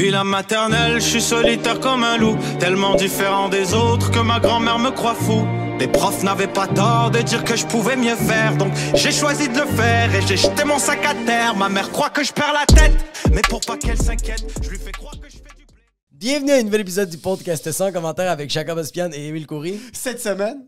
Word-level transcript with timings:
Depuis 0.00 0.12
la 0.12 0.24
maternelle, 0.24 0.94
je 0.94 1.06
suis 1.06 1.20
solitaire 1.20 1.78
comme 1.78 2.04
un 2.04 2.16
loup, 2.16 2.38
tellement 2.58 2.94
différent 2.94 3.50
des 3.50 3.74
autres 3.74 4.10
que 4.10 4.20
ma 4.20 4.40
grand-mère 4.40 4.78
me 4.78 4.90
croit 4.90 5.14
fou. 5.14 5.46
Les 5.78 5.88
profs 5.88 6.22
n'avaient 6.22 6.46
pas 6.46 6.66
tort 6.66 7.10
de 7.10 7.20
dire 7.20 7.44
que 7.44 7.54
je 7.54 7.66
pouvais 7.66 7.96
mieux 7.96 8.16
faire, 8.16 8.56
donc 8.56 8.72
j'ai 8.94 9.12
choisi 9.12 9.50
de 9.50 9.60
le 9.60 9.66
faire 9.66 10.14
et 10.14 10.22
j'ai 10.26 10.38
jeté 10.38 10.64
mon 10.64 10.78
sac 10.78 11.04
à 11.04 11.14
terre. 11.26 11.54
Ma 11.54 11.68
mère 11.68 11.90
croit 11.90 12.08
que 12.08 12.24
je 12.24 12.32
perds 12.32 12.54
la 12.54 12.64
tête, 12.64 12.94
mais 13.30 13.42
pour 13.42 13.60
pas 13.60 13.76
qu'elle 13.76 13.98
s'inquiète, 13.98 14.42
je 14.62 14.70
lui 14.70 14.78
fais 14.78 14.90
croire 14.90 15.20
que 15.20 15.28
je 15.28 15.36
fais 15.36 15.54
du 15.58 15.66
blé. 15.66 15.82
Bienvenue 16.12 16.52
à 16.52 16.54
un 16.54 16.62
nouvel 16.62 16.80
épisode 16.80 17.10
du 17.10 17.18
podcast 17.18 17.70
sans 17.70 17.92
commentaire 17.92 18.30
avec 18.30 18.48
Jacob 18.48 18.78
Ospian 18.78 19.10
et 19.12 19.26
Émile 19.26 19.46
Coury. 19.46 19.82
Cette 19.92 20.22
semaine, 20.22 20.66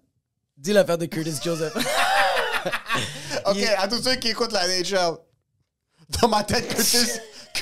Dis 0.58 0.74
l'affaire 0.74 0.98
de 0.98 1.06
Curtis 1.06 1.36
Joseph. 1.42 1.72
OK, 3.46 3.56
Il- 3.56 3.66
à 3.78 3.88
tous 3.88 4.02
ceux 4.02 4.16
qui 4.16 4.28
écoutent 4.28 4.52
la 4.52 4.68
NHL, 4.68 5.16
dans 6.20 6.28
ma 6.28 6.44
tête, 6.44 6.68
Curtis, 6.68 7.12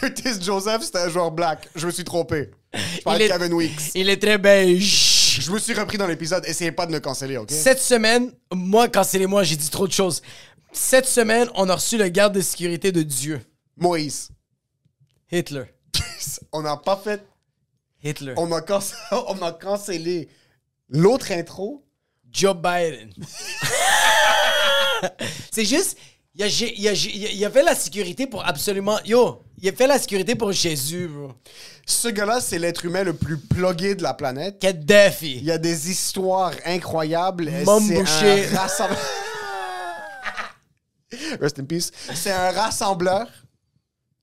Curtis 0.00 0.42
Joseph, 0.42 0.82
c'était 0.82 0.98
un 0.98 1.08
joueur 1.10 1.30
black. 1.30 1.68
Je 1.74 1.86
me 1.86 1.92
suis 1.92 2.04
trompé. 2.04 2.50
Je 2.74 3.02
parlais 3.02 3.26
Il 3.26 3.28
de 3.28 3.34
est- 3.34 3.38
Kevin 3.38 3.52
Weeks. 3.54 3.80
Il 3.94 4.08
est 4.08 4.20
très 4.20 4.38
beige. 4.38 5.38
Je 5.40 5.50
me 5.52 5.58
suis 5.58 5.74
repris 5.74 5.98
dans 5.98 6.06
l'épisode. 6.06 6.44
Essayez 6.46 6.72
pas 6.72 6.86
de 6.86 6.92
me 6.92 7.00
canceller, 7.00 7.36
OK? 7.36 7.50
Cette 7.50 7.80
semaine, 7.80 8.32
moi, 8.52 8.88
cancellez-moi, 8.88 9.42
j'ai 9.44 9.56
dit 9.56 9.68
trop 9.70 9.86
de 9.86 9.92
choses. 9.92 10.22
Cette 10.72 11.06
semaine, 11.06 11.48
on 11.54 11.68
a 11.68 11.74
reçu 11.74 11.96
le 11.98 12.08
garde 12.08 12.34
de 12.34 12.40
sécurité 12.40 12.92
de 12.92 13.02
Dieu, 13.02 13.40
Moïse. 13.76 14.28
Hitler. 15.30 15.64
On 16.52 16.62
n'a 16.62 16.76
pas 16.76 16.96
fait... 16.96 17.22
Hitler. 18.02 18.34
On 18.36 18.50
a, 18.52 18.60
canc- 18.60 18.94
on 19.28 19.42
a 19.42 19.52
cancellé 19.52 20.28
l'autre 20.88 21.30
intro. 21.32 21.84
Joe 22.32 22.54
Biden. 22.56 23.10
C'est 25.52 25.64
juste, 25.64 25.96
il 26.40 26.44
a, 26.44 26.48
gé- 26.48 26.72
il, 26.74 26.88
a, 26.88 26.92
gé- 26.94 27.10
il 27.14 27.26
a- 27.26 27.30
il 27.32 27.44
a 27.44 27.50
fait 27.50 27.62
la 27.62 27.74
sécurité 27.74 28.26
pour 28.26 28.46
absolument. 28.46 28.98
Yo, 29.04 29.42
il 29.60 29.68
a 29.68 29.72
fait 29.72 29.86
la 29.86 29.98
sécurité 29.98 30.34
pour 30.34 30.52
Jésus, 30.52 31.06
bro. 31.06 31.32
Ce 31.84 32.08
gars-là, 32.08 32.40
c'est 32.40 32.58
l'être 32.58 32.82
humain 32.86 33.02
le 33.02 33.12
plus 33.12 33.36
plugué 33.36 33.94
de 33.94 34.02
la 34.02 34.14
planète. 34.14 34.54
Il 34.62 34.68
Kadhafi. 34.68 35.40
y 35.40 35.50
a 35.50 35.58
des 35.58 35.90
histoires 35.90 36.52
incroyables. 36.64 37.50
C'est 37.52 37.64
Boucher. 37.64 38.46
un 38.54 38.58
rassembleur... 38.58 38.98
Rest 41.40 41.58
in 41.58 41.64
peace. 41.64 41.90
C'est 42.14 42.30
un 42.32 42.52
rassembleur. 42.52 43.26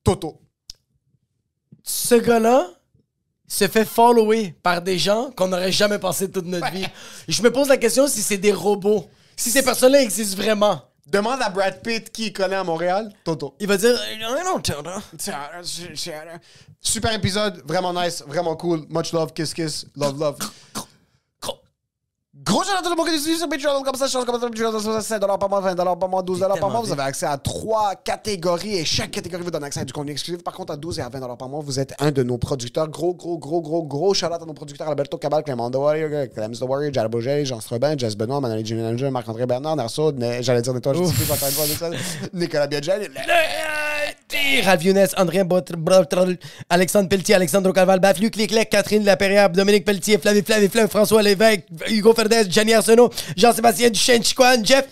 Toto. 0.04 0.42
Ce 1.84 2.16
gars-là 2.16 2.68
se 3.48 3.68
fait 3.68 3.86
follower 3.86 4.56
par 4.64 4.82
des 4.82 4.98
gens 4.98 5.30
qu'on 5.36 5.50
n'aurait 5.50 5.72
jamais 5.72 6.00
pensé 6.00 6.32
toute 6.32 6.46
notre 6.46 6.72
vie. 6.72 6.88
Je 7.28 7.42
me 7.44 7.52
pose 7.52 7.68
la 7.68 7.78
question 7.78 8.08
si 8.08 8.22
c'est 8.24 8.38
des 8.38 8.54
robots. 8.54 9.08
Si 9.36 9.52
ces 9.52 9.62
personnes-là 9.62 10.02
existent 10.02 10.42
vraiment. 10.42 10.82
Demande 11.10 11.42
à 11.42 11.50
Brad 11.50 11.82
Pitt 11.82 12.12
qui 12.12 12.28
il 12.28 12.34
connaît 12.34 12.58
à 12.58 12.64
Montréal. 12.64 13.12
Toto. 13.24 13.56
Il 13.60 13.68
va 13.68 13.78
dire, 13.78 13.98
un- 16.28 16.40
Super 16.82 17.14
épisode, 17.14 17.62
vraiment 17.66 17.94
nice, 17.94 18.24
vraiment 18.28 18.56
cool. 18.58 18.86
Much 18.90 19.14
love, 19.14 19.32
kiss 19.34 19.54
kiss, 19.54 19.86
love 19.96 20.20
love. 20.20 20.38
Gros 22.48 22.64
shout 22.64 22.72
out 22.72 22.78
à 22.80 22.82
tout 22.82 22.90
le 22.90 22.96
monde 22.96 23.08
qui 23.08 23.14
nous 23.14 23.20
suit 23.20 23.38
sur 23.38 23.50
Patreon, 23.50 23.84
comme 23.84 23.96
ça, 23.96 24.08
comme 24.26 24.40
ça, 24.40 24.48
Patreon, 24.50 25.02
5 25.02 25.20
par 25.20 25.50
mois, 25.50 25.60
20 25.60 25.76
par 25.76 26.08
mois, 26.10 26.24
12 26.24 26.40
par 26.40 26.70
mois. 26.70 26.82
Vous 26.82 26.94
avez 26.94 27.02
accès 27.02 27.26
à 27.26 27.38
trois 27.38 27.94
catégories 27.96 28.78
et 28.78 28.86
chaque 28.86 29.12
catégorie 29.12 29.44
vous 29.44 29.52
donne 29.52 29.66
accès 29.66 29.82
à 29.82 29.86
du 29.86 29.92
contenu 29.92 30.14
exclusif. 30.14 30.42
Par 30.44 30.54
contre, 30.54 30.72
à 30.72 30.78
12 30.78 31.00
et 31.00 31.02
à 31.02 31.10
20 31.10 31.36
par 31.36 31.50
mois, 31.50 31.60
vous 31.62 31.78
êtes 31.78 31.94
un 32.00 32.10
de 32.12 32.24
nos 32.24 32.38
producteurs. 32.38 32.88
Gros, 32.88 33.14
gros, 33.14 33.38
gros, 33.38 33.62
gros, 33.62 33.84
gros 33.84 34.14
shout 34.14 34.28
à 34.28 34.40
nos 34.46 34.54
producteurs 34.54 34.88
Alberto 34.88 35.18
Cabal, 35.18 35.44
Clément 35.44 35.70
The 35.70 35.76
Warrior, 35.76 36.10
Clems 36.34 36.54
The 36.54 36.62
Warrior, 36.62 37.10
Bourget, 37.10 37.44
Jean 37.44 37.60
Strobin, 37.60 37.98
Jess 37.98 38.16
Benoît, 38.16 38.40
Manuel 38.40 38.66
Jimmy 38.66 38.82
Manager, 38.82 39.12
Marc-André 39.12 39.46
Bernard, 39.46 39.76
Narso, 39.76 40.14
Ne- 40.14 40.42
j'allais 40.42 40.62
dire 40.62 40.74
Nettoyage, 40.74 41.04
je 41.04 41.10
sais 41.10 41.14
plus 41.26 41.32
encore 41.34 41.48
une 41.50 41.76
fois, 41.76 41.90
Nicolas- 42.34 42.68
Biagel. 42.68 43.12
Ralph 44.64 44.84
Younes, 44.84 45.08
André 45.18 45.44
Alexandre 46.70 47.10
Pelletier, 47.10 47.36
Alexandre 47.36 47.72
Calval, 47.72 48.00
Baf, 48.00 48.20
Luc 48.20 48.36
Léclec, 48.36 48.70
Catherine 48.70 49.04
Lapérière, 49.04 49.50
Dominique 49.50 49.86
Pelletier, 49.86 50.18
Flavie 50.18 50.42
Flavie 50.44 50.68
Flav, 50.70 50.88
François 50.90 51.22
Lévesque, 51.22 51.64
Hugo 51.90 52.14
Ferdès, 52.38 52.52
Gianni 52.52 52.74
Arsenault, 52.74 53.10
Jean-Sébastien 53.36 53.90
Duchesne 53.90 54.24
Chicoine, 54.24 54.66
Jeff. 54.66 54.86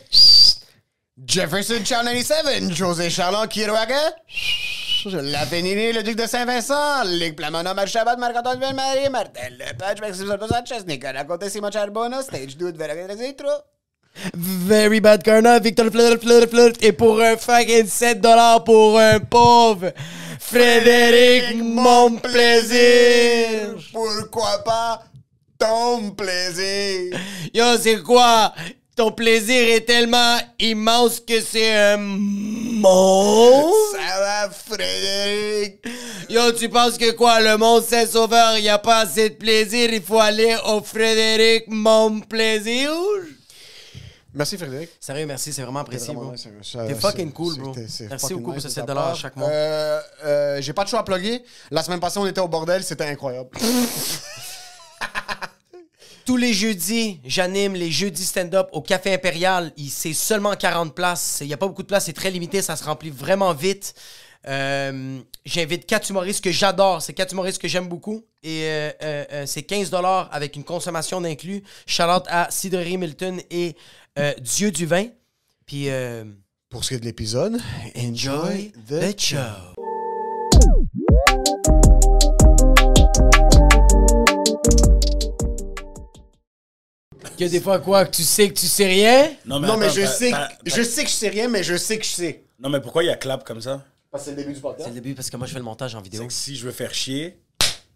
Jefferson 1.25 1.83
Charles 1.83 2.07
97, 2.07 2.73
José 2.73 3.09
Charlon 3.09 3.47
Kiroaga, 3.47 4.16
La 5.06 5.45
Féniné, 5.45 5.94
le 5.94 6.03
duc 6.03 6.17
de 6.17 6.28
Saint-Vincent, 6.28 7.03
Ligue 7.06 7.35
Plamona, 7.35 7.73
Marchabat, 7.73 8.17
Marc-Antoine 8.17 8.59
Ville-Marie, 8.59 9.09
Martin 9.09 9.50
Lepage, 9.57 10.01
Maxime 10.01 10.28
Soto 10.28 10.47
Sanchez, 10.47 10.83
Nicolas 10.88 11.23
Côté, 11.23 11.50
Simon 11.50 11.72
Charbonneau, 11.72 12.22
Stage 12.22 12.57
Dude, 12.57 12.78
Vera 12.78 13.16
Zitro. 13.16 13.50
Very 14.33 15.00
Bad 15.00 15.23
Karna, 15.23 15.59
Victor 15.59 15.89
Fleur, 15.91 16.17
Fleur, 16.19 16.47
Fleur, 16.50 16.72
et 16.81 16.91
pour 16.91 17.22
un 17.22 17.38
fucking 17.38 17.88
7 17.88 18.22
dollars 18.22 18.63
pour 18.63 19.00
un 19.00 19.19
pauvre 19.19 19.91
Frédéric 20.39 21.62
Mon 21.62 22.17
Plaisir. 22.17 23.75
Pourquoi 23.91 24.63
pas 24.63 25.03
ton 25.67 26.11
plaisir? 26.11 27.19
Yo, 27.53 27.65
c'est 27.81 28.01
quoi? 28.01 28.53
Ton 28.95 29.11
plaisir 29.11 29.75
est 29.75 29.81
tellement 29.81 30.37
immense 30.59 31.19
que 31.19 31.41
c'est 31.41 31.75
un 31.75 31.97
monstre? 31.97 33.97
Ça 33.99 34.19
va, 34.19 34.49
Frédéric? 34.49 35.85
Yo, 36.29 36.51
tu 36.53 36.69
penses 36.69 36.97
que 36.97 37.11
quoi, 37.11 37.41
le 37.41 37.57
monde 37.57 37.83
c'est 37.85 38.07
sauveur, 38.07 38.57
y 38.57 38.69
a 38.69 38.77
pas 38.77 38.99
assez 38.99 39.29
de 39.31 39.35
plaisir, 39.35 39.89
il 39.91 40.01
faut 40.01 40.19
aller 40.19 40.55
au 40.67 40.81
Frédéric 40.81 41.65
Mon 41.67 42.21
Plaisir? 42.21 42.91
Merci, 44.33 44.57
Frédéric. 44.57 44.89
Sérieux, 44.99 45.25
merci, 45.25 45.53
c'est 45.53 45.61
vraiment 45.61 45.79
apprécié, 45.79 46.13
Vraiment 46.13 46.31
bro. 46.31 46.87
T'es 46.87 46.95
fucking 46.95 47.27
c'est- 47.27 47.33
cool, 47.33 47.55
bro. 47.57 47.73
Merci 48.09 48.33
beaucoup 48.33 48.43
pour 48.43 48.53
nice 48.55 48.63
ce 48.63 48.67
de 48.67 48.73
7 48.73 48.85
ta 48.85 48.93
dollars 48.93 49.15
chaque 49.15 49.35
mois. 49.37 49.47
Euh, 49.49 49.99
euh, 50.25 50.61
J'ai 50.61 50.73
pas 50.73 50.83
de 50.83 50.89
choix 50.89 50.99
à 50.99 51.03
plugger. 51.03 51.41
La 51.71 51.83
semaine 51.83 52.01
passée, 52.01 52.19
on 52.19 52.27
était 52.27 52.41
au 52.41 52.47
bordel, 52.49 52.83
c'était 52.83 53.05
incroyable. 53.05 53.49
Tous 56.25 56.38
les 56.38 56.53
jeudis, 56.53 57.19
j'anime 57.24 57.75
les 57.75 57.91
jeudis 57.91 58.25
stand-up 58.25 58.69
au 58.72 58.81
Café 58.81 59.13
Impérial. 59.13 59.72
C'est 59.88 60.13
seulement 60.13 60.56
40 60.56 60.96
places. 60.96 61.38
Il 61.41 61.47
n'y 61.47 61.53
a 61.53 61.58
pas 61.58 61.68
beaucoup 61.68 61.84
de 61.84 61.88
places, 61.88 62.06
c'est 62.06 62.13
très 62.13 62.31
limité, 62.31 62.63
ça 62.63 62.75
se 62.75 62.84
remplit 62.84 63.12
vraiment 63.12 63.53
vite. 63.53 63.94
Euh, 64.47 65.19
J'invite 65.46 65.86
quatre 65.86 66.09
humoristes 66.09 66.44
que 66.44 66.52
j'adore. 66.52 67.03
C'est 67.03 67.13
quatre 67.13 67.34
humoristes 67.34 67.62
que 67.62 67.68
j'aime 67.68 67.88
beaucoup. 67.88 68.25
Et 68.41 68.62
euh, 68.63 68.91
euh, 69.03 69.44
c'est 69.46 69.62
15 69.62 69.91
avec 70.31 70.56
une 70.56 70.63
consommation 70.63 71.22
d'inclus. 71.22 71.62
Shout-out 71.86 72.24
à 72.28 72.47
Cidrerie 72.50 72.97
Milton 72.97 73.40
et 73.52 73.75
Dieu 74.42 74.72
du 74.72 74.88
vin. 74.88 75.06
Puis, 75.68 75.90
Pour 76.69 76.84
ce 76.84 76.90
qui 76.90 76.96
est 76.96 77.00
de 77.00 77.06
l'épisode, 77.06 77.59
enjoy 77.96 78.72
the 78.90 79.19
show. 79.19 79.75
Il 87.38 87.44
y 87.44 87.46
a 87.46 87.50
des 87.50 87.59
fois 87.62 87.79
quoi? 87.79 88.06
Que 88.06 88.16
tu 88.16 88.23
sais 88.23 88.47
que 88.50 88.53
tu 88.53 88.68
sais 88.68 88.85
rien? 88.88 89.31
Non, 89.46 89.59
mais 89.59 89.68
attends, 89.69 89.90
je 89.90 90.01
t'as- 90.01 90.07
sais, 90.07 90.31
t'as- 90.31 90.47
que- 90.47 90.69
je 90.69 90.81
sais 90.81 91.03
que 91.03 91.09
je 91.09 91.16
sais 91.16 91.29
rien, 91.29 91.47
mais 91.47 91.63
je 91.63 91.75
sais 91.75 91.97
que 91.97 92.06
je 92.06 92.09
sais. 92.12 92.44
Non, 92.59 92.69
mais 92.69 92.79
pourquoi 92.81 93.03
il 93.03 93.07
y 93.07 93.09
a 93.12 93.16
clap 93.16 93.44
comme 93.44 93.62
ça? 93.62 93.84
Parce 94.12 94.23
que 94.23 94.29
c'est 94.29 94.35
le 94.35 94.38
début 94.44 94.51
du 94.53 94.56
C'est 94.56 94.62
podcast. 94.62 94.88
le 94.90 94.96
début 94.96 95.13
parce 95.13 95.29
que 95.29 95.35
moi 95.38 95.45
je 95.45 95.51
fais 95.53 95.59
le 95.59 95.66
montage 95.66 95.94
en 95.95 96.01
vidéo. 96.01 96.22
C'est 96.22 96.28
que 96.28 96.34
si 96.34 96.56
je 96.56 96.66
veux 96.66 96.72
faire 96.72 96.94
chier. 96.94 97.38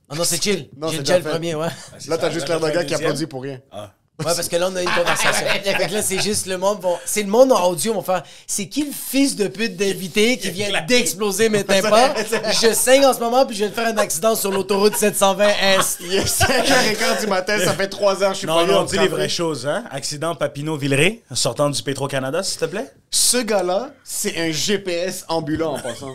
Ah 0.10 0.16
non, 0.16 0.24
c'est 0.24 0.42
chill. 0.42 0.68
Non, 0.76 0.88
J'ai 0.90 0.98
c'est 0.98 1.04
déjà 1.04 1.18
le 1.20 1.24
fait. 1.24 1.30
premier, 1.30 1.56
ouais. 1.56 1.68
c'est 1.98 2.10
Là, 2.10 2.16
ça, 2.16 2.22
t'as 2.24 2.30
juste 2.32 2.48
l'air 2.50 2.60
d'un 2.60 2.70
je 2.70 2.74
gars 2.74 2.84
qui 2.84 2.94
applaudit 2.96 3.28
pour 3.28 3.44
rien. 3.44 3.62
Ah. 3.72 3.94
Ouais, 4.19 4.34
parce 4.35 4.47
que 4.50 4.56
là, 4.57 4.69
on 4.72 4.75
a 4.75 4.81
une 4.81 4.90
conversation. 4.90 5.46
fait 5.63 5.88
que 5.88 5.94
là, 5.94 6.02
c'est 6.02 6.19
juste 6.22 6.46
le 6.46 6.57
monde. 6.57 6.81
Vont... 6.81 6.97
C'est 7.06 7.24
le 7.24 7.30
monde 7.30 7.52
en 7.52 7.69
audio, 7.69 7.94
vont 7.94 8.02
faire. 8.02 8.24
C'est 8.46 8.68
qui 8.68 8.84
le 8.84 8.91
fils 8.91 9.35
de 9.35 9.47
pute 9.47 9.78
d'invité 9.78 10.38
qui 10.38 10.52
vient 10.52 10.69
d'exploser 10.88 11.47
mes 11.50 11.63
tympans? 11.63 12.13
Je 12.62 12.74
saigne 12.74 13.06
en 13.06 13.13
ce 13.13 13.19
moment, 13.19 13.46
puis 13.46 13.56
je 13.56 13.62
viens 13.62 13.69
de 13.69 13.74
faire 13.75 13.88
un 13.88 13.97
accident 13.97 14.35
sur 14.35 14.52
l'autoroute 14.52 14.96
720 14.96 15.47
Est. 15.47 15.97
Il 16.02 16.13
est 16.16 16.25
5h15 16.25 17.22
du 17.22 17.28
matin, 17.28 17.57
ça 17.59 17.74
fait 17.74 17.88
3 17.88 18.24
heures, 18.24 18.34
je 18.34 18.40
suis 18.40 18.47
Non, 18.47 18.56
pas 18.56 18.66
non, 18.66 18.80
on 18.80 18.81
les 18.84 18.88
travaille. 18.90 19.07
vraies 19.07 19.30
choses, 19.30 19.66
hein? 19.66 19.84
Accident 19.91 20.36
Papineau-Villeray, 20.36 21.22
sortant 21.34 21.69
du 21.69 21.81
Petro-Canada, 21.81 22.44
s'il 22.44 22.59
te 22.59 22.66
plaît? 22.66 22.91
Ce 23.12 23.38
gars-là, 23.38 23.91
c'est 24.03 24.38
un 24.38 24.51
GPS 24.51 25.25
ambulant 25.30 25.75
en 25.75 25.80
passant. 25.80 26.13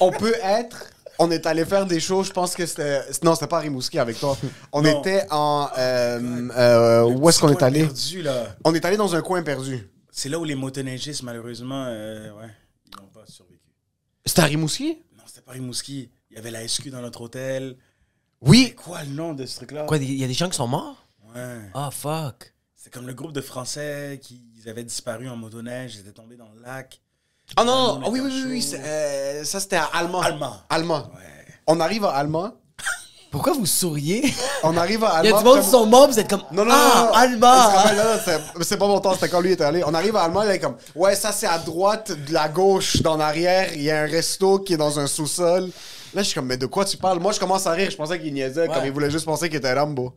On 0.00 0.10
peut 0.10 0.34
être. 0.42 0.86
On 1.18 1.30
est 1.30 1.46
allé 1.46 1.64
faire 1.64 1.86
des 1.86 2.00
shows, 2.00 2.24
je 2.24 2.32
pense 2.32 2.54
que 2.54 2.66
c'était. 2.66 3.02
Non, 3.22 3.34
c'était 3.34 3.46
pas 3.46 3.58
à 3.58 3.60
Rimouski 3.60 3.98
avec 3.98 4.18
toi. 4.18 4.36
On 4.72 4.82
Non. 4.82 5.00
était 5.00 5.24
en. 5.30 5.68
euh, 5.78 6.48
euh, 6.56 7.02
où 7.04 7.28
est-ce 7.28 7.38
qu'on 7.40 7.50
est 7.52 7.62
allé? 7.62 7.80
perdu, 7.84 8.22
là. 8.22 8.56
On 8.64 8.74
est 8.74 8.84
allé 8.84 8.96
dans 8.96 9.14
un 9.14 9.22
coin 9.22 9.42
perdu. 9.42 9.88
C'est 10.10 10.28
là 10.28 10.38
où 10.38 10.44
les 10.44 10.54
motoneigistes, 10.54 11.22
malheureusement, 11.22 11.84
euh, 11.88 12.30
ouais, 12.32 12.48
ils 12.86 12.96
n'ont 13.00 13.08
pas 13.08 13.24
survécu. 13.26 13.60
C'était 14.26 14.42
à 14.42 14.44
Rimouski? 14.46 15.02
Non, 15.16 15.24
c'était 15.26 15.40
pas 15.42 15.52
Rimouski. 15.52 16.10
Il 16.30 16.36
y 16.36 16.38
avait 16.38 16.50
la 16.50 16.66
SQ 16.66 16.88
dans 16.90 17.00
notre 17.00 17.20
hôtel. 17.22 17.76
Oui. 18.40 18.66
C'est 18.68 18.74
quoi 18.74 19.02
le 19.04 19.10
nom 19.10 19.32
de 19.34 19.46
ce 19.46 19.56
truc-là? 19.56 19.84
Quoi, 19.84 19.98
il 19.98 20.14
y 20.14 20.24
a 20.24 20.26
des 20.26 20.34
gens 20.34 20.48
qui 20.48 20.56
sont 20.56 20.66
morts? 20.68 21.04
Ouais. 21.34 21.60
Ah, 21.74 21.90
fuck. 21.92 22.52
C'est 22.76 22.92
comme 22.92 23.06
le 23.06 23.14
groupe 23.14 23.32
de 23.32 23.40
Français 23.40 24.18
qui 24.22 24.42
ils 24.56 24.68
avaient 24.68 24.84
disparu 24.84 25.28
en 25.28 25.36
motoneige, 25.36 25.94
ils 25.96 26.00
étaient 26.00 26.12
tombés 26.12 26.36
dans 26.36 26.50
le 26.54 26.60
lac. 26.60 27.00
Ah 27.56 27.64
non, 27.64 27.72
on 27.72 27.98
non, 27.98 28.06
ah 28.06 28.08
oui, 28.10 28.20
oui, 28.20 28.30
oui, 28.32 28.44
oui, 28.50 28.70
euh, 28.74 29.44
ça 29.44 29.60
c'était 29.60 29.76
à. 29.76 29.84
Alma. 29.92 30.20
Alma. 30.68 31.10
Ouais. 31.14 31.54
On 31.66 31.78
arrive 31.80 32.04
à 32.04 32.10
Alma. 32.10 32.54
Pourquoi 33.30 33.52
vous 33.52 33.66
souriez? 33.66 34.32
On 34.62 34.76
arrive 34.76 35.02
à 35.04 35.20
Il 35.22 35.30
y 35.30 35.32
a 35.32 35.38
du 35.38 35.44
monde 35.44 35.60
qui 35.60 35.68
sont 35.68 35.86
morts, 35.86 36.08
vous 36.08 36.18
êtes 36.18 36.28
comme. 36.28 36.42
Non, 36.52 36.64
non, 36.64 36.72
ah, 36.72 37.26
là, 37.26 38.18
c'est- 38.62 38.76
pas 38.76 38.86
mon 38.86 39.00
temps, 39.00 39.14
c'était 39.14 39.28
quand 39.28 39.40
lui 39.40 39.52
était 39.52 39.64
allé. 39.64 39.82
On 39.84 39.92
arrive 39.94 40.14
à 40.16 40.22
Allemagne, 40.22 40.46
là, 40.46 40.54
il 40.54 40.56
est 40.56 40.60
comme, 40.60 40.76
ouais, 40.94 41.16
ça 41.16 41.32
c'est 41.32 41.46
à 41.46 41.58
droite, 41.58 42.12
de 42.12 42.32
la 42.32 42.48
gauche, 42.48 43.02
dans 43.02 43.16
l'arrière, 43.16 43.72
il 43.74 43.82
y 43.82 43.90
a 43.90 44.02
un 44.02 44.06
resto 44.06 44.60
qui 44.60 44.74
est 44.74 44.76
dans 44.76 45.00
un 45.00 45.06
sous-sol. 45.06 45.70
Là, 46.14 46.22
je 46.22 46.28
suis 46.28 46.34
comme, 46.34 46.46
mais 46.46 46.56
de 46.56 46.66
quoi 46.66 46.84
tu 46.84 46.96
parles? 46.96 47.18
Moi, 47.18 47.32
je 47.32 47.40
commence 47.40 47.66
à 47.66 47.72
rire. 47.72 47.90
Je 47.90 47.96
pensais 47.96 48.20
qu'il 48.20 48.32
niaisait, 48.32 48.68
comme 48.68 48.84
il 48.84 48.92
voulait 48.92 49.10
juste 49.10 49.24
penser 49.24 49.48
qu'il 49.48 49.58
était 49.58 49.74
Rambo. 49.74 50.14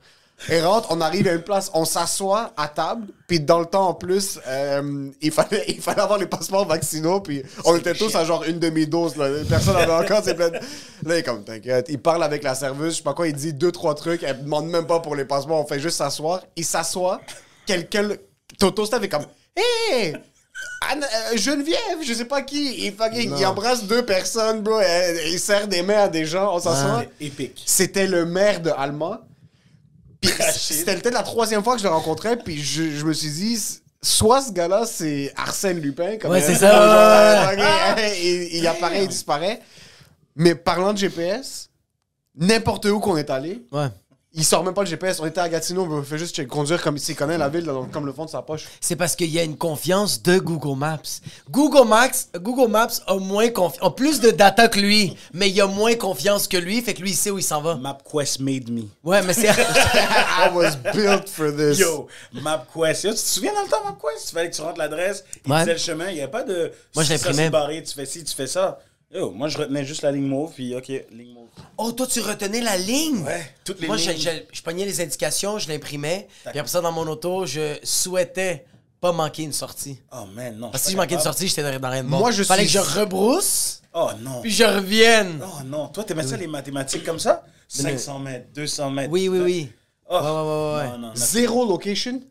Et 0.49 0.61
rentre, 0.61 0.89
on 0.91 1.01
arrive 1.01 1.27
à 1.27 1.33
une 1.33 1.41
place, 1.41 1.71
on 1.73 1.83
s'assoit 1.83 2.53
à 2.57 2.67
table, 2.67 3.07
puis 3.27 3.39
dans 3.39 3.59
le 3.59 3.65
temps 3.65 3.87
en 3.87 3.93
plus, 3.95 4.39
euh, 4.47 5.09
il, 5.19 5.31
fallait, 5.31 5.65
il 5.67 5.81
fallait 5.81 6.01
avoir 6.01 6.19
les 6.19 6.27
passeports 6.27 6.67
vaccinaux, 6.67 7.21
puis 7.21 7.41
on 7.65 7.75
était 7.75 7.95
tous 7.95 8.13
à 8.15 8.23
genre 8.23 8.43
une 8.43 8.59
demi-dose. 8.59 9.15
Là. 9.17 9.29
Personne 9.49 9.73
n'avait 9.73 9.91
encore 10.05 10.23
ses 10.23 10.35
pleines. 10.35 10.53
Là, 10.53 10.61
il 11.05 11.11
est 11.13 11.23
comme, 11.23 11.43
t'inquiète. 11.43 11.87
Il 11.89 11.99
parle 11.99 12.23
avec 12.23 12.43
la 12.43 12.53
serveuse, 12.53 12.93
je 12.93 12.97
sais 12.97 13.03
pas 13.03 13.15
quoi, 13.15 13.27
il 13.27 13.33
dit 13.33 13.51
deux, 13.53 13.71
trois 13.71 13.95
trucs, 13.95 14.21
elle 14.21 14.43
demande 14.43 14.67
même 14.69 14.85
pas 14.85 14.99
pour 14.99 15.15
les 15.15 15.25
passeports, 15.25 15.59
on 15.59 15.67
fait 15.67 15.79
juste 15.79 15.97
s'asseoir. 15.97 16.41
Il 16.55 16.65
s'assoit, 16.65 17.19
quelqu'un. 17.65 18.09
Toto 18.59 18.85
est 18.85 19.09
comme, 19.09 19.25
hé! 19.55 20.13
Anne- 20.89 21.03
euh, 21.03 21.37
Geneviève, 21.37 21.77
je 22.03 22.13
sais 22.13 22.25
pas 22.25 22.41
qui, 22.43 22.85
il, 22.87 22.95
il 23.13 23.45
embrasse 23.45 23.83
deux 23.85 24.05
personnes, 24.05 24.61
bro. 24.61 24.79
et- 24.81 25.31
Il 25.31 25.39
serre 25.39 25.67
des 25.67 25.81
mains 25.81 26.03
à 26.03 26.07
des 26.07 26.25
gens, 26.25 26.55
on 26.55 26.59
s'assoit. 26.59 27.03
Épique. 27.19 27.63
C'était 27.65 28.07
le 28.07 28.25
maire 28.25 28.61
de 28.61 28.69
Alma. 28.69 29.21
C'était 30.23 30.95
peut-être 30.95 31.13
la 31.13 31.23
troisième 31.23 31.63
fois 31.63 31.75
que 31.75 31.79
je 31.79 31.87
le 31.87 31.93
rencontrais, 31.93 32.37
puis 32.37 32.61
je, 32.61 32.91
je 32.91 33.05
me 33.05 33.13
suis 33.13 33.29
dit, 33.29 33.59
soit 34.01 34.41
ce 34.41 34.51
gars-là, 34.51 34.85
c'est 34.85 35.31
Arsène 35.35 35.79
Lupin. 35.79 36.17
Comme 36.17 36.31
Ouais, 36.31 36.41
c'est 36.41 36.53
Genre, 36.53 36.59
ça, 36.71 37.53
ouais, 37.55 38.19
il, 38.23 38.57
il 38.57 38.67
apparaît, 38.67 39.03
il 39.03 39.07
disparaît. 39.07 39.61
Mais 40.35 40.55
parlant 40.55 40.93
de 40.93 40.97
GPS, 40.97 41.69
n'importe 42.35 42.85
où 42.85 42.99
qu'on 42.99 43.17
est 43.17 43.29
allé, 43.29 43.63
Ouais. 43.71 43.87
Il 44.37 44.45
sort 44.45 44.63
même 44.63 44.73
pas 44.73 44.83
le 44.83 44.87
GPS. 44.87 45.19
On 45.19 45.25
était 45.25 45.41
à 45.41 45.49
Gatineau, 45.49 45.85
on 45.91 46.01
fait 46.03 46.17
juste 46.17 46.47
conduire 46.47 46.81
comme 46.81 46.97
s'il 46.97 47.15
connaît 47.15 47.37
la 47.37 47.49
ville, 47.49 47.65
donc 47.65 47.91
comme 47.91 48.05
le 48.05 48.13
fond 48.13 48.23
de 48.23 48.29
sa 48.29 48.41
poche. 48.41 48.65
C'est 48.79 48.95
parce 48.95 49.15
qu'il 49.15 49.29
y 49.29 49.39
a 49.39 49.43
une 49.43 49.57
confiance 49.57 50.21
de 50.23 50.37
Google 50.39 50.77
Maps. 50.77 51.01
Google 51.49 51.87
Maps, 51.87 52.07
Google 52.39 52.71
Maps 52.71 52.87
a 53.07 53.15
moins 53.15 53.47
confi- 53.47 53.79
a 53.81 53.89
plus 53.89 54.19
de 54.21 54.29
data 54.31 54.67
que 54.69 54.79
lui, 54.79 55.17
mais 55.33 55.49
il 55.49 55.59
a 55.59 55.67
moins 55.67 55.95
confiance 55.95 56.47
que 56.47 56.55
lui, 56.57 56.81
fait 56.81 56.93
que 56.93 57.01
lui 57.01 57.09
il 57.11 57.15
sait 57.15 57.31
où 57.31 57.37
il 57.39 57.43
s'en 57.43 57.61
va. 57.61 57.75
MapQuest 57.75 58.39
made 58.39 58.69
me. 58.69 58.83
Ouais, 59.03 59.21
mais 59.23 59.33
c'est 59.33 59.47
I 59.51 60.49
was 60.53 60.75
built 60.93 61.27
for 61.27 61.51
this. 61.55 61.79
Yo, 61.79 62.07
MapQuest. 62.33 63.03
Yo, 63.03 63.09
tu 63.11 63.15
te 63.17 63.21
souviens 63.21 63.53
dans 63.53 63.63
le 63.63 63.69
temps, 63.69 63.83
MapQuest? 63.83 64.29
Il 64.29 64.33
fallait 64.33 64.49
que 64.51 64.55
tu 64.55 64.61
rentres 64.61 64.77
l'adresse, 64.79 65.23
il 65.45 65.51
Ouais. 65.51 65.59
disait 65.59 65.73
le 65.73 65.79
chemin. 65.79 66.09
Il 66.09 66.15
n'y 66.15 66.21
avait 66.21 66.31
pas 66.31 66.43
de. 66.43 66.71
Moi, 66.95 67.03
je 67.03 67.13
l'imprimais. 67.13 67.49
barré, 67.49 67.81
tu 67.83 67.93
fais 67.93 68.05
ci, 68.05 68.23
tu 68.23 68.35
fais 68.35 68.47
ça. 68.47 68.79
Yo, 69.13 69.31
moi, 69.31 69.47
je 69.47 69.57
retenais 69.57 69.85
juste 69.85 70.01
la 70.01 70.11
ligne 70.11 70.27
mauve, 70.27 70.51
puis 70.53 70.75
OK, 70.75 70.87
ligne 71.11 71.33
mauve. 71.33 71.47
Oh, 71.77 71.91
toi 71.93 72.05
tu 72.07 72.19
retenais 72.19 72.59
la 72.59 72.77
ligne? 72.77 73.23
Ouais, 73.23 73.53
toutes 73.63 73.79
les 73.79 73.87
Moi 73.87 73.95
je, 73.95 74.11
lignes. 74.11 74.19
je, 74.21 74.29
je 74.51 74.61
pognais 74.61 74.83
les 74.85 74.99
indications, 74.99 75.57
je 75.59 75.69
l'imprimais, 75.69 76.27
puis 76.49 76.59
après 76.59 76.69
ça 76.69 76.81
dans 76.81 76.91
mon 76.91 77.07
auto, 77.07 77.45
je 77.45 77.77
souhaitais 77.83 78.65
pas 78.99 79.13
manquer 79.13 79.43
une 79.43 79.53
sortie. 79.53 79.99
Oh, 80.11 80.25
man, 80.35 80.57
non. 80.57 80.69
Parce 80.71 80.83
que 80.83 80.87
si 80.89 80.93
je 80.93 80.97
manquais 80.97 81.15
une 81.15 81.21
sortie, 81.21 81.47
j'étais 81.47 81.63
dans 81.63 81.79
dans 81.79 81.89
rien 81.89 82.03
de 82.03 82.09
bon. 82.09 82.17
Moi, 82.19 82.31
je 82.31 82.43
Fallait 82.43 82.65
suis- 82.67 82.77
que 82.77 82.83
je 82.83 82.99
rebrousse, 82.99 83.81
Oh, 83.93 84.09
non. 84.21 84.41
puis 84.41 84.51
je 84.51 84.63
revienne. 84.65 85.41
Oh, 85.41 85.63
non. 85.63 85.87
Toi, 85.87 86.03
t'aimais 86.03 86.23
ça, 86.27 86.35
les 86.35 86.47
mathématiques 86.47 87.05
comme 87.05 87.19
ça? 87.19 87.45
500 87.69 88.19
mètres, 88.19 88.47
200 88.53 88.89
mètres. 88.91 89.11
Oui, 89.11 89.29
oui, 89.29 89.39
oui. 89.39 89.71
Oh. 90.09 90.15
Ouais, 90.15 90.19
ouais, 90.21 90.27
ouais, 90.27 90.75
ouais. 90.83 90.87
Non, 90.91 90.97
non, 90.97 91.07
non. 91.09 91.15
Zéro 91.15 91.65
location? 91.65 92.21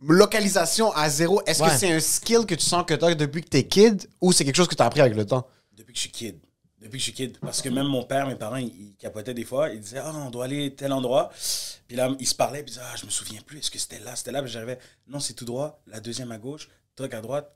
Localisation 0.00 0.92
à 0.92 1.08
zéro? 1.08 1.40
Est-ce 1.46 1.62
Ouais. 1.62 1.68
que 1.70 1.74
c'est 1.76 1.92
un 1.92 2.00
skill 2.00 2.44
que 2.46 2.54
tu 2.54 2.64
sens 2.64 2.84
que 2.86 2.94
t'as 2.94 3.14
depuis 3.14 3.42
que 3.42 3.48
t'es 3.48 3.62
kid 3.64 4.06
ou 4.20 4.32
c'est 4.32 4.44
quelque 4.44 4.56
chose 4.56 4.68
que 4.68 4.74
t'as 4.74 4.86
appris 4.86 5.00
avec 5.00 5.14
le 5.16 5.24
temps? 5.24 5.46
Depuis 5.76 5.92
que 5.92 5.98
je 5.98 6.02
suis 6.02 6.10
kid. 6.10 6.40
Depuis 6.80 6.92
que 6.92 6.98
je 6.98 7.02
suis 7.04 7.12
kid. 7.12 7.38
Parce 7.38 7.62
que 7.62 7.68
même 7.68 7.86
mon 7.86 8.02
père, 8.02 8.26
mes 8.26 8.34
parents, 8.34 8.56
ils, 8.56 8.94
capotaient 8.98 9.34
des 9.34 9.44
fois. 9.44 9.70
Ils 9.70 9.80
disaient, 9.80 10.00
ah, 10.02 10.12
on 10.14 10.30
doit 10.30 10.46
aller 10.46 10.74
tel 10.74 10.92
endroit. 10.92 11.30
Puis 11.86 11.96
là, 11.96 12.10
ils 12.18 12.26
se 12.26 12.34
parlaient. 12.34 12.60
Ils 12.60 12.64
disaient, 12.64 12.80
ah, 12.82 12.96
je 12.96 13.06
me 13.06 13.10
souviens 13.10 13.40
plus. 13.42 13.58
Est-ce 13.58 13.70
que 13.70 13.78
c'était 13.78 14.00
là? 14.00 14.16
C'était 14.16 14.32
là? 14.32 14.42
Puis 14.42 14.50
j'arrivais, 14.50 14.78
non, 15.06 15.20
c'est 15.20 15.34
tout 15.34 15.44
droit. 15.44 15.82
La 15.86 16.00
deuxième 16.00 16.32
à 16.32 16.38
gauche. 16.38 16.68
Truc 16.94 17.14
à 17.14 17.20
droite. 17.20 17.54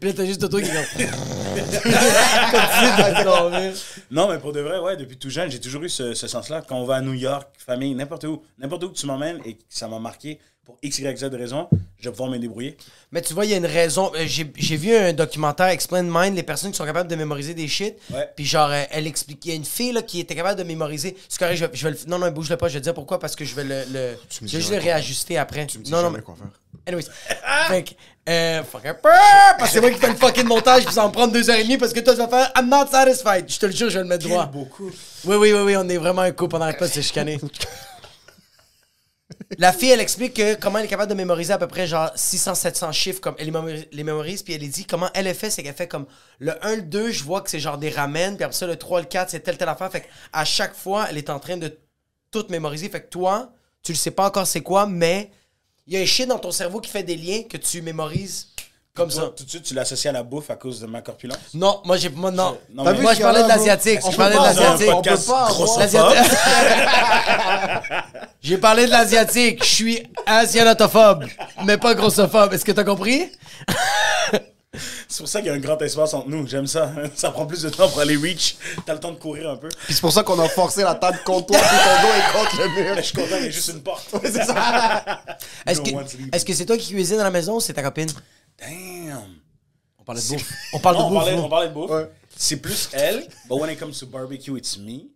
Puis 0.00 0.08
là, 0.08 0.14
t'as 0.16 0.24
juste 0.24 0.40
Toto 0.40 0.56
qui 0.58 0.64
est 0.64 0.72
comme. 0.72 1.10
Non, 4.10 4.28
mais 4.28 4.38
pour 4.38 4.52
de 4.52 4.60
vrai, 4.60 4.78
ouais, 4.78 4.96
depuis 4.96 5.16
tout 5.16 5.30
jeune, 5.30 5.50
j'ai 5.50 5.60
toujours 5.60 5.82
eu 5.82 5.88
ce, 5.88 6.14
ce 6.14 6.26
sens-là. 6.26 6.62
Quand 6.66 6.76
on 6.76 6.84
va 6.84 6.96
à 6.96 7.00
New 7.00 7.14
York, 7.14 7.48
famille, 7.58 7.94
n'importe 7.94 8.24
où, 8.24 8.42
n'importe 8.58 8.84
où 8.84 8.88
que 8.90 8.96
tu 8.96 9.06
m'emmènes 9.06 9.40
et 9.44 9.54
que 9.54 9.62
ça 9.68 9.88
m'a 9.88 9.98
marqué 9.98 10.38
pour 10.64 10.76
X, 10.82 10.98
Y, 10.98 11.18
Z 11.18 11.24
raison, 11.34 11.68
je 11.98 12.04
vais 12.04 12.10
pouvoir 12.10 12.30
me 12.30 12.38
débrouiller. 12.38 12.76
Mais 13.12 13.22
tu 13.22 13.34
vois, 13.34 13.44
il 13.44 13.50
y 13.50 13.54
a 13.54 13.56
une 13.56 13.66
raison. 13.66 14.12
Euh, 14.14 14.24
J'ai 14.26 14.76
vu 14.76 14.94
un 14.94 15.12
documentaire 15.12 15.66
Explain 15.66 16.02
Mind, 16.04 16.36
les 16.36 16.42
personnes 16.42 16.70
qui 16.70 16.76
sont 16.76 16.84
capables 16.84 17.10
de 17.10 17.16
mémoriser 17.16 17.54
des 17.54 17.66
shit. 17.66 17.94
Ouais. 18.12 18.28
Puis 18.36 18.44
genre, 18.44 18.70
euh, 18.70 18.84
elle 18.90 19.06
explique. 19.06 19.44
Il 19.46 19.48
y 19.48 19.52
a 19.52 19.56
une 19.56 19.64
fille 19.64 19.92
là, 19.92 20.02
qui 20.02 20.20
était 20.20 20.34
capable 20.36 20.58
de 20.58 20.64
mémoriser. 20.64 21.16
C'est 21.28 21.38
correct, 21.38 21.56
je 21.56 21.64
vais, 21.64 21.70
je 21.74 21.88
vais 21.88 21.92
le. 21.92 21.98
Non, 22.08 22.18
non, 22.18 22.30
bouge-le 22.30 22.56
pas, 22.56 22.68
je 22.68 22.74
vais 22.74 22.80
te 22.80 22.84
dire 22.84 22.94
pourquoi, 22.94 23.18
parce 23.18 23.34
que 23.34 23.44
je 23.44 23.54
vais 23.54 23.64
le. 23.64 23.82
le 23.92 24.14
Tu 24.28 24.44
me 24.44 24.48
je 24.48 24.52
vais 24.56 24.60
juste 24.60 24.72
le 24.72 24.78
réajuster 24.78 25.38
après. 25.38 25.66
Tu 25.66 25.78
me 25.78 25.84
dis 25.84 25.90
non, 25.90 25.98
non, 25.98 26.04
jamais 26.04 26.18
mais. 26.18 26.22
quoi 26.22 26.36
faire. 26.36 26.46
Anyways. 26.86 27.06
fait 27.68 27.82
que. 27.84 27.90
Euh, 28.28 28.62
fuck 28.62 28.82
parce 29.02 29.56
que 29.58 29.68
c'est 29.68 29.80
moi 29.80 29.90
qui 29.90 29.98
fais 29.98 30.08
le 30.08 30.14
fucking 30.14 30.46
montage, 30.46 30.84
puis 30.84 30.94
ça 30.94 31.02
va 31.02 31.08
me 31.08 31.12
prendre 31.12 31.32
deux 31.32 31.48
heures 31.48 31.56
et 31.56 31.64
demie, 31.64 31.78
parce 31.78 31.92
que 31.92 32.00
toi, 32.00 32.12
tu 32.12 32.20
vas 32.20 32.28
faire 32.28 32.52
I'm 32.56 32.68
not 32.68 32.86
satisfied. 32.90 33.50
Je 33.50 33.58
te 33.58 33.66
le 33.66 33.72
jure, 33.72 33.88
je 33.90 33.98
vais 33.98 34.02
le 34.02 34.08
mettre 34.08 34.28
droit. 34.28 34.46
beaucoup. 34.46 34.90
Oui, 35.24 35.36
oui, 35.36 35.52
oui, 35.52 35.60
oui, 35.60 35.76
on 35.76 35.88
est 35.88 35.96
vraiment 35.96 36.22
un 36.22 36.32
couple, 36.32 36.56
on 36.56 36.58
n'arrête 36.58 36.78
pas 36.78 36.86
de 36.86 36.92
se 36.92 37.00
chicaner. 37.00 37.40
La 39.58 39.72
fille, 39.72 39.90
elle 39.90 40.00
explique 40.00 40.34
que 40.34 40.54
comment 40.54 40.78
elle 40.78 40.84
est 40.84 40.88
capable 40.88 41.10
de 41.10 41.16
mémoriser 41.16 41.52
à 41.52 41.58
peu 41.58 41.66
près 41.66 41.86
genre 41.86 42.10
600-700 42.14 42.92
chiffres, 42.92 43.20
comme 43.20 43.34
elle 43.38 43.46
les 43.46 43.50
mémorise, 43.50 43.86
les 43.90 44.04
mémorise, 44.04 44.42
puis 44.42 44.54
elle 44.54 44.68
dit 44.68 44.84
comment 44.84 45.08
elle 45.12 45.26
a 45.26 45.34
fait, 45.34 45.50
c'est 45.50 45.62
qu'elle 45.62 45.74
fait 45.74 45.88
comme 45.88 46.06
le 46.38 46.54
1, 46.64 46.76
le 46.76 46.82
2, 46.82 47.10
je 47.10 47.24
vois 47.24 47.40
que 47.40 47.50
c'est 47.50 47.58
genre 47.58 47.78
des 47.78 47.90
ramen, 47.90 48.36
puis 48.36 48.44
après 48.44 48.56
ça, 48.56 48.66
le 48.66 48.76
3, 48.76 49.00
le 49.00 49.06
4, 49.06 49.30
c'est 49.30 49.40
telle, 49.40 49.56
telle 49.56 49.68
affaire. 49.68 49.90
Fait 49.90 50.08
à 50.32 50.44
chaque 50.44 50.74
fois, 50.74 51.06
elle 51.10 51.18
est 51.18 51.30
en 51.30 51.40
train 51.40 51.56
de 51.56 51.76
tout 52.30 52.46
mémoriser. 52.48 52.88
Fait 52.88 53.00
que 53.00 53.08
toi, 53.08 53.52
tu 53.82 53.92
le 53.92 53.96
sais 53.96 54.12
pas 54.12 54.26
encore 54.26 54.46
c'est 54.46 54.60
quoi, 54.60 54.86
mais 54.86 55.30
il 55.90 55.96
y 55.96 55.98
a 55.98 56.02
un 56.02 56.06
shit 56.06 56.28
dans 56.28 56.38
ton 56.38 56.52
cerveau 56.52 56.80
qui 56.80 56.88
fait 56.88 57.02
des 57.02 57.16
liens 57.16 57.42
que 57.42 57.56
tu 57.56 57.82
mémorises 57.82 58.46
comme 58.94 59.10
Toi, 59.10 59.22
ça. 59.22 59.28
Tout 59.36 59.44
de 59.44 59.50
suite, 59.50 59.62
tu 59.64 59.74
l'associes 59.74 60.08
à 60.08 60.12
la 60.12 60.22
bouffe 60.22 60.50
à 60.50 60.56
cause 60.56 60.80
de 60.80 60.86
ma 60.86 61.00
corpulence? 61.02 61.38
Non, 61.54 61.80
moi, 61.84 61.96
j'ai. 61.96 62.08
Moi, 62.10 62.30
non. 62.30 62.56
Mais- 62.72 62.92
Moi, 63.00 63.14
je 63.14 63.20
parlais 63.20 63.42
de 63.42 63.48
l'asiatique. 63.48 63.98
On 64.04 64.10
Je 64.10 64.16
parlais 64.16 64.36
de 64.36 64.42
l'asiatique. 64.42 64.88
on 64.92 65.02
peut 65.02 65.16
pas. 65.26 65.48
J'ai 68.42 68.58
parlé 68.58 68.86
de 68.86 68.90
l'asiatique. 68.90 69.62
Je 69.64 69.68
suis 69.68 70.02
asianotophobe, 70.26 71.26
mais 71.64 71.76
pas 71.76 71.94
grossophobe. 71.94 72.52
Est-ce 72.52 72.64
que 72.64 72.72
t'as 72.72 72.84
compris? 72.84 73.30
C'est 75.08 75.18
pour 75.18 75.28
ça 75.28 75.40
qu'il 75.40 75.48
y 75.48 75.50
a 75.50 75.54
un 75.54 75.58
grand 75.58 75.80
espace 75.82 76.14
entre 76.14 76.28
nous. 76.28 76.46
J'aime 76.46 76.66
ça. 76.66 76.92
Ça 77.14 77.30
prend 77.30 77.44
plus 77.44 77.62
de 77.62 77.70
temps 77.70 77.88
pour 77.88 78.00
aller 78.00 78.16
reach. 78.16 78.56
T'as 78.86 78.94
le 78.94 79.00
temps 79.00 79.10
de 79.10 79.18
courir 79.18 79.50
un 79.50 79.56
peu. 79.56 79.68
Puis 79.68 79.94
c'est 79.94 80.00
pour 80.00 80.12
ça 80.12 80.22
qu'on 80.22 80.38
a 80.38 80.48
forcé 80.48 80.82
la 80.82 80.94
table 80.94 81.20
contre 81.24 81.48
toi, 81.48 81.58
puis 81.58 81.76
ton 81.76 82.02
dos 82.02 82.14
est 82.14 82.32
contre 82.32 82.62
le 82.62 82.82
mur. 82.82 82.96
Je 82.96 83.02
suis 83.02 83.14
content, 83.14 83.36
il 83.38 83.44
y 83.44 83.46
a 83.46 83.50
juste 83.50 83.68
une 83.68 83.82
porte. 83.82 84.14
C'est 84.22 84.44
ça. 84.44 85.26
Est-ce 85.66 85.80
que 85.80 85.90
est-ce 86.32 86.52
c'est 86.52 86.66
toi 86.66 86.76
qui 86.76 86.92
cuisines 86.92 87.18
à 87.18 87.24
la 87.24 87.30
maison 87.30 87.56
ou 87.56 87.60
c'est 87.60 87.72
ta 87.72 87.82
copine? 87.82 88.08
Damn. 88.58 89.24
On 89.98 90.04
parle 90.04 90.18
de 90.18 90.28
bouffe. 90.28 90.52
On 90.72 90.78
parle 90.78 90.96
Non, 90.96 91.02
de 91.02 91.06
on, 91.06 91.10
bouffe. 91.10 91.18
parlait, 91.24 91.38
on 91.38 91.48
parlait 91.48 91.68
de 91.68 91.74
bouffe. 91.74 91.90
Ouais. 91.90 92.10
C'est 92.36 92.56
plus 92.56 92.88
elle. 92.92 93.26
But 93.48 93.60
when 93.60 93.70
it 93.70 93.78
comes 93.78 93.98
to 93.98 94.06
barbecue, 94.06 94.56
it's 94.56 94.78
me. 94.78 95.10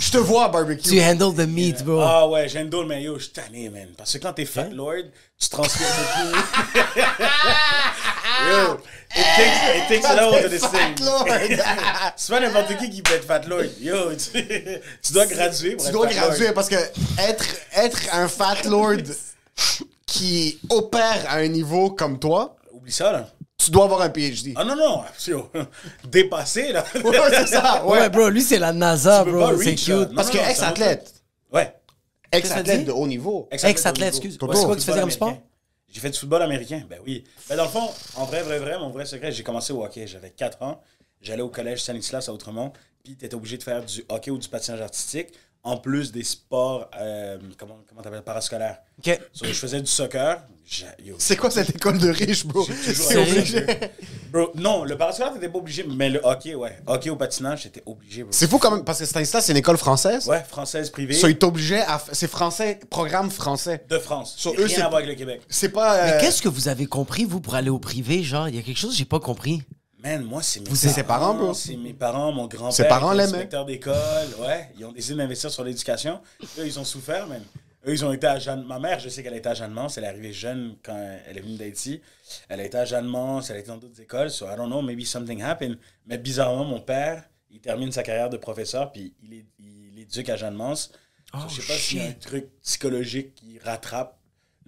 Je 0.00 0.10
te 0.10 0.18
vois 0.18 0.44
à 0.46 0.48
barbecue. 0.48 0.90
Tu 0.90 1.00
handle 1.00 1.34
the 1.34 1.48
meat, 1.48 1.84
bro. 1.84 2.00
Ah 2.00 2.28
ouais, 2.28 2.48
j'aime 2.48 2.68
mais 2.86 3.02
yo, 3.02 3.18
je 3.18 3.24
suis 3.24 3.32
tanné, 3.32 3.68
man. 3.70 3.88
Parce 3.96 4.12
que 4.12 4.18
quand 4.18 4.32
t'es 4.32 4.44
Fat 4.44 4.68
Lord, 4.70 5.04
tu 5.38 5.48
transpires 5.48 5.86
beaucoup. 5.86 6.42
yo, 8.46 8.74
it 8.74 9.24
takes, 9.36 9.76
it 9.76 9.88
takes 9.88 10.04
out 10.10 10.18
of 10.44 10.50
this 10.50 10.60
thing. 10.62 10.94
C'est 12.16 12.32
pas 12.32 12.40
n'importe 12.40 12.76
qui 12.78 12.90
qui 12.90 13.02
peut 13.02 13.14
être 13.14 13.24
Fat 13.24 13.40
Lord. 13.46 13.64
Yo, 13.80 14.12
tu, 14.14 14.42
tu 15.02 15.12
dois 15.12 15.26
graduer 15.26 15.76
pour 15.76 15.84
Tu 15.84 15.88
être 15.88 15.92
dois 15.92 16.08
Fat 16.08 16.14
graduer 16.14 16.44
Lord. 16.46 16.54
parce 16.54 16.68
que 16.68 16.76
être, 17.18 17.44
être 17.74 17.98
un 18.12 18.28
fat 18.28 18.56
lord 18.64 18.96
qui 20.06 20.58
opère 20.70 21.24
à 21.28 21.36
un 21.36 21.48
niveau 21.48 21.90
comme 21.90 22.18
toi, 22.18 22.56
Oublie 22.72 22.92
ça, 22.92 23.12
là. 23.12 23.28
tu 23.58 23.70
dois 23.70 23.84
avoir 23.84 24.02
un 24.02 24.10
PhD. 24.10 24.52
Ah 24.56 24.64
non, 24.64 24.76
non, 24.76 25.02
yo, 25.26 25.50
dépassé, 26.04 26.72
là. 26.72 26.84
Ouais, 27.04 27.18
c'est 27.30 27.46
ça. 27.46 27.84
Ouais, 27.84 27.98
Ouais. 28.00 28.08
bro, 28.08 28.28
lui, 28.28 28.42
c'est 28.42 28.58
la 28.58 28.72
NASA, 28.72 29.24
Tu 29.24 29.30
peux 29.32 29.38
pas 29.38 29.52
bro. 29.52 29.62
C'est 29.62 29.70
reach, 29.70 29.88
là. 29.88 29.96
cute. 29.96 30.08
Non, 30.10 30.14
Parce 30.16 30.30
que 30.30 30.36
non, 30.38 30.44
un 30.44 30.48
ex-athlète. 30.48 31.12
Ouais. 31.52 31.74
Ex-athlète 32.30 32.84
de 32.84 32.92
haut 32.92 33.06
niveau. 33.06 33.48
Ex-athlète, 33.50 34.08
excuse. 34.08 34.34
Ouais, 34.34 34.38
C'est 34.40 34.46
quoi 34.46 34.54
football 34.54 34.76
que 34.76 34.80
tu 34.80 34.86
faisais 34.86 35.00
comme 35.00 35.10
sport? 35.10 35.38
J'ai 35.90 36.00
fait 36.00 36.10
du 36.10 36.18
football 36.18 36.42
américain, 36.42 36.84
ben 36.88 37.00
oui. 37.04 37.24
Ben 37.48 37.56
dans 37.56 37.64
le 37.64 37.70
fond, 37.70 37.88
en 38.16 38.24
vrai, 38.24 38.42
vrai, 38.42 38.58
vrai, 38.58 38.78
mon 38.78 38.90
vrai 38.90 39.06
secret, 39.06 39.32
j'ai 39.32 39.42
commencé 39.42 39.72
au 39.72 39.82
hockey. 39.84 40.06
J'avais 40.06 40.30
4 40.30 40.62
ans. 40.62 40.82
J'allais 41.22 41.42
au 41.42 41.48
collège 41.48 41.82
Stanislas 41.82 42.28
à 42.28 42.32
Outremont. 42.32 42.72
Puis 43.02 43.16
tu 43.16 43.24
étais 43.24 43.34
obligé 43.34 43.56
de 43.56 43.62
faire 43.62 43.84
du 43.84 44.04
hockey 44.08 44.30
ou 44.30 44.38
du 44.38 44.48
patinage 44.48 44.82
artistique, 44.82 45.28
en 45.68 45.76
plus 45.76 46.10
des 46.12 46.24
sports, 46.24 46.90
euh, 46.98 47.38
comment, 47.58 47.78
comment 47.88 48.02
t'appelles, 48.02 48.22
parascolaires. 48.22 48.78
Ok. 48.98 49.18
So, 49.32 49.44
je 49.46 49.52
faisais 49.52 49.80
du 49.80 49.86
soccer. 49.86 50.42
C'est 51.18 51.36
quoi 51.36 51.50
cette 51.50 51.70
école 51.70 51.98
de 51.98 52.10
riche, 52.10 52.44
bro? 52.44 52.66
obligé. 53.16 53.64
Bro, 54.30 54.50
non, 54.54 54.84
le 54.84 54.98
parascolaire, 54.98 55.32
t'étais 55.32 55.48
pas 55.48 55.58
obligé, 55.58 55.84
mais 55.88 56.10
le 56.10 56.20
hockey, 56.22 56.54
ouais. 56.54 56.78
Hockey 56.86 57.08
au 57.08 57.16
patinage, 57.16 57.62
t'étais 57.62 57.82
obligé, 57.86 58.22
bro. 58.22 58.32
C'est 58.32 58.48
fou 58.50 58.58
quand 58.58 58.70
même, 58.70 58.84
parce 58.84 58.98
que 58.98 59.06
Stanislas, 59.06 59.44
c'est 59.46 59.52
une 59.52 59.58
école 59.58 59.78
française. 59.78 60.26
Ouais, 60.26 60.44
française 60.46 60.90
privée 60.90 61.14
So, 61.14 61.26
ils 61.28 61.38
t'obligeaient 61.38 61.80
à. 61.82 61.96
f- 61.96 62.10
C'est 62.12 62.28
français, 62.28 62.80
programme 62.90 63.30
français. 63.30 63.84
de 63.88 63.98
France. 63.98 64.34
Sur 64.36 64.52
Rien 64.52 64.60
eux, 64.64 64.68
c'est- 64.68 64.80
à 64.82 64.88
voir 64.88 64.96
avec 64.96 65.08
le 65.08 65.14
Québec. 65.14 65.40
C'est 65.48 65.70
pas. 65.70 66.04
Mais 66.04 66.12
euh, 66.12 66.20
qu'est-ce 66.20 66.42
que 66.42 66.48
vous 66.50 66.68
avez 66.68 66.84
compris, 66.86 67.24
vous, 67.24 67.40
pour 67.40 67.54
aller 67.54 67.70
au 67.70 67.78
privé? 67.78 68.22
Genre, 68.22 68.48
il 68.48 68.56
y 68.56 68.58
a 68.58 68.62
quelque 68.62 68.78
chose 68.78 68.90
que 68.90 68.96
j'ai 68.98 69.04
pas 69.06 69.20
compris. 69.20 69.62
Man, 70.02 70.22
moi, 70.22 70.42
c'est 70.42 70.60
mes 70.60 70.68
Vous, 70.68 70.76
c'est 70.76 70.90
ses 70.90 71.02
parents, 71.02 71.34
bro? 71.34 71.54
C'est 71.54 71.76
mes 71.76 71.92
parents, 71.92 72.30
mon 72.30 72.46
grand-père. 72.46 72.72
Ses 72.72 72.86
parents 72.86 73.12
était 73.12 73.22
l'aimaient. 73.22 73.34
inspecteur 73.38 73.64
d'école, 73.64 73.96
ouais. 74.40 74.70
Ils 74.78 74.84
ont 74.84 74.92
décidé 74.92 75.16
d'investir 75.16 75.50
sur 75.50 75.64
l'éducation. 75.64 76.20
Là, 76.56 76.64
ils 76.64 76.78
ont 76.78 76.84
souffert, 76.84 77.26
man. 77.26 77.42
Eux, 77.86 77.92
ils 77.92 78.04
ont 78.04 78.12
été 78.12 78.26
à 78.26 78.38
Jeanne. 78.38 78.64
Ma 78.64 78.78
mère, 78.78 78.98
je 79.00 79.08
sais 79.08 79.22
qu'elle 79.22 79.34
été 79.34 79.48
à 79.48 79.54
Jeanne-Mance. 79.54 79.98
Elle 79.98 80.04
est 80.04 80.08
arrivée 80.08 80.32
jeune 80.32 80.76
quand 80.82 80.96
elle 81.26 81.38
est 81.38 81.40
venue 81.40 81.56
d'Haïti. 81.56 82.00
Elle 82.48 82.60
a 82.60 82.64
été 82.64 82.76
à 82.76 82.84
Jeanne-Mance, 82.84 83.50
elle 83.50 83.56
a 83.56 83.58
été 83.60 83.68
dans 83.68 83.76
d'autres 83.76 84.00
écoles. 84.00 84.30
So 84.30 84.46
I 84.46 84.56
don't 84.56 84.66
know, 84.66 84.82
maybe 84.82 85.04
something 85.04 85.42
happened. 85.42 85.78
Mais 86.06 86.18
bizarrement, 86.18 86.64
mon 86.64 86.80
père, 86.80 87.24
il 87.50 87.60
termine 87.60 87.90
sa 87.92 88.02
carrière 88.02 88.30
de 88.30 88.36
professeur, 88.36 88.92
puis 88.92 89.14
il, 89.22 89.34
est, 89.34 89.46
il 89.58 89.98
éduque 89.98 90.28
à 90.28 90.36
Jeanne-Mance. 90.36 90.92
So, 91.32 91.40
je 91.48 91.60
sais 91.60 91.72
pas 91.72 91.78
s'il 91.78 91.98
y 91.98 92.00
a 92.00 92.04
un 92.06 92.12
truc 92.12 92.48
psychologique 92.62 93.34
qui 93.34 93.58
rattrape 93.58 94.17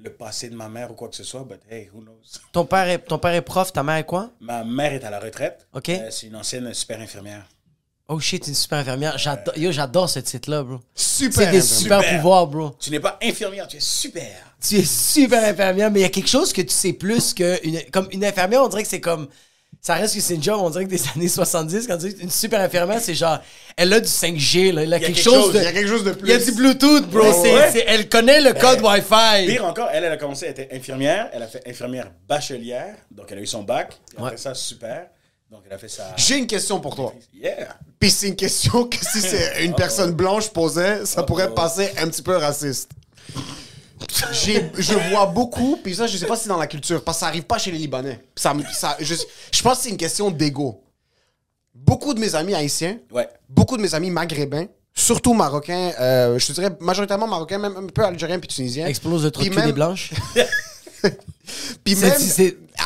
le 0.02 0.10
passé 0.12 0.48
de 0.48 0.54
ma 0.54 0.68
mère 0.68 0.90
ou 0.90 0.94
quoi 0.94 1.08
que 1.08 1.16
ce 1.16 1.24
soit, 1.24 1.44
but 1.44 1.60
hey, 1.70 1.90
who 1.92 2.00
knows? 2.00 2.14
Ton 2.52 2.64
père, 2.64 2.88
est, 2.88 2.98
ton 2.98 3.18
père 3.18 3.34
est 3.34 3.42
prof, 3.42 3.72
ta 3.72 3.82
mère 3.82 3.96
est 3.96 4.04
quoi? 4.06 4.30
Ma 4.40 4.64
mère 4.64 4.92
est 4.92 5.04
à 5.04 5.10
la 5.10 5.20
retraite. 5.20 5.66
Ok. 5.72 5.88
Euh, 5.90 6.08
c'est 6.10 6.26
une 6.26 6.36
ancienne 6.36 6.72
super 6.74 7.00
infirmière. 7.00 7.44
Oh 8.08 8.18
shit, 8.18 8.44
une 8.48 8.54
super 8.54 8.78
infirmière. 8.78 9.16
J'adore, 9.18 9.56
yo, 9.56 9.70
j'adore 9.70 10.10
ce 10.10 10.18
titre-là, 10.18 10.64
bro. 10.64 10.80
Super. 10.94 11.44
C'est 11.44 11.50
des 11.52 11.60
Super. 11.60 12.00
pouvoirs, 12.16 12.46
bro. 12.48 12.70
Tu 12.80 12.90
n'es 12.90 12.98
pas 12.98 13.16
infirmière, 13.22 13.68
tu 13.68 13.76
es 13.76 13.80
super. 13.80 14.26
Tu 14.60 14.78
es 14.78 14.84
super 14.84 15.44
infirmière, 15.44 15.90
mais 15.92 16.00
il 16.00 16.02
y 16.02 16.06
a 16.06 16.08
quelque 16.10 16.28
chose 16.28 16.52
que 16.52 16.62
tu 16.62 16.70
sais 16.74 16.92
plus 16.92 17.32
que. 17.32 17.64
Une, 17.64 17.80
comme 17.92 18.08
une 18.10 18.24
infirmière, 18.24 18.64
on 18.64 18.68
dirait 18.68 18.82
que 18.82 18.88
c'est 18.88 19.00
comme. 19.00 19.28
Ça 19.82 19.94
reste 19.94 20.14
que 20.14 20.20
c'est 20.20 20.34
une 20.34 20.42
job, 20.42 20.60
on 20.62 20.68
dirait 20.68 20.84
que 20.84 20.90
des 20.90 21.00
années 21.16 21.28
70, 21.28 21.86
quand 21.86 21.96
tu 21.96 22.12
dis 22.12 22.22
une 22.22 22.30
super 22.30 22.60
infirmière, 22.60 23.00
c'est 23.00 23.14
genre. 23.14 23.38
Elle 23.76 23.92
a 23.94 24.00
du 24.00 24.06
5G, 24.08 24.72
là. 24.72 24.82
Elle 24.82 24.92
a, 24.92 24.98
quelque, 24.98 25.14
quelque 25.14 25.22
chose 25.24 25.34
chose, 25.44 25.52
de. 25.54 25.58
Il 25.60 25.64
y 25.64 25.66
a 25.66 25.72
quelque 25.72 25.88
chose 25.88 26.04
de 26.04 26.14
Il 26.22 26.28
y 26.28 26.32
a 26.32 26.36
plus. 26.36 26.44
du 26.46 26.52
Bluetooth, 26.52 27.06
bro. 27.08 27.20
Ouais, 27.22 27.32
C'est- 27.32 27.54
ouais. 27.54 27.70
c'est- 27.72 27.84
elle 27.86 28.08
connaît 28.08 28.40
le 28.42 28.52
code 28.52 28.80
Wi-Fi. 28.82 29.46
Pire 29.46 29.64
encore, 29.64 29.88
elle, 29.90 30.04
elle 30.04 30.12
a 30.12 30.16
commencé, 30.18 30.44
elle 30.44 30.52
était 30.52 30.68
infirmière, 30.76 31.30
elle 31.32 31.42
a 31.42 31.46
fait 31.46 31.62
infirmière 31.66 32.10
bachelière, 32.28 32.94
donc 33.10 33.26
elle 33.30 33.38
a 33.38 33.40
eu 33.40 33.46
son 33.46 33.62
bac, 33.62 33.94
et 34.12 34.16
après 34.18 34.32
Ouais. 34.32 34.36
ça, 34.36 34.52
super, 34.54 35.06
donc 35.50 35.62
elle 35.66 35.72
a 35.72 35.78
fait 35.78 35.88
sa... 35.88 36.14
J'ai 36.16 36.36
une 36.36 36.46
question 36.46 36.78
pour 36.78 36.94
toi. 36.94 37.14
Yeah! 37.32 37.68
Puis 37.98 38.10
c'est 38.10 38.28
une 38.28 38.36
question 38.36 38.84
que 38.84 38.98
si 38.98 39.22
c'est 39.22 39.64
une 39.64 39.74
personne 39.74 40.12
blanche 40.12 40.50
posait, 40.50 41.06
ça 41.06 41.22
pourrait 41.22 41.54
passer 41.54 41.90
un 41.96 42.06
petit 42.08 42.22
peu 42.22 42.36
raciste. 42.36 42.90
J'ai- 44.32 44.70
je 44.78 44.94
vois 45.10 45.26
beaucoup, 45.26 45.78
puis 45.82 45.94
ça, 45.94 46.06
je 46.06 46.16
sais 46.16 46.26
pas 46.26 46.36
si 46.36 46.44
c'est 46.44 46.48
dans 46.48 46.56
la 46.58 46.66
culture, 46.66 47.02
parce 47.04 47.18
que 47.18 47.20
ça 47.20 47.26
arrive 47.28 47.44
pas 47.44 47.58
chez 47.58 47.70
les 47.70 47.78
Libanais. 47.78 48.20
Ça, 48.34 48.54
ça, 48.72 48.96
je, 49.00 49.14
je 49.52 49.62
pense 49.62 49.78
que 49.78 49.84
c'est 49.84 49.90
une 49.90 49.96
question 49.96 50.30
d'ego. 50.30 50.82
Beaucoup 51.74 52.14
de 52.14 52.20
mes 52.20 52.34
amis 52.34 52.54
haïtiens, 52.54 52.98
Ouais. 53.12 53.28
beaucoup 53.48 53.76
de 53.76 53.82
mes 53.82 53.94
amis 53.94 54.10
maghrébins, 54.10 54.66
surtout 54.94 55.34
marocains, 55.34 55.92
euh, 56.00 56.38
je 56.38 56.46
te 56.46 56.52
dirais 56.52 56.70
majoritairement 56.80 57.26
marocains, 57.26 57.58
même 57.58 57.76
un 57.76 57.86
peu 57.86 58.04
algériens 58.04 58.38
puis 58.38 58.48
tunisiens. 58.48 58.86
Explose 58.86 59.24
le 59.24 59.30
Puis 59.30 59.44
cul 59.44 59.50
des 59.50 59.56
même- 59.56 59.72
blanches. 59.72 60.10
Puis 61.84 61.94
même, 61.96 62.12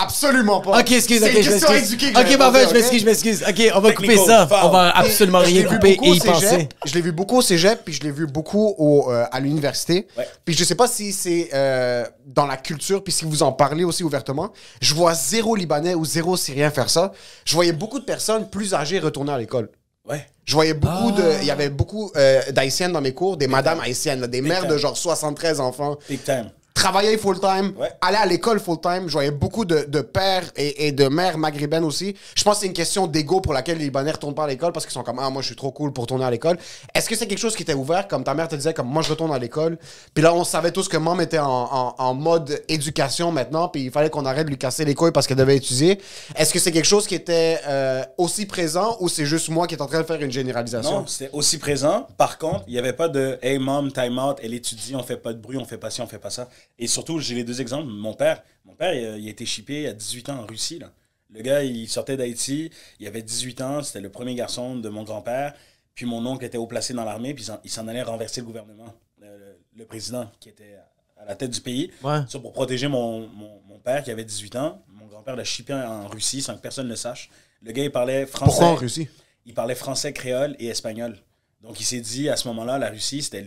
absolument 0.02 0.60
pas. 0.60 0.80
Ok, 0.80 0.92
excuse, 0.92 1.22
ok, 1.22 1.40
je 1.40 1.50
m'excuse. 1.50 1.96
Ok, 2.16 2.38
parfait, 2.38 2.66
je 2.68 2.74
m'excuse, 2.74 3.00
je 3.00 3.06
m'excuse. 3.06 3.44
Ok, 3.48 3.72
on 3.74 3.80
va 3.80 3.92
couper 3.92 4.16
ça. 4.16 4.48
On 4.64 4.68
va 4.70 4.90
absolument 4.96 5.38
rien 5.40 5.64
couper 5.64 5.98
et 6.02 6.08
y 6.10 6.20
penser. 6.20 6.68
Je 6.84 6.94
l'ai 6.94 7.00
vu 7.00 7.12
beaucoup 7.12 7.38
au 7.38 7.42
cégep, 7.42 7.80
puis 7.84 7.94
je 7.94 8.02
l'ai 8.02 8.10
vu 8.10 8.26
beaucoup 8.26 8.74
au, 8.78 9.10
euh, 9.10 9.24
à 9.30 9.40
l'université. 9.40 10.06
Ouais. 10.16 10.28
Puis 10.44 10.54
je 10.54 10.64
sais 10.64 10.74
pas 10.74 10.86
si 10.88 11.12
c'est 11.12 11.50
euh, 11.54 12.04
dans 12.26 12.46
la 12.46 12.56
culture, 12.56 13.02
puis 13.04 13.12
si 13.12 13.24
vous 13.24 13.42
en 13.42 13.52
parlez 13.52 13.84
aussi 13.84 14.02
ouvertement. 14.04 14.52
Je 14.80 14.94
vois 14.94 15.14
zéro 15.14 15.54
Libanais 15.56 15.94
ou 15.94 16.04
zéro 16.04 16.36
Syrien 16.36 16.70
faire 16.70 16.90
ça. 16.90 17.12
Je 17.44 17.54
voyais 17.54 17.72
beaucoup 17.72 17.98
de 18.00 18.04
personnes 18.04 18.48
plus 18.48 18.74
âgées 18.74 18.98
retourner 18.98 19.32
à 19.32 19.38
l'école. 19.38 19.70
Ouais. 20.08 20.26
Je 20.44 20.52
voyais 20.54 20.74
beaucoup 20.74 21.12
Ah. 21.16 21.20
de. 21.20 21.32
Il 21.40 21.46
y 21.46 21.50
avait 21.50 21.70
beaucoup 21.70 22.10
euh, 22.16 22.42
d'haïtiennes 22.50 22.92
dans 22.92 23.00
mes 23.00 23.14
cours, 23.14 23.36
des 23.38 23.46
madames 23.46 23.80
haïtiennes, 23.80 24.26
des 24.26 24.42
mères 24.42 24.62
time. 24.62 24.70
de 24.70 24.76
genre 24.76 24.96
73 24.96 25.60
enfants. 25.60 25.96
Big 26.08 26.22
time. 26.22 26.50
Travailler 26.78 27.16
full-time, 27.16 27.72
Ouais. 27.78 27.88
aller 28.02 28.16
à 28.16 28.26
l'école 28.26 28.58
full-time. 28.60 29.04
Je 29.06 29.12
voyais 29.12 29.30
beaucoup 29.30 29.64
de, 29.64 29.84
de 29.88 30.00
pères 30.00 30.42
et, 30.56 30.88
et 30.88 30.92
de 30.92 31.06
mères 31.08 31.38
maghrébines 31.38 31.84
aussi. 31.84 32.14
Je 32.34 32.42
pense 32.42 32.56
que 32.56 32.60
c'est 32.62 32.66
une 32.66 32.72
question 32.74 33.06
d'ego 33.06 33.40
pour 33.40 33.54
laquelle 33.54 33.78
les 33.78 33.84
Libanais 33.84 34.10
retournent 34.10 34.34
pas 34.34 34.44
à 34.44 34.48
l'école 34.48 34.72
parce 34.72 34.84
qu'ils 34.84 34.92
sont 34.92 35.04
comme 35.04 35.18
Ah, 35.20 35.30
moi 35.30 35.40
je 35.40 35.46
suis 35.46 35.56
trop 35.56 35.70
cool 35.70 35.92
pour 35.92 36.02
retourner 36.02 36.24
à 36.24 36.30
l'école. 36.32 36.58
Est-ce 36.92 37.08
que 37.08 37.14
c'est 37.14 37.26
quelque 37.28 37.38
chose 37.38 37.54
qui 37.54 37.62
était 37.62 37.72
ouvert, 37.74 38.08
comme 38.08 38.24
ta 38.24 38.34
mère 38.34 38.48
te 38.48 38.56
disait, 38.56 38.74
comme 38.74 38.88
moi 38.88 39.02
je 39.02 39.08
retourne 39.10 39.32
à 39.32 39.38
l'école 39.38 39.78
Puis 40.12 40.22
là, 40.22 40.34
on 40.34 40.42
savait 40.44 40.72
tous 40.72 40.88
que 40.88 40.96
maman 40.96 41.20
était 41.20 41.38
en, 41.38 41.46
en- 41.48 41.94
en 41.96 42.12
mode 42.14 42.60
éducation 42.68 43.30
maintenant, 43.30 43.68
puis 43.68 43.84
il 43.84 43.90
fallait 43.92 44.10
qu'on 44.10 44.26
arrête 44.26 44.44
de 44.46 44.50
lui 44.50 44.58
casser 44.58 44.84
les 44.84 44.94
couilles 44.96 45.12
parce 45.12 45.26
qu'elle 45.28 45.38
devait 45.38 45.56
étudier. 45.56 46.00
Est-ce 46.34 46.52
que 46.52 46.58
c'est 46.58 46.72
quelque 46.72 46.84
chose 46.84 47.06
qui 47.06 47.14
était 47.14 47.60
euh, 47.68 48.02
aussi 48.18 48.44
présent 48.46 48.96
ou 49.00 49.08
c'est 49.08 49.24
juste 49.26 49.48
moi 49.48 49.68
qui 49.68 49.76
est 49.76 49.80
en 49.80 49.86
train 49.86 50.00
de 50.00 50.06
faire 50.06 50.20
une 50.20 50.32
généralisation? 50.32 50.90
Non, 51.00 51.06
c'était 51.06 51.30
aussi 51.32 51.58
présent. 51.58 52.08
Par 52.18 52.36
contre, 52.36 52.64
il 52.66 52.72
n'y 52.72 52.78
avait 52.80 52.92
pas 52.92 53.08
de 53.08 53.38
Hey 53.42 53.58
mom, 53.58 53.90
time 53.92 54.18
out, 54.18 54.38
elle 54.42 54.52
étudie, 54.54 54.94
on 54.96 55.02
fait 55.04 55.16
pas 55.16 55.32
de 55.32 55.38
bruit, 55.38 55.56
on 55.56 55.64
fait 55.64 55.78
pas 55.78 55.88
ci, 55.88 56.02
on 56.02 56.06
fait 56.08 56.18
pas 56.18 56.30
ça. 56.30 56.48
Et 56.78 56.86
surtout, 56.86 57.18
j'ai 57.20 57.34
les 57.34 57.44
deux 57.44 57.60
exemples. 57.60 57.88
Mon 57.88 58.14
père, 58.14 58.42
mon 58.64 58.74
père, 58.74 58.94
il 58.94 59.06
a, 59.06 59.16
il 59.18 59.26
a 59.26 59.30
été 59.30 59.46
shippé 59.46 59.86
à 59.88 59.92
18 59.92 60.28
ans 60.30 60.40
en 60.40 60.46
Russie. 60.46 60.78
Là. 60.78 60.92
Le 61.30 61.40
gars, 61.42 61.62
il 61.64 61.88
sortait 61.88 62.16
d'Haïti, 62.16 62.70
il 63.00 63.06
avait 63.06 63.22
18 63.22 63.60
ans, 63.60 63.82
c'était 63.82 64.00
le 64.00 64.10
premier 64.10 64.34
garçon 64.34 64.76
de 64.76 64.88
mon 64.88 65.02
grand-père. 65.02 65.54
Puis 65.94 66.06
mon 66.06 66.24
oncle 66.26 66.44
était 66.44 66.58
haut 66.58 66.66
placé 66.66 66.92
dans 66.94 67.04
l'armée, 67.04 67.34
puis 67.34 67.46
il 67.64 67.70
s'en- 67.70 67.86
allait 67.88 68.02
renverser 68.02 68.40
le 68.40 68.46
gouvernement, 68.46 68.92
le, 69.20 69.26
le- 69.38 69.58
le 69.76 69.84
président 69.84 70.30
qui 70.40 70.48
était 70.48 70.76
à 71.16 71.24
la 71.24 71.36
tête 71.36 71.50
du 71.50 71.60
pays. 71.60 71.90
Ouais. 72.02 72.20
Ça, 72.28 72.38
pour 72.40 72.52
protéger 72.52 72.88
mon, 72.88 73.28
mon, 73.28 73.60
mon 73.68 73.78
père 73.78 74.02
qui 74.02 74.10
avait 74.10 74.24
18 74.24 74.56
ans. 74.56 74.82
Mon 74.88 75.06
grand-père 75.06 75.36
l'a 75.36 75.44
shippé 75.44 75.72
en 75.72 76.08
Russie 76.08 76.42
sans 76.42 76.56
que 76.56 76.60
personne 76.60 76.88
ne 76.88 76.94
sache. 76.96 77.30
Le 77.62 77.70
gars, 77.72 77.84
il 77.84 77.90
parlait 77.92 78.26
français. 78.26 78.46
Pourquoi 78.50 78.66
en 78.68 78.74
Russie? 78.74 79.08
Il 79.46 79.54
parlait 79.54 79.74
français, 79.76 80.12
créole 80.12 80.56
et 80.58 80.66
espagnol. 80.66 81.16
Donc, 81.62 81.80
il 81.80 81.84
s'est 81.84 82.00
dit, 82.00 82.28
à 82.28 82.36
ce 82.36 82.46
moment-là, 82.48 82.78
la 82.78 82.90
Russie, 82.90 83.22
c'était 83.22 83.46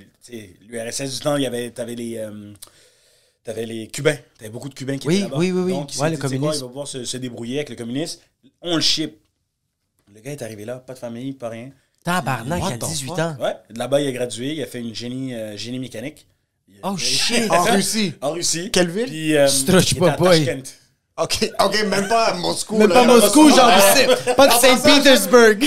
l'URSS 0.61 1.13
du 1.15 1.19
temps, 1.19 1.35
il 1.35 1.43
y 1.43 1.45
avait, 1.45 1.69
t'avais 1.71 1.95
les, 1.95 2.17
euh, 2.17 2.53
t'avais 3.47 3.65
les 3.65 3.87
Cubains. 3.87 4.17
T'avais 4.37 4.51
beaucoup 4.51 4.69
de 4.69 4.73
Cubains 4.75 4.97
qui 4.97 5.07
Oui, 5.07 5.15
étaient 5.15 5.23
là-bas. 5.23 5.37
oui, 5.37 5.51
oui, 5.51 5.61
oui. 5.61 5.71
Donc, 5.71 5.95
il 5.95 5.99
Ouais, 6.01 6.09
dit, 6.09 6.15
le 6.17 6.29
tu 6.29 6.39
quoi, 6.39 6.53
il 6.55 6.59
va 6.61 6.67
pouvoir 6.67 6.87
se, 6.87 7.03
se 7.05 7.17
débrouiller 7.17 7.55
avec 7.57 7.69
le 7.69 7.75
communisme? 7.75 8.19
On 8.61 8.75
le 8.75 8.81
ship. 8.81 9.17
Le 10.13 10.19
gars 10.21 10.31
est 10.31 10.41
arrivé 10.41 10.65
là, 10.65 10.75
pas 10.77 10.93
de 10.93 10.99
famille, 10.99 11.33
pas 11.33 11.49
rien. 11.49 11.71
Tabarnak, 12.03 12.63
à 12.63 12.77
the 12.77 12.85
18 12.85 13.07
fuck? 13.07 13.19
ans. 13.19 13.35
Ouais, 13.39 13.53
là-bas, 13.69 14.01
il 14.01 14.07
a 14.07 14.11
gradué, 14.11 14.53
il 14.53 14.61
a 14.61 14.65
fait 14.65 14.79
une 14.79 14.93
génie, 14.95 15.33
euh, 15.33 15.57
génie 15.57 15.79
mécanique. 15.79 16.25
Il 16.67 16.75
a- 16.75 16.91
Oh 16.91 16.97
shit. 16.97 17.47
En 17.51 17.63
Russie 17.63 18.13
En 18.21 18.31
Russie. 18.31 18.69
Quelle 18.71 18.89
ville? 18.89 19.05
Puis, 19.07 19.35
euh, 19.35 19.47
Stretch 19.47 19.91
il 19.91 19.97
était 19.97 20.07
à. 20.07 20.13
Tashkent. 20.17 20.63
Ok, 21.19 21.49
ok, 21.65 21.83
même 21.87 22.07
pas 22.07 22.25
à 22.25 22.33
Moscou. 22.35 22.77
Même 22.77 22.89
là. 22.89 22.95
pas 22.95 23.03
Moscou, 23.05 23.49
genre, 23.49 23.71
pas 24.35 24.47
de 24.47 24.53
Saint-Petersburg. 24.53 25.57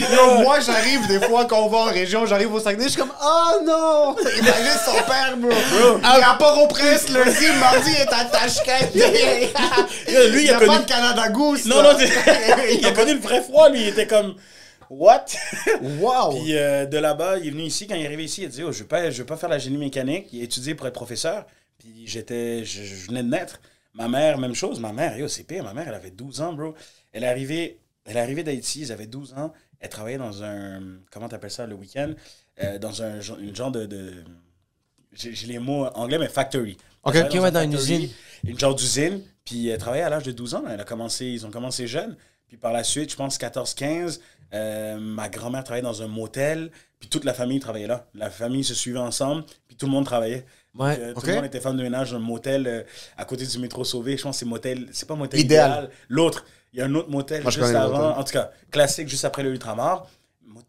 Moi, 0.42 0.60
j'arrive 0.60 1.08
des 1.08 1.18
fois 1.26 1.44
quand 1.46 1.58
on 1.64 1.68
va 1.68 1.78
en 1.78 1.84
région, 1.86 2.24
j'arrive 2.24 2.54
au 2.54 2.60
Saguenay, 2.60 2.84
je 2.84 2.90
suis 2.90 3.00
comme, 3.00 3.12
oh 3.20 3.50
non! 3.64 4.14
Imagine 4.38 4.78
son 4.84 4.92
père, 5.10 5.36
bro. 5.36 5.50
Il 5.50 6.20
est 6.20 6.22
à 6.22 6.34
Port-au-Prince 6.34 7.08
lundi, 7.08 7.46
mardi, 7.58 7.90
il 7.90 7.96
est 7.96 8.12
à 8.12 8.24
Tashkent. 8.26 8.94
lui, 10.30 10.44
il 10.44 10.50
a 10.50 10.58
pas 10.60 10.66
connu- 10.66 10.78
de 10.78 10.84
Canada 10.88 11.28
Goose. 11.30 11.64
Non, 11.66 11.82
là. 11.82 11.94
non, 11.94 11.98
il 12.80 12.86
a 12.86 12.92
connu 12.92 13.14
le 13.14 13.20
vrai 13.20 13.42
froid, 13.42 13.68
lui. 13.70 13.80
Il 13.82 13.88
était 13.88 14.06
comme, 14.06 14.36
what? 14.88 15.24
Wow! 15.98 16.30
Puis 16.30 16.56
euh, 16.56 16.86
de 16.86 16.96
là-bas, 16.98 17.38
il 17.38 17.48
est 17.48 17.50
venu 17.50 17.64
ici. 17.64 17.88
Quand 17.88 17.96
il 17.96 18.02
est 18.02 18.06
arrivé 18.06 18.22
ici, 18.24 18.42
il 18.42 18.46
a 18.46 18.48
dit, 18.48 18.62
oh, 18.62 18.70
je 18.70 18.78
ne 18.78 18.82
veux, 18.82 18.88
pas- 18.88 19.10
je 19.10 19.18
veux 19.18 19.26
pas 19.26 19.36
faire 19.36 19.48
la 19.48 19.58
génie 19.58 19.78
mécanique. 19.78 20.28
Il 20.32 20.42
a 20.42 20.44
étudié 20.44 20.76
pour 20.76 20.86
être 20.86 20.94
professeur. 20.94 21.44
Puis 21.78 22.04
j'étais, 22.06 22.64
je, 22.64 22.82
je 22.84 23.06
venais 23.08 23.24
de 23.24 23.28
naître. 23.30 23.58
Ma 23.94 24.08
mère, 24.08 24.38
même 24.38 24.54
chose. 24.54 24.80
Ma 24.80 24.92
mère, 24.92 25.16
yo, 25.16 25.28
c'est 25.28 25.44
pire. 25.44 25.64
Ma 25.64 25.74
mère, 25.74 25.88
elle 25.88 25.94
avait 25.94 26.10
12 26.10 26.40
ans, 26.40 26.52
bro. 26.52 26.74
Elle 27.12 27.24
est 27.24 27.28
arrivée, 27.28 27.80
elle 28.04 28.16
est 28.16 28.20
arrivée 28.20 28.42
d'Haïti, 28.42 28.80
ils 28.80 28.92
avaient 28.92 29.06
12 29.06 29.34
ans. 29.34 29.52
Elle 29.80 29.88
travaillait 29.88 30.18
dans 30.18 30.42
un, 30.42 30.80
comment 31.10 31.28
t'appelles 31.28 31.50
ça, 31.50 31.66
le 31.66 31.74
week-end? 31.74 32.12
Euh, 32.62 32.78
dans 32.78 33.02
un 33.02 33.20
une 33.40 33.56
genre 33.56 33.70
de... 33.70 33.86
de 33.86 34.24
j'ai 35.12 35.46
les 35.46 35.58
mots 35.58 35.86
anglais, 35.94 36.18
mais 36.18 36.28
factory. 36.28 36.76
Ok. 37.02 37.16
Ok, 37.16 37.40
ouais, 37.40 37.50
dans 37.50 37.62
une 37.62 37.72
usine. 37.72 38.08
Une 38.44 38.58
genre 38.58 38.74
d'usine. 38.74 39.22
Puis 39.44 39.68
elle 39.68 39.78
travaillait 39.78 40.04
à 40.04 40.08
l'âge 40.10 40.22
de 40.22 40.32
12 40.32 40.54
ans. 40.54 40.64
Elle 40.68 40.80
a 40.80 40.84
commencé, 40.84 41.26
ils 41.26 41.44
ont 41.46 41.50
commencé 41.50 41.86
jeune. 41.86 42.16
Puis 42.46 42.56
par 42.56 42.72
la 42.72 42.84
suite, 42.84 43.10
je 43.10 43.16
pense 43.16 43.38
14-15, 43.38 44.20
euh, 44.52 44.98
ma 44.98 45.28
grand-mère 45.28 45.64
travaillait 45.64 45.82
dans 45.82 46.02
un 46.02 46.08
motel. 46.08 46.70
Puis 46.98 47.08
toute 47.08 47.24
la 47.24 47.34
famille 47.34 47.60
travaillait 47.60 47.86
là. 47.86 48.06
La 48.14 48.30
famille 48.30 48.64
se 48.64 48.74
suivait 48.74 48.98
ensemble. 48.98 49.44
Puis 49.66 49.76
tout 49.76 49.86
le 49.86 49.92
monde 49.92 50.04
travaillait. 50.04 50.44
Ouais, 50.78 50.96
Donc, 50.96 51.04
euh, 51.04 51.12
ok. 51.14 51.20
Tout 51.20 51.26
le 51.26 51.34
monde 51.36 51.44
était 51.46 51.60
femme 51.60 51.76
de 51.76 51.82
ménage 51.82 52.10
dans 52.12 52.16
un 52.16 52.20
motel 52.20 52.66
euh, 52.66 52.82
à 53.16 53.24
côté 53.24 53.44
du 53.46 53.58
métro 53.58 53.84
Sauvé. 53.84 54.16
Je 54.16 54.22
pense 54.22 54.36
que 54.36 54.40
c'est 54.40 54.46
motel. 54.46 54.88
C'est 54.92 55.08
pas 55.08 55.14
motel 55.16 55.40
Idéal. 55.40 55.70
idéal. 55.70 55.90
L'autre, 56.08 56.44
il 56.72 56.78
y 56.78 56.82
a 56.82 56.84
un 56.86 56.94
autre 56.94 57.10
motel 57.10 57.42
Moi, 57.42 57.50
juste 57.50 57.64
avant. 57.74 57.98
motel. 57.98 58.18
En 58.20 58.24
tout 58.24 58.32
cas, 58.32 58.50
classique 58.70 59.08
juste 59.08 59.24
après 59.24 59.42
le 59.42 59.50
Ultramar. 59.50 60.06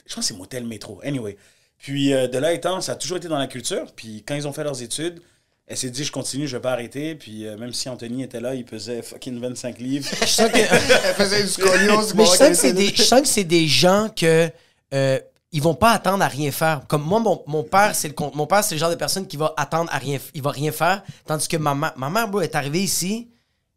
Je 0.06 0.16
pense 0.16 0.24
que 0.26 0.34
c'est 0.34 0.38
motel 0.38 0.66
métro. 0.66 1.00
Anyway. 1.04 1.38
Puis 1.78 2.14
euh, 2.14 2.28
de 2.28 2.38
là 2.38 2.54
étant, 2.54 2.80
ça 2.82 2.92
a 2.94 2.96
toujours 2.96 3.18
été 3.18 3.28
dans 3.28 3.38
la 3.40 3.48
culture. 3.48 3.88
Puis 3.96 4.24
quand 4.28 4.36
ils 4.36 4.48
ont 4.48 4.54
fait 4.54 4.64
leurs 4.64 4.82
études, 4.82 5.22
elle 5.68 5.78
s'est 5.78 5.90
dit, 5.90 6.04
je 6.04 6.12
continue, 6.12 6.48
je 6.48 6.58
vais 6.58 6.62
pas 6.62 6.74
arrêter. 6.74 7.16
Puis 7.16 7.48
euh, 7.48 7.58
même 7.58 7.72
si 7.74 7.88
Anthony 7.90 8.24
était 8.24 8.40
là, 8.42 8.54
il 8.56 8.66
pesait 8.66 9.02
fucking 9.02 9.40
25 9.40 9.80
livres. 9.80 10.10
Je 10.22 10.26
sens 10.26 10.52
que- 10.52 10.58
Elle 10.60 11.16
faisait 11.16 11.44
du 11.44 11.50
scoliose. 11.50 12.14
Mais 12.16 12.26
je 12.26 12.30
bon, 12.30 12.36
sens 12.36 12.50
que 13.22 13.28
c'est 13.28 13.44
des, 13.44 13.68
gens 13.68 14.10
que 14.16 14.50
euh, 14.94 15.20
ils 15.52 15.62
vont 15.62 15.76
pas 15.76 15.92
attendre 15.92 16.24
à 16.24 16.28
rien 16.28 16.52
faire. 16.52 16.82
Comme 16.88 17.04
moi, 17.04 17.20
mon, 17.20 17.44
mon 17.48 17.64
père, 17.64 17.94
c'est 17.96 18.08
le 18.08 18.16
mon 18.36 18.48
père, 18.48 18.64
c'est 18.64 18.76
le 18.76 18.80
genre 18.80 18.90
de 18.90 18.96
personne 18.96 19.28
qui 19.28 19.38
va 19.38 19.54
attendre 19.58 19.90
à 19.94 19.98
rien, 19.98 20.18
il 20.34 20.42
va 20.42 20.52
rien 20.52 20.72
faire, 20.72 21.04
tandis 21.26 21.48
que 21.48 21.58
ma, 21.58 21.74
ma, 21.74 21.94
ma 21.98 22.10
mère, 22.10 22.28
bro, 22.28 22.42
est 22.42 22.56
arrivée 22.56 22.82
ici. 22.82 23.28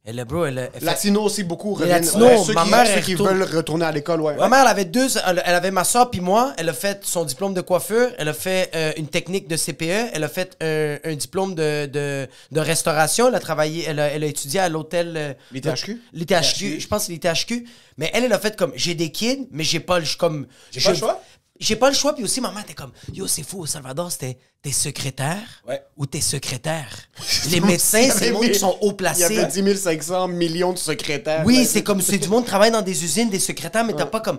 Elle, 0.07 0.19
est, 0.19 0.25
bro, 0.26 0.45
elle, 0.45 0.59
elle 0.75 0.81
fait- 0.81 0.85
Latino 0.85 1.23
aussi, 1.23 1.45
beaucoup 1.45 1.73
reviennent. 1.73 2.04
Latinos, 2.04 2.47
ceux 2.47 2.52
ma 2.52 2.64
qui, 2.64 2.71
mère, 2.71 2.87
ceux 2.87 3.00
qui 3.00 3.14
retourne. 3.14 3.38
veulent 3.38 3.57
retourner 3.57 3.87
à 3.87 3.90
l'école, 3.90 4.21
ouais. 4.21 4.37
Ma 4.37 4.50
mère, 4.50 4.61
elle 4.61 4.69
avait 4.69 4.85
deux, 4.85 5.09
elle, 5.26 5.43
elle 5.47 5.54
avait 5.54 5.71
ma 5.71 5.83
soeur 5.83 6.11
puis 6.11 6.21
moi. 6.21 6.52
Elle 6.59 6.69
a 6.69 6.75
fait 6.75 7.00
son 7.07 7.25
diplôme 7.25 7.54
de 7.54 7.62
coiffure. 7.62 8.11
Elle 8.19 8.28
a 8.28 8.35
fait 8.35 8.71
euh, 8.75 8.93
une 8.99 9.07
technique 9.09 9.49
de 9.49 9.57
CPE. 9.57 10.11
Elle 10.12 10.23
a 10.23 10.28
fait 10.28 10.59
un, 10.61 10.99
un 11.11 11.14
diplôme 11.14 11.54
de, 11.54 11.87
de, 11.87 12.28
de 12.52 12.61
restauration. 12.61 13.28
Elle 13.28 13.35
a 13.35 13.40
travaillé, 13.40 13.85
elle 13.88 13.99
a, 13.99 14.09
elle 14.09 14.25
a 14.25 14.26
étudié 14.26 14.61
à 14.61 14.69
l'hôtel. 14.69 15.14
euh, 15.16 15.33
L'ITHQ? 15.52 15.99
L'ITHQ, 16.12 16.81
je 16.81 16.87
pense 16.87 17.09
l'ITHQ. 17.09 17.66
Mais 17.97 18.11
elle, 18.12 18.25
elle 18.25 18.33
a 18.35 18.38
fait 18.38 18.57
comme, 18.59 18.73
j'ai 18.76 18.95
des 18.95 19.11
kids, 19.11 19.49
mais 19.52 19.64
j'ai 19.64 19.81
pas 19.81 20.00
le, 20.00 20.07
comme, 20.19 20.47
J'ai 20.71 20.83
pas 20.83 20.90
le 20.90 20.97
choix? 20.97 21.23
J'ai 21.61 21.77
pas 21.77 21.89
le 21.89 21.95
choix. 21.95 22.15
Puis 22.15 22.25
aussi, 22.25 22.41
maman 22.41 22.61
était 22.61 22.75
comme, 22.75 22.93
yo, 23.13 23.27
c'est 23.27 23.43
fou, 23.43 23.61
au 23.61 23.67
Salvador, 23.67 24.11
c'était 24.13 24.39
t'es 24.63 24.73
secrétaire 24.73 25.63
Ouais. 25.69 25.83
ou 25.97 26.07
t'es 26.07 26.21
secrétaire. 26.23 26.89
Les 27.51 27.61
médecins, 27.61 28.09
c'est 28.11 28.29
le 28.29 28.33
monde 28.35 28.51
qui 28.51 28.59
sont 28.59 28.79
haut 28.81 28.97
Il 28.99 29.19
y 29.19 29.23
avait 29.25 29.35
placés. 29.37 29.63
10 29.63 29.77
500 29.77 30.29
millions 30.29 30.73
de 30.73 30.79
secrétaires. 30.79 31.43
Oui, 31.45 31.67
c'est 31.67 31.83
comme, 31.83 32.01
c'est 32.01 32.19
du 32.19 32.29
monde 32.29 32.45
qui 32.45 32.49
travaille 32.51 32.71
dans 32.71 32.81
des 32.83 33.05
usines, 33.05 33.29
des 33.31 33.39
secrétaires, 33.39 33.85
mais 33.85 33.93
t'as 33.93 34.07
pas 34.07 34.21
comme, 34.21 34.39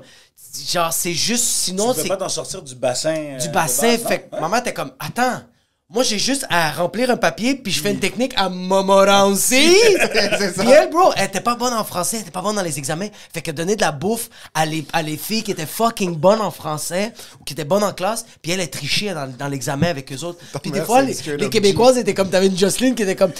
genre, 0.71 0.91
c'est 0.91 1.13
juste, 1.13 1.43
Tu 1.43 1.49
sinon, 1.71 1.93
peux 1.93 2.01
c'est 2.01 2.07
pas 2.07 2.17
t'en 2.17 2.29
sortir 2.29 2.61
du 2.63 2.73
bassin. 2.75 3.15
euh, 3.15 3.37
du 3.37 3.49
bassin. 3.49 3.87
base, 3.97 4.07
fait 4.07 4.21
que 4.29 4.35
Ouais. 4.35 4.41
maman 4.41 4.57
était 4.57 4.73
comme, 4.73 4.91
attends, 4.99 5.41
moi 5.87 6.01
j'ai 6.01 6.17
juste 6.17 6.47
à 6.49 6.71
remplir 6.71 7.11
un 7.11 7.17
papier, 7.17 7.53
puis 7.55 7.71
je 7.71 7.79
fais 7.79 7.91
une 7.91 7.99
technique 7.99 8.33
à 8.37 8.49
ça. 9.35 9.55
Puis 10.63 10.71
elle, 10.71 10.89
bro, 10.89 11.11
elle 11.15 11.25
était 11.25 11.41
pas 11.41 11.55
bonne 11.55 11.73
en 11.73 11.83
français, 11.83 12.17
elle 12.17 12.21
était 12.23 12.31
pas 12.31 12.41
bonne 12.41 12.55
dans 12.55 12.63
les 12.63 12.79
examens. 12.79 13.07
Fait 13.31 13.43
que 13.43 13.51
donner 13.51 13.75
de 13.75 13.81
la 13.81 13.91
bouffe 13.91 14.29
à 14.55 14.65
les, 14.65 14.83
à 14.93 15.03
les 15.03 15.15
filles 15.15 15.43
qui 15.43 15.51
étaient 15.51 15.67
fucking 15.67 16.15
bonnes 16.15 16.41
en 16.41 16.49
français 16.49 17.13
ou 17.39 17.43
qui 17.43 17.53
étaient 17.53 17.65
bonnes 17.65 17.83
en 17.83 17.93
classe, 17.93 18.25
puis 18.41 18.51
elle, 18.51 18.61
elle 18.61 18.69
trichait 18.69 19.13
dans, 19.13 19.27
dans 19.27 19.47
l'examen 19.47 19.87
avec 19.87 20.11
eux 20.11 20.23
autres. 20.23 20.39
Puis 20.61 20.71
des 20.71 20.81
fois, 20.81 21.03
les, 21.03 21.15
Québécoises 21.49 21.97
étaient 21.97 22.15
comme, 22.15 22.29
t'avais 22.31 22.47
une 22.47 22.57
Jocelyne 22.57 22.95
qui 22.95 23.03
était 23.03 23.15
comme, 23.15 23.31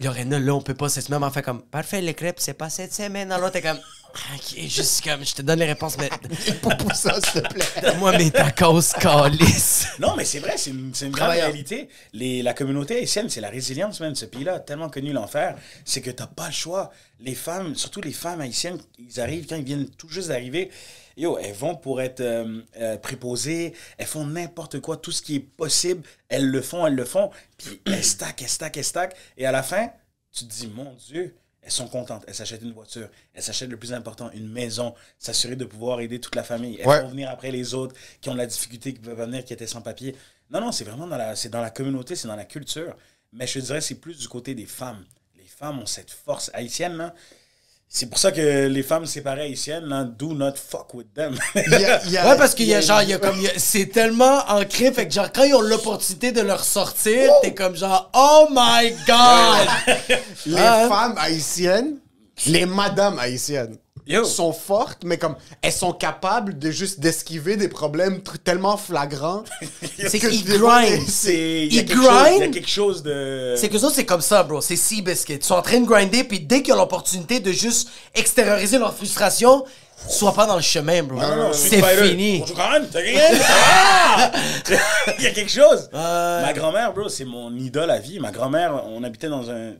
Lorena, 0.00 0.38
là, 0.38 0.54
on 0.54 0.60
peut 0.60 0.74
pas, 0.74 0.90
c'est 0.90 1.00
ce 1.00 1.10
même 1.10 1.22
en 1.22 1.30
fait 1.30 1.42
comme, 1.42 1.62
parfait, 1.62 2.02
les 2.02 2.14
crêpes, 2.14 2.40
c'est 2.40 2.54
pas 2.54 2.68
cette 2.68 2.92
semaine. 2.92 3.32
Alors, 3.32 3.50
t'es 3.50 3.62
comme, 3.62 3.78
ok, 4.34 4.68
juste 4.68 5.04
comme, 5.04 5.24
je 5.24 5.34
te 5.34 5.42
donne 5.42 5.58
les 5.58 5.66
réponses, 5.66 5.96
mais 5.98 6.08
Pas 6.62 6.74
pour 6.76 6.94
ça, 6.94 7.14
s'il 7.20 7.42
te 7.42 7.48
plaît. 7.48 7.64
donne-moi 7.82 8.16
mes 8.18 8.30
tacos, 8.30 8.92
calice. 9.00 9.86
Non, 9.98 10.16
mais 10.16 10.24
c'est 10.24 10.38
vrai, 10.38 10.56
c'est 10.56 10.70
une, 10.70 10.94
c'est 10.94 11.06
une 11.06 11.12
grande 11.12 11.30
réalité. 11.30 11.88
Les, 12.12 12.42
la 12.42 12.54
communauté 12.54 12.96
haïtienne, 12.96 13.28
c'est 13.28 13.40
la 13.40 13.50
résilience, 13.50 14.00
même. 14.00 14.14
Ce 14.14 14.24
pays-là 14.24 14.54
a 14.54 14.60
tellement 14.60 14.88
connu 14.88 15.12
l'enfer, 15.12 15.56
c'est 15.84 16.00
que 16.00 16.10
t'as 16.10 16.26
pas 16.26 16.46
le 16.46 16.52
choix. 16.52 16.90
Les 17.20 17.34
femmes, 17.34 17.74
surtout 17.74 18.00
les 18.00 18.12
femmes 18.12 18.40
haïtiennes, 18.40 18.78
ils 18.98 19.20
arrivent, 19.20 19.46
quand 19.46 19.56
ils 19.56 19.64
viennent 19.64 19.88
tout 19.88 20.08
juste 20.08 20.28
d'arriver, 20.28 20.70
yo, 21.16 21.38
elles 21.38 21.54
vont 21.54 21.74
pour 21.76 22.00
être 22.00 22.20
euh, 22.20 22.60
euh, 22.78 22.96
préposées, 22.98 23.72
elles 23.98 24.06
font 24.06 24.26
n'importe 24.26 24.80
quoi, 24.80 24.96
tout 24.96 25.12
ce 25.12 25.22
qui 25.22 25.36
est 25.36 25.40
possible, 25.40 26.02
elles 26.28 26.48
le 26.48 26.60
font, 26.60 26.86
elles 26.86 26.94
le 26.94 27.04
font, 27.04 27.30
puis 27.56 27.80
elles 27.86 28.04
stackent, 28.04 28.42
elles 28.42 28.48
stackent, 28.48 28.76
elles 28.76 28.84
stackent, 28.84 29.16
et 29.38 29.46
à 29.46 29.52
la 29.52 29.62
fin, 29.62 29.88
tu 30.32 30.44
te 30.46 30.52
dis, 30.52 30.66
mon 30.68 30.94
Dieu, 30.94 31.34
elles 31.66 31.72
sont 31.72 31.88
contentes, 31.88 32.24
elles 32.28 32.34
s'achètent 32.34 32.62
une 32.62 32.72
voiture, 32.72 33.08
elles 33.34 33.42
s'achètent 33.42 33.68
le 33.70 33.76
plus 33.76 33.92
important, 33.92 34.30
une 34.32 34.48
maison, 34.48 34.94
s'assurer 35.18 35.56
de 35.56 35.64
pouvoir 35.64 36.00
aider 36.00 36.20
toute 36.20 36.36
la 36.36 36.44
famille. 36.44 36.78
Elles 36.80 36.86
Ouais. 36.86 37.02
vont 37.02 37.08
venir 37.08 37.28
après 37.28 37.50
les 37.50 37.74
autres 37.74 37.94
qui 38.20 38.28
ont 38.28 38.34
de 38.34 38.38
la 38.38 38.46
difficulté, 38.46 38.94
qui 38.94 39.00
peuvent 39.00 39.18
venir, 39.20 39.44
qui 39.44 39.52
étaient 39.52 39.66
sans 39.66 39.82
papier. 39.82 40.14
Non, 40.48 40.60
non, 40.60 40.70
c'est 40.70 40.84
vraiment 40.84 41.08
dans 41.08 41.16
la, 41.16 41.34
c'est 41.34 41.48
dans 41.48 41.60
la 41.60 41.70
communauté, 41.70 42.14
c'est 42.14 42.28
dans 42.28 42.36
la 42.36 42.44
culture. 42.44 42.96
Mais 43.32 43.48
je 43.48 43.58
te 43.58 43.64
dirais, 43.64 43.80
c'est 43.80 43.96
plus 43.96 44.16
du 44.16 44.28
côté 44.28 44.54
des 44.54 44.64
femmes. 44.64 45.04
Les 45.36 45.44
femmes 45.48 45.80
ont 45.80 45.86
cette 45.86 46.12
force 46.12 46.52
haïtienne, 46.54 46.96
là. 46.96 47.14
C'est 47.88 48.06
pour 48.10 48.18
ça 48.18 48.32
que 48.32 48.66
les 48.66 48.82
femmes 48.82 49.06
séparées 49.06 49.42
haïtiennes, 49.42 49.84
là, 49.86 50.04
do 50.04 50.34
not 50.34 50.52
fuck 50.56 50.92
with 50.94 51.14
them. 51.14 51.38
Il 51.54 51.62
y 51.70 51.84
a- 51.84 52.04
il 52.04 52.10
y 52.10 52.16
a- 52.18 52.28
Ouais, 52.28 52.36
parce 52.36 52.54
qu'il 52.54 52.66
y 52.66 52.74
a 52.74 52.80
genre, 52.80 53.00
il 53.02 53.08
y 53.10 53.14
a 53.14 53.18
comme, 53.18 53.38
c'est 53.56 53.86
tellement 53.86 54.40
ancré, 54.48 54.92
fait 54.92 55.06
que 55.08 55.14
genre, 55.14 55.30
quand 55.32 55.44
ils 55.44 55.54
ont 55.54 55.60
l'opportunité 55.62 56.32
de 56.32 56.40
le 56.42 56.52
ressortir, 56.52 57.30
t'es 57.42 57.54
comme 57.54 57.76
genre, 57.76 58.10
oh 58.12 58.48
my 58.50 58.90
god! 59.06 59.96
Les 60.46 60.56
Ah. 60.58 60.88
femmes 60.88 61.14
haïtiennes, 61.16 61.96
les 62.46 62.66
madames 62.66 63.18
haïtiennes, 63.18 63.76
Yo. 64.06 64.24
sont 64.24 64.52
fortes, 64.52 65.02
mais 65.04 65.18
comme 65.18 65.34
elles 65.62 65.72
sont 65.72 65.92
capables 65.92 66.58
de 66.58 66.70
juste 66.70 67.00
d'esquiver 67.00 67.56
des 67.56 67.68
problèmes 67.68 68.20
tellement 68.44 68.76
flagrants. 68.76 69.42
C'est 69.98 70.18
que 70.18 70.28
qu'ils 70.28 70.44
des 70.44 70.58
fois, 70.58 70.82
grind. 70.82 71.02
C'est, 71.08 71.66
il 71.66 71.74
y 71.74 71.78
a 71.78 71.82
Ils 71.82 71.88
chose- 71.92 72.28
il 72.34 72.38
y 72.38 72.42
a 72.42 72.48
quelque 72.48 72.68
chose 72.68 73.02
de... 73.02 73.54
C'est 73.56 73.68
que 73.68 73.78
ça, 73.78 73.90
c'est 73.92 74.04
comme 74.04 74.20
ça, 74.20 74.42
bro. 74.42 74.60
C'est 74.60 74.76
Seabiscuit. 74.76 75.34
Ils 75.34 75.44
sont 75.44 75.54
en 75.54 75.62
train 75.62 75.80
de 75.80 75.86
grinder, 75.86 76.24
puis 76.24 76.40
dès 76.40 76.62
qu'ils 76.62 76.74
ont 76.74 76.78
l'opportunité 76.78 77.40
de 77.40 77.50
juste 77.52 77.88
extérioriser 78.14 78.78
leur 78.78 78.94
frustration, 78.94 79.64
sois 80.08 80.32
pas 80.34 80.46
dans 80.46 80.56
le 80.56 80.62
chemin, 80.62 81.02
bro. 81.02 81.18
Non, 81.18 81.28
non, 81.28 81.36
non, 81.48 81.52
c'est 81.52 81.82
fini. 81.82 82.38
Bonjour, 82.40 82.56
Karen, 82.56 82.86
t'as 82.92 83.02
gagné? 83.02 83.20
Ah! 83.48 84.30
Il 85.18 85.24
y 85.24 85.26
a 85.26 85.30
quelque 85.30 85.50
chose. 85.50 85.88
Ma 85.92 86.52
grand-mère, 86.52 86.92
bro, 86.92 87.08
c'est 87.08 87.24
mon 87.24 87.52
idole 87.56 87.90
à 87.90 87.98
vie. 87.98 88.20
Ma 88.20 88.30
grand-mère, 88.30 88.84
on 88.86 89.02
habitait 89.02 89.28
dans 89.28 89.50
un 89.50 89.72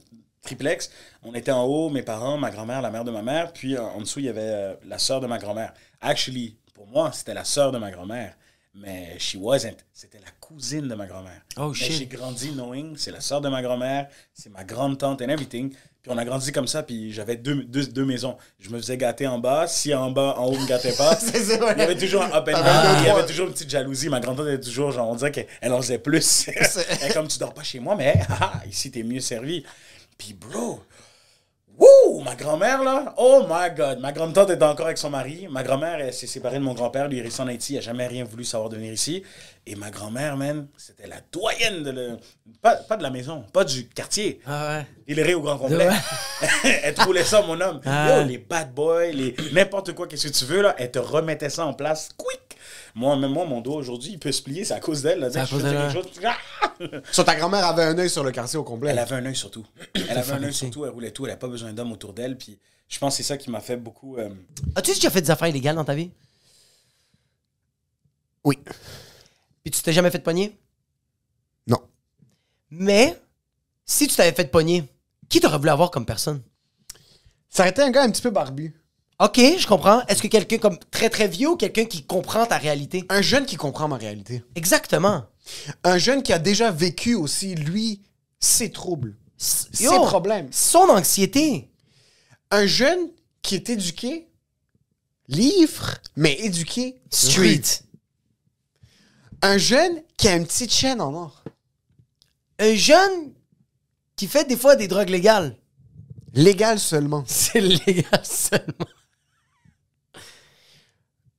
triplex. 0.43 0.91
On 1.29 1.35
était 1.35 1.51
en 1.51 1.65
haut, 1.65 1.91
mes 1.91 2.03
parents, 2.03 2.39
ma 2.39 2.51
grand-mère, 2.51 2.81
la 2.83 2.91
mère 2.91 3.03
de 3.05 3.11
ma 3.11 3.23
mère. 3.23 3.53
Puis 3.53 3.77
en, 3.77 3.85
en 3.97 4.01
dessous, 4.01 4.21
il 4.21 4.27
y 4.27 4.29
avait 4.29 4.41
euh, 4.43 4.75
la 4.87 4.99
sœur 4.99 5.21
de 5.21 5.27
ma 5.27 5.39
grand-mère. 5.39 5.73
Actually, 6.01 6.57
pour 6.73 6.87
moi, 6.87 7.11
c'était 7.13 7.35
la 7.35 7.43
sœur 7.45 7.73
de 7.73 7.79
ma 7.79 7.91
grand-mère. 7.91 8.35
Mais 8.75 9.19
she 9.19 9.37
wasn't. 9.41 9.77
C'était 9.93 10.19
la 10.21 10.31
cousine 10.39 10.87
de 10.87 10.95
ma 10.95 11.07
grand-mère. 11.07 11.41
Oh, 11.57 11.73
shit. 11.73 11.93
J'ai 11.93 12.07
grandi 12.07 12.51
knowing, 12.53 12.97
c'est 12.97 13.11
la 13.11 13.21
sœur 13.21 13.41
de 13.41 13.49
ma 13.49 13.63
grand-mère, 13.63 14.07
c'est 14.35 14.51
ma 14.51 14.65
grande 14.65 14.99
tante 14.99 15.23
and 15.23 15.29
everything. 15.31 15.71
Puis 16.03 16.13
on 16.15 16.19
a 16.19 16.25
grandi 16.27 16.53
comme 16.53 16.67
ça, 16.69 16.83
puis 16.85 17.11
j'avais 17.11 17.37
deux, 17.37 17.65
deux, 17.65 17.87
deux 17.87 18.05
maisons. 18.05 18.37
Je 18.61 18.69
me 18.71 18.77
faisais 18.79 18.97
gâter 18.99 19.27
en 19.27 19.39
bas. 19.39 19.67
Si 19.67 19.93
en 19.95 20.11
bas, 20.13 20.35
en 20.39 20.45
haut, 20.45 20.59
me 20.59 20.67
gâtait 20.69 20.93
pas, 20.93 21.19
il 21.35 21.79
y 21.79 21.83
avait 21.83 21.97
toujours 21.97 22.23
un 22.23 22.31
up 22.33 22.47
and 22.49 22.53
Ah. 22.55 22.93
down. 22.93 23.03
Il 23.03 23.07
y 23.07 23.11
avait 23.11 23.27
toujours 23.27 23.47
une 23.49 23.53
petite 23.55 23.71
jalousie. 23.71 24.11
Ma 24.11 24.21
grand-tante 24.21 24.47
était 24.47 24.61
toujours, 24.61 24.93
genre, 24.93 25.09
on 25.09 25.17
dirait 25.17 25.33
qu'elle 25.33 25.73
en 25.73 25.81
faisait 25.81 25.99
plus. 25.99 26.47
Elle 27.01 27.13
comme, 27.15 27.27
tu 27.29 27.39
dors 27.39 27.55
pas 27.55 27.63
chez 27.65 27.81
moi, 27.81 27.97
mais 27.97 28.15
ah, 28.29 28.61
ici, 28.69 28.91
t'es 28.93 29.03
mieux 29.03 29.21
servi. 29.21 29.65
Puis, 30.19 30.35
bro, 30.35 30.81
wouh, 31.79 32.23
ma 32.23 32.35
grand-mère, 32.35 32.83
là, 32.83 33.15
oh 33.17 33.45
my 33.49 33.75
God. 33.77 34.01
Ma 34.01 34.13
grande-tante 34.13 34.51
est 34.51 34.63
encore 34.63 34.87
avec 34.87 34.99
son 34.99 35.11
mari. 35.11 35.47
Ma 35.51 35.63
grand-mère, 35.63 36.01
elle 36.01 36.13
s'est 36.13 36.27
séparée 36.27 36.59
de 36.59 36.65
mon 36.65 36.75
grand-père. 36.75 37.09
Lui, 37.09 37.19
il 37.19 37.21
est 37.21 37.25
resté 37.25 37.43
en 37.43 37.49
Haïti. 37.49 37.75
Il 37.75 37.79
a 37.79 37.81
jamais 37.81 38.07
rien 38.07 38.25
voulu 38.25 38.45
savoir 38.45 38.71
de 38.71 38.77
venir 38.77 38.93
ici. 38.93 39.23
Et 39.67 39.75
ma 39.75 39.91
grand-mère, 39.91 40.37
man, 40.37 40.69
c'était 40.77 41.09
la 41.09 41.17
doyenne 41.33 41.83
de 41.83 41.91
le... 41.91 42.17
Pas, 42.63 42.77
pas 42.77 42.97
de 42.97 43.03
la 43.03 43.11
maison, 43.11 43.45
pas 43.53 43.65
du 43.65 43.89
quartier. 43.89 44.41
Ah 44.47 44.79
ouais. 44.79 44.87
Il 45.09 45.19
est 45.19 45.35
au 45.35 45.41
grand 45.41 45.59
complet. 45.59 45.89
elle 46.65 46.95
te 46.95 47.03
roulait 47.03 47.25
ça, 47.25 47.43
mon 47.43 47.61
homme. 47.61 47.81
Ah. 47.85 48.21
Yo, 48.21 48.29
les 48.29 48.39
bad 48.39 48.73
boys, 48.73 49.07
les 49.07 49.35
n'importe 49.53 49.93
quoi, 49.93 50.07
qu'est-ce 50.07 50.29
que 50.29 50.33
tu 50.33 50.45
veux, 50.45 50.63
là, 50.63 50.75
elle 50.79 50.91
te 50.91 50.99
remettait 50.99 51.51
ça 51.51 51.67
en 51.67 51.75
place, 51.75 52.11
quick. 52.17 52.46
Moi, 52.97 53.15
même 53.17 53.31
moi, 53.31 53.45
mon 53.45 53.61
dos 53.61 53.75
aujourd'hui, 53.75 54.13
il 54.13 54.19
peut 54.19 54.33
se 54.33 54.41
plier, 54.43 54.65
c'est 54.65 54.73
à 54.73 54.81
cause 54.81 55.03
d'elle. 55.03 55.29
C'est 55.31 55.39
à 55.41 55.45
Je 55.45 55.55
cause 55.55 55.63
d'elle! 55.63 57.03
Sur 57.13 57.25
ta 57.27 57.35
grand-mère 57.37 57.67
avait 57.67 57.83
un 57.83 57.99
œil 57.99 58.09
sur 58.09 58.25
le 58.25 58.33
quartier 58.33 58.59
au 58.59 58.65
complet. 58.65 58.91
Elle 58.91 58.99
avait 58.99 59.17
un 59.17 59.27
œil 59.27 59.37
sur 59.37 59.51
tout. 59.51 59.67
Elle 59.95 60.17
avait 60.17 60.33
un 60.33 60.43
œil 60.43 60.55
sur 60.55 60.71
tout, 60.71 60.87
elle 60.87 60.93
roulait 60.93 61.11
tout, 61.11 61.25
elle 61.27 61.29
n'avait 61.29 61.39
pas 61.39 61.49
besoin 61.49 61.75
d'hommes 61.75 61.93
autour 61.93 62.15
d'elle. 62.15 62.39
Puis 62.39 62.59
je 62.89 62.99
pense 62.99 63.13
que 63.13 63.17
c'est 63.19 63.29
ça 63.29 63.37
qui 63.37 63.51
m'a 63.51 63.61
fait 63.61 63.77
beaucoup. 63.77 64.17
euh, 64.17 64.31
As-tu 64.77 64.95
déjà 64.95 65.11
fait 65.11 65.21
des 65.21 65.31
affaires 65.31 65.49
illégales 65.49 65.77
dans 65.77 65.85
ta 65.85 65.95
vie? 65.95 66.11
Oui. 68.45 68.59
Puis 69.63 69.71
tu 69.73 69.83
t'es 69.83 69.93
jamais 69.93 70.11
fait 70.11 70.21
pogner? 70.21 70.59
Non. 71.67 71.81
Mais, 72.71 73.21
si 73.85 74.07
tu 74.09 74.17
t'avais 74.17 74.33
fait 74.33 74.51
pogner, 74.51 74.85
qui 75.29 75.41
t'aurais 75.41 75.59
voulu 75.59 75.69
avoir 75.71 75.91
comme 75.91 76.07
personne? 76.07 76.41
Ça 77.51 77.63
aurait 77.63 77.71
été 77.71 77.83
un 77.83 77.91
gars 77.91 78.05
un 78.05 78.11
petit 78.11 78.23
peu 78.23 78.31
barbu. 78.31 78.75
Ok, 79.19 79.39
je 79.39 79.67
comprends. 79.67 80.05
Est-ce 80.07 80.23
que 80.23 80.29
quelqu'un 80.29 80.59
comme 80.59 80.79
très 80.91 81.09
très 81.09 81.27
vieux 81.27 81.51
ou 81.51 81.57
quelqu'un 81.57 81.87
qui 81.87 82.05
comprend 82.05 82.45
ta 82.45 82.59
réalité? 82.59 83.05
Un 83.09 83.23
jeune 83.23 83.47
qui 83.47 83.57
comprend 83.57 83.89
ma 83.89 83.97
réalité. 83.97 84.45
Exactement. 84.55 85.25
Un 85.85 85.97
jeune 85.97 86.23
qui 86.23 86.35
a 86.35 86.39
déjà 86.39 86.71
vécu 86.71 87.15
aussi, 87.15 87.55
lui, 87.55 88.03
ses 88.41 88.71
troubles, 88.71 89.17
ses 89.39 89.87
problèmes. 89.87 90.49
Son 90.51 90.89
anxiété. 90.91 91.71
Un 92.51 92.67
jeune 92.67 93.11
qui 93.41 93.55
est 93.55 93.71
éduqué, 93.71 94.29
livre, 95.29 95.95
mais 96.17 96.35
éduqué, 96.41 97.01
Street. 97.11 97.63
Un 99.41 99.57
jeune 99.57 100.03
qui 100.17 100.29
a 100.29 100.37
une 100.37 100.47
petite 100.47 100.73
chaîne 100.73 101.01
en 101.01 101.15
or. 101.15 101.43
Un 102.59 102.75
jeune 102.75 103.33
qui 104.15 104.27
fait 104.27 104.45
des 104.45 104.57
fois 104.57 104.77
des 104.77 104.89
drogues 104.89 105.11
légales. 105.11 105.57
Légal 106.35 106.79
seulement. 106.79 107.25
C'est 107.27 107.61
légal 107.61 108.25
seulement. 108.25 108.87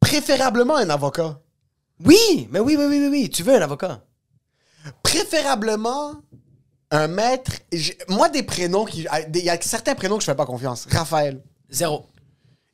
Préférablement 0.07 0.77
un 0.77 0.89
avocat. 0.89 1.39
Oui, 2.05 2.47
mais 2.51 2.59
oui, 2.59 2.75
oui, 2.77 2.85
oui, 2.87 2.99
oui, 3.01 3.07
oui. 3.09 3.29
Tu 3.29 3.43
veux 3.43 3.55
un 3.55 3.61
avocat? 3.61 4.01
Préférablement 5.03 6.13
un 6.91 7.07
maître. 7.07 7.51
j'ai- 7.71 7.97
Moi, 8.07 8.29
des 8.29 8.43
prénoms 8.43 8.85
qui. 8.85 9.05
Il 9.33 9.43
y 9.43 9.49
a 9.49 9.59
certains 9.61 9.95
prénoms 9.95 10.15
que 10.17 10.21
je 10.21 10.25
fais 10.27 10.35
pas 10.35 10.45
confiance. 10.45 10.87
Raphaël, 10.91 11.41
Zéro. 11.69 12.05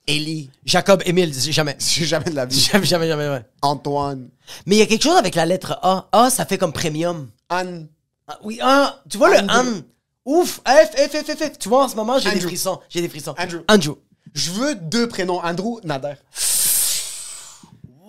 Élie. 0.05 0.49
Jacob, 0.65 1.01
Émile, 1.05 1.33
jamais. 1.33 1.77
J'ai 1.79 2.05
jamais 2.05 2.25
de 2.29 2.35
la 2.35 2.45
vie. 2.45 2.59
Jamais, 2.71 2.85
jamais, 2.85 3.07
jamais, 3.07 3.29
ouais. 3.29 3.45
Antoine. 3.61 4.29
Mais 4.65 4.75
il 4.75 4.79
y 4.79 4.81
a 4.81 4.85
quelque 4.85 5.03
chose 5.03 5.15
avec 5.15 5.33
la 5.35 5.45
lettre 5.45 5.79
A. 5.81 6.09
A, 6.11 6.29
ça 6.29 6.45
fait 6.45 6.57
comme 6.57 6.73
premium. 6.73 7.29
Anne. 7.49 7.87
Ah, 8.27 8.37
oui, 8.43 8.59
ah, 8.61 9.01
tu 9.09 9.17
vois 9.17 9.29
le 9.29 9.37
Andrew. 9.49 9.77
An. 9.79 9.81
Ouf, 10.25 10.61
F, 10.67 10.91
F, 10.95 11.11
F, 11.11 11.25
F, 11.37 11.37
F. 11.53 11.57
Tu 11.57 11.69
vois, 11.69 11.85
en 11.85 11.87
ce 11.87 11.95
moment, 11.95 12.19
j'ai 12.19 12.29
des 12.31 12.35
Andrew. 12.35 12.47
frissons. 12.49 12.79
J'ai 12.89 13.01
des 13.01 13.07
frissons. 13.09 13.33
Andrew. 13.39 13.59
Andrew. 13.69 13.95
Je 14.33 14.51
veux 14.51 14.75
deux 14.75 15.07
prénoms. 15.07 15.39
Andrew 15.41 15.79
Nader. 15.85 16.15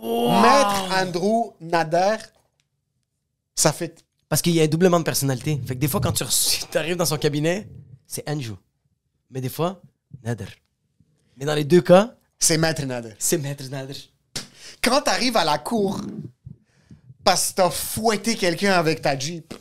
Maître 0.05 0.93
Andrew 0.93 1.53
Nader. 1.61 2.17
Ça 3.55 3.73
fait. 3.73 4.05
Parce 4.29 4.43
qu'il 4.43 4.53
y 4.55 4.61
a 4.61 4.64
un 4.64 4.69
doublement 4.69 4.99
de 4.99 5.05
personnalité. 5.05 5.61
Fait 5.67 5.75
que 5.75 5.81
des 5.81 5.88
fois, 5.88 6.01
quand 6.01 6.12
tu 6.12 6.25
arrives 6.79 6.97
dans 6.97 7.07
son 7.07 7.17
cabinet, 7.19 7.69
c'est 8.07 8.29
Andrew. 8.29 8.55
Mais 9.31 9.40
des 9.40 9.49
fois, 9.49 9.81
Nader. 10.23 10.47
Mais 11.37 11.45
dans 11.45 11.55
les 11.55 11.64
deux 11.64 11.81
cas, 11.81 12.14
C'est 12.38 12.59
Maître 12.59 12.85
Nader. 12.85 13.14
c'est 13.19 13.38
Maître 13.38 13.64
Nader. 13.71 13.95
Quand 14.83 15.01
t'arrives 15.01 15.37
à 15.37 15.45
la 15.45 15.59
cour, 15.59 16.01
parce 17.25 17.51
que 17.51 17.55
t'as 17.57 17.71
fouetté 17.71 18.37
quelqu'un 18.37 18.73
avec 18.75 19.01
ta 19.01 19.19
Jeep, 19.19 19.55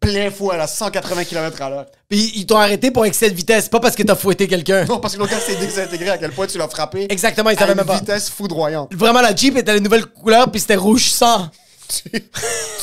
plein 0.00 0.30
fouet 0.30 0.56
à 0.56 0.66
180 0.66 1.24
km 1.24 1.62
à 1.62 1.70
l'heure. 1.70 1.86
Puis 2.08 2.32
ils 2.36 2.46
t'ont 2.46 2.56
arrêté 2.56 2.90
pour 2.90 3.04
excès 3.04 3.30
de 3.30 3.34
vitesse, 3.34 3.68
pas 3.68 3.80
parce 3.80 3.94
que 3.96 4.02
t'as 4.02 4.14
fouetté 4.14 4.46
quelqu'un. 4.48 4.84
Non, 4.84 4.98
parce 5.00 5.14
que 5.14 5.18
l'autre 5.18 5.38
s'est 5.40 5.56
désintégré 5.56 6.10
à 6.10 6.18
quel 6.18 6.32
point 6.32 6.46
tu 6.46 6.58
l'as 6.58 6.68
frappé. 6.68 7.06
Exactement, 7.10 7.50
il 7.50 7.56
à 7.56 7.58
savait 7.60 7.72
une 7.72 7.78
même 7.78 7.86
pas. 7.86 7.98
vitesse 7.98 8.28
foudroyante. 8.30 8.94
Vraiment, 8.94 9.20
la 9.20 9.34
Jeep 9.34 9.56
était 9.56 9.74
la 9.74 9.80
nouvelle 9.80 10.06
couleur, 10.06 10.50
puis 10.50 10.60
c'était 10.60 10.76
rouge 10.76 11.10
sang. 11.10 11.50
tu, 11.88 12.10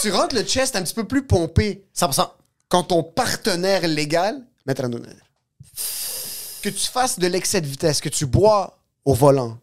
tu 0.01 0.11
rentres 0.11 0.35
le 0.35 0.43
chest 0.43 0.75
un 0.75 0.81
petit 0.83 0.93
peu 0.93 1.03
plus 1.05 1.25
pompé 1.25 1.85
100%. 1.97 2.27
quand 2.69 2.83
ton 2.83 3.03
partenaire 3.03 3.87
légal, 3.87 4.41
Maître 4.65 4.83
Andouner, 4.83 5.09
que 6.61 6.69
tu 6.69 6.87
fasses 6.87 7.19
de 7.19 7.27
l'excès 7.27 7.61
de 7.61 7.67
vitesse, 7.67 8.01
que 8.01 8.09
tu 8.09 8.25
bois 8.25 8.79
au 9.03 9.13
volant, 9.13 9.57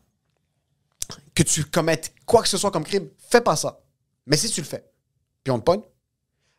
que 1.34 1.42
tu 1.42 1.64
commettes 1.64 2.12
quoi 2.26 2.42
que 2.42 2.48
ce 2.48 2.56
soit 2.56 2.70
comme 2.70 2.84
crime, 2.84 3.08
fais 3.30 3.40
pas 3.40 3.56
ça. 3.56 3.80
Mais 4.26 4.36
si 4.36 4.48
tu 4.50 4.60
le 4.60 4.66
fais, 4.66 4.84
puis 5.42 5.50
on 5.50 5.58
te 5.58 5.64
pogne, 5.64 5.80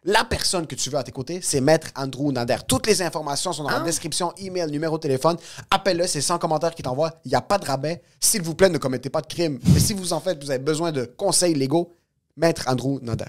la 0.06 0.26
personne 0.26 0.68
que 0.68 0.76
tu 0.76 0.90
veux 0.90 0.98
à 0.98 1.04
tes 1.04 1.12
côtés, 1.12 1.42
c'est 1.42 1.62
Maître 1.62 1.88
Andrew 1.96 2.32
Nader. 2.32 2.58
Toutes 2.68 2.88
les 2.88 3.02
informations 3.02 3.54
sont 3.54 3.64
dans 3.64 3.70
la 3.70 3.80
description, 3.82 4.34
email, 4.38 4.70
numéro 4.70 4.98
de 4.98 5.02
téléphone. 5.02 5.38
Appelle-le, 5.72 6.08
c'est 6.08 6.22
100 6.22 6.40
commentaires 6.40 6.76
qui 6.76 6.84
t'envoie. 6.84 7.20
Il 7.26 7.30
n'y 7.30 7.36
a 7.36 7.42
pas 7.42 7.58
de 7.58 7.66
rabais. 7.66 8.02
S'il 8.20 8.42
vous 8.42 8.54
plaît, 8.56 8.70
ne 8.70 8.78
commettez 8.78 9.10
pas 9.10 9.22
de 9.22 9.28
crime. 9.28 9.60
Mais 9.74 9.80
si 9.80 9.94
vous 9.94 10.12
en 10.14 10.20
faites, 10.20 10.44
vous 10.44 10.50
avez 10.52 10.64
besoin 10.64 10.92
de 10.92 11.06
conseils 11.06 11.54
légaux, 11.54 11.96
Maître 12.36 12.64
Andrew 12.68 13.00
Nader. 13.02 13.26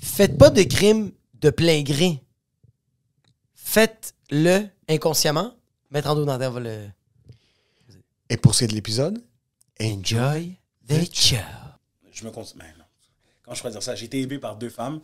Faites 0.00 0.36
pas 0.36 0.50
de 0.50 0.62
crime 0.64 1.12
de 1.40 1.50
plein 1.50 1.82
gré. 1.82 2.22
Faites-le 3.54 4.66
inconsciemment. 4.88 5.52
Maître 5.90 6.08
Ando 6.10 6.24
Nanterre 6.24 6.52
va 6.52 6.60
le. 6.60 6.88
Et 8.28 8.36
pour 8.36 8.54
ce 8.54 8.58
qui 8.60 8.64
est 8.64 8.68
de 8.68 8.74
l'épisode, 8.74 9.22
Enjoy 9.80 10.56
the 10.88 11.14
show. 11.14 11.36
Je 12.12 12.24
me 12.24 12.30
cons- 12.30 12.44
ben 12.56 12.64
non. 12.76 12.84
Quand 13.44 13.54
je 13.54 13.60
pourrais 13.60 13.72
dire 13.72 13.82
ça, 13.82 13.94
j'ai 13.94 14.06
été 14.06 14.18
élevé 14.20 14.38
par 14.38 14.56
deux 14.56 14.68
femmes. 14.70 15.00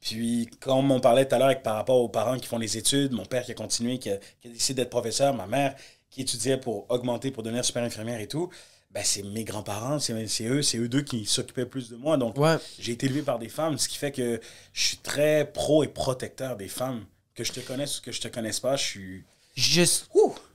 Puis, 0.00 0.48
quand 0.60 0.78
on 0.78 1.00
parlait 1.00 1.26
tout 1.26 1.34
à 1.34 1.38
l'heure 1.38 1.48
avec- 1.48 1.62
par 1.62 1.74
rapport 1.76 1.96
aux 2.00 2.08
parents 2.08 2.36
qui 2.38 2.46
font 2.46 2.58
les 2.58 2.76
études, 2.76 3.12
mon 3.12 3.24
père 3.26 3.44
qui 3.44 3.50
a 3.50 3.54
continué, 3.54 3.98
qui 3.98 4.10
a, 4.10 4.16
qui 4.40 4.48
a 4.48 4.50
décidé 4.50 4.82
d'être 4.82 4.90
professeur, 4.90 5.34
ma 5.34 5.46
mère 5.46 5.74
qui 6.10 6.22
étudiait 6.22 6.56
pour 6.56 6.86
augmenter, 6.90 7.30
pour 7.30 7.42
devenir 7.42 7.64
super 7.64 7.82
infirmière 7.82 8.20
et 8.20 8.28
tout, 8.28 8.48
ben 8.90 9.02
c'est 9.04 9.22
mes 9.22 9.44
grands-parents, 9.44 9.98
c'est 9.98 10.26
c'est 10.28 10.44
eux, 10.46 10.62
c'est 10.62 10.78
eux 10.78 10.88
deux 10.88 11.02
qui 11.02 11.26
s'occupaient 11.26 11.66
plus 11.66 11.90
de 11.90 11.96
moi. 11.96 12.16
Donc, 12.16 12.38
Ouais. 12.38 12.56
j'ai 12.78 12.92
été 12.92 13.06
élevé 13.06 13.22
par 13.22 13.38
des 13.38 13.48
femmes, 13.50 13.76
ce 13.76 13.88
qui 13.88 13.98
fait 13.98 14.12
que 14.12 14.40
je 14.72 14.82
suis 14.86 14.96
très 14.98 15.50
pro 15.52 15.84
et 15.84 15.88
protecteur 15.88 16.56
des 16.56 16.68
femmes. 16.68 17.04
Que 17.34 17.44
je 17.44 17.52
te 17.52 17.60
connaisse 17.60 17.98
ou 17.98 18.02
que 18.02 18.10
je 18.12 18.20
te 18.20 18.28
connaisse 18.28 18.58
pas, 18.60 18.76
je 18.76 18.84
suis. 18.84 19.24
Je, 19.54 19.82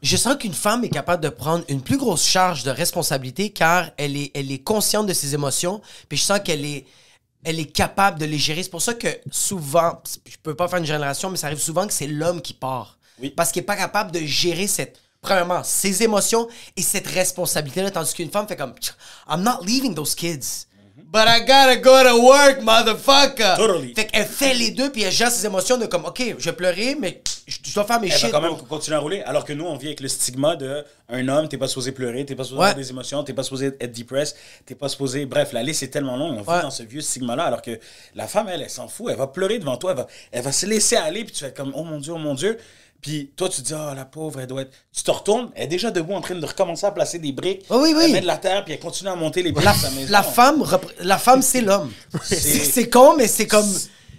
je 0.01 0.17
sens 0.17 0.35
qu'une 0.37 0.53
femme 0.53 0.83
est 0.85 0.89
capable 0.89 1.21
de 1.23 1.29
prendre 1.29 1.63
une 1.69 1.81
plus 1.81 1.97
grosse 1.97 2.25
charge 2.25 2.63
de 2.63 2.71
responsabilité 2.71 3.51
car 3.51 3.91
elle 3.97 4.15
est, 4.17 4.31
elle 4.33 4.51
est 4.51 4.63
consciente 4.63 5.07
de 5.07 5.13
ses 5.13 5.33
émotions. 5.33 5.81
Puis 6.09 6.17
je 6.17 6.23
sens 6.23 6.39
qu'elle 6.39 6.65
est, 6.65 6.85
elle 7.43 7.59
est 7.59 7.71
capable 7.71 8.19
de 8.19 8.25
les 8.25 8.37
gérer. 8.37 8.63
C'est 8.63 8.69
pour 8.69 8.81
ça 8.81 8.93
que 8.93 9.07
souvent, 9.31 10.01
je 10.25 10.35
peux 10.41 10.55
pas 10.55 10.67
faire 10.67 10.79
une 10.79 10.85
génération, 10.85 11.29
mais 11.29 11.37
ça 11.37 11.47
arrive 11.47 11.59
souvent 11.59 11.87
que 11.87 11.93
c'est 11.93 12.07
l'homme 12.07 12.41
qui 12.41 12.53
part. 12.53 12.97
Oui. 13.21 13.29
Parce 13.29 13.51
qu'il 13.51 13.61
est 13.61 13.65
pas 13.65 13.75
capable 13.75 14.11
de 14.11 14.19
gérer 14.19 14.67
cette, 14.67 14.99
premièrement, 15.21 15.63
ses 15.63 16.03
émotions 16.03 16.47
et 16.75 16.81
cette 16.81 17.07
responsabilité-là. 17.07 17.91
Tandis 17.91 18.13
qu'une 18.13 18.31
femme 18.31 18.47
fait 18.47 18.55
comme, 18.55 18.73
I'm 19.29 19.41
not 19.41 19.63
leaving 19.65 19.93
those 19.93 20.15
kids. 20.15 20.67
But 20.95 21.27
I 21.27 21.41
gotta 21.41 21.75
go 21.75 22.03
to 22.03 22.21
work, 22.21 22.61
motherfucker. 22.61 23.55
Totally. 23.57 23.93
Fait 23.93 24.07
qu'elle 24.07 24.25
fait 24.25 24.53
les 24.55 24.71
deux, 24.71 24.91
puis 24.91 25.03
elle 25.03 25.11
gère 25.11 25.31
ses 25.31 25.45
émotions 25.45 25.77
de 25.77 25.85
comme, 25.85 26.05
OK, 26.05 26.23
je 26.37 26.45
vais 26.45 26.53
pleurer, 26.53 26.95
mais 26.99 27.21
je 27.47 27.73
dois 27.73 27.83
faire 27.85 27.99
mes 27.99 28.07
Elle 28.07 28.13
va 28.13 28.19
shit. 28.19 28.31
quand 28.31 28.41
même 28.41 28.57
continuer 28.57 28.95
à 28.95 28.99
rouler. 28.99 29.21
Alors 29.21 29.43
que 29.45 29.53
nous, 29.53 29.65
on 29.65 29.75
vit 29.75 29.87
avec 29.87 29.99
le 29.99 30.07
stigma 30.07 30.55
de 30.55 30.83
un 31.09 31.27
homme, 31.27 31.47
t'es 31.49 31.57
pas 31.57 31.67
supposé 31.67 31.91
pleurer, 31.91 32.25
t'es 32.25 32.35
pas 32.35 32.43
supposé 32.43 32.59
Ouais. 32.61 32.65
avoir 32.67 32.81
des 32.83 32.89
émotions, 32.89 33.23
t'es 33.23 33.33
pas 33.33 33.43
supposé 33.43 33.67
être 33.79 33.91
depressed, 33.97 34.35
t'es 34.65 34.75
pas 34.75 34.89
supposé. 34.89 35.25
Bref, 35.25 35.51
la 35.53 35.63
liste 35.63 35.83
est 35.83 35.87
tellement 35.89 36.15
longue, 36.17 36.37
on 36.37 36.41
vit 36.41 36.49
Ouais. 36.49 36.61
dans 36.61 36.71
ce 36.71 36.83
vieux 36.83 37.01
stigma-là. 37.01 37.43
Alors 37.45 37.61
que 37.61 37.79
la 38.15 38.27
femme, 38.27 38.47
elle, 38.49 38.61
elle 38.61 38.69
s'en 38.69 38.87
fout, 38.87 39.07
elle 39.09 39.17
va 39.17 39.27
pleurer 39.27 39.59
devant 39.59 39.77
toi, 39.77 39.91
elle 39.91 39.97
va, 39.97 40.07
elle 40.31 40.43
va 40.43 40.51
se 40.51 40.65
laisser 40.65 40.95
aller, 40.95 41.23
puis 41.25 41.33
tu 41.33 41.43
vas 41.43 41.49
être 41.49 41.57
comme, 41.57 41.73
oh 41.75 41.83
mon 41.83 41.99
Dieu, 41.99 42.13
oh 42.13 42.17
mon 42.17 42.33
Dieu. 42.35 42.57
Puis 43.01 43.31
toi, 43.35 43.49
tu 43.49 43.61
te 43.61 43.67
dis, 43.67 43.73
oh 43.73 43.93
la 43.93 44.05
pauvre, 44.05 44.39
elle 44.39 44.47
doit 44.47 44.61
être. 44.61 44.71
Tu 44.95 45.03
te 45.03 45.11
retournes, 45.11 45.51
elle 45.55 45.65
est 45.65 45.67
déjà 45.67 45.91
debout 45.91 46.13
en 46.13 46.21
train 46.21 46.35
de 46.35 46.45
recommencer 46.45 46.85
à 46.85 46.91
placer 46.91 47.19
des 47.19 47.33
briques. 47.33 47.65
Oh 47.69 47.81
oui, 47.83 47.93
oui. 47.93 48.03
Elle 48.05 48.11
met 48.13 48.21
de 48.21 48.25
la 48.25 48.37
terre, 48.37 48.63
puis 48.63 48.73
elle 48.73 48.79
continue 48.79 49.09
à 49.09 49.15
monter 49.15 49.43
les 49.43 49.51
briques 49.51 49.65
La, 49.65 49.73
de 49.73 49.77
sa 49.77 49.91
maison. 49.91 50.09
la 50.09 50.23
femme, 50.23 50.61
repré- 50.61 50.95
la 51.01 51.17
femme, 51.17 51.41
c'est 51.41 51.59
l'homme. 51.59 51.91
C'est- 52.23 52.35
C'est 52.37 52.59
c'est 52.59 52.89
con, 52.89 53.15
mais 53.17 53.27
c'est 53.27 53.45
comme. 53.47 53.67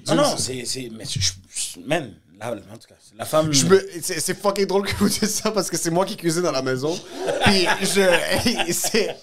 Non, 0.09 0.17
non, 0.17 0.37
c'est. 0.37 0.67
c'est- 0.67 0.91
Mais 0.95 1.05
je. 1.09 1.19
je- 1.19 1.81
Man, 1.87 2.13
la, 2.41 2.51
en 2.53 2.55
tout 2.77 2.89
cas, 2.89 2.95
la 3.17 3.25
femme. 3.25 3.53
Je 3.53 3.67
me- 3.67 3.87
C'est 4.03 4.21
c'est 4.21 4.35
fucking 4.39 4.67
drôle 4.67 4.87
que 4.87 4.95
vous 4.99 5.09
dites 5.09 5.27
ça 5.27 5.51
parce 5.51 5.71
que 5.71 5.77
c'est 5.77 5.91
moi 5.91 6.05
qui 6.05 6.17
cuisine 6.17 6.43
dans 6.43 6.53
la 6.53 6.63
maison. 6.63 6.99
Puis 7.45 7.67
je. 7.83 8.73
c'est- 8.73 9.17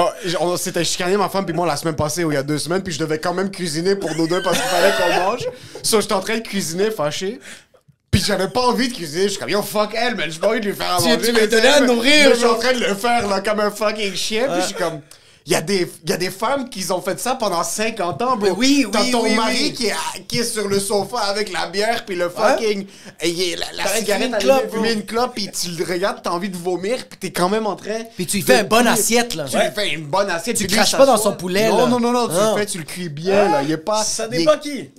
Oh, 0.00 0.08
on 0.38 0.56
s'était 0.56 0.84
chicané, 0.84 1.16
ma 1.16 1.28
femme 1.28 1.44
puis 1.44 1.52
moi, 1.52 1.66
la 1.66 1.76
semaine 1.76 1.96
passée 1.96 2.22
ou 2.22 2.30
il 2.30 2.34
y 2.34 2.38
a 2.38 2.44
deux 2.44 2.58
semaines, 2.58 2.84
puis 2.84 2.92
je 2.92 3.00
devais 3.00 3.18
quand 3.18 3.34
même 3.34 3.50
cuisiner 3.50 3.96
pour 3.96 4.14
nous 4.14 4.28
deux 4.28 4.40
parce 4.42 4.56
qu'il 4.56 4.68
fallait 4.68 4.92
qu'on 4.96 5.24
mange. 5.24 5.48
So, 5.82 6.00
j'étais 6.00 6.12
en 6.14 6.20
train 6.20 6.36
de 6.36 6.42
cuisiner, 6.46 6.92
fâché. 6.92 7.40
Puis 8.08 8.22
j'avais 8.24 8.46
pas 8.48 8.60
envie 8.60 8.88
de 8.88 8.94
cuisiner. 8.94 9.24
Je 9.24 9.28
suis 9.30 9.38
comme, 9.40 9.48
yo, 9.50 9.60
fuck 9.60 9.90
elle, 9.94 10.14
mais 10.14 10.30
j'ai 10.30 10.38
pas 10.38 10.50
envie 10.50 10.60
de 10.60 10.66
lui 10.66 10.74
faire 10.76 10.92
à 10.94 11.00
manger. 11.00 11.18
tu 11.26 11.32
mais 11.32 11.40
lui 11.40 11.48
donnais 11.48 11.66
à 11.68 11.80
nourrir, 11.80 12.30
Je 12.30 12.36
suis 12.36 12.46
en 12.46 12.54
train 12.54 12.72
de 12.74 12.78
le 12.78 12.94
faire, 12.94 13.26
là, 13.26 13.40
comme 13.40 13.58
un 13.58 13.72
fucking 13.72 14.14
chien. 14.14 14.46
Puis 14.52 14.60
je 14.60 14.66
suis 14.66 14.74
comme. 14.76 15.00
Il 15.50 15.52
y, 15.52 15.54
a 15.54 15.62
des, 15.62 15.90
y 16.06 16.12
a 16.12 16.18
des 16.18 16.28
femmes 16.28 16.68
qui 16.68 16.84
ont 16.92 17.00
fait 17.00 17.18
ça 17.18 17.34
pendant 17.34 17.62
50 17.64 18.20
ans, 18.20 18.36
bro. 18.36 18.48
Mais 18.48 18.50
oui, 18.50 18.86
T'as 18.92 19.00
oui, 19.00 19.10
ton 19.10 19.22
oui, 19.22 19.34
mari 19.34 19.56
oui. 19.62 19.72
Qui, 19.72 19.86
est, 19.86 19.94
qui 20.28 20.40
est 20.40 20.44
sur 20.44 20.68
le 20.68 20.78
sofa 20.78 21.20
avec 21.20 21.50
la 21.50 21.68
bière, 21.68 22.04
puis 22.04 22.16
le 22.16 22.28
fucking. 22.28 22.84
et 23.22 23.56
la, 23.74 23.86
cigarette 23.86 24.26
une 24.28 24.34
allumée, 24.34 24.52
clope, 24.52 24.70
fumer 24.74 24.92
une 24.92 25.06
clope, 25.06 25.32
puis 25.34 25.48
tu 25.50 25.70
le 25.70 25.82
regardes, 25.86 26.20
t'as 26.22 26.32
envie 26.32 26.50
de 26.50 26.56
vomir, 26.58 26.98
puis 27.08 27.18
t'es 27.18 27.30
quand 27.30 27.48
même 27.48 27.66
en 27.66 27.76
train. 27.76 28.00
Puis 28.14 28.26
tu 28.26 28.36
lui 28.36 28.42
fais 28.44 28.60
une 28.60 28.66
bonne 28.66 28.86
assiette, 28.86 29.34
là. 29.36 29.46
Tu 29.48 29.56
Ouais. 29.56 29.68
lui 29.68 29.74
fais 29.74 29.88
une 29.94 30.04
bonne 30.04 30.28
assiette. 30.28 30.58
Tu 30.58 30.66
craches 30.66 30.92
pas 30.94 31.06
dans 31.06 31.16
son 31.16 31.32
poulet, 31.32 31.70
Non, 31.70 31.78
là. 31.78 31.86
non, 31.86 31.98
non, 31.98 32.12
non, 32.12 32.28
tu 32.28 32.34
Non. 32.34 32.54
le 32.54 32.60
fais, 32.60 32.66
tu 32.66 32.76
le 32.76 32.84
cuis 32.84 33.08
bien, 33.08 33.48
là. 33.48 33.62
Il 33.62 33.72
est 33.72 33.78
pas. 33.78 34.04
Ça 34.04 34.26
est- 34.26 34.28
dépend 34.28 34.58
qui. 34.58 34.90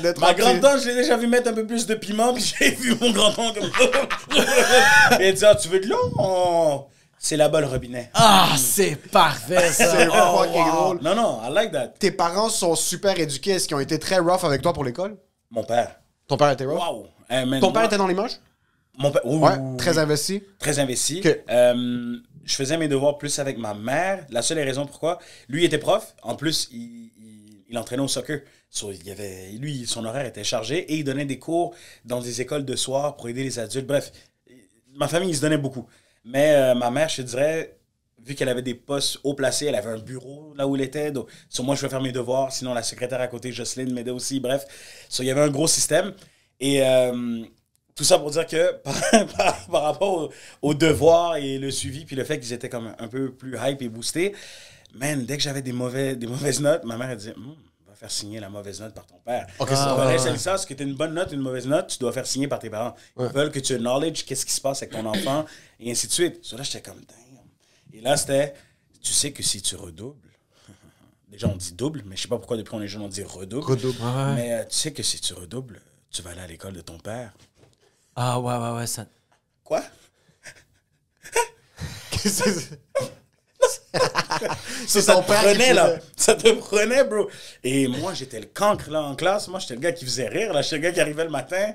D'être 0.00 0.20
Ma 0.20 0.26
tranquille. 0.28 0.44
grande-tante, 0.44 0.80
je 0.80 0.90
l'ai 0.90 0.94
déjà 0.94 1.16
vu 1.16 1.26
mettre 1.26 1.50
un 1.50 1.54
peu 1.54 1.66
plus 1.66 1.86
de 1.86 1.94
piment, 1.96 2.32
puis 2.32 2.54
j'ai 2.60 2.70
vu 2.70 2.94
mon 3.00 3.10
grand-oncle 3.10 3.62
comme... 3.76 4.38
Et 5.20 5.24
elle 5.24 5.34
dit, 5.34 5.44
ah, 5.44 5.56
tu 5.56 5.66
veux 5.68 5.80
de 5.80 5.88
l'eau? 5.88 6.86
C'est 7.24 7.38
là-bas 7.38 7.62
le 7.62 7.66
robinet. 7.68 8.10
Ah, 8.12 8.54
c'est 8.58 8.96
parfait, 8.96 9.72
ça. 9.72 9.96
C'est 9.96 10.08
Oh, 10.08 10.42
fucking 10.42 10.62
wow. 10.62 10.70
drôle. 10.72 10.98
Non, 11.00 11.14
non, 11.14 11.40
I 11.42 11.50
like 11.54 11.72
that. 11.72 11.88
Tes 11.98 12.10
parents 12.10 12.50
sont 12.50 12.74
super 12.74 13.18
éduqués. 13.18 13.52
Est-ce 13.52 13.66
qu'ils 13.66 13.78
ont 13.78 13.80
été 13.80 13.98
très 13.98 14.18
rough 14.18 14.44
avec 14.44 14.60
toi 14.60 14.74
pour 14.74 14.84
l'école? 14.84 15.16
Mon 15.50 15.64
père. 15.64 15.96
Ton 16.28 16.36
père 16.36 16.50
était 16.50 16.66
rough? 16.66 16.78
Wow. 16.78 17.06
Eh, 17.30 17.46
man, 17.46 17.60
Ton 17.60 17.72
père 17.72 17.80
moi- 17.80 17.86
était 17.86 17.96
dans 17.96 18.06
l'image? 18.06 18.32
Mon 18.98 19.10
père, 19.10 19.22
oui, 19.24 19.38
Ouais, 19.38 19.52
oui, 19.58 19.76
très 19.78 19.96
investi. 19.96 20.42
Très 20.58 20.78
investi. 20.78 21.22
Ok. 21.24 21.40
Euh, 21.48 22.16
je 22.44 22.54
faisais 22.54 22.76
mes 22.76 22.88
devoirs 22.88 23.16
plus 23.16 23.38
avec 23.38 23.56
ma 23.56 23.72
mère. 23.72 24.26
La 24.28 24.42
seule 24.42 24.58
raison 24.58 24.84
pourquoi, 24.84 25.18
lui 25.48 25.62
il 25.62 25.64
était 25.64 25.78
prof. 25.78 26.14
En 26.22 26.34
plus, 26.34 26.68
il, 26.72 27.10
il, 27.18 27.64
il 27.70 27.78
entraînait 27.78 28.02
au 28.02 28.08
soccer. 28.08 28.40
So, 28.68 28.92
il 28.92 29.02
y 29.02 29.10
avait, 29.10 29.50
lui, 29.58 29.86
son 29.86 30.04
horaire 30.04 30.26
était 30.26 30.44
chargé 30.44 30.80
et 30.92 30.96
il 30.96 31.04
donnait 31.04 31.24
des 31.24 31.38
cours 31.38 31.74
dans 32.04 32.20
des 32.20 32.42
écoles 32.42 32.66
de 32.66 32.76
soir 32.76 33.16
pour 33.16 33.30
aider 33.30 33.44
les 33.44 33.58
adultes. 33.58 33.86
Bref, 33.86 34.12
ma 34.94 35.08
famille, 35.08 35.30
il 35.30 35.36
se 35.36 35.40
donnait 35.40 35.56
beaucoup. 35.56 35.86
Mais 36.24 36.54
euh, 36.54 36.74
ma 36.74 36.90
mère, 36.90 37.08
je 37.08 37.16
te 37.16 37.22
dirais, 37.22 37.76
vu 38.24 38.34
qu'elle 38.34 38.48
avait 38.48 38.62
des 38.62 38.74
postes 38.74 39.18
haut 39.24 39.34
placés, 39.34 39.66
elle 39.66 39.74
avait 39.74 39.90
un 39.90 39.98
bureau 39.98 40.54
là 40.56 40.66
où 40.66 40.74
elle 40.76 40.82
était. 40.82 41.10
Donc, 41.12 41.28
sur 41.48 41.64
moi, 41.64 41.74
je 41.74 41.82
vais 41.82 41.88
faire 41.88 42.00
mes 42.00 42.12
devoirs. 42.12 42.52
Sinon, 42.52 42.74
la 42.74 42.82
secrétaire 42.82 43.20
à 43.20 43.28
côté, 43.28 43.52
Jocelyne, 43.52 43.92
m'aidait 43.92 44.10
aussi. 44.10 44.40
Bref, 44.40 44.64
il 45.18 45.24
y 45.26 45.30
avait 45.30 45.42
un 45.42 45.50
gros 45.50 45.66
système. 45.68 46.14
Et 46.60 46.82
euh, 46.82 47.42
tout 47.94 48.04
ça 48.04 48.18
pour 48.18 48.30
dire 48.30 48.46
que 48.46 48.72
par, 49.70 49.82
rapport 49.82 50.12
au- 50.14 50.30
aux 50.62 50.74
devoirs 50.74 51.36
et 51.36 51.58
le 51.58 51.70
suivi, 51.70 52.04
puis 52.04 52.16
le 52.16 52.24
fait 52.24 52.40
qu'ils 52.40 52.52
étaient 52.52 52.68
comme 52.68 52.94
un 52.98 53.08
peu 53.08 53.32
plus 53.32 53.56
hype 53.60 53.82
et 53.82 53.88
boostés, 53.88 54.34
man, 54.94 55.24
dès 55.26 55.36
que 55.36 55.42
j'avais 55.42 55.62
des, 55.62 55.72
mauvais, 55.72 56.16
des 56.16 56.26
mauvaises 56.26 56.60
notes, 56.60 56.84
ma 56.84 56.96
mère 56.96 57.10
elle 57.10 57.18
disait 57.18 57.34
va 57.36 57.42
faire 58.04 58.10
signer 58.10 58.38
la 58.38 58.50
mauvaise 58.50 58.80
note 58.82 58.92
par 58.92 59.06
ton 59.06 59.18
père. 59.24 59.46
Ok, 59.58 59.68
c'est- 59.70 59.76
tu 59.76 59.80
ouais, 60.00 60.06
ouais, 60.32 60.36
ça, 60.38 60.58
ce 60.58 60.66
que 60.66 60.74
tu 60.74 60.82
une 60.82 60.94
bonne 60.94 61.14
note, 61.14 61.32
une 61.32 61.40
mauvaise 61.40 61.66
note, 61.66 61.86
tu 61.88 61.98
dois 61.98 62.12
faire 62.12 62.26
signer 62.26 62.48
par 62.48 62.58
tes 62.58 62.68
parents. 62.68 62.94
Ils 63.18 63.24
veulent 63.26 63.50
que 63.50 63.60
tu 63.60 63.78
knowledge 63.78 64.24
qu'est-ce 64.26 64.44
qui 64.44 64.52
se 64.52 64.60
passe 64.60 64.82
avec 64.82 64.92
ton 64.92 65.06
enfant, 65.06 65.46
et 65.80 65.90
ainsi 65.90 66.06
de 66.06 66.12
suite. 66.12 66.44
So 66.44 66.56
là, 66.58 66.62
j'étais 66.64 66.82
comme, 66.82 67.00
damn. 67.00 67.18
Et 67.94 68.02
là, 68.02 68.16
c'était, 68.18 68.52
tu 69.00 69.12
sais 69.14 69.32
que 69.32 69.42
si 69.42 69.62
tu 69.62 69.74
redoubles, 69.76 70.28
déjà 71.28 71.48
on 71.48 71.56
dit 71.56 71.72
double, 71.72 72.02
mais 72.04 72.16
je 72.16 72.22
sais 72.22 72.28
pas 72.28 72.36
pourquoi 72.36 72.58
depuis 72.58 72.74
on 72.74 72.82
est 72.82 72.88
jeune 72.88 73.00
on 73.02 73.08
dit 73.08 73.22
redouble. 73.22 73.64
Redouble. 73.64 73.98
Mais 74.34 74.52
euh, 74.52 74.64
tu 74.64 74.76
sais 74.76 74.92
que 74.92 75.02
si 75.02 75.18
tu 75.20 75.32
redoubles, 75.32 75.80
tu 76.10 76.20
vas 76.20 76.30
aller 76.32 76.40
à 76.42 76.46
l'école 76.46 76.74
de 76.74 76.82
ton 76.82 76.98
père. 76.98 77.32
Ah, 78.16 78.38
ouais, 78.38 78.54
ouais, 78.56 78.76
ouais, 78.76 78.86
ça. 78.86 79.06
Quoi? 79.64 79.82
C'est? 82.12 82.78
ça 84.86 85.16
te 85.16 85.22
prenait, 85.32 85.72
là. 85.72 85.94
Ça 86.16 86.34
te 86.34 86.48
prenait, 86.52 87.04
bro. 87.04 87.28
Et 87.62 87.86
moi, 87.88 88.12
j'étais 88.14 88.40
le 88.40 88.46
cancre, 88.46 88.90
là, 88.90 89.02
en 89.02 89.14
classe. 89.14 89.48
Moi, 89.48 89.60
j'étais 89.60 89.74
le 89.74 89.80
gars 89.80 89.92
qui 89.92 90.04
faisait 90.04 90.28
rire, 90.28 90.52
là. 90.52 90.62
J'étais 90.62 90.76
le 90.76 90.82
gars 90.82 90.92
qui 90.92 91.00
arrivait 91.00 91.24
le 91.24 91.30
matin. 91.30 91.72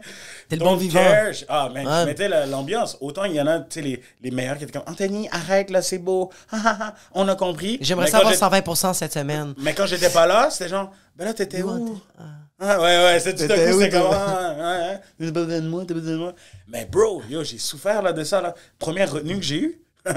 T'es 0.48 0.56
le 0.58 0.64
bon 0.64 0.76
vivant. 0.76 1.00
Ah, 1.48 1.70
Ouais. 1.72 1.84
je 1.84 2.06
mettais 2.06 2.28
la- 2.28 2.46
l'ambiance. 2.46 2.98
Autant 3.02 3.24
il 3.26 3.34
y 3.34 3.42
en 3.42 3.48
a, 3.48 3.60
tu 3.60 3.66
sais, 3.72 3.82
les, 3.82 4.02
les 4.22 4.32
meilleurs 4.32 4.58
qui 4.58 4.64
étaient 4.64 4.74
comme 4.80 4.88
Anthony, 4.92 5.30
arrête, 5.32 5.70
là, 5.70 5.82
c'est 5.82 5.98
beau. 6.00 6.32
On 7.14 7.28
a 7.28 7.36
compris. 7.36 7.78
J'aimerais 7.82 8.06
Mais 8.06 8.12
savoir 8.12 8.32
quand 8.34 8.50
j'ai- 8.52 8.60
120% 8.62 8.94
cette 8.94 9.14
semaine. 9.14 9.54
Mais 9.58 9.74
quand 9.74 9.86
j'étais 9.86 10.10
pas 10.10 10.28
là, 10.28 10.50
c'était 10.52 10.70
genre, 10.70 10.92
ben 11.16 11.26
là, 11.26 11.34
t'étais 11.34 11.62
où? 11.62 12.00
Ah. 12.18 12.24
Ah, 12.62 12.78
ouais, 12.82 13.04
ouais, 13.06 13.20
c'est 13.22 13.36
tout 13.36 13.44
à 13.52 13.56
coup, 13.56 13.78
où, 13.78 13.80
c'était 13.80 13.90
comme, 13.92 14.10
toi? 14.10 14.18
ah, 14.22 14.94
t'as 15.18 15.32
besoin 15.32 15.62
de 15.62 15.68
moi, 15.70 15.84
t'as 15.88 15.94
besoin 15.94 16.12
de 16.12 16.18
moi. 16.18 16.34
Mais 16.68 16.84
bro, 16.86 17.22
yo, 17.30 17.42
j'ai 17.42 17.58
souffert 17.58 18.02
là 18.02 18.12
de 18.12 18.22
ça, 18.26 18.42
là. 18.42 18.54
Première 18.78 19.10
retenue 19.14 19.38
que 19.38 19.46
j'ai 19.46 19.60
eue, 19.62 19.82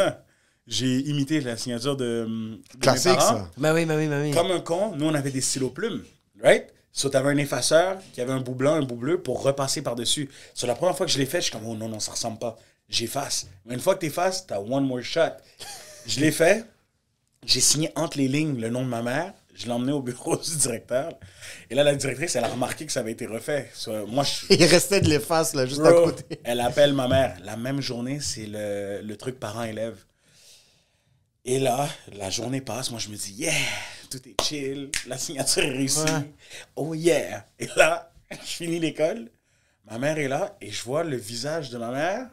j'ai 0.66 0.98
imité 1.08 1.40
la 1.40 1.56
signature 1.56 1.96
de, 1.96 2.24
de 2.24 2.28
mes 2.76 2.80
Classique, 2.80 3.16
parents. 3.16 3.36
ça. 3.38 3.50
Ben 3.56 3.74
oui, 3.74 3.84
ben 3.84 3.96
oui, 3.98 4.06
ben 4.08 4.22
oui. 4.22 4.30
Comme 4.30 4.50
un 4.50 4.60
con, 4.60 4.94
nous, 4.96 5.06
on 5.06 5.14
avait 5.14 5.30
des 5.30 5.40
stylos 5.40 5.70
plumes, 5.70 6.02
right? 6.42 6.66
So, 6.92 7.08
t'avais 7.08 7.30
un 7.30 7.36
effaceur 7.38 7.98
qui 8.12 8.20
avait 8.20 8.32
un 8.32 8.40
bout 8.40 8.54
blanc, 8.54 8.74
un 8.74 8.82
bout 8.82 8.96
bleu 8.96 9.18
pour 9.20 9.42
repasser 9.42 9.80
par-dessus. 9.82 10.28
Sur 10.54 10.66
la 10.68 10.74
première 10.74 10.96
fois 10.96 11.06
que 11.06 11.12
je 11.12 11.18
l'ai 11.18 11.26
fait, 11.26 11.38
je 11.38 11.44
suis 11.44 11.52
comme, 11.52 11.66
oh 11.66 11.74
non, 11.74 11.88
non, 11.88 12.00
ça 12.00 12.12
ressemble 12.12 12.38
pas. 12.38 12.58
J'efface. 12.88 13.46
Mais 13.64 13.74
une 13.74 13.80
fois 13.80 13.94
que 13.94 14.00
t'effaces, 14.00 14.46
t'as 14.46 14.58
one 14.60 14.84
more 14.84 15.00
shot. 15.02 15.30
Je 16.06 16.20
l'ai 16.20 16.30
fait. 16.30 16.64
J'ai 17.46 17.60
signé 17.60 17.90
entre 17.96 18.18
les 18.18 18.28
lignes 18.28 18.60
le 18.60 18.68
nom 18.68 18.82
de 18.82 18.88
ma 18.88 19.00
mère. 19.02 19.32
Je 19.54 19.64
l'ai 19.66 19.72
emmené 19.72 19.92
au 19.92 20.00
bureau 20.02 20.36
du 20.50 20.56
directeur. 20.56 21.12
Et 21.70 21.74
là, 21.74 21.82
la 21.82 21.94
directrice, 21.94 22.36
elle 22.36 22.44
a 22.44 22.48
remarqué 22.48 22.84
que 22.84 22.92
ça 22.92 23.00
avait 23.00 23.12
été 23.12 23.26
refait. 23.26 23.70
So, 23.74 24.06
moi, 24.06 24.24
je, 24.24 24.54
Il 24.54 24.64
restait 24.66 25.00
de 25.00 25.08
l'efface, 25.08 25.54
là, 25.54 25.64
juste 25.64 25.80
à 25.80 25.90
Bro, 25.90 26.04
côté. 26.04 26.40
elle 26.44 26.60
appelle 26.60 26.92
ma 26.92 27.08
mère. 27.08 27.36
La 27.42 27.56
même 27.56 27.80
journée, 27.80 28.20
c'est 28.20 28.46
le, 28.46 29.00
le 29.02 29.16
truc 29.16 29.40
parent-élève. 29.40 29.96
Et 31.44 31.58
là, 31.58 31.88
la 32.12 32.30
journée 32.30 32.60
passe. 32.60 32.90
Moi, 32.90 33.00
je 33.00 33.08
me 33.08 33.16
dis, 33.16 33.32
yeah, 33.32 33.52
tout 34.10 34.20
est 34.28 34.40
chill. 34.42 34.90
La 35.06 35.18
signature 35.18 35.64
est 35.64 35.70
réussie. 35.70 36.00
Oh 36.76 36.94
yeah. 36.94 37.46
Et 37.58 37.68
là, 37.76 38.12
je 38.30 38.36
finis 38.36 38.78
l'école. 38.78 39.28
Ma 39.90 39.98
mère 39.98 40.18
est 40.18 40.28
là 40.28 40.56
et 40.60 40.70
je 40.70 40.82
vois 40.84 41.02
le 41.02 41.16
visage 41.16 41.70
de 41.70 41.78
ma 41.78 41.90
mère 41.90 42.30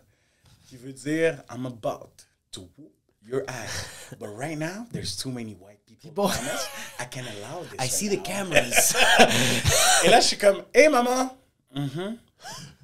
qui 0.68 0.78
veut 0.78 0.94
dire, 0.94 1.42
I'm 1.50 1.66
about 1.66 2.12
to 2.52 2.70
whoop 2.78 2.94
your 3.26 3.42
ass. 3.48 4.14
But 4.20 4.30
right 4.38 4.58
now, 4.58 4.86
there's 4.92 5.18
too 5.18 5.32
many 5.32 5.56
white 5.56 5.80
people. 5.88 6.12
Bon. 6.12 6.30
I 7.00 7.06
can't 7.10 7.26
allow 7.28 7.64
this. 7.64 7.74
I 7.74 7.78
right 7.84 7.92
see 7.92 8.08
the 8.10 8.18
now." 8.18 8.24
cameras. 8.24 8.96
Et 10.06 10.10
là, 10.10 10.20
je 10.20 10.28
suis 10.28 10.38
comme, 10.38 10.64
hé 10.74 10.88
maman, 10.90 11.36
Mhm. 11.76 12.18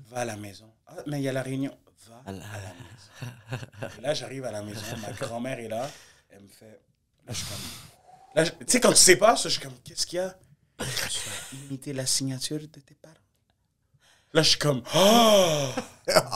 va 0.10 0.22
à 0.22 0.26
la 0.26 0.36
maison. 0.36 0.72
Ah, 0.88 0.96
mais 1.06 1.20
il 1.20 1.24
y 1.24 1.30
a 1.30 1.34
la 1.34 1.44
réunion. 1.44 1.76
Va 2.08 2.22
à 2.26 2.32
la 2.32 2.40
maison. 2.40 3.66
Et 4.00 4.02
là, 4.02 4.14
j'arrive 4.16 4.46
à 4.46 4.52
la 4.52 4.64
maison, 4.64 4.82
ma 5.02 5.12
grand-mère 5.14 5.60
est 5.60 5.68
là, 5.68 5.88
elle 6.36 6.44
me 6.44 6.48
fait. 6.48 6.82
Là, 7.26 7.34
je 7.34 7.34
suis 7.34 7.46
comme. 7.46 8.58
Tu 8.60 8.66
sais, 8.68 8.80
quand 8.80 8.92
tu 8.92 8.98
sais 8.98 9.16
pas, 9.16 9.36
ça, 9.36 9.50
je 9.50 9.54
suis 9.54 9.62
comme, 9.62 9.78
qu'est-ce 9.84 10.06
qu'il 10.06 10.18
y 10.18 10.20
a? 10.20 10.38
Tu 11.82 11.94
la 11.94 12.06
signature 12.06 12.60
de 12.60 12.80
tes 12.80 12.96
parents. 12.96 13.16
Là, 14.36 14.44
je 14.44 14.50
suis 14.50 14.60
comme, 14.60 14.82
oh! 14.94 15.66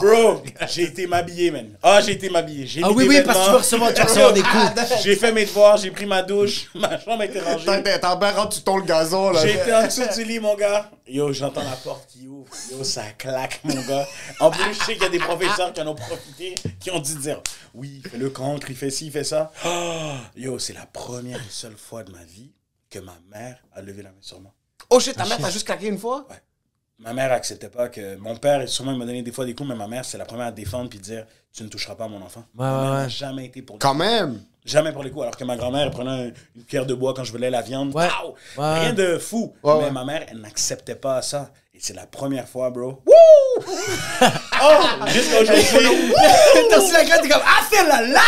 Bro, 0.01 0.41
j'ai 0.69 0.83
été 0.83 1.05
m'habiller, 1.05 1.51
man. 1.51 1.77
Ah, 1.83 1.99
j'ai 1.99 2.13
été 2.13 2.29
m'habiller. 2.29 2.65
J'ai 2.65 2.81
Ah 2.81 2.87
mis 2.87 2.95
oui, 2.95 3.03
des 3.03 3.09
oui, 3.19 3.21
parce 3.25 3.37
que 3.37 3.43
tu 3.43 3.51
vas 3.51 3.57
recevoir, 3.57 3.93
tu 3.93 3.99
vas 3.99 4.07
recevoir 4.07 4.33
des 4.33 4.41
coups. 4.41 5.03
J'ai 5.03 5.15
fait 5.17 5.33
mes 5.33 5.43
devoirs, 5.45 5.75
j'ai 5.75 5.91
pris 5.91 6.05
ma 6.05 6.23
douche, 6.23 6.69
ma 6.75 6.97
chambre 6.97 7.21
a 7.21 7.25
été 7.25 7.41
rangée. 7.41 7.65
T'es 7.83 8.05
en 8.05 8.15
bas, 8.15 8.31
rentre, 8.31 8.55
tu 8.55 8.61
tombes 8.63 8.79
le 8.79 8.85
gazon, 8.85 9.31
là. 9.31 9.45
J'ai 9.45 9.55
été 9.55 9.73
en 9.73 9.83
dessous 9.83 10.07
du 10.15 10.23
lit, 10.23 10.39
mon 10.39 10.55
gars. 10.55 10.89
Yo, 11.05 11.33
j'entends 11.33 11.63
la 11.63 11.75
porte 11.75 12.07
qui 12.09 12.25
ouvre. 12.25 12.47
Yo, 12.71 12.85
ça 12.85 13.03
claque, 13.17 13.59
mon 13.65 13.75
gars. 13.81 14.07
En 14.39 14.49
plus, 14.49 14.73
je 14.73 14.79
sais 14.81 14.93
qu'il 14.93 15.03
y 15.03 15.05
a 15.05 15.09
des 15.09 15.19
professeurs 15.19 15.73
qui 15.73 15.81
en 15.81 15.87
ont 15.87 15.95
profité, 15.95 16.55
qui 16.79 16.89
ont 16.91 16.99
dû 16.99 17.15
dire 17.15 17.41
Oui, 17.73 18.01
il 18.03 18.09
fait 18.09 18.17
le 18.17 18.29
cancre, 18.29 18.69
il 18.69 18.77
fait 18.77 18.89
ci, 18.89 19.07
il 19.07 19.11
fait 19.11 19.25
ça. 19.25 19.51
Ah! 19.65 20.13
yo, 20.37 20.57
c'est 20.57 20.73
la 20.73 20.85
première 20.85 21.37
et 21.37 21.49
seule 21.51 21.75
fois 21.77 22.03
de 22.03 22.13
ma 22.13 22.23
vie 22.23 22.53
que 22.89 22.99
ma 22.99 23.17
mère 23.29 23.57
a 23.75 23.81
levé 23.81 24.03
la 24.03 24.09
main 24.09 24.15
sur 24.21 24.39
moi. 24.39 24.53
Oh 24.89 24.99
shit, 25.01 25.15
ta 25.17 25.25
mère 25.25 25.37
t'a 25.37 25.49
juste 25.51 25.65
claqué 25.67 25.87
une 25.87 25.99
fois? 25.99 26.25
Ma 26.99 27.13
mère 27.13 27.31
acceptait 27.31 27.69
pas 27.69 27.87
que. 27.89 28.17
Mon 28.17 28.35
père, 28.35 28.67
sûrement, 28.67 28.91
il 28.91 28.97
m'a 28.97 29.05
donné 29.05 29.21
des 29.21 29.31
fois 29.31 29.45
des 29.45 29.55
coups, 29.55 29.69
mais 29.69 29.75
ma 29.75 29.87
mère, 29.87 30.03
c'est 30.03 30.17
la 30.17 30.25
première 30.25 30.47
à 30.47 30.51
défendre 30.51 30.89
puis 30.89 30.99
dire 30.99 31.25
Tu 31.53 31.63
ne 31.63 31.69
toucheras 31.69 31.95
pas 31.95 32.05
à 32.05 32.07
mon 32.09 32.21
enfant. 32.21 32.41
Ouais, 32.57 32.65
ma 32.65 32.73
ouais, 32.75 32.81
mère 32.83 32.91
ouais. 32.91 32.97
n'a 33.03 33.07
jamais 33.07 33.45
été 33.45 33.61
pour 33.61 33.79
Quand 33.79 33.93
même. 33.93 34.41
Jamais 34.65 34.91
pour 34.91 35.03
les 35.03 35.09
coups. 35.09 35.23
Alors 35.23 35.37
que 35.37 35.43
ma 35.45 35.55
grand-mère, 35.55 35.83
elle 35.85 35.91
prenait 35.91 36.11
un- 36.29 36.31
une 36.55 36.63
cuillère 36.65 36.85
de 36.85 36.93
bois 36.93 37.13
quand 37.13 37.23
je 37.23 37.31
voulais 37.31 37.49
la 37.49 37.61
viande. 37.61 37.95
Ouais. 37.95 38.07
Pow! 38.09 38.35
Ouais. 38.61 38.79
Rien 38.81 38.93
de 38.93 39.17
fou. 39.17 39.53
Ouais, 39.63 39.73
mais 39.77 39.83
ouais. 39.85 39.91
ma 39.91 40.03
mère, 40.03 40.25
elle 40.29 40.41
n'acceptait 40.41 40.95
pas 40.95 41.21
ça. 41.21 41.51
Et 41.73 41.79
c'est 41.79 41.93
la 41.93 42.05
première 42.05 42.47
fois, 42.49 42.69
bro. 42.69 43.01
Wouh! 43.05 43.63
oh! 44.61 45.07
Jusqu'à 45.07 45.41
aujourd'hui. 45.41 46.13
T'as 46.69 46.79
reçu 46.79 46.93
la 46.93 47.03
graine, 47.03 47.19
t'es 47.21 47.29
comme 47.29 47.41
Ah, 47.45 47.63
fais 47.69 47.87
la 47.87 48.01
là 48.01 48.21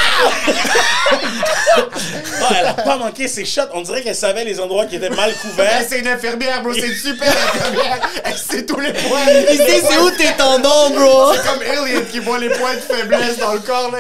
Oh, 1.78 2.46
elle 2.60 2.66
a 2.68 2.74
pas 2.74 2.98
manqué 2.98 3.28
ses 3.28 3.46
shots. 3.46 3.62
On 3.74 3.82
dirait 3.82 4.02
qu'elle 4.02 4.16
savait 4.16 4.44
les 4.44 4.60
endroits 4.60 4.86
qui 4.86 4.96
étaient 4.96 5.10
mal 5.10 5.34
couverts. 5.36 5.84
C'est 5.88 6.00
une 6.00 6.08
infirmière, 6.08 6.62
bro. 6.64 6.74
C'est 6.74 6.88
une 6.88 6.96
super 6.96 7.30
infirmière. 7.30 8.00
Elle 8.24 8.38
sait 8.38 8.66
tous 8.66 8.80
les 8.80 8.94
points. 8.94 9.20
Il 9.52 9.58
sait 9.58 9.82
c'est 9.88 9.98
où 10.00 10.10
tes 10.12 10.34
tendons, 10.38 10.90
bro? 10.90 11.34
C'est 11.34 11.48
comme 11.48 11.62
Alien 11.62 12.06
qui 12.06 12.20
voit 12.20 12.40
les 12.40 12.50
points 12.50 12.76
de 12.76 12.80
faiblesse 12.80 13.38
dans 13.38 13.54
le 13.54 13.60
corps, 13.60 13.92
là. 13.92 14.00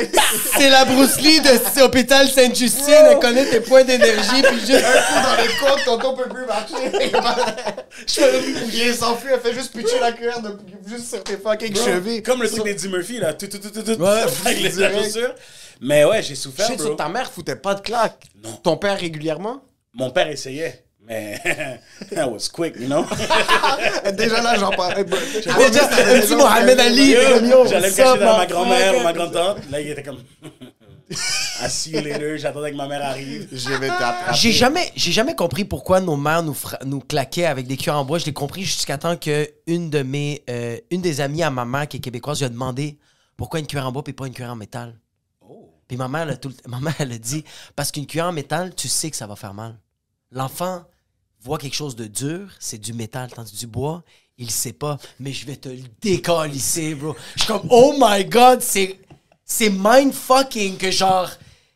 C'est 0.58 0.70
la 0.70 0.86
Bruce 0.86 1.20
Lee 1.22 1.39
de 1.41 1.50
cet 1.50 1.84
hôpital 1.84 2.28
Sainte-Justine. 2.30 3.06
Elle 3.12 3.20
connaît 3.20 3.46
tes 3.46 3.60
points 3.60 3.84
d'énergie, 3.84 4.41
puis 4.41 4.60
juste. 4.60 4.86
Un 4.86 5.02
coup 5.02 5.28
dans 5.28 5.41
les 5.41 5.50
côtes, 5.60 5.86
tonton 5.86 6.15
peut 6.15 6.30
plus 6.30 6.46
marcher. 6.46 7.12
Il 8.74 8.96
s'enfuit, 8.96 9.30
elle 9.34 9.39
fait 9.39 9.54
juste 9.54 9.72
pitcher 9.76 10.00
la 10.00 10.12
cuillère 10.12 10.41
de, 10.41 10.58
juste 10.88 11.10
sur 11.10 11.24
tes 11.24 11.38
fucking 11.38 11.76
chevilles. 11.76 12.20
Comme 12.23 12.41
le 12.41 12.49
truc 12.49 12.63
d'Eddie 12.63 12.89
Murphy, 12.89 13.19
là. 13.19 13.34
Tout, 13.34 13.47
tout, 13.47 13.60
tout, 13.60 13.69
tout, 13.69 13.81
tout. 13.81 14.01
Ouais, 14.01 14.23
avec 14.45 14.62
les 14.62 14.71
chaussures. 14.71 15.36
Mais 15.81 16.05
ouais, 16.05 16.21
j'ai 16.21 16.36
souffert, 16.36 16.75
bro. 16.77 16.93
ta 16.93 17.10
mère 17.10 17.31
foutait 17.31 17.55
pas 17.55 17.73
de 17.73 17.81
claque. 17.81 18.23
Non. 18.43 18.51
Ton 18.63 18.77
père 18.77 18.99
régulièrement? 18.99 19.63
Mon 19.93 20.12
père 20.12 20.27
essayait. 20.27 20.86
Mais 21.03 21.41
that 22.13 22.29
was 22.29 22.47
quick, 22.47 22.75
you 22.79 22.86
know? 22.86 23.03
Déjà 24.13 24.41
là, 24.41 24.55
j'en 24.57 24.69
parlais. 24.69 25.03
Déjà, 25.03 25.55
un 25.55 26.21
petit 26.21 26.36
Mohamed 26.36 26.79
Ali. 26.79 27.15
J'allais 27.67 27.89
me 27.89 27.95
cacher 27.95 28.19
dans 28.19 28.38
ma 28.38 28.45
grand-mère 28.45 28.97
ou 28.97 29.03
ma 29.03 29.12
grande-tante. 29.12 29.57
Là, 29.71 29.81
il 29.81 29.89
était 29.89 30.03
comme. 30.03 30.19
I 31.62 31.69
see 31.69 31.91
you 31.91 32.02
later. 32.02 32.38
J'attendais 32.38 32.71
que 32.71 32.76
ma 32.78 32.88
mère 32.88 33.04
arrive. 33.06 33.47
Je 33.52 33.69
vais 33.69 33.88
t'attraper. 33.88 34.34
J'ai 34.36 34.52
jamais, 34.52 34.91
j'ai 34.95 35.12
jamais 35.12 35.36
compris 35.36 35.65
pourquoi 35.65 36.00
nos 36.02 36.15
mères 36.17 36.41
nous, 36.43 36.54
fra- 36.54 36.80
nous 36.86 37.00
claquaient 37.00 37.45
avec 37.45 37.67
des 37.67 37.78
cuillères 37.78 37.97
en 37.97 38.06
bois. 38.06 38.17
Je 38.17 38.26
l'ai 38.26 38.34
compris 38.34 38.63
jusqu'à 38.63 38.97
temps 38.97 39.17
que 39.17 39.50
une 39.67 39.89
de 39.89 40.02
mes, 40.04 40.43
euh, 40.50 40.78
une 40.89 41.02
des 41.02 41.21
amies 41.21 41.43
à 41.43 41.50
ma 41.52 41.65
mère 41.65 41.88
qui 41.88 41.97
est 41.97 42.00
québécoise 42.00 42.39
lui 42.39 42.45
a 42.45 42.50
demandé 42.50 42.97
pourquoi 43.38 43.60
une 43.60 43.67
cuillère 43.67 43.88
en 43.88 43.91
bois 43.91 44.04
et 44.08 44.13
pas 44.13 44.28
une 44.28 44.34
cuillère 44.34 44.52
en 44.54 44.56
métal. 44.56 44.97
Puis 45.88 45.97
ma 45.97 46.08
mère, 46.08 46.21
elle 46.21 46.30
a 46.32 46.38
tout 46.38 46.50
le- 46.50 46.69
ma 46.71 46.80
mère, 46.80 46.95
elle 47.00 47.12
a 47.12 47.17
dit 47.17 47.43
parce 47.76 47.91
qu'une 47.91 48.06
cuillère 48.08 48.28
en 48.28 48.32
métal, 48.34 48.74
tu 48.74 48.88
sais 48.88 49.12
que 49.12 49.17
ça 49.17 49.28
va 49.28 49.36
faire 49.36 49.54
mal. 49.54 49.78
L'enfant 50.32 50.84
voit 51.43 51.58
quelque 51.58 51.76
chose 51.76 51.95
de 51.97 52.06
dur, 52.06 52.47
c'est 52.60 52.78
du 52.78 52.93
métal, 52.93 53.30
tandis 53.32 53.52
que 53.52 53.58
du 53.58 53.67
bois, 53.67 54.04
il 54.38 54.50
sait 54.50 54.71
pas. 54.74 54.97
Mais 55.19 55.34
je 55.34 55.45
vais 55.45 55.58
te 55.58 55.67
le 55.69 55.82
décalisser, 56.02 56.95
bro. 56.95 57.15
Je 57.36 57.41
suis 57.43 57.47
comme 57.52 57.67
oh 57.69 57.93
my 58.00 58.24
god, 58.26 58.62
c'est 58.62 58.97
c'est 59.53 59.69
mindfucking 59.69 60.77
que 60.77 60.91
genre 60.91 61.29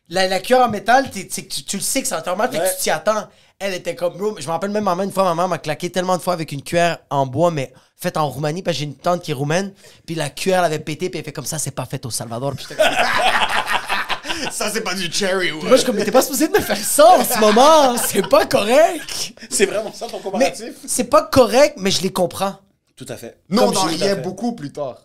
la, 0.09 0.27
la 0.27 0.39
cuillère 0.39 0.65
en 0.65 0.69
métal, 0.69 1.09
t'es- 1.09 1.27
t'sais 1.27 1.43
que 1.43 1.53
tu, 1.53 1.63
tu 1.63 1.77
le 1.77 1.81
sais 1.81 2.01
que 2.01 2.07
ça 2.07 2.15
va 2.15 2.21
te 2.21 2.25
faire 2.25 2.37
mal, 2.37 2.49
fait 2.51 2.57
que 2.57 2.63
Ouais. 2.63 2.75
tu 2.77 2.83
t'y 2.83 2.89
attends. 2.91 3.27
Elle 3.59 3.73
était 3.73 3.95
comme 3.95 4.17
bro, 4.17 4.35
je 4.37 4.45
me 4.45 4.51
rappelle 4.51 4.69
même 4.69 4.83
maman 4.83 5.03
une 5.03 5.11
fois, 5.11 5.23
ma 5.23 5.33
mère 5.35 5.47
m'a 5.47 5.57
claqué 5.57 5.89
tellement 5.89 6.17
de 6.17 6.21
fois 6.21 6.33
avec 6.33 6.51
une 6.51 6.61
cuillère 6.61 6.99
en 7.09 7.25
bois, 7.25 7.51
mais 7.51 7.73
faite 7.97 8.17
en 8.17 8.29
Roumanie, 8.29 8.61
parce 8.61 8.75
que 8.75 8.79
j'ai 8.79 8.85
une 8.85 8.95
tante 8.95 9.21
qui 9.23 9.31
est 9.31 9.33
roumaine, 9.33 9.73
puis 10.05 10.13
la 10.15 10.29
cuillère 10.29 10.59
elle 10.59 10.65
avait 10.65 10.79
pété, 10.79 11.09
puis 11.09 11.19
elle 11.19 11.25
fait 11.25 11.31
comme 11.33 11.45
ça, 11.45 11.57
c'est 11.57 11.71
pas 11.71 11.85
fait 11.85 12.05
au 12.05 12.09
Salvador. 12.11 12.53
Puis 12.55 12.65
j'étais 12.69 12.81
comme, 12.81 14.51
Ça, 14.51 14.69
c'est 14.71 14.81
pas 14.81 14.93
du 14.93 15.11
cherry, 15.11 15.51
ouais. 15.53 15.61
moi, 15.61 15.71
je 15.71 15.77
suis 15.77 15.85
comme, 15.85 15.95
mais 15.95 16.03
t'es 16.03 16.11
pas 16.11 16.21
supposé 16.21 16.47
de 16.49 16.53
me 16.53 16.59
faire 16.61 16.77
ça 16.77 17.07
en 17.19 17.23
ce 17.23 17.39
moment, 17.39 17.95
c'est 17.97 18.27
pas 18.27 18.45
correct. 18.45 19.33
C'est 19.49 19.65
vraiment 19.65 19.93
ça 19.93 20.07
ton 20.07 20.17
Mais 20.17 20.23
comparatif? 20.23 20.73
c'est 20.85 21.05
pas 21.05 21.23
correct, 21.23 21.75
mais 21.77 21.91
je 21.91 22.01
les 22.01 22.11
comprends. 22.11 22.55
Tout 22.97 23.05
à 23.09 23.15
fait. 23.15 23.37
Nous, 23.49 23.61
on 23.61 23.67
Comme 23.71 23.77
en 23.77 23.89
j'ai- 23.89 23.95
riait 24.03 24.15
beaucoup 24.15 24.53
plus 24.53 24.71
tard. 24.71 24.97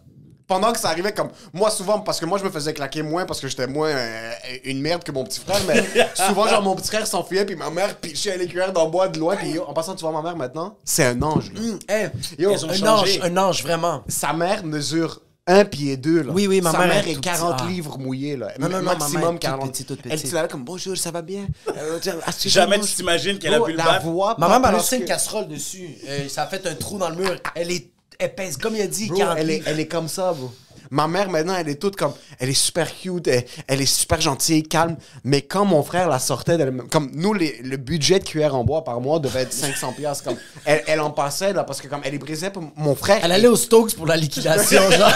Pendant 0.50 0.72
que 0.72 0.80
ça 0.80 0.88
arrivait, 0.88 1.12
comme 1.12 1.28
moi, 1.52 1.70
souvent, 1.70 2.00
parce 2.00 2.18
que 2.18 2.26
moi, 2.26 2.36
je 2.38 2.44
me 2.44 2.50
faisais 2.50 2.74
claquer 2.74 3.02
moins 3.02 3.24
parce 3.24 3.38
que 3.40 3.46
j'étais 3.46 3.68
moins 3.68 3.88
euh, 3.90 4.32
une 4.64 4.80
merde 4.80 5.04
que 5.04 5.12
mon 5.12 5.22
petit 5.22 5.38
frère, 5.38 5.60
mais 5.68 5.82
souvent, 6.26 6.48
genre, 6.48 6.60
mon 6.62 6.74
petit 6.74 6.88
frère 6.88 7.06
s'enfuyait, 7.06 7.44
puis 7.44 7.54
ma 7.54 7.70
mère 7.70 7.94
pitchait 7.96 8.36
les 8.36 8.46
cuillères 8.48 8.72
dans 8.72 8.84
le 8.86 8.90
bois 8.90 9.06
de 9.06 9.18
loin, 9.20 9.36
puis 9.36 9.50
yo, 9.50 9.62
en 9.66 9.72
passant, 9.72 9.94
tu 9.94 10.02
vois 10.02 10.10
ma 10.12 10.22
mère 10.22 10.36
maintenant, 10.36 10.76
c'est 10.84 11.04
un 11.04 11.22
ange. 11.22 11.52
là. 11.54 11.60
Hey, 11.88 12.10
Yo, 12.36 12.50
Elles 12.50 12.64
ont 12.66 12.70
un 12.70 12.74
changé. 12.74 13.20
ange, 13.22 13.30
un 13.30 13.36
ange, 13.36 13.62
vraiment. 13.62 14.02
Sa 14.08 14.32
mère 14.32 14.64
mesure 14.64 15.20
un 15.46 15.64
pied 15.64 15.96
deux, 15.96 16.22
là. 16.22 16.32
Oui, 16.32 16.46
oui, 16.46 16.60
ma 16.60 16.70
Sa 16.72 16.78
mère 16.78 16.88
mère 16.88 17.06
est 17.08 17.12
est 17.12 17.14
tout 17.14 17.20
40 17.22 17.56
petit. 17.56 17.64
Ah. 17.66 17.70
livres 17.70 17.98
mouillés, 17.98 18.36
là. 18.36 18.48
Non, 18.58 18.68
non, 18.68 18.78
non, 18.78 18.82
ma 18.84 18.94
Maximum 18.96 19.20
mère 19.20 19.30
est 19.30 19.32
toute 19.34 19.40
40. 19.40 19.70
petite, 19.72 19.86
toute 19.86 20.00
Elle 20.04 20.10
petite. 20.12 20.26
était 20.26 20.34
là 20.36 20.48
comme, 20.48 20.64
bonjour, 20.64 20.96
ça 20.96 21.10
va 21.12 21.22
bien? 21.22 21.46
Euh, 21.76 21.98
Jamais 22.46 22.78
tu 22.80 22.92
t'imagines 22.92 23.38
qu'elle 23.38 23.54
a 23.54 23.60
pu 23.60 23.70
le 23.72 23.76
la 23.76 23.84
battre. 23.84 24.04
voix, 24.06 24.34
Ma 24.38 24.48
mère 24.48 24.60
m'a 24.60 24.70
lancé 24.72 24.96
une 24.98 25.04
casserole 25.04 25.46
dessus. 25.48 25.88
Euh, 26.08 26.28
ça 26.28 26.42
a 26.42 26.46
fait 26.46 26.66
un 26.66 26.74
trou 26.74 26.98
dans 26.98 27.08
le 27.08 27.16
mur. 27.16 27.36
Elle 27.54 27.70
est, 27.72 27.90
elle 28.20 28.34
pèse, 28.34 28.56
comme 28.56 28.76
il 28.76 28.82
a 28.82 28.86
dit, 28.86 29.08
Bro, 29.08 29.16
40 29.16 29.38
elle 29.38 29.50
est, 29.50 29.62
elle 29.66 29.80
est 29.80 29.86
comme 29.86 30.08
ça, 30.08 30.32
bro. 30.32 30.52
Ma 30.92 31.06
mère, 31.06 31.30
maintenant, 31.30 31.54
elle 31.56 31.68
est 31.68 31.76
toute 31.80 31.94
comme. 31.96 32.12
Elle 32.40 32.48
est 32.48 32.54
super 32.54 32.88
cute, 32.92 33.28
elle, 33.28 33.44
elle 33.68 33.80
est 33.80 33.86
super 33.86 34.20
gentille, 34.20 34.62
calme. 34.64 34.96
Mais 35.22 35.42
quand 35.42 35.64
mon 35.64 35.82
frère 35.84 36.08
la 36.08 36.18
sortait, 36.18 36.58
comme 36.90 37.10
nous, 37.14 37.32
les- 37.32 37.60
le 37.62 37.76
budget 37.76 38.18
de 38.18 38.24
cuillère 38.24 38.56
en 38.56 38.64
bois 38.64 38.82
par 38.82 39.00
mois 39.00 39.20
devait 39.20 39.42
être 39.42 39.52
500$. 39.52 39.92
piastres, 39.94 40.24
Comme, 40.24 40.36
elle, 40.64 40.82
elle 40.88 41.00
en 41.00 41.10
passait, 41.10 41.52
là, 41.52 41.62
parce 41.62 41.80
que 41.80 41.86
comme 41.86 42.00
elle 42.04 42.14
est 42.14 42.18
brisée 42.18 42.50
pour 42.50 42.64
mon 42.76 42.94
frère. 42.96 43.20
Elle 43.22 43.30
allait 43.32 43.46
au 43.48 43.56
Stokes 43.56 43.94
pour 43.94 44.06
la 44.06 44.16
liquidation, 44.16 44.82
genre. 44.90 45.12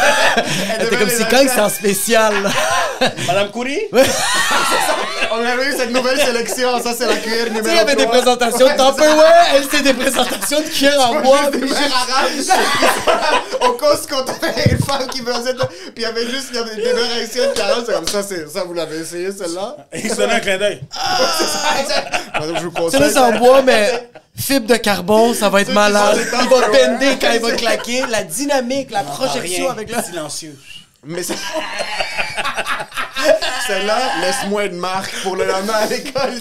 Elle 0.79 0.87
était 0.87 0.97
comme, 0.97 1.09
c'est 1.09 1.29
quand 1.29 1.45
c'est 1.53 1.61
en 1.61 1.69
spécial, 1.69 2.43
là? 2.43 2.51
Madame 3.27 3.51
Coury? 3.51 3.81
On 5.33 5.45
avait 5.45 5.69
eu 5.69 5.73
cette 5.77 5.91
nouvelle 5.91 6.19
sélection, 6.21 6.81
ça, 6.81 6.95
c'est 6.97 7.07
la 7.07 7.17
cuillère 7.17 7.47
numéro 7.47 7.65
Tu 7.65 7.71
sais, 7.71 7.75
il 7.75 7.79
y 7.79 7.81
avait 7.81 7.97
des 7.97 8.07
présentations 8.07 8.67
de 8.67 8.71
Tupperware. 8.73 9.47
Elle, 9.55 9.65
c'est 9.69 9.83
des 9.83 9.95
présentations 9.95 10.61
de 10.61 10.67
cuillère 10.69 11.01
en 11.11 11.21
bois. 11.21 11.51
Des 11.51 11.59
mères 11.59 12.07
arabes. 12.09 12.31
Au 13.63 13.73
Costco, 13.73 14.17
t'avais 14.23 14.71
une 14.71 14.79
femme 14.79 15.09
qui 15.09 15.19
faisait. 15.23 15.55
Puis 15.67 15.93
il 15.97 16.03
y 16.03 16.05
avait 16.07 16.29
juste 16.29 16.49
il 16.51 16.57
y 16.57 16.59
avait 16.59 16.77
des 16.77 16.83
mères 16.93 17.13
haïtiennes 17.17 17.53
qui 17.55 17.61
arrivent, 17.61 17.85
c'est 17.87 17.95
comme 17.95 18.09
ça, 18.09 18.23
c'est 18.23 18.49
ça, 18.49 18.65
vous 18.65 18.75
l'avez 18.75 18.99
essayé 18.99 19.31
celle-là? 19.33 19.77
Donnait 20.17 20.35
un 20.35 20.41
clin 20.41 20.59
d'œil. 20.59 20.81
Madame, 22.35 22.57
je 22.57 22.63
vous 22.65 22.71
Tu 22.71 22.81
conseille. 22.83 23.01
sais, 23.03 23.11
c'est 23.11 23.19
en 23.19 23.33
bois, 23.39 23.63
mais 23.63 24.11
fibre 24.37 24.67
de 24.67 24.77
carbone, 24.77 25.35
ça 25.35 25.49
va 25.49 25.61
être 25.61 25.73
malade. 25.73 26.19
Il 26.43 26.49
va 26.49 26.69
bender 26.69 27.19
quand 27.21 27.31
il 27.33 27.41
va 27.41 27.53
claquer. 27.53 28.05
La 28.09 28.23
dynamique, 28.25 28.91
la 28.91 29.03
projection 29.05 29.65
Rien. 29.65 29.73
avec 29.73 29.95
le... 29.95 30.03
Silencieux. 30.03 30.57
Mais 31.05 31.23
c'est. 31.23 31.35
Celle-là, 33.67 33.99
laisse-moi 34.21 34.65
une 34.67 34.77
marque 34.77 35.15
pour 35.23 35.37
le 35.37 35.47
lendemain 35.47 35.75
à 35.75 35.87
l'école. 35.87 36.33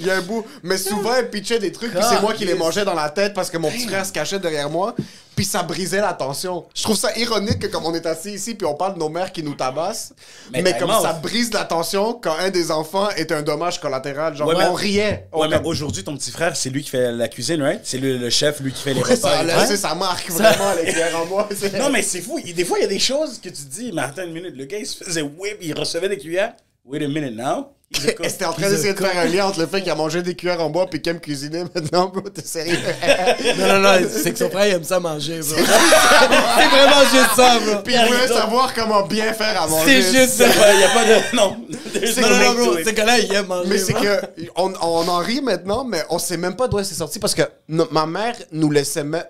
Il 0.00 0.06
y 0.06 0.10
a 0.10 0.16
un 0.16 0.20
bout. 0.20 0.44
Mais 0.62 0.76
souvent, 0.76 1.14
elle 1.16 1.30
pitchait 1.30 1.58
des 1.60 1.70
trucs, 1.70 1.92
puis 1.92 2.02
c'est 2.08 2.20
moi 2.20 2.32
qui 2.34 2.44
les 2.44 2.54
mangeais 2.54 2.84
dans 2.84 2.94
la 2.94 3.08
tête 3.10 3.34
parce 3.34 3.50
que 3.50 3.58
mon 3.58 3.70
petit 3.70 3.86
frère 3.86 4.04
se 4.04 4.12
cachait 4.12 4.38
derrière 4.40 4.68
moi, 4.70 4.94
puis 5.40 5.46
ça 5.46 5.62
brisait 5.62 6.02
la 6.02 6.12
tension. 6.12 6.66
Je 6.74 6.82
trouve 6.82 6.96
ça 6.98 7.16
ironique 7.16 7.60
que 7.60 7.66
comme 7.68 7.86
on 7.86 7.94
est 7.94 8.04
assis 8.04 8.32
ici, 8.34 8.54
puis 8.54 8.66
on 8.66 8.74
parle 8.74 8.92
de 8.94 8.98
nos 8.98 9.08
mères 9.08 9.32
qui 9.32 9.42
nous 9.42 9.54
tabassent, 9.54 10.12
mais, 10.52 10.60
Mais 10.60 10.76
comme 10.76 10.90
ça 10.90 11.14
brise 11.14 11.50
la 11.54 11.64
tension 11.64 12.12
quand 12.12 12.34
un 12.38 12.50
des 12.50 12.70
enfants 12.70 13.08
est 13.16 13.32
un 13.32 13.40
dommage 13.40 13.80
collatéral. 13.80 14.36
Genre, 14.36 14.46
Ouais, 14.46 14.54
mais- 14.58 14.66
on 14.66 14.74
riait. 14.74 15.28
Ouais, 15.32 15.48
mais 15.48 15.58
aujourd'hui, 15.64 16.04
ton 16.04 16.14
petit 16.14 16.30
frère, 16.30 16.54
c'est 16.56 16.68
lui 16.68 16.82
qui 16.82 16.90
fait 16.90 17.10
la 17.10 17.26
cuisine, 17.28 17.62
right? 17.62 17.80
C'est 17.84 17.96
le, 17.96 18.18
le 18.18 18.28
chef, 18.28 18.60
lui 18.60 18.70
qui 18.70 18.82
fait 18.82 18.92
les 18.92 19.00
Ouais, 19.02 19.16
ça 19.16 19.28
repas. 19.30 19.38
a 19.38 19.42
et 19.42 19.46
laissé 19.62 19.74
tout. 19.76 19.80
sa 19.80 19.94
marque 19.94 20.28
vraiment, 20.30 20.74
les 20.74 20.90
cuillères 20.92 21.16
en 21.18 21.48
c'est- 21.54 21.78
Non, 21.78 21.88
mais 21.88 22.02
c'est 22.02 22.20
fou. 22.20 22.38
Il- 22.44 22.54
Des 22.54 22.66
fois, 22.66 22.78
il 22.78 22.82
y 22.82 22.84
a 22.84 22.88
des 22.88 22.98
choses 22.98 23.38
que 23.40 23.48
tu 23.48 23.62
dis, 23.62 23.92
mais 23.94 24.02
attends 24.02 24.24
une 24.24 24.32
minute, 24.34 24.54
le 24.54 24.66
gars, 24.66 24.76
il 24.76 24.84
se 24.86 25.02
faisait 25.02 25.22
whip, 25.22 25.56
il 25.62 25.72
recevait 25.72 26.10
des 26.10 26.18
cuillères. 26.18 26.52
Wait 26.84 27.02
a 27.02 27.08
minute 27.08 27.34
now. 27.34 27.68
C'était 27.92 28.44
en 28.44 28.52
train 28.52 28.70
d'essayer 28.70 28.94
de 28.94 28.98
faire 28.98 29.18
un 29.18 29.24
lien 29.24 29.46
entre 29.46 29.58
le 29.60 29.66
fait 29.66 29.82
qu'il 29.82 29.90
a 29.90 29.96
mangé 29.96 30.22
des 30.22 30.36
cuillères 30.36 30.60
en 30.60 30.70
bois 30.70 30.86
puis 30.88 31.02
qu'il 31.02 31.10
aime 31.10 31.20
cuisiner 31.20 31.64
maintenant, 31.74 32.06
bro. 32.08 32.20
T'es 32.30 32.42
sérieux? 32.44 32.78
Non, 33.58 33.66
non, 33.66 33.78
non, 33.80 34.08
c'est 34.08 34.32
que 34.32 34.38
son 34.38 34.48
frère 34.48 34.68
il 34.68 34.74
aime 34.74 34.84
ça 34.84 35.00
manger, 35.00 35.40
bro. 35.40 35.56
c'est 35.56 36.68
vraiment 36.68 37.02
juste 37.12 37.34
ça, 37.34 37.58
bro. 37.58 37.82
Puis 37.84 37.94
il 37.94 38.06
voulait 38.06 38.28
savoir 38.28 38.72
comment 38.74 39.02
bien 39.06 39.32
faire 39.32 39.60
à 39.60 39.66
manger. 39.66 40.02
C'est 40.02 40.12
juste 40.18 40.34
ça. 40.34 40.46
Il 40.72 40.78
n'y 40.78 40.84
a 40.84 40.88
pas 40.90 41.04
de. 41.04 41.20
Non. 41.36 41.56
Non, 41.66 42.28
no 42.28 42.28
non, 42.28 42.38
non, 42.38 42.54
bro. 42.54 42.74
to 42.74 42.78
it. 42.80 42.86
Ce 42.88 42.90
gars-là, 42.94 43.18
il 43.18 43.34
aime 43.34 43.46
manger. 43.46 43.68
Mais 43.68 43.78
c'est 43.78 43.92
que 43.94 44.20
on, 44.56 44.72
on 44.80 45.08
en 45.08 45.18
rit 45.18 45.40
maintenant, 45.42 45.84
mais 45.84 46.04
on 46.10 46.18
sait 46.20 46.36
même 46.36 46.54
pas 46.56 46.68
d'où 46.68 46.78
c'est 46.84 46.94
sorti 46.94 47.18
parce 47.18 47.34
que 47.34 47.42
no- 47.68 47.88
ma 47.90 48.06
mère 48.06 48.36
nous 48.52 48.70
laissait 48.70 49.04
même 49.04 49.24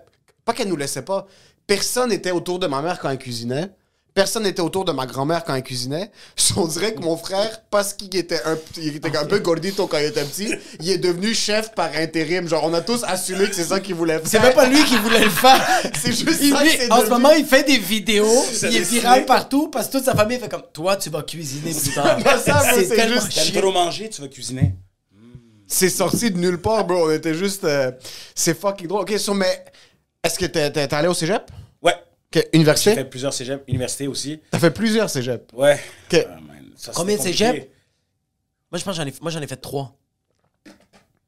pas 0.44 0.52
qu'elle 0.52 0.68
nous 0.68 0.76
laissait 0.76 1.02
pas. 1.02 1.26
Personne 1.66 2.10
n'était 2.10 2.30
autour 2.30 2.58
de 2.58 2.66
ma 2.66 2.82
mère 2.82 2.98
quand 3.00 3.08
elle 3.10 3.18
cuisinait. 3.18 3.70
Personne 4.12 4.42
n'était 4.42 4.60
autour 4.60 4.84
de 4.84 4.90
ma 4.92 5.06
grand-mère 5.06 5.44
quand 5.44 5.54
elle 5.54 5.62
cuisinait. 5.62 6.10
On 6.56 6.66
dirait 6.66 6.94
que 6.94 7.00
mon 7.00 7.16
frère, 7.16 7.62
parce 7.70 7.94
qu'il 7.94 8.14
était 8.16 8.42
un, 8.44 8.58
il 8.76 8.96
était 8.96 9.16
un 9.16 9.24
peu 9.24 9.38
gordito 9.38 9.86
quand 9.86 9.98
il 9.98 10.06
était 10.06 10.24
petit, 10.24 10.52
il 10.80 10.90
est 10.90 10.98
devenu 10.98 11.32
chef 11.32 11.72
par 11.74 11.90
intérim. 11.94 12.48
Genre, 12.48 12.64
on 12.64 12.74
a 12.74 12.80
tous 12.80 13.04
assumé 13.04 13.48
que 13.48 13.54
c'est 13.54 13.64
ça 13.64 13.78
qu'il 13.78 13.94
voulait 13.94 14.18
faire. 14.18 14.26
C'est 14.28 14.40
même 14.40 14.54
pas 14.54 14.66
lui 14.66 14.82
qui 14.84 14.96
voulait 14.96 15.24
le 15.24 15.30
faire. 15.30 15.64
C'est 16.02 16.12
juste 16.12 16.40
Il- 16.42 16.52
ça 16.52 16.62
lui, 16.64 16.70
En 16.90 17.00
ce 17.02 17.08
moment, 17.08 17.30
il 17.32 17.44
fait 17.46 17.62
des 17.62 17.78
vidéos. 17.78 18.26
Ça 18.52 18.68
il 18.68 18.76
est 18.76 18.80
viral 18.80 19.26
partout 19.26 19.68
parce 19.68 19.86
que 19.86 19.92
toute 19.92 20.04
sa 20.04 20.14
famille 20.16 20.38
fait 20.38 20.48
comme 20.48 20.64
Toi, 20.72 20.96
tu 20.96 21.08
vas 21.10 21.22
cuisiner 21.22 21.72
plus 21.72 21.92
tard. 21.94 22.18
c'est 22.74 22.88
tellement 22.88 23.20
juste- 23.20 23.54
trop 23.60 23.72
manger, 23.72 24.08
tu 24.10 24.20
vas 24.20 24.28
cuisiner. 24.28 24.74
C'est 25.68 25.88
sorti 25.90 26.32
de 26.32 26.36
nulle 26.38 26.58
part, 26.60 26.84
bro. 26.84 27.06
On 27.08 27.12
était 27.12 27.34
juste. 27.34 27.62
euh, 27.62 27.92
c'est 28.34 28.58
fucking 28.58 28.88
drôle. 28.88 29.02
Ok, 29.02 29.16
so, 29.18 29.34
mais 29.34 29.64
est-ce 30.24 30.36
que 30.36 30.46
t'es 30.46 30.92
allé 30.94 31.06
au 31.06 31.14
cégep? 31.14 31.42
Ouais. 32.34 32.40
Ok, 32.42 32.48
J'ai 32.52 32.58
université? 32.58 32.94
fait 32.94 33.04
plusieurs 33.04 33.34
cégeps, 33.34 33.62
université 33.66 34.06
aussi. 34.08 34.40
T'as 34.50 34.58
fait 34.58 34.70
plusieurs 34.70 35.10
cégeps? 35.10 35.44
Ouais. 35.52 35.80
Ok. 36.12 36.26
Ah, 36.28 36.34
man, 36.40 36.64
ça, 36.76 36.92
Combien 36.94 37.16
de 37.16 37.22
cégeps? 37.22 37.66
Moi, 38.70 38.78
je 38.78 38.84
pense 38.84 38.96
que 38.96 39.02
j'en 39.02 39.08
ai, 39.08 39.12
moi, 39.20 39.30
j'en 39.30 39.40
ai 39.42 39.46
fait 39.46 39.56
trois. 39.56 39.96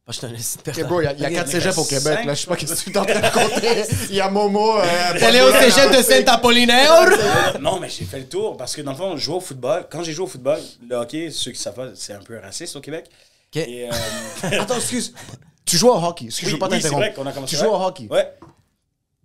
Moi, 0.04 0.14
je 0.20 0.26
un 0.26 0.34
esti 0.34 0.56
de 0.56 0.60
Ok, 0.60 0.64
personne. 0.64 0.86
bro, 0.88 1.00
il 1.00 1.04
y 1.04 1.06
a, 1.06 1.12
il 1.12 1.20
y 1.20 1.24
a 1.26 1.30
quatre 1.30 1.48
cégeps 1.48 1.78
au 1.78 1.84
Québec. 1.84 2.02
cinq. 2.18 2.24
Là, 2.24 2.34
je 2.34 2.40
sais 2.40 2.46
pas 2.48 2.56
qu'est-ce 2.56 2.84
que 2.84 2.90
tu 2.90 2.96
es 2.96 2.98
en 2.98 3.04
train 3.04 3.20
de 3.20 3.32
compter. 3.32 3.84
Il 4.10 4.16
y 4.16 4.20
a 4.20 4.28
Momo. 4.28 4.78
Euh, 4.78 4.82
T'es 5.16 5.24
allé 5.26 5.40
au 5.40 5.52
cégep 5.52 5.96
de 5.96 6.02
Saint-Apollinaire? 6.02 7.60
Non, 7.60 7.78
mais 7.78 7.88
j'ai 7.88 8.04
fait 8.04 8.18
le 8.18 8.26
tour 8.28 8.56
parce 8.56 8.74
que 8.74 8.82
dans 8.82 8.90
le 8.92 8.96
fond, 8.96 9.16
je 9.16 9.22
jouais 9.22 9.36
au 9.36 9.40
football. 9.40 9.86
Quand 9.90 10.02
j'ai 10.02 10.12
joué 10.12 10.24
au 10.24 10.28
football, 10.28 10.58
le 10.88 10.96
hockey, 10.96 11.30
ceux 11.30 11.52
qui 11.52 11.60
savent 11.60 11.74
pas, 11.74 11.90
c'est 11.94 12.12
un 12.14 12.18
peu 12.20 12.36
raciste 12.38 12.74
au 12.74 12.80
Québec. 12.80 13.06
Ok. 13.54 13.62
Et, 13.62 13.88
euh, 13.88 13.92
Attends, 14.60 14.76
excuse. 14.76 15.14
Tu 15.64 15.76
joues 15.76 15.88
au 15.90 15.94
hockey. 16.04 16.26
Excuse, 16.26 16.48
je 16.48 16.54
veux 16.56 16.60
oui, 16.62 16.68
pas 16.68 16.74
oui, 16.74 16.82
t'interrompre. 16.82 17.46
Tu 17.46 17.56
joues 17.56 17.66
au 17.66 17.74
hockey. 17.80 18.08
Ouais. 18.10 18.32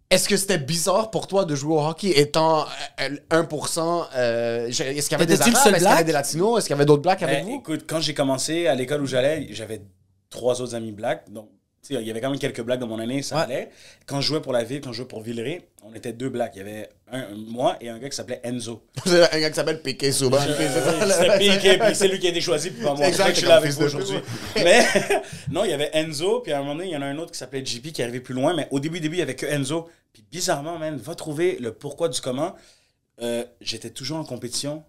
Est-ce 0.09 0.29
que 0.29 0.37
c'était 0.37 0.57
bizarre 0.57 1.11
pour 1.11 1.27
toi 1.27 1.43
de 1.43 1.53
jouer 1.53 1.75
au 1.75 1.81
hockey 1.85 2.17
étant 2.17 2.65
euh, 3.01 3.09
1% 3.29 4.05
euh, 4.15 4.67
j'ai- 4.69 4.97
Est-ce 4.97 5.09
qu'il 5.09 5.17
y 5.17 5.21
avait 5.21 5.25
des 5.25 5.41
Arabes? 5.41 5.53
Est-ce 5.53 5.63
qu'il 5.73 5.83
y 5.83 5.85
avait 5.87 6.03
des 6.05 6.11
Latinos? 6.13 6.57
Est-ce 6.57 6.67
qu'il 6.67 6.73
y 6.75 6.77
avait 6.77 6.85
d'autres 6.85 7.01
blacks 7.01 7.23
avec 7.23 7.39
Ben, 7.43 7.45
vous? 7.45 7.59
écoute, 7.59 7.83
quand 7.87 7.99
j'ai 7.99 8.13
commencé 8.13 8.67
à 8.67 8.75
l'école 8.75 9.01
où 9.01 9.05
j'allais, 9.05 9.47
j'avais 9.51 9.81
trois 10.29 10.61
autres 10.61 10.75
amis 10.75 10.93
blacks. 10.93 11.29
Donc, 11.29 11.49
il 11.89 12.01
y 12.01 12.11
avait 12.11 12.21
quand 12.21 12.29
même 12.29 12.39
quelques 12.39 12.61
blacks 12.61 12.79
dans 12.79 12.87
mon 12.87 12.99
année, 12.99 13.21
ça 13.21 13.35
Ouais. 13.37 13.41
allait. 13.43 13.69
Quand 14.05 14.21
je 14.21 14.27
jouais 14.27 14.41
pour 14.41 14.53
la 14.53 14.63
ville, 14.63 14.81
quand 14.81 14.91
je 14.91 14.97
jouais 14.97 15.07
pour 15.07 15.21
Villeray, 15.21 15.67
on 15.83 15.93
était 15.93 16.13
deux 16.13 16.29
blacks. 16.29 16.51
Il 16.55 16.59
y 16.59 16.61
avait 16.61 16.89
un, 17.11 17.19
un- 17.21 17.35
moi 17.35 17.77
et 17.81 17.89
un 17.89 17.97
gars 17.97 18.09
qui 18.09 18.15
s'appelait 18.15 18.41
Enzo. 18.43 18.83
C'est 19.05 19.33
un 19.33 19.39
gars 19.39 19.49
qui 19.49 19.55
s'appelle 19.55 19.81
Piqué 19.81 20.11
Souban. 20.11 20.37
C'était 20.41 21.37
Piqué, 21.39 21.77
puis 21.77 21.95
c'est 21.95 22.07
lui 22.07 22.19
qui 22.19 22.27
a 22.27 22.29
été 22.31 22.41
choisi, 22.41 22.71
puis 22.71 22.83
pas 22.83 22.93
moi. 22.93 23.07
Exact, 23.07 23.23
C'est 23.25 23.29
que 23.29 23.35
je 23.35 23.39
suis 23.39 23.47
là 23.47 23.55
avec 23.57 23.71
vous 23.71 23.83
aujourd'hui. 23.83 24.17
Mais 24.55 24.83
non, 25.51 25.63
il 25.65 25.71
y 25.71 25.73
avait 25.73 25.89
Enzo, 25.93 26.41
puis 26.41 26.51
à 26.51 26.57
un 26.57 26.59
moment 26.61 26.75
donné, 26.75 26.87
il 26.89 26.93
y 26.93 26.97
en 26.97 27.01
a 27.01 27.05
un 27.05 27.17
autre 27.17 27.31
qui 27.31 27.37
s'appelait 27.37 27.65
JP 27.65 27.91
qui 27.93 28.01
est 28.01 28.03
arrivé 28.03 28.19
plus 28.19 28.33
loin, 28.33 28.53
mais 28.55 28.67
au 28.71 28.79
début, 28.79 28.99
début, 28.99 29.15
il 29.15 29.19
y 29.19 29.23
avait 29.23 29.35
que 29.35 29.45
Enzo. 29.45 29.89
Puis 30.13 30.23
bizarrement, 30.31 30.77
man, 30.79 30.97
va 30.97 31.15
trouver 31.15 31.57
le 31.59 31.73
pourquoi 31.73 32.09
du 32.09 32.19
comment. 32.21 32.55
Euh, 33.21 33.43
J'étais 33.61 33.89
toujours 33.91 34.17
en 34.17 34.23
compétition 34.25 34.83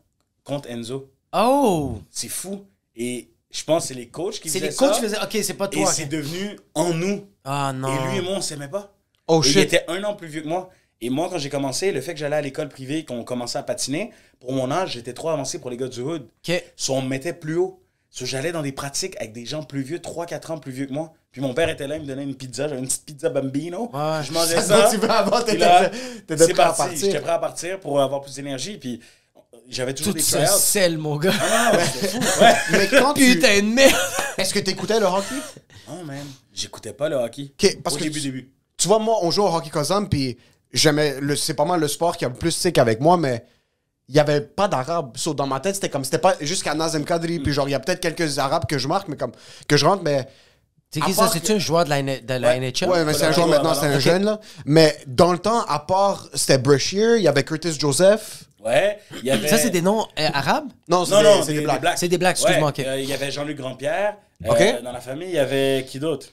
contre 0.45 0.69
Enzo. 0.71 1.13
Oh! 1.33 1.99
C'est 2.11 2.29
fou. 2.29 2.67
Et 2.97 3.31
je 3.51 3.65
pense 3.65 3.85
que 3.85 3.89
c'est 3.89 3.95
les 3.95 4.09
coachs 4.09 4.41
qui 4.41 4.51
C'est 4.51 4.59
faisaient 4.59 4.71
les 4.71 4.77
coachs 4.77 4.89
ça. 4.95 5.01
qui 5.01 5.01
faisaient. 5.07 5.23
Ok, 5.23 5.39
c'est 5.43 5.55
pas 5.55 5.67
Et 5.73 5.77
toi. 5.77 5.87
c'est 5.93 6.05
ok. 6.05 6.09
devenu 6.11 6.59
en 6.75 6.93
nous. 6.93 7.27
Ah 7.45 7.73
non. 7.75 7.89
Et 7.89 8.11
lui 8.11 8.19
et 8.19 8.21
moi, 8.21 8.35
on 8.37 8.41
s'aimait 8.41 8.69
pas. 8.69 8.95
Oh 9.27 9.43
Et 9.43 9.47
il 9.47 9.53
shit. 9.53 9.63
était 9.63 9.85
un 9.89 10.03
an 10.05 10.15
plus 10.15 10.29
vieux 10.29 10.43
que 10.43 10.49
moi. 10.49 10.71
Et 11.01 11.11
moi, 11.11 11.29
quand 11.31 11.39
j'ai 11.39 11.49
commencé, 11.51 11.93
le 11.93 12.01
fait 12.01 12.13
que 12.13 12.19
j'allais 12.21 12.37
à 12.37 12.41
l'école 12.41 12.69
privée, 12.69 13.05
qu'on 13.05 13.23
commençait 13.25 13.59
à 13.59 13.63
patiner, 13.63 14.11
pour 14.41 14.53
mon 14.53 14.71
âge, 14.71 14.93
j'étais 14.93 15.13
trop 15.13 15.29
avancé 15.31 15.61
pour 15.61 15.71
les 15.71 15.77
gars 15.77 15.87
du 15.89 16.01
hood. 16.01 16.29
Ok. 16.49 16.65
So, 16.77 16.95
on 16.95 17.03
me 17.03 17.09
mettait 17.09 17.33
plus 17.33 17.57
haut. 17.57 17.81
So, 18.11 18.27
j'allais 18.27 18.53
dans 18.53 18.63
des 18.63 18.73
pratiques 18.73 19.15
avec 19.19 19.33
des 19.33 19.47
gens 19.47 19.63
plus 19.63 19.83
vieux, 19.83 19.99
3-4 19.99 20.53
ans 20.53 20.59
plus 20.59 20.73
vieux 20.73 20.87
que 20.87 20.93
moi. 20.93 21.13
Puis 21.31 21.41
mon 21.43 21.55
père 21.55 21.69
était 21.69 21.87
là, 21.87 21.97
il 21.97 22.03
me 22.03 22.07
donnait 22.07 22.25
une 22.25 22.35
pizza, 22.35 22.67
j'avais 22.69 22.81
une 22.81 22.87
petite 22.87 23.05
pizza 23.05 23.29
bambino. 23.29 23.91
Ouais. 23.93 24.25
Je 24.25 24.33
mangeais 24.33 24.57
Ça 24.61 24.63
ça. 24.63 24.91
t'étais 25.45 25.91
t'étais 26.27 26.47
c'est 26.47 26.53
prêt 26.55 26.63
à 26.63 26.67
parti. 26.69 26.83
partir. 26.83 26.99
J'étais 27.07 27.21
prêt 27.21 27.33
à 27.33 27.39
partir 27.39 27.81
pour 27.81 28.01
avoir 28.01 28.21
plus 28.23 28.35
d'énergie. 28.35 28.79
Puis 28.79 29.01
j'avais 29.69 29.95
toujours 29.95 30.13
Tout 30.15 30.19
des 30.19 30.25
tryouts. 30.25 30.47
sel, 30.59 30.99
mon 30.99 31.17
gars. 31.17 31.33
Ah, 31.41 31.73
ouais, 31.77 31.85
c'était 31.93 32.09
fou. 32.09 32.19
Ouais. 32.41 32.55
Mais 32.73 32.89
quand 32.89 33.15
tu... 33.15 33.35
Putain 33.35 33.61
de 33.61 33.67
merde. 33.75 33.95
Est-ce 34.37 34.55
que 34.55 34.59
t'écoutais 34.61 34.99
le 35.01 35.07
hockey? 35.07 35.35
Oh 35.91 36.05
man, 36.05 36.25
j'écoutais 36.53 36.93
pas 36.93 37.09
le 37.09 37.17
hockey. 37.17 37.53
Ok, 37.63 37.79
parce 37.83 37.97
Au 37.97 37.99
que 37.99 38.05
début, 38.05 38.21
tu- 38.21 38.27
début. 38.27 38.53
Tu 38.77 38.89
vois, 38.89 38.99
moi, 38.99 39.17
on 39.23 39.31
joue 39.31 39.43
au 39.43 39.55
hockey 39.55 39.71
Kazan, 39.71 40.05
puis 40.07 40.37
j'aimais... 40.73 41.17
le- 41.21 41.35
C'est 41.37 41.55
pas 41.55 41.65
mal 41.65 41.81
le 41.81 41.89
sport 41.89 42.17
qui 42.17 42.25
a 42.25 42.29
le 42.29 42.35
plus 42.35 42.51
stick 42.53 42.79
avec 42.79 43.01
moi, 43.01 43.17
mais 43.17 43.45
il 44.09 44.15
y 44.15 44.21
avait 44.21 44.41
pas 44.41 44.69
d'arabes. 44.69 45.17
So, 45.17 45.35
dans 45.35 45.47
ma 45.47 45.61
tête, 45.61 45.75
c'était 45.75 45.89
comme... 45.91 46.05
C'était 46.05 46.19
pas 46.19 46.35
jusqu'à 46.41 46.75
Nazem 46.75 47.05
Kadri, 47.05 47.41
puis 47.41 47.53
genre, 47.53 47.69
il 47.69 47.73
y 47.73 47.75
a 47.75 47.81
peut-être 47.81 48.01
quelques 48.01 48.39
arabes 48.39 48.65
que 48.67 48.79
je 48.79 48.87
marque, 48.89 49.09
mais 49.09 49.17
comme... 49.17 49.33
Que 49.67 49.77
je 49.77 49.85
rentre, 49.85 50.03
mais... 50.03 50.27
C'est 50.91 51.01
qui 51.03 51.13
ça? 51.13 51.29
C'est-tu 51.31 51.53
un 51.53 51.59
joueur 51.59 51.85
de 51.85 51.91
la, 51.91 52.01
de 52.03 52.35
la 52.35 52.49
Ouais. 52.57 52.61
NHL? 52.61 52.89
Ouais, 52.89 53.05
mais 53.05 53.13
c'est 53.13 53.25
un 53.27 53.33
joueur 53.33 53.49
maintenant, 53.49 53.75
c'est 53.75 53.87
un 53.87 53.99
jeune, 53.99 54.25
là. 54.25 54.41
Mais 54.65 54.97
dans 55.07 55.33
le 55.33 55.39
temps, 55.39 55.63
à 55.67 55.81
part... 55.81 56.29
C'était 56.35 56.57
Brashear, 56.59 57.17
il 57.17 57.23
y 57.25 57.29
avait 57.29 57.45
Curtis 57.45 57.79
Joseph. 57.79 58.45
Ouais, 58.69 58.99
il 59.19 59.25
y 59.25 59.31
avait... 59.31 59.49
Ça, 59.49 59.59
c'est 59.59 59.71
des 59.71 59.83
noms 59.83 60.07
euh, 60.19 60.29
arabes? 60.33 60.69
Non, 60.89 61.05
c'est 61.05 61.13
Non, 61.13 61.19
des, 61.19 61.25
non, 61.25 61.43
c'est 61.43 61.53
des, 61.53 61.59
des 61.59 61.65
blacks. 61.65 61.81
blacks. 61.81 61.99
C'est 61.99 62.09
des 62.09 62.19
blacks, 62.19 62.37
excuse-moi, 62.39 62.73
euh, 62.79 63.01
il 63.01 63.09
y 63.09 63.13
avait 63.13 63.31
Jean-Luc 63.31 63.57
Grandpierre. 63.57 64.17
Euh. 64.47 64.83
Dans 64.83 64.93
la 64.93 65.01
famille, 65.01 65.29
il 65.29 65.35
y 65.35 65.39
avait 65.39 65.85
qui 65.89 65.99
d'autre? 65.99 66.29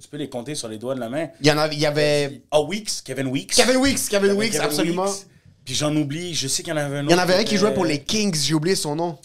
Tu 0.00 0.08
peux 0.08 0.16
les 0.16 0.28
compter 0.28 0.54
sur 0.54 0.68
les 0.68 0.78
doigts 0.78 0.94
de 0.94 1.00
la 1.00 1.08
main. 1.08 1.28
Il 1.40 1.46
y 1.46 1.50
en 1.50 1.58
avait... 1.58 1.74
Il 1.74 1.80
y 1.80 1.86
avait... 1.86 2.42
Ah, 2.50 2.60
Weeks, 2.60 3.02
Kevin 3.04 3.28
Weeks. 3.28 3.54
Kevin 3.54 3.76
Weeks, 3.76 4.08
Kevin 4.08 4.32
Weeks, 4.32 4.52
Kevin 4.52 4.66
absolument. 4.66 5.04
Weeks. 5.04 5.26
Puis 5.64 5.74
j'en 5.74 5.94
oublie, 5.94 6.34
je 6.34 6.48
sais 6.48 6.62
qu'il 6.62 6.70
y 6.72 6.74
en 6.74 6.78
avait 6.78 6.98
un 6.98 7.04
autre. 7.04 7.10
Il 7.10 7.16
y 7.16 7.20
en 7.20 7.22
avait 7.22 7.34
un 7.34 7.44
qui 7.44 7.56
jouait 7.56 7.74
pour 7.74 7.84
les 7.84 8.02
Kings, 8.02 8.34
j'ai 8.34 8.54
oublié 8.54 8.74
son 8.76 8.96
nom. 8.96 9.18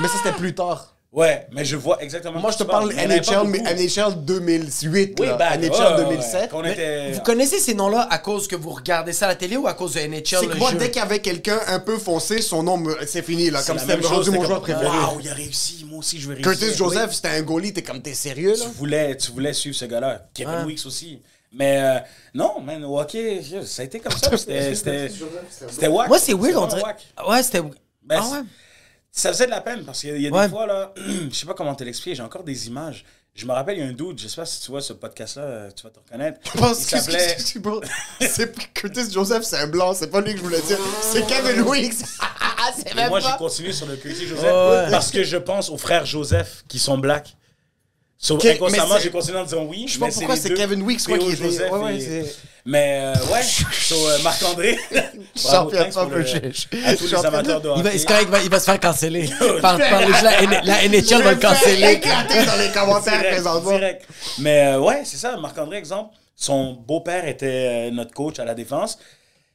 Mais 0.00 0.08
ça, 0.08 0.14
c'était 0.22 0.36
plus 0.36 0.54
tard. 0.54 0.95
Ouais, 1.16 1.46
mais 1.50 1.64
je 1.64 1.76
vois 1.76 2.00
exactement. 2.02 2.38
Moi, 2.40 2.50
je 2.50 2.58
te 2.58 2.64
parle 2.64 2.92
NHL, 2.92 3.46
mais. 3.48 3.60
NHL 3.60 4.22
2008, 4.24 5.16
Oui, 5.18 5.26
là. 5.26 5.36
back, 5.36 5.60
NHL 5.60 5.70
ouais, 5.72 5.78
ouais, 5.78 6.04
2007. 6.10 6.34
ouais. 6.42 6.48
Quand 6.50 6.58
on 6.58 6.62
Mais 6.62 6.72
était. 6.74 7.12
Vous 7.12 7.20
connaissez 7.22 7.58
ces 7.58 7.72
noms-là 7.72 8.06
à 8.10 8.18
cause 8.18 8.46
que 8.46 8.54
vous 8.54 8.68
regardez 8.68 9.14
ça 9.14 9.24
à 9.24 9.28
la 9.28 9.34
télé 9.34 9.56
ou 9.56 9.66
à 9.66 9.72
cause 9.72 9.94
de 9.94 10.00
NHL? 10.00 10.24
C'est 10.26 10.46
que 10.46 10.58
moi, 10.58 10.72
jeu? 10.72 10.76
dès 10.76 10.90
qu'il 10.90 11.00
y 11.00 11.04
avait 11.04 11.20
quelqu'un 11.20 11.58
un 11.68 11.80
peu 11.80 11.96
foncé, 11.96 12.42
son 12.42 12.62
nom, 12.62 12.76
me- 12.76 12.98
c'est 13.06 13.22
fini, 13.22 13.48
là. 13.48 13.62
Comme 13.62 13.78
c'était 13.78 13.94
rendu 14.06 14.30
mon 14.30 14.44
joueur 14.44 14.60
préféré. 14.60 14.86
Waouh, 14.86 15.20
il 15.20 15.28
a 15.30 15.32
réussi, 15.32 15.86
moi 15.88 16.00
aussi 16.00 16.20
je 16.20 16.28
vais 16.28 16.34
réussir. 16.34 16.52
Curtis 16.52 16.76
Joseph, 16.76 17.12
c'était 17.14 17.28
un 17.28 17.40
goalie, 17.42 17.72
t'es 17.72 17.82
comme, 17.82 18.02
t'es 18.02 18.12
sérieux, 18.12 18.52
là? 18.52 18.64
tu 18.66 18.70
voulais, 18.76 19.16
tu 19.16 19.32
voulais 19.32 19.54
suivre 19.54 19.74
ce 19.76 19.86
gars-là. 19.86 20.26
Kevin 20.34 20.52
Ouais. 20.54 20.64
Weeks 20.64 20.84
aussi. 20.84 21.22
Mais 21.50 21.80
euh, 21.80 21.98
non, 22.34 22.60
man, 22.60 22.84
au 22.84 23.00
hockey, 23.00 23.40
ça 23.64 23.80
a 23.80 23.84
été 23.86 24.00
comme 24.00 24.12
ça. 24.12 24.36
C'était 24.36 25.88
wack. 25.88 26.08
Moi, 26.08 26.18
c'est 26.18 26.34
weird, 26.34 26.44
C'était 26.48 26.58
on 26.58 26.66
dirait. 26.66 26.82
wack. 26.82 27.06
Ouais, 27.26 27.42
c'était. 27.42 27.62
Ben, 28.04 28.20
ah 28.22 28.28
ouais? 28.32 28.38
Ça 29.18 29.32
faisait 29.32 29.46
de 29.46 29.50
la 29.50 29.62
peine 29.62 29.82
parce 29.84 30.02
qu'il 30.02 30.20
y 30.20 30.26
a, 30.28 30.30
Ouais. 30.30 30.44
des 30.44 30.50
fois, 30.50 30.66
là, 30.66 30.92
je 31.30 31.34
sais 31.34 31.46
pas 31.46 31.54
comment 31.54 31.74
te 31.74 31.82
l'expliquer, 31.82 32.14
j'ai 32.14 32.22
encore 32.22 32.44
des 32.44 32.66
images. 32.66 33.04
Je 33.34 33.44
me 33.46 33.52
rappelle, 33.52 33.76
il 33.78 33.80
y 33.80 33.82
a 33.82 33.86
un 33.88 33.92
dude, 33.92 34.18
je 34.18 34.28
sais 34.28 34.36
pas 34.36 34.44
si 34.46 34.60
tu 34.60 34.70
vois 34.70 34.80
ce 34.82 34.92
podcast-là, 34.94 35.42
euh, 35.42 35.70
tu 35.74 35.82
vas 35.84 35.90
te 35.90 35.98
reconnaître. 35.98 36.38
Je 36.44 36.58
pense 36.58 36.84
il 36.84 36.90
que 36.90 36.98
s'appelait. 37.00 37.36
c'est- 38.20 38.72
Curtis 38.74 39.10
Joseph, 39.10 39.42
c'est 39.42 39.58
un 39.58 39.66
blanc, 39.68 39.94
c'est 39.94 40.08
pas 40.10 40.20
lui 40.20 40.32
que 40.32 40.38
je 40.38 40.42
voulais 40.44 40.60
dire. 40.62 40.78
C'est 41.02 41.26
Kevin 41.26 41.62
Et 42.90 42.94
même 42.94 43.08
moi, 43.08 43.20
j'ai 43.20 43.30
continué 43.38 43.72
sur 43.72 43.86
le 43.86 43.96
Curtis 43.96 44.26
Joseph 44.26 44.44
Ouais. 44.44 44.90
parce 44.90 45.10
que 45.10 45.22
je 45.22 45.36
pense 45.36 45.70
aux 45.70 45.78
frères 45.78 46.04
Joseph 46.06 46.64
qui 46.68 46.78
sont 46.78 46.98
blacks. 46.98 47.36
So, 48.26 48.34
Ok, 48.34 48.42
mais 48.44 48.50
inconsciemment, 48.54 48.98
j'ai 48.98 49.10
continué 49.10 49.38
en 49.38 49.44
disant 49.44 49.64
oui. 49.68 49.84
Je 49.86 49.92
sais 49.92 49.98
pas 50.00 50.08
pourquoi 50.08 50.36
c'est 50.36 50.52
Kevin 50.52 50.82
Weeks, 50.82 51.04
quoi, 51.04 51.16
qui 51.18 51.30
était. 51.30 51.70
Ouais, 51.70 51.78
ouais, 51.78 51.96
et- 51.96 52.00
c'est. 52.24 52.36
Mais 52.64 53.00
euh, 53.16 53.32
ouais, 53.32 53.42
so, 53.42 53.94
euh, 54.08 54.18
Marc-André. 54.24 54.76
Champion 55.36 55.78
de 56.08 56.14
le-. 56.16 56.86
À 56.88 56.96
tous 56.96 57.06
les 57.06 57.24
amateurs 57.24 57.60
de 57.60 57.68
Il 57.76 57.82
va, 57.84 57.88
hockey. 57.90 57.98
c'est 57.98 58.06
correct, 58.08 58.24
il 58.26 58.30
va, 58.32 58.42
il 58.42 58.50
va 58.50 58.58
se 58.58 58.64
faire 58.64 58.80
canceller. 58.80 59.28
par, 59.62 59.78
par 59.78 60.00
les- 60.00 60.08
la, 60.08 60.62
la 60.64 60.88
NHL 60.88 61.22
va 61.22 61.32
le 61.34 61.40
canceller. 61.40 61.92
éclater 61.92 62.44
dans 62.44 62.56
les 62.56 62.72
commentaires 62.72 63.20
Direct, 63.20 63.30
présentement. 63.42 63.70
direct. 63.70 64.06
Mais 64.38 64.66
euh, 64.74 64.80
ouais, 64.80 65.02
c'est 65.04 65.18
ça. 65.18 65.36
Marc-André, 65.36 65.76
exemple, 65.76 66.16
son 66.34 66.72
beau-père 66.72 67.28
était 67.28 67.46
euh, 67.46 67.90
notre 67.92 68.12
coach 68.12 68.40
à 68.40 68.44
la 68.44 68.54
défense. 68.54 68.98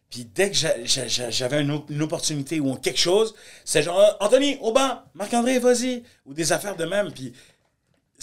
Puis 0.10 0.28
dès 0.34 0.50
que 0.52 0.56
j'a- 0.58 0.76
j'a- 0.86 1.08
j'a- 1.08 1.30
j'avais 1.30 1.62
une, 1.62 1.72
op- 1.72 1.90
une 1.90 2.02
opportunité 2.02 2.60
ou 2.62 2.76
quelque 2.76 3.00
chose, 3.00 3.34
c'est 3.66 3.82
genre 3.84 4.18
Anthony, 4.22 4.58
au 4.62 4.72
banc, 4.72 5.02
Marc-André, 5.16 5.60
vas-y. 5.60 6.04
Ou 6.26 6.34
des 6.34 6.52
affaires 6.54 6.76
de 6.78 6.86
même. 6.86 7.12
Puis 7.12 7.34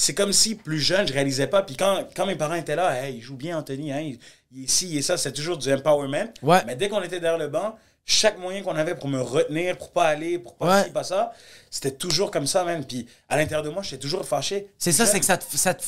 c'est 0.01 0.15
comme 0.15 0.33
si 0.33 0.55
plus 0.55 0.79
jeune, 0.81 1.07
je 1.09 1.13
réalisais 1.13 1.49
pas. 1.49 1.63
Puis 1.63 1.77
quand, 1.77 2.07
quand 2.15 2.25
mes 2.25 2.37
parents 2.37 2.55
étaient 2.55 2.77
là, 2.77 3.03
hey, 3.05 3.17
il 3.17 3.21
joue 3.21 3.37
bien 3.37 3.59
Anthony, 3.59 3.93
hein, 3.93 4.01
il, 4.01 4.19
il 4.53 4.65
est 4.65 4.67
ci, 4.69 4.89
il 4.89 4.99
est 4.99 5.03
ça, 5.03 5.17
c'est 5.17 5.33
toujours 5.33 5.59
du 5.59 5.73
empowerment. 5.73 6.33
Ouais. 6.43 6.63
Mais 6.67 6.77
dès 6.77 6.89
qu'on 6.89 7.03
était 7.03 7.19
derrière 7.21 7.39
le 7.39 7.49
banc, 7.49 7.77
chaque 8.05 8.39
moyen 8.39 8.63
qu'on 8.63 8.77
avait 8.77 8.95
pour 8.95 9.09
me 9.09 9.21
retenir, 9.21 9.77
pour 9.77 9.91
pas 9.91 10.05
aller, 10.07 10.39
pour 10.39 10.55
pas 10.57 10.79
Ouais. 10.79 10.85
ci, 10.85 10.91
pas 10.91 11.05
ça, 11.05 11.33
c'était 11.71 11.91
toujours 11.91 12.31
comme 12.31 12.47
ça, 12.47 12.65
man. 12.65 12.85
Puis 12.87 13.07
à 13.29 13.37
l'intérieur 13.37 13.63
de 13.65 13.71
moi, 13.71 13.83
j'étais 13.83 13.99
toujours 13.99 14.25
fâché. 14.25 14.71
C'est 14.79 14.93
ça, 14.93 15.05
c'est 15.05 15.19
que 15.21 15.27
ça 15.27 15.37
te. 15.37 15.45
Ça 15.57 15.75
te 15.75 15.83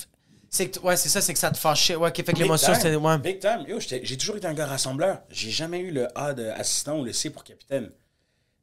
que, 0.53 0.81
ouais, 0.81 0.97
c'est 0.97 1.09
ça, 1.09 1.21
c'est 1.21 1.33
que 1.33 1.39
ça 1.39 1.53
te 1.53 1.57
fâchait. 1.59 1.95
Ouais, 1.95 2.11
qui 2.11 2.25
fait 2.25 2.33
que 2.33 2.39
l'émotion, 2.41 2.75
c'était. 2.75 2.97
Ouais. 2.97 3.19
Big 3.19 3.39
time. 3.39 3.65
Yo, 3.69 3.79
j'ai 3.79 4.17
toujours 4.19 4.37
été 4.37 4.49
un 4.49 4.55
gars 4.55 4.67
rassembleur. 4.67 5.21
J'ai 5.31 5.51
jamais 5.51 5.79
eu 5.79 5.93
le 5.93 6.09
A 6.19 6.35
d'assistant 6.35 6.99
ou 6.99 7.05
le 7.05 7.13
C 7.13 7.31
pour 7.31 7.45
capitaine. 7.45 7.91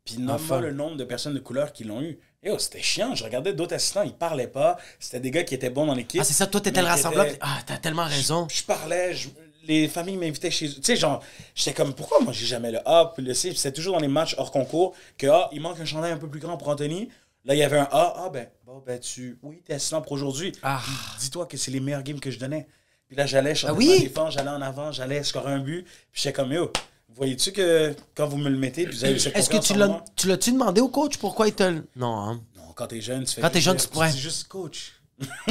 Puis 0.03 0.17
nomme-moi 0.17 0.35
Enfin. 0.35 0.59
le 0.59 0.71
nombre 0.71 0.97
de 0.97 1.03
personnes 1.05 1.33
de 1.33 1.39
couleur 1.39 1.71
qui 1.73 1.83
l'ont 1.85 2.01
eu. 2.01 2.19
Yo, 2.43 2.57
c'était 2.59 2.81
chiant. 2.81 3.15
Je 3.15 3.23
regardais 3.23 3.53
d'autres 3.53 3.73
assistants, 3.75 4.03
ils 4.03 4.13
parlaient 4.13 4.47
pas. 4.47 4.77
C'était 4.99 5.19
des 5.19 5.31
gars 5.31 5.43
qui 5.43 5.55
étaient 5.55 5.69
bons 5.71 5.85
dans 5.87 5.95
l'équipe. 5.95 6.21
Ah, 6.21 6.23
c'est 6.23 6.33
ça, 6.33 6.45
toi, 6.47 6.61
t'étais 6.61 6.81
le 6.81 6.87
rassembleur? 6.87 7.25
étaient- 7.25 7.37
Ah, 7.41 7.57
t'as 7.65 7.77
tellement 7.77 8.05
raison. 8.05 8.47
je 8.51 8.63
parlais, 8.63 9.15
je- 9.15 9.29
les 9.63 9.87
familles 9.87 10.17
m'invitaient 10.17 10.51
chez 10.51 10.67
eux. 10.67 10.75
Tu 10.75 10.83
sais, 10.83 10.95
genre, 10.95 11.21
j'étais 11.55 11.73
comme, 11.73 11.93
pourquoi 11.93 12.19
moi 12.21 12.31
j'ai 12.31 12.45
jamais 12.45 12.71
le 12.71 12.79
A 12.87 13.11
puis 13.13 13.23
le 13.23 13.33
C? 13.33 13.49
Puis 13.49 13.57
C'était 13.57 13.73
toujours 13.73 13.95
dans 13.95 13.99
les 14.01 14.07
matchs 14.07 14.35
hors 14.37 14.51
concours 14.51 14.93
que, 15.17 15.27
ah, 15.27 15.49
il 15.51 15.61
manque 15.61 15.79
un 15.79 15.85
chandail 15.85 16.11
un 16.11 16.17
peu 16.17 16.29
plus 16.29 16.39
grand 16.39 16.57
pour 16.57 16.69
Anthony. 16.69 17.09
Là, 17.43 17.55
il 17.55 17.57
y 17.57 17.63
avait 17.63 17.77
un 17.79 17.87
A. 17.91 18.13
Ah, 18.17 18.29
ben, 18.31 18.47
bon, 18.65 18.83
ben, 18.85 18.99
tu, 18.99 19.37
oui, 19.41 19.61
t'es 19.65 19.73
assistant 19.73 20.01
pour 20.01 20.11
aujourd'hui. 20.13 20.51
Ah. 20.61 20.81
Dis-toi 21.19 21.47
que 21.47 21.57
c'est 21.57 21.71
les 21.71 21.79
meilleurs 21.79 22.03
games 22.03 22.19
que 22.19 22.29
je 22.31 22.37
donnais. 22.39 22.67
Puis 23.07 23.15
là, 23.17 23.25
j'allais, 23.25 23.55
je 23.55 23.65
Ah 23.67 23.73
oui? 23.73 24.01
défense, 24.01 24.33
j'allais 24.35 24.49
en 24.49 24.61
avant, 24.61 24.91
j'allais 24.91 25.23
scorer 25.23 25.53
un 25.53 25.59
but. 25.59 25.83
Puis 26.11 26.21
j'étais 26.21 26.33
comme, 26.33 26.51
yo, 26.51 26.71
voyez-tu 27.17 27.51
que 27.51 27.93
quand 28.15 28.27
vous 28.27 28.37
me 28.37 28.49
le 28.49 28.57
mettez, 28.57 28.85
puis 28.85 28.95
vous 28.95 29.03
avez 29.05 29.19
cette 29.19 29.35
Est-ce 29.35 29.49
que 29.49 29.57
tu 29.57 29.73
l'as, 29.75 30.03
tu 30.15 30.27
l'as-tu 30.27 30.51
demandé 30.51 30.79
au 30.81 30.87
coach 30.89 31.17
pourquoi 31.17 31.47
il 31.47 31.53
te. 31.53 31.63
le- 31.63 31.85
Non, 31.95 32.17
hein. 32.17 32.41
Non, 32.55 32.71
quand 32.75 32.87
t'es 32.87 33.01
jeune, 33.01 33.25
tu 33.25 33.33
fais 33.35 33.41
Quand 33.41 33.49
t'es 33.49 33.61
jeune, 33.61 33.77
tu 33.77 33.87
pourrais. 33.87 34.09
dis 34.11 34.19
juste 34.19 34.47
coach. 34.47 34.93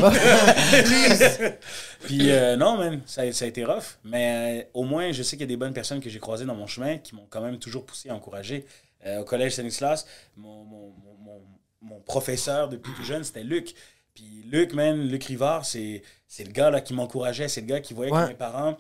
Puis 2.05 2.31
euh, 2.31 2.57
non, 2.57 2.77
man, 2.79 3.01
ça, 3.07 3.31
ça 3.33 3.45
a 3.45 3.49
été 3.49 3.65
rough. 3.65 3.99
Mais 4.05 4.63
euh, 4.63 4.69
au 4.75 4.85
moins, 4.85 5.13
je 5.13 5.23
sais 5.23 5.37
qu'il 5.37 5.41
y 5.43 5.45
a 5.45 5.49
des 5.49 5.57
bonnes 5.57 5.73
personnes 5.73 6.01
que 6.01 6.09
j'ai 6.11 6.19
croisées 6.21 6.45
dans 6.45 6.55
mon 6.55 6.67
chemin 6.67 6.99
qui 6.99 7.15
m'ont 7.15 7.27
quand 7.29 7.41
même 7.41 7.59
toujours 7.59 7.85
poussé 7.85 8.09
à 8.11 8.15
encourager. 8.15 8.65
Euh, 9.05 9.21
au 9.21 9.25
collège 9.25 9.53
Stanislas, 9.55 10.07
mon, 10.37 10.65
mon, 10.65 10.93
mon, 11.05 11.15
mon- 11.21 11.43
mon 11.83 12.01
professeur 12.01 12.69
depuis 12.69 12.93
tout 12.95 13.05
jeune, 13.05 13.25
c'était 13.25 13.45
Luc. 13.45 13.75
Puis 14.15 14.45
Luc, 14.51 14.73
man, 14.73 15.01
Luc 15.09 15.25
Rivard, 15.25 15.65
c'est 15.67 16.03
c'est 16.27 16.45
le 16.45 16.51
gars 16.53 16.71
là, 16.71 16.81
qui 16.81 16.95
m'encourageait. 16.95 17.49
C'est 17.49 17.61
le 17.61 17.67
gars 17.67 17.81
qui 17.81 17.93
voyait 17.95 18.13
Ouais. 18.13 18.23
que 18.25 18.29
mes 18.29 18.35
parents, 18.35 18.77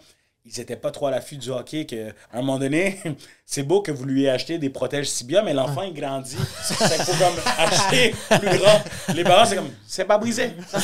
ils 0.48 0.60
étaient 0.60 0.76
pas 0.76 0.90
trop 0.90 1.06
à 1.08 1.10
l'affût 1.10 1.36
du 1.36 1.50
hockey. 1.50 1.86
Que, 1.86 2.10
à 2.32 2.34
un 2.34 2.38
moment 2.38 2.58
donné, 2.58 3.00
c'est 3.44 3.62
beau 3.62 3.80
que 3.82 3.90
vous 3.90 4.04
lui 4.04 4.22
ayez 4.22 4.30
acheté 4.30 4.58
des 4.58 4.70
protèges 4.70 5.08
Sibia, 5.08 5.42
mais 5.42 5.52
l'enfant, 5.54 5.82
il 5.82 5.92
grandit. 5.92 6.36
C'est 6.62 6.74
faut 6.74 7.12
comme 7.12 7.34
acheter 7.58 8.14
plus 8.40 8.58
grand. 8.58 8.82
Les 9.14 9.24
parents, 9.24 9.44
c'est 9.44 9.56
comme, 9.56 9.70
c'est 9.86 10.04
pas 10.04 10.18
brisé. 10.18 10.50
ça, 10.68 10.80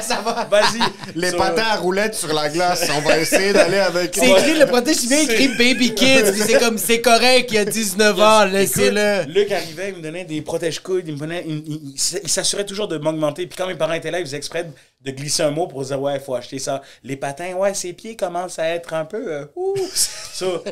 ça 0.00 0.20
va. 0.20 0.44
Vas-y. 0.50 0.80
Les 1.14 1.32
patins 1.32 1.62
à 1.70 1.76
roulettes 1.76 2.14
sur 2.14 2.32
la 2.32 2.48
glace, 2.48 2.88
on 2.96 3.00
va 3.00 3.18
essayer 3.18 3.52
d'aller 3.52 3.78
avec. 3.78 4.14
C'est 4.14 4.30
écrit, 4.30 4.58
le 4.58 4.66
protège 4.66 4.96
civil 4.96 5.18
écrit 5.30 5.48
Baby 5.56 5.94
Kids. 5.94 6.32
puis 6.32 6.40
c'est 6.46 6.58
comme, 6.58 6.78
c'est 6.78 7.00
correct, 7.00 7.50
il 7.52 7.58
a 7.58 7.64
19 7.64 8.20
ans, 8.20 8.44
laissez-le. 8.44 9.24
Luc 9.32 9.50
arrivait, 9.52 9.90
il 9.90 9.96
me 9.96 10.02
donnait 10.02 10.24
des 10.24 10.42
protège-coudes, 10.42 11.04
il 11.06 11.12
me 11.14 11.18
prenait, 11.18 11.44
il, 11.46 11.56
il- 11.66 11.80
il 11.90 11.94
s- 11.94 12.18
il 12.22 12.28
s'assurait 12.28 12.66
toujours 12.66 12.88
de 12.88 12.98
m'augmenter. 12.98 13.46
Puis 13.46 13.56
quand 13.56 13.66
mes 13.66 13.74
parents 13.74 13.92
étaient 13.92 14.10
là, 14.10 14.18
ils 14.20 14.26
faisaient 14.26 14.36
exprès 14.36 14.64
de, 14.64 14.70
de 15.00 15.10
glisser 15.12 15.42
un 15.42 15.50
mot 15.50 15.66
pour 15.66 15.84
dire 15.84 16.00
ouais, 16.00 16.16
il 16.16 16.20
faut 16.20 16.34
acheter 16.34 16.58
ça. 16.58 16.82
Les 17.02 17.16
patins, 17.16 17.54
ouais, 17.54 17.74
ses 17.74 17.92
pieds 17.92 18.16
commencent 18.16 18.58
à 18.58 18.68
être 18.68 18.94
un 18.94 19.04
peu. 19.04 19.32
euh, 19.32 19.46
ouh. 19.56 19.74
So, 19.94 20.62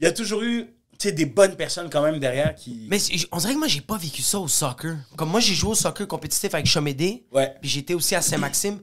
il 0.00 0.04
y 0.04 0.06
a 0.06 0.12
toujours 0.12 0.42
eu 0.42 0.66
tu 0.98 1.06
sais, 1.08 1.12
des 1.12 1.26
bonnes 1.26 1.54
personnes 1.54 1.88
quand 1.90 2.02
même 2.02 2.18
derrière 2.18 2.54
qui. 2.56 2.88
Mais 2.90 2.98
on 3.30 3.38
dirait 3.38 3.54
que 3.54 3.58
moi, 3.58 3.68
j'ai 3.68 3.80
pas 3.80 3.96
vécu 3.96 4.20
ça 4.20 4.40
au 4.40 4.48
soccer. 4.48 4.96
Comme 5.16 5.28
moi, 5.30 5.38
j'ai 5.38 5.54
joué 5.54 5.70
au 5.70 5.74
soccer 5.76 6.08
compétitif 6.08 6.52
avec 6.54 6.66
Chomédé. 6.66 7.24
Ouais. 7.30 7.54
Puis 7.60 7.70
j'étais 7.70 7.94
aussi 7.94 8.16
à 8.16 8.20
Saint-Maxime. 8.22 8.80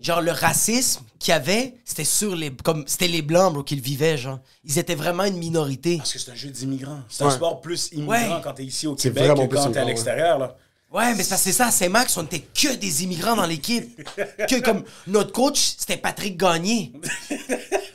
Genre, 0.00 0.22
le 0.22 0.30
racisme 0.32 1.02
qu'il 1.18 1.32
y 1.32 1.34
avait, 1.34 1.74
c'était 1.84 2.04
sur 2.04 2.34
les. 2.34 2.50
Comme 2.50 2.84
c'était 2.86 3.08
les 3.08 3.20
Blancs, 3.20 3.52
bro, 3.52 3.62
qui 3.62 3.76
le 3.76 3.82
vivaient, 3.82 4.16
genre. 4.16 4.38
Ils 4.64 4.78
étaient 4.78 4.94
vraiment 4.94 5.24
une 5.24 5.36
minorité. 5.36 5.98
Parce 5.98 6.14
que 6.14 6.18
c'est 6.18 6.30
un 6.30 6.34
jeu 6.34 6.48
d'immigrants. 6.48 7.00
C'est 7.10 7.24
un 7.24 7.30
sport 7.30 7.60
plus 7.60 7.90
immigrant 7.92 8.12
Ouais. 8.36 8.40
quand 8.42 8.54
t'es 8.54 8.64
ici 8.64 8.86
au 8.86 8.94
Québec 8.94 9.24
que 9.34 9.54
quand 9.54 9.70
t'es 9.70 9.78
à 9.80 9.84
l'extérieur. 9.84 10.38
là. 10.38 10.56
Ouais, 10.92 11.14
mais 11.14 11.22
c'est 11.22 11.28
parce 11.28 11.44
que 11.44 11.50
c'est 11.50 11.56
ça, 11.56 11.68
à 11.68 11.70
Saint-Max, 11.70 12.16
on 12.16 12.24
était 12.24 12.40
que 12.40 12.74
des 12.74 13.04
immigrants 13.04 13.36
dans 13.36 13.46
l'équipe. 13.46 14.02
Que 14.48 14.60
comme 14.60 14.82
notre 15.06 15.30
coach, 15.30 15.74
c'était 15.78 15.96
Patrick 15.96 16.36
Gagné. 16.36 16.92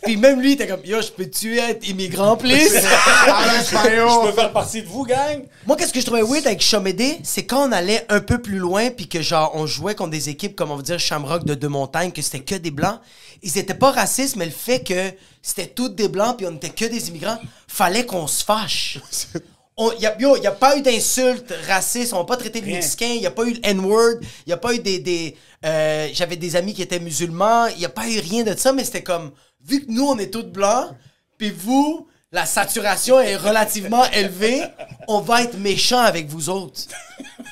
Puis 0.04 0.16
même 0.16 0.40
lui, 0.40 0.52
il 0.52 0.54
était 0.54 0.68
comme 0.68 0.86
Yo, 0.86 1.02
je 1.02 1.10
peux-tu 1.10 1.58
être 1.58 1.86
immigrant, 1.90 2.38
please? 2.38 2.74
Je 2.74 4.26
peux 4.28 4.32
faire 4.32 4.54
partie 4.54 4.82
de 4.82 4.88
vous, 4.88 5.04
gang? 5.04 5.44
Moi, 5.66 5.76
qu'est-ce 5.76 5.92
que 5.92 6.00
je 6.00 6.06
trouvais 6.06 6.22
weird 6.22 6.46
avec 6.46 6.62
Chomédé, 6.62 7.20
c'est 7.24 7.46
quand 7.46 7.68
on 7.68 7.72
allait 7.72 8.06
un 8.10 8.22
peu 8.22 8.42
plus 8.42 8.60
loin, 8.60 8.92
puis 8.92 9.10
que 9.10 9.22
genre, 9.22 9.52
on 9.56 9.66
jouait 9.66 9.96
contre 9.96 10.12
des 10.12 10.30
équipes, 10.30 10.56
comme 10.56 10.72
on 10.72 10.78
va 10.78 10.82
dire, 10.84 11.00
Shamrock 11.00 11.44
de 11.44 11.56
Deux-Montagnes, 11.56 12.12
que 12.12 12.22
c'était 12.22 12.42
que 12.42 12.56
des 12.56 12.72
blancs. 12.72 13.00
Ils 13.44 13.58
étaient 13.58 13.74
pas 13.74 13.92
racistes, 13.92 14.36
mais 14.38 14.46
le 14.46 14.52
fait 14.52 14.84
que 14.84 15.12
c'était 15.42 15.68
toutes 15.68 15.96
des 15.96 16.08
blancs, 16.08 16.38
puis 16.38 16.48
on 16.48 16.56
était 16.56 16.70
que 16.70 16.86
des 16.86 17.10
immigrants, 17.10 17.40
fallait 17.68 18.06
qu'on 18.06 18.28
se 18.28 18.44
fâche. 18.44 19.00
On, 19.78 19.92
y 19.94 20.06
a, 20.06 20.18
yo, 20.20 20.38
y 20.38 20.48
a 20.48 20.52
pas 20.52 20.78
eu 20.78 20.82
d'insultes 20.82 21.54
racistes, 21.68 22.14
on 22.14 22.20
n'a 22.20 22.24
pas 22.26 22.38
traité 22.38 22.62
de. 22.62 22.66
Mexicains, 22.66 23.14
il 23.16 23.22
y 23.22 23.26
a 23.26 23.32
pas 23.32 23.44
eu 23.44 23.54
le 23.56 23.60
N-word, 23.64 24.20
il 24.46 24.50
y 24.50 24.54
a 24.54 24.58
pas 24.58 24.74
eu 24.74 24.80
des... 24.80 25.00
des 25.00 25.36
euh, 25.66 26.08
J'avais 26.14 26.38
des 26.38 26.56
amis 26.56 26.74
qui 26.74 26.82
étaient 26.82 27.00
musulmans, 27.00 27.68
il 27.68 27.80
y 27.80 27.86
a 27.86 27.90
pas 27.90 28.08
eu 28.08 28.20
rien 28.20 28.44
de 28.44 28.56
ça, 28.58 28.72
mais 28.72 28.86
c'était 28.86 29.04
comme, 29.04 29.32
vu 29.62 29.86
que 29.86 29.92
nous, 29.92 30.06
on 30.08 30.18
est 30.18 30.32
tous 30.32 30.44
blancs, 30.44 30.92
puis 31.38 31.52
vous, 31.52 32.08
la 32.32 32.46
saturation 32.46 33.20
est 33.20 33.36
relativement 33.36 34.06
élevée, 34.14 34.64
on 35.10 35.20
va 35.20 35.44
être 35.44 35.58
méchants 35.58 36.00
avec 36.04 36.28
vous 36.30 36.50
autres. 36.50 36.82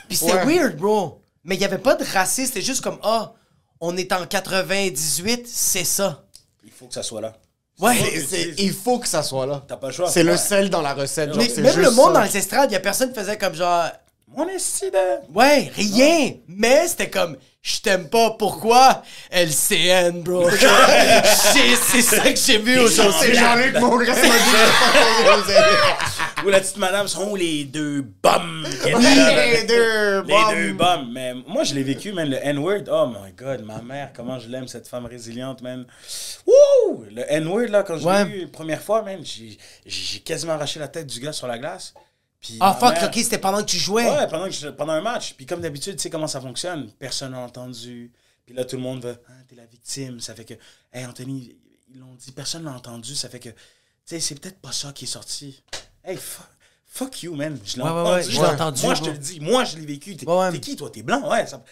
Puis 0.07 0.15
c'était 0.17 0.33
Ouais. 0.33 0.45
weird, 0.59 0.77
bro. 0.77 1.19
Mais 1.43 1.55
il 1.55 1.61
y 1.61 1.65
avait 1.65 1.77
pas 1.77 1.95
de 1.95 2.05
racisme, 2.05 2.47
c'était 2.53 2.65
juste 2.65 2.81
comme, 2.81 2.99
ah, 3.03 3.33
on 3.81 3.97
est 3.97 4.13
en 4.13 4.25
98, 4.25 5.45
c'est 5.45 5.83
ça. 5.83 6.23
Il 6.63 6.71
faut 6.71 6.87
que 6.87 6.93
ça 6.93 7.03
soit 7.03 7.19
là. 7.19 7.33
Ouais. 7.79 7.95
C'est- 7.97 8.19
c'est- 8.25 8.53
Il 8.59 8.71
faut 8.73 8.99
que 8.99 9.07
ça 9.07 9.23
soit 9.23 9.45
là. 9.45 9.63
T'as 9.67 9.77
pas 9.77 9.87
le 9.87 9.93
choix. 9.93 10.09
C'est 10.09 10.23
le 10.23 10.37
sel 10.37 10.69
dans 10.69 10.81
la 10.81 10.93
recette. 10.93 11.29
genre, 11.29 11.37
Mais 11.37 11.49
c'est 11.49 11.61
même 11.61 11.79
le 11.79 11.91
monde 11.91 12.13
ça. 12.13 12.19
dans 12.19 12.23
les 12.23 12.37
estrades, 12.37 12.69
il 12.69 12.73
y 12.73 12.77
a 12.77 12.79
personne 12.79 13.11
qui 13.11 13.19
faisait 13.19 13.37
comme 13.37 13.55
genre, 13.55 13.85
Mon 14.35 14.47
esti 14.47 14.89
de... 14.89 15.33
Ouais, 15.37 15.71
rien. 15.75 16.33
Mais 16.47 16.87
c'était 16.87 17.09
comme, 17.09 17.37
je 17.65 17.79
t'aime 17.79 18.09
pas, 18.09 18.31
pourquoi? 18.31 19.03
LCN, 19.31 20.21
bro. 20.21 20.49
C'est 20.51 22.01
ça 22.01 22.19
que 22.33 22.35
j'ai 22.37 22.57
vu 22.57 22.77
aujourd'hui. 22.77 23.15
C'est 23.21 23.33
Jean-Luc 23.35 23.79
Mongrain 23.79 24.13
m'a 24.13 24.21
dit. 25.47 25.53
Ou 26.45 26.49
la 26.49 26.59
petite 26.59 26.75
madame 26.75 27.07
sont 27.07 27.35
les 27.35 27.63
deux 27.63 28.01
bums 28.21 28.67
Les 28.83 29.63
deux 29.65 30.21
Les 30.23 30.33
bombes. 30.33 30.53
deux 30.55 30.73
bums. 30.73 31.09
Mais 31.13 31.33
moi, 31.47 31.63
je 31.63 31.73
l'ai 31.73 31.83
vécu, 31.83 32.11
man. 32.11 32.29
Le 32.29 32.37
N-word. 32.45 32.83
Oh 32.91 33.07
my 33.07 33.31
God, 33.31 33.63
ma 33.63 33.81
mère, 33.81 34.11
comment 34.13 34.39
je 34.39 34.49
l'aime, 34.49 34.67
cette 34.67 34.89
femme 34.89 35.05
résiliente, 35.05 35.61
man. 35.61 35.85
Wouh! 36.45 37.05
Le 37.15 37.23
N-word, 37.31 37.69
là, 37.69 37.83
quand 37.83 37.97
je 37.97 38.03
Ouais. 38.05 38.25
l'ai 38.25 38.31
eu 38.31 38.41
la 38.41 38.47
première 38.47 38.81
fois, 38.81 39.03
man, 39.03 39.19
j'ai 39.23 39.57
j'ai 39.85 40.19
quasiment 40.19 40.53
arraché 40.53 40.81
la 40.81 40.89
tête 40.89 41.07
du 41.07 41.21
gars 41.21 41.31
sur 41.31 41.47
la 41.47 41.57
glace. 41.57 41.93
Puis 42.43 42.57
Ah, 42.59 42.73
fuck, 42.79 42.93
mère- 42.93 43.05
ok, 43.07 43.15
c'était 43.15 43.37
pendant 43.39 43.59
que 43.59 43.69
tu 43.71 43.77
jouais. 43.77 44.07
Ouais, 44.07 44.27
pendant, 44.27 44.45
que 44.45 44.51
je- 44.51 44.67
pendant 44.67 44.91
un 44.93 45.01
match. 45.01 45.33
Puis 45.35 45.45
comme 45.45 45.61
d'habitude, 45.61 45.95
tu 45.95 46.01
sais 46.03 46.09
comment 46.09 46.27
ça 46.27 46.41
fonctionne. 46.41 46.91
Personne 46.99 47.31
n'a 47.31 47.39
entendu. 47.39 48.11
Puis 48.45 48.53
là, 48.53 48.65
tout 48.65 48.75
le 48.75 48.81
monde 48.81 49.01
va, 49.01 49.15
ah, 49.29 49.31
t'es 49.47 49.55
la 49.55 49.65
victime. 49.65 50.19
Ça 50.19 50.35
fait 50.35 50.43
que, 50.45 50.53
hey, 50.91 51.05
Anthony, 51.05 51.55
ils 51.89 51.99
l'ont 51.99 52.13
dit, 52.15 52.31
personne 52.33 52.63
n'a 52.63 52.73
entendu. 52.73 53.15
Ça 53.15 53.29
fait 53.29 53.39
que, 53.39 53.49
tu 53.49 53.55
sais, 54.05 54.19
c'est 54.19 54.35
peut-être 54.35 54.59
pas 54.59 54.73
ça 54.73 54.91
qui 54.91 55.05
est 55.05 55.07
sorti. 55.07 55.63
Hey, 56.03 56.17
fuck, 56.17 56.45
fuck 56.85 57.23
you, 57.23 57.33
man. 57.35 57.57
Je 57.63 57.77
l'ai 57.77 57.83
Ouais, 57.83 57.89
ouais, 57.89 57.95
entendu. 57.95 58.13
ouais, 58.15 58.23
je 58.23 58.31
l'ai 58.41 58.45
entendu, 58.47 58.81
Moi, 58.83 58.93
je 58.95 59.01
te 59.03 59.09
le 59.09 59.17
dis. 59.17 59.39
Moi, 59.39 59.63
je 59.63 59.77
l'ai 59.77 59.85
vécu. 59.85 60.17
T'es 60.17 60.27
Ouais, 60.27 60.49
ouais. 60.49 60.59
qui, 60.59 60.75
toi? 60.75 60.89
T'es 60.91 61.01
blanc? 61.01 61.29
Ouais. 61.31 61.47
ça- 61.47 61.63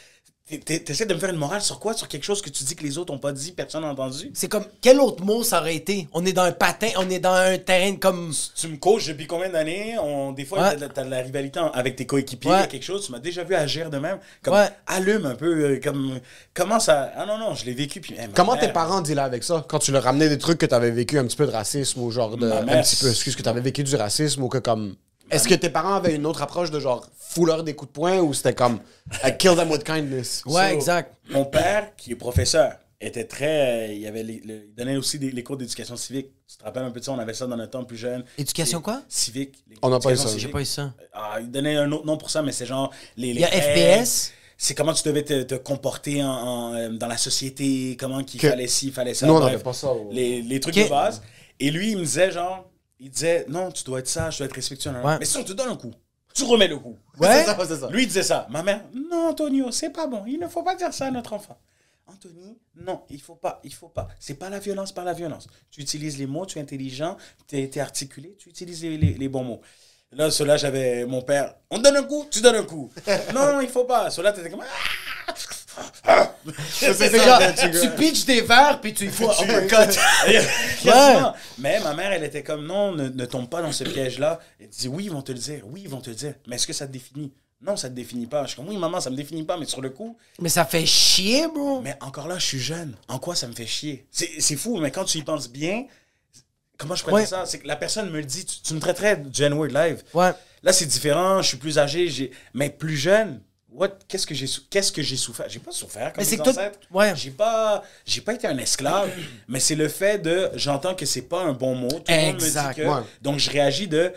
T'essaies 0.66 1.06
de 1.06 1.14
me 1.14 1.20
faire 1.20 1.30
une 1.30 1.38
morale 1.38 1.62
sur 1.62 1.80
quoi? 1.80 1.94
Sur 1.94 2.10
quelque 2.10 2.26
chose 2.26 2.42
que 2.42 2.50
tu 2.50 2.66
dis 2.66 2.76
que 2.76 2.84
les 2.84 2.98
autres 2.98 3.14
ont 3.14 3.18
pas 3.20 3.32
dit, 3.32 3.54
personne 3.54 3.84
n'a 3.84 3.90
entendu? 3.92 4.32
C'est 4.34 4.50
comme, 4.50 4.66
quel 4.82 5.00
autre 5.00 5.24
mot 5.24 5.44
ça 5.44 5.62
aurait 5.62 5.76
été? 5.78 6.10
On 6.12 6.26
est 6.26 6.34
dans 6.34 6.42
un 6.42 6.52
patin, 6.52 6.90
on 6.98 7.10
est 7.10 7.20
dans 7.20 7.32
un 7.32 7.58
terrain 7.58 7.96
comme... 7.96 8.34
tu 8.56 8.68
me 8.68 8.76
coaches 8.76 9.08
depuis 9.08 9.28
combien 9.28 9.48
d'années? 9.50 9.96
On, 10.00 10.34
des 10.34 10.44
fois, 10.44 10.60
Ouais. 10.60 10.70
t'as, 10.72 10.76
de 10.76 10.82
la- 10.82 10.90
t'as 10.90 11.04
de 11.06 11.10
la 11.10 11.22
rivalité 11.22 11.60
en- 11.62 11.72
avec 11.72 11.96
tes 11.96 12.06
coéquipiers, 12.06 12.52
Ouais. 12.52 12.58
il 12.58 12.62
y 12.62 12.64
a 12.64 12.68
quelque 12.68 12.84
chose. 12.84 13.06
Tu 13.06 13.14
m'as 13.14 13.20
déjà 13.20 13.46
vu 13.46 13.56
agir 13.56 13.90
de 13.90 13.98
même. 13.98 14.18
Comme, 14.42 14.56
Ouais. 14.56 14.68
allume 14.88 15.26
un 15.26 15.36
peu. 15.36 15.46
euh, 15.46 15.80
comme, 15.82 16.20
comment 16.54 16.82
ça. 16.82 17.14
Ah 17.16 17.26
non, 17.26 17.38
non, 17.38 17.56
je 17.56 17.64
l'ai 17.66 17.74
vécu. 17.74 18.02
Puis, 18.02 18.16
hey, 18.16 18.28
ma 18.28 18.34
Comment 18.34 18.54
mère- 18.56 18.62
tes 18.62 18.74
parents 18.74 19.00
dealaient 19.02 19.22
avec 19.22 19.44
ça? 19.46 19.64
Quand 19.70 19.80
tu 19.80 19.94
leur 19.94 20.04
ramenais 20.04 20.28
des 20.28 20.38
trucs 20.38 20.58
que 20.58 20.66
tu 20.66 20.76
avais 20.76 20.92
vécu 20.92 21.18
un 21.18 21.24
petit 21.26 21.38
peu 21.38 21.46
de 21.46 21.52
racisme 21.52 22.02
ou 22.02 22.12
genre 22.12 22.36
de. 22.36 22.52
Un 22.52 22.82
petit 22.82 22.98
peu, 22.98 23.10
excuse, 23.10 23.38
que 23.38 23.42
tu 23.44 23.48
avais 23.50 23.62
vécu 23.62 23.84
du 23.86 23.96
racisme 23.96 24.44
ou 24.44 24.50
que 24.50 24.58
comme. 24.58 24.96
Est-ce 25.32 25.48
que 25.48 25.56
tes 25.56 25.70
parents 25.70 25.96
avaient 25.96 26.16
une 26.16 26.26
autre 26.26 26.42
approche 26.42 26.72
de 26.72 26.80
genre 26.80 27.08
fouleur 27.18 27.64
des 27.64 27.74
coups 27.76 27.90
de 27.92 27.94
poing 27.94 28.20
ou 28.20 28.34
c'était 28.34 28.54
comme 28.54 28.80
I 29.24 29.36
kill 29.38 29.56
them 29.56 29.72
with 29.72 29.84
kindness? 29.84 30.44
Ouais, 30.46 30.70
So, 30.70 30.76
exact. 30.76 31.16
Mon 31.30 31.46
père, 31.46 31.96
qui 31.96 32.12
est 32.12 32.16
professeur, 32.16 32.74
était 33.00 33.24
très. 33.24 33.88
euh, 33.90 33.94
il, 33.94 34.06
avait 34.06 34.22
les- 34.24 34.42
le- 34.46 34.66
il 34.68 34.76
donnait 34.76 34.98
aussi 34.98 35.18
des, 35.18 35.32
les 35.32 35.42
cours 35.44 35.58
d'éducation 35.58 35.96
civique. 35.96 36.28
Tu 36.48 36.58
te 36.58 36.64
rappelles 36.64 36.84
un 36.84 36.92
peu 36.92 37.00
de 37.00 37.06
ça? 37.06 37.12
On 37.14 37.20
avait 37.20 37.34
ça 37.34 37.48
dans 37.48 37.56
notre 37.58 37.72
temps 37.72 37.84
plus 37.84 37.98
jeune. 37.98 38.24
Éducation 38.38 38.80
Et- 38.80 38.84
quoi? 38.84 39.02
Civique. 39.08 39.56
les 39.70 39.78
On 39.82 39.90
n'a 39.90 40.00
pas 40.00 40.12
eu 40.12 40.18
ça. 40.18 40.30
J'ai 40.38 40.50
pas 40.50 40.62
eu 40.62 40.66
ça. 40.66 40.94
Ah, 41.14 41.38
il 41.40 41.50
donnait 41.50 41.78
un 41.78 41.92
autre 41.92 42.06
nom 42.06 42.18
pour 42.18 42.30
ça, 42.30 42.42
mais 42.44 42.52
c'est 42.52 42.66
genre. 42.68 42.92
Les, 43.18 43.30
Il 43.30 43.40
y 43.40 43.44
a 43.44 43.50
les 43.50 43.60
règles. 43.60 44.06
FPS. 44.06 44.32
C'est 44.58 44.76
comment 44.76 44.94
tu 44.94 45.02
devais 45.08 45.24
te, 45.24 45.42
te 45.42 45.56
comporter 45.56 46.22
en, 46.24 46.28
en, 46.30 46.74
euh, 46.76 46.90
dans 46.90 47.08
la 47.08 47.18
société, 47.18 47.98
comment 48.00 48.24
qu'il 48.24 48.40
Que- 48.40 48.50
fallait 48.50 48.68
ci, 48.68 48.88
il 48.88 48.94
fallait 48.94 49.16
ça. 49.16 49.26
Nous, 49.26 49.34
on 49.34 49.40
n'avait 49.40 49.58
pas 49.58 49.74
ça 49.74 49.88
Les, 50.12 50.44
les 50.44 50.60
trucs 50.60 50.76
de 50.76 50.88
base. 50.88 51.24
Et 51.60 51.72
lui, 51.72 51.92
il 51.92 51.98
me 51.98 52.04
disait 52.04 52.30
genre, 52.32 52.68
il 53.02 53.10
disait 53.10 53.46
non, 53.50 53.72
tu 53.72 53.84
dois 53.84 54.00
être 54.00 54.08
sage, 54.08 54.36
tu 54.36 54.40
dois 54.40 54.46
être 54.48 54.54
respectueux. 54.56 54.92
Ouais. 54.92 55.18
Mais 55.20 55.26
si 55.26 55.36
on 55.38 55.44
te 55.44 55.52
donne 55.54 55.70
un 55.70 55.76
coup, 55.76 55.92
tu 56.34 56.44
remets 56.44 56.68
le 56.70 56.78
coup. 56.78 56.98
Ouais. 57.20 57.44
Ça, 57.44 57.58
ça. 57.66 57.90
Lui, 57.90 58.04
il 58.04 58.08
disait 58.08 58.24
ça. 58.24 58.48
Ma 58.50 58.64
mère, 58.64 58.82
non, 58.94 59.30
Antonio, 59.30 59.72
c'est 59.72 59.90
pas 59.90 60.08
bon. 60.08 60.24
Il 60.26 60.40
ne 60.40 60.48
faut 60.48 60.64
pas 60.64 60.76
dire 60.76 60.94
ça 60.94 61.08
à 61.08 61.12
notre 61.12 61.34
enfant. 61.34 61.58
Anthony, 62.08 62.58
non, 62.76 63.02
il 63.10 63.22
faut 63.22 63.36
pas, 63.36 63.60
il 63.64 63.74
faut 63.74 63.88
pas. 63.88 64.08
C'est 64.20 64.34
pas 64.34 64.50
la 64.50 64.60
violence 64.60 64.92
par 64.92 65.06
la 65.06 65.14
violence. 65.14 65.48
Tu 65.70 65.82
utilises 65.82 66.18
les 66.18 66.26
mots, 66.28 66.46
tu 66.46 66.58
es 66.60 66.62
intelligent, 66.62 67.16
tu 67.48 67.58
es, 67.58 67.80
articulé, 67.80 68.36
tu 68.38 68.50
utilises 68.50 68.82
les, 68.84 68.98
les- 68.98 69.14
les 69.14 69.30
bons 69.30 69.44
mots. 69.44 69.62
Là, 70.12 70.30
cela, 70.30 70.58
j'avais 70.58 71.06
mon 71.06 71.22
père. 71.22 71.56
On 71.70 71.78
te 71.78 71.84
donne 71.84 71.96
un 71.96 72.04
coup, 72.04 72.26
tu 72.30 72.42
donnes 72.42 72.56
un 72.58 72.64
coup. 72.66 72.92
non, 73.34 73.46
non, 73.54 73.62
il 73.62 73.70
faut 73.70 73.86
pas. 73.86 74.10
Cela, 74.10 74.34
t'étais 74.34 74.50
comme. 74.50 74.62
Ah! 74.62 74.66
C'est 76.72 77.16
genre, 77.18 77.40
ben, 77.40 77.54
tu- 77.56 77.90
pitches 77.92 78.26
des 78.26 78.42
verres, 78.42 78.80
puis 78.82 78.94
tu 78.94 79.06
uppercut. 79.10 79.98
Quasiment. 80.84 81.34
Mais 81.58 81.80
ma 81.82 81.94
mère, 81.94 82.12
elle 82.12 82.24
était 82.24 82.44
comme 82.44 82.66
non, 82.66 82.92
ne, 82.94 83.10
ne 83.10 83.26
tombe 83.26 83.50
pas 83.50 83.62
dans 83.62 83.72
ce 83.72 83.84
piège-là. 83.84 84.40
Elle 84.60 84.70
dit 84.70 84.88
oui, 84.88 85.06
ils 85.06 85.12
vont 85.12 85.22
te 85.22 85.32
le 85.32 85.38
dire, 85.38 85.62
oui, 85.66 85.82
ils 85.84 85.90
vont 85.90 86.02
te 86.02 86.10
le 86.10 86.16
dire. 86.16 86.34
Mais 86.48 86.56
est-ce 86.56 86.68
que 86.68 86.74
ça 86.74 86.88
te 86.88 86.92
définit? 86.92 87.32
Non, 87.64 87.76
ça 87.78 87.90
te 87.90 87.94
définit 87.94 88.26
pas. 88.26 88.44
Je 88.44 88.48
suis 88.50 88.56
comme 88.58 88.70
oui, 88.70 88.78
maman, 88.78 89.00
ça 89.00 89.10
me 89.12 89.16
définit 89.16 89.44
pas, 89.44 89.56
mais 89.58 89.66
sur 89.68 89.82
le 89.82 89.92
coup, 89.92 90.18
Mais 90.40 90.50
ça 90.50 90.66
fait 90.66 90.86
chier, 90.86 91.48
bro. 91.48 91.82
mais 91.82 91.96
encore 92.02 92.28
là, 92.28 92.40
je 92.40 92.46
suis 92.46 92.60
jeune. 92.60 92.96
En 93.08 93.20
quoi 93.20 93.36
ça 93.36 93.48
me 93.48 93.54
fait 93.54 93.68
chier? 93.68 94.08
C'est 94.12 94.56
fou, 94.56 94.78
mais 94.78 94.90
quand 94.90 95.04
tu 95.06 95.20
y 95.20 95.24
penses 95.24 95.48
bien, 95.50 95.86
comment 96.78 96.96
je 96.96 97.04
pourrais 97.04 97.22
Ouais. 97.22 97.26
ça? 97.28 97.46
C'est 97.46 97.60
que 97.60 97.68
la 97.68 97.76
personne 97.76 98.10
me 98.10 98.18
le 98.18 98.26
dit, 98.26 98.46
tu, 98.46 98.62
tu 98.62 98.74
me 98.74 98.80
traiterais 98.80 99.18
de 99.18 99.34
Gen 99.34 99.54
Word 99.54 99.68
Live. 99.70 100.02
Ouais. 100.16 100.32
Là, 100.64 100.74
c'est 100.74 100.88
différent, 100.88 101.42
je 101.44 101.50
suis 101.50 101.58
plus 101.58 101.78
âgé, 101.78 102.32
mais 102.56 102.70
plus 102.72 102.98
jeune. 102.98 103.42
Qu'est-ce 104.08 104.28
que 104.28 104.36
j'ai 104.36 104.48
qu'est-ce 104.70 104.92
que 104.92 105.02
j'ai 105.02 105.16
souffert? 105.16 105.48
J'ai 105.50 105.60
pas 105.60 105.72
souffert 105.72 106.12
comme 106.12 106.22
Mais 106.24 106.30
c'est 106.30 106.38
mes 106.38 106.48
ancêtres. 106.50 106.80
ouais. 106.92 107.16
J'ai 107.16 107.32
pas 107.32 107.84
j'ai 108.06 108.22
pas 108.22 108.34
été 108.34 108.46
un 108.48 108.58
esclave, 108.58 109.10
mais 109.48 109.60
c'est 109.60 109.76
le 109.76 109.88
fait 109.88 110.20
de 110.22 110.50
j'entends 110.56 110.94
que 110.96 111.06
c'est 111.06 111.22
pas 111.24 111.42
un 111.44 111.54
bon 111.54 111.76
mot, 111.76 111.88
tout 111.90 112.04
le 112.10 112.16
monde 112.34 112.36
me 112.36 112.40
dit 112.70 112.76
que 112.76 112.82
ouais. 112.88 113.04
donc 113.22 113.40
je 113.40 113.50
réagis 113.50 113.88
de 113.88 114.12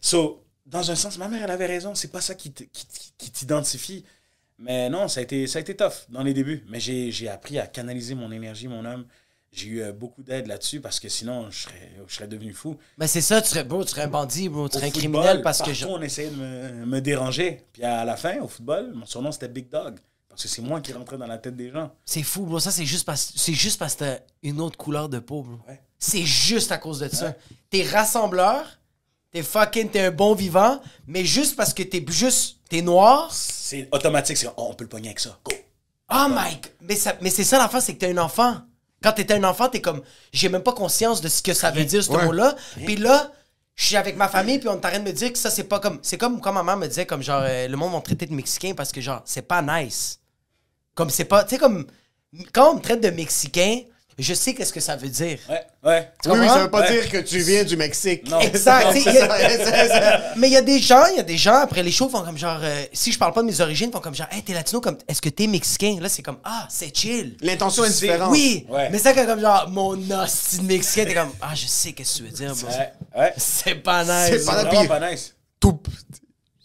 so 0.00 0.42
dans 0.66 0.90
un 0.90 0.94
sens 0.96 1.18
ma 1.18 1.28
mère 1.28 1.42
elle 1.44 1.50
avait 1.50 1.66
raison, 1.66 1.94
c'est 1.94 2.10
pas 2.10 2.22
ça 2.22 2.34
qui 2.34 2.50
te- 2.52 2.64
qui, 2.64 2.86
qui- 2.86 3.12
qui 3.18 3.30
t'identifie. 3.30 4.04
Mais 4.58 4.88
non, 4.88 5.08
ça 5.08 5.20
a 5.20 5.22
été 5.24 5.46
ça 5.48 5.58
a 5.58 5.60
été 5.62 5.74
tough 5.76 6.06
dans 6.08 6.22
les 6.22 6.32
débuts, 6.32 6.64
mais 6.68 6.78
j'ai 6.80 7.28
appris 7.28 7.58
à 7.58 7.66
canaliser 7.66 8.14
mon 8.14 8.30
énergie, 8.32 8.68
mon 8.68 8.84
âme. 8.84 9.04
J'ai 9.54 9.68
eu 9.68 9.82
euh, 9.82 9.92
beaucoup 9.92 10.22
d'aide 10.22 10.48
là-dessus 10.48 10.80
parce 10.80 10.98
que 10.98 11.08
sinon 11.08 11.50
je 11.50 11.62
serais 11.62 11.92
je 12.06 12.14
serais 12.14 12.26
devenu 12.26 12.52
fou. 12.52 12.76
Mais 12.98 13.06
c'est 13.06 13.20
ça, 13.20 13.40
tu 13.40 13.48
serais, 13.48 13.64
bro, 13.64 13.84
tu 13.84 13.90
serais 13.90 14.02
un 14.02 14.08
bandit, 14.08 14.48
bro, 14.48 14.68
tu 14.68 14.76
serais 14.76 14.88
un 14.88 14.90
criminel 14.90 15.42
parce 15.42 15.62
que 15.62 15.72
je... 15.72 15.86
on 15.86 16.02
essayait 16.02 16.30
de 16.30 16.36
me, 16.36 16.86
me 16.86 17.00
déranger. 17.00 17.60
Puis 17.72 17.84
à 17.84 18.04
la 18.04 18.16
fin, 18.16 18.40
au 18.40 18.48
football, 18.48 18.92
mon 18.94 19.06
surnom 19.06 19.30
c'était 19.30 19.48
Big 19.48 19.68
Dog. 19.68 19.98
Parce 20.28 20.42
que 20.42 20.48
c'est 20.48 20.62
moi 20.62 20.80
qui 20.80 20.92
rentrais 20.92 21.16
dans 21.16 21.28
la 21.28 21.38
tête 21.38 21.54
des 21.54 21.70
gens. 21.70 21.92
C'est 22.04 22.24
fou, 22.24 22.44
bro. 22.44 22.58
Ça, 22.58 22.72
c'est 22.72 22.84
juste 22.84 23.06
parce 23.06 23.32
c'est 23.36 23.52
juste 23.52 23.78
parce 23.78 23.94
que 23.94 24.00
t'as 24.00 24.18
une 24.42 24.60
autre 24.60 24.76
couleur 24.76 25.08
de 25.08 25.20
peau, 25.20 25.44
bro. 25.44 25.60
Ouais. 25.68 25.80
C'est 25.96 26.24
juste 26.24 26.72
à 26.72 26.78
cause 26.78 26.98
de 26.98 27.08
ça. 27.08 27.34
T'es 27.70 27.84
rassembleur, 27.84 28.66
t'es 29.30 29.44
fucking, 29.44 29.90
t'es 29.90 30.00
un 30.00 30.10
bon 30.10 30.34
vivant, 30.34 30.80
mais 31.06 31.24
juste 31.24 31.54
parce 31.54 31.72
que 31.72 31.84
t'es 31.84 32.04
juste, 32.08 32.56
t'es 32.68 32.82
noir. 32.82 33.32
C'est 33.32 33.88
automatique, 33.92 34.36
c'est 34.36 34.48
oh, 34.48 34.66
on 34.70 34.74
peut 34.74 34.82
le 34.82 34.88
pogner 34.88 35.10
avec 35.10 35.20
ça. 35.20 35.38
Go. 35.44 35.52
Oh 36.10 36.26
God. 36.28 36.38
Mais, 36.80 36.96
ça, 36.96 37.16
mais 37.20 37.30
c'est 37.30 37.44
ça 37.44 37.58
l'enfant, 37.58 37.80
c'est 37.80 37.94
que 37.94 38.00
t'es 38.00 38.10
un 38.10 38.18
enfant. 38.18 38.56
Quand 39.04 39.12
t'étais 39.12 39.34
un 39.34 39.44
enfant, 39.44 39.68
t'es 39.68 39.82
comme, 39.82 40.02
j'ai 40.32 40.48
même 40.48 40.62
pas 40.62 40.72
conscience 40.72 41.20
de 41.20 41.28
ce 41.28 41.42
que 41.42 41.52
ça 41.52 41.70
veut 41.70 41.84
dire, 41.84 42.02
ce 42.02 42.10
Ouais. 42.10 42.24
mot-là. 42.24 42.56
Puis 42.86 42.96
là, 42.96 43.30
je 43.76 43.84
suis 43.84 43.96
avec 43.96 44.16
ma 44.16 44.28
famille, 44.28 44.58
puis 44.58 44.68
on 44.70 44.80
train 44.80 44.98
de 44.98 45.04
me 45.04 45.12
dire 45.12 45.30
que 45.30 45.38
ça, 45.38 45.50
c'est 45.50 45.64
pas 45.64 45.78
comme. 45.78 45.98
C'est 46.00 46.16
comme 46.16 46.40
quand 46.40 46.52
ma 46.54 46.62
mère 46.62 46.78
me 46.78 46.86
disait, 46.86 47.04
comme 47.04 47.22
genre, 47.22 47.42
euh, 47.44 47.68
le 47.68 47.76
monde 47.76 47.92
va 47.92 47.98
me 47.98 48.02
traiter 48.02 48.24
de 48.26 48.32
Mexicain 48.32 48.72
parce 48.74 48.90
que, 48.92 49.00
genre, 49.02 49.20
c'est 49.26 49.42
pas 49.46 49.60
nice. 49.60 50.20
Comme 50.94 51.10
c'est 51.10 51.26
pas. 51.26 51.44
Tu 51.44 51.50
sais, 51.50 51.58
comme. 51.58 51.86
Quand 52.52 52.70
on 52.72 52.74
me 52.76 52.80
traite 52.80 53.00
de 53.02 53.10
Mexicain, 53.10 53.82
je 54.18 54.34
sais 54.34 54.54
qu'est-ce 54.54 54.72
que 54.72 54.80
ça 54.80 54.96
veut 54.96 55.08
dire. 55.08 55.38
Ouais, 55.48 55.62
ouais. 55.84 56.10
Tu 56.22 56.30
Oui, 56.30 56.38
oui, 56.40 56.48
ça 56.48 56.58
veut 56.60 56.70
pas 56.70 56.80
Ouais. 56.82 56.92
dire 56.92 57.10
que 57.10 57.18
tu 57.18 57.38
viens 57.40 57.64
du 57.64 57.76
Mexique. 57.76 58.28
Non. 58.30 58.38
Exact. 58.40 58.86
Non, 58.86 58.92
y 58.94 59.18
a-. 59.18 60.32
Mais 60.36 60.48
il 60.48 60.52
y 60.52 60.56
a 60.56 60.62
des 60.62 60.78
gens, 60.78 61.04
il 61.10 61.16
y 61.16 61.20
a 61.20 61.22
des 61.24 61.36
gens, 61.36 61.56
après 61.56 61.82
les 61.82 61.90
shows, 61.90 62.08
font 62.08 62.22
comme 62.22 62.38
genre, 62.38 62.60
euh, 62.62 62.84
si 62.92 63.10
je 63.12 63.18
parle 63.18 63.32
pas 63.32 63.42
de 63.42 63.46
mes 63.46 63.60
origines, 63.60 63.90
font 63.92 64.00
comme 64.00 64.14
genre, 64.14 64.28
hey, 64.30 64.42
t'es 64.42 64.52
latino, 64.54 64.80
comme, 64.80 64.98
est-ce 65.08 65.20
que 65.20 65.28
t'es 65.28 65.46
mexicain? 65.46 65.96
Là, 66.00 66.08
c'est 66.08 66.22
comme, 66.22 66.38
ah, 66.44 66.66
c'est 66.70 66.96
chill. 66.96 67.36
L'intention 67.40 67.84
est 67.84 67.90
différente. 67.90 68.30
Oui, 68.30 68.66
Ouais. 68.68 68.88
mais 68.90 68.98
ça, 68.98 69.12
quand 69.14 69.26
comme 69.26 69.40
genre, 69.40 69.68
mon 69.70 69.92
hostie 70.10 70.58
de 70.58 70.62
mexicain, 70.64 71.04
t'es 71.04 71.14
comme, 71.14 71.32
ah, 71.40 71.54
je 71.54 71.66
sais 71.66 71.92
qu'est-ce 71.92 72.18
que 72.18 72.24
tu 72.24 72.30
veux 72.30 72.36
dire, 72.36 72.54
bro. 72.54 72.68
Ouais, 72.68 72.92
ouais. 73.16 73.34
C'est 73.36 73.74
pas 73.76 74.04
nice. 74.04 74.40
C'est 74.40 74.44
pas- 74.44 74.64
pas 74.98 75.10
nice. 75.10 75.34
Tout. 75.60 75.80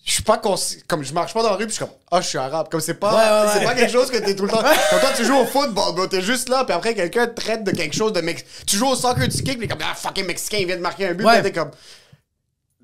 Je 0.09 0.15
suis 0.15 0.23
pas 0.23 0.37
consci- 0.37 0.81
comme 0.87 1.03
je 1.03 1.13
marche 1.13 1.35
pas 1.35 1.43
dans 1.43 1.51
la 1.51 1.55
rue 1.55 1.65
puis 1.67 1.75
je 1.75 1.75
suis 1.75 1.85
comme 1.85 1.93
ah 2.09 2.19
je 2.19 2.27
suis 2.27 2.37
arabe. 2.39 2.67
Comme 2.71 2.81
c'est 2.81 2.95
pas 2.95 3.11
Ouais, 3.13 3.45
ouais, 3.45 3.51
c'est 3.53 3.59
ouais. 3.59 3.65
pas 3.65 3.75
quelque 3.75 3.91
chose 3.91 4.09
que 4.09 4.17
t'es 4.17 4.35
tout 4.35 4.45
le 4.45 4.49
temps. 4.49 4.63
Quand 4.63 4.99
toi 4.99 5.09
tu 5.15 5.23
joues 5.23 5.37
au 5.37 5.45
football 5.45 5.93
bro 5.93 6.07
t'es 6.07 6.21
juste 6.21 6.49
là 6.49 6.63
puis 6.65 6.73
après 6.73 6.95
quelqu'un 6.95 7.27
te 7.27 7.39
traite 7.39 7.63
de 7.63 7.69
quelque 7.69 7.95
chose 7.95 8.11
de 8.13 8.21
mex 8.21 8.43
tu 8.65 8.75
joues 8.75 8.87
au 8.87 8.95
soccer 8.95 9.29
tu 9.29 9.43
kicks 9.43 9.59
puis 9.59 9.67
comme 9.67 9.77
ah 9.83 9.93
fucking 9.93 10.25
mexicain 10.25 10.57
il 10.61 10.65
vient 10.65 10.77
de 10.77 10.81
marquer 10.81 11.09
un 11.09 11.13
but 11.13 11.27
t'es 11.43 11.51
comme 11.51 11.69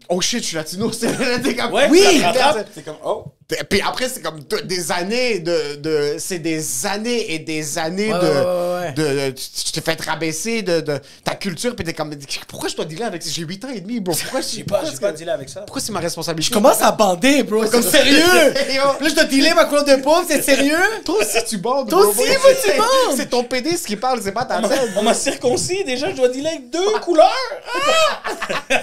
oh 0.10 0.22
shit 0.22 0.42
je 0.44 0.48
suis 0.50 0.56
latino 0.56 0.92
c'est 0.92 1.08
là, 1.18 1.40
t'es 1.40 1.56
comme 1.56 1.74
Oui. 1.74 2.20
ça 2.22 2.32
te 2.32 2.38
rattrape, 2.38 2.68
C'est 2.76 2.86
comme 2.86 2.98
oh. 3.04 3.26
Puis 3.70 3.80
après, 3.82 4.10
c'est 4.10 4.22
comme 4.24 4.40
des 4.64 4.92
années 4.92 5.38
de. 5.40 5.76
de 5.76 6.16
c'est 6.18 6.40
des 6.40 6.86
années 6.88 7.32
et 7.32 7.38
des 7.38 7.78
années 7.78 8.12
Ouais, 8.12 8.20
de, 8.20 8.26
ouais, 8.26 8.34
ouais, 8.34 8.80
ouais. 8.88 8.92
de, 8.94 9.04
de- 9.04 9.36
Tu 9.36 9.72
t'es 9.72 9.82
fait 9.82 10.02
rabaisser 10.02 10.64
de, 10.64 10.82
de 10.82 11.00
ta 11.24 11.36
culture, 11.36 11.76
puis 11.76 11.86
t'es 11.86 11.94
comme. 11.94 12.12
Pourquoi 12.48 12.70
je 12.70 12.76
dois 12.76 12.86
dealer 12.86 13.06
avec 13.06 13.22
ça? 13.22 13.30
J'ai 13.32 13.44
8 13.44 13.66
ans 13.66 13.70
et 13.70 13.82
demi, 13.82 14.00
bro. 14.00 14.16
Pourquoi 14.20 14.42
pourquoi 14.42 14.80
pas, 14.80 14.86
c'est- 14.92 15.00
pas 15.00 15.12
dealé 15.12 15.30
avec 15.30 15.50
ça. 15.50 15.62
Pourquoi 15.62 15.80
c'est 15.80 15.92
ma 15.92 16.00
responsabilité? 16.00 16.50
Je 16.50 16.54
commence 16.60 16.82
à 16.82 16.92
bander, 16.92 17.44
bro. 17.44 17.64
Comme 17.68 17.84
sérieux. 17.84 18.18
Là, 18.26 18.98
je 19.10 19.14
dois 19.14 19.26
dealer 19.26 19.54
ma 19.54 19.66
couleur 19.66 19.86
de 19.86 19.96
peau, 19.98 20.16
c'est 20.28 20.42
sérieux? 20.42 20.80
Toi 21.06 21.16
aussi, 21.22 21.46
tu 21.48 21.58
bandes. 21.60 21.88
Toi 21.88 22.08
aussi, 22.08 22.18
Moi, 22.18 22.28
tu 22.64 22.70
c'est- 22.72 22.78
bandes. 22.78 23.16
C'est 23.16 23.30
ton 23.30 23.44
PD 23.44 23.78
ce 23.78 23.86
qui 23.86 23.96
parle, 23.96 24.22
c'est 24.24 24.32
pas 24.32 24.46
ta 24.46 24.60
tête. 24.68 24.90
On 24.98 25.04
m'a 25.04 25.14
circoncis, 25.14 25.84
déjà, 25.84 26.10
je 26.10 26.16
dois 26.16 26.30
dealer 26.30 26.48
avec 26.50 26.72
deux 26.72 27.00
couleurs. 27.04 27.32
Ah! 27.76 28.80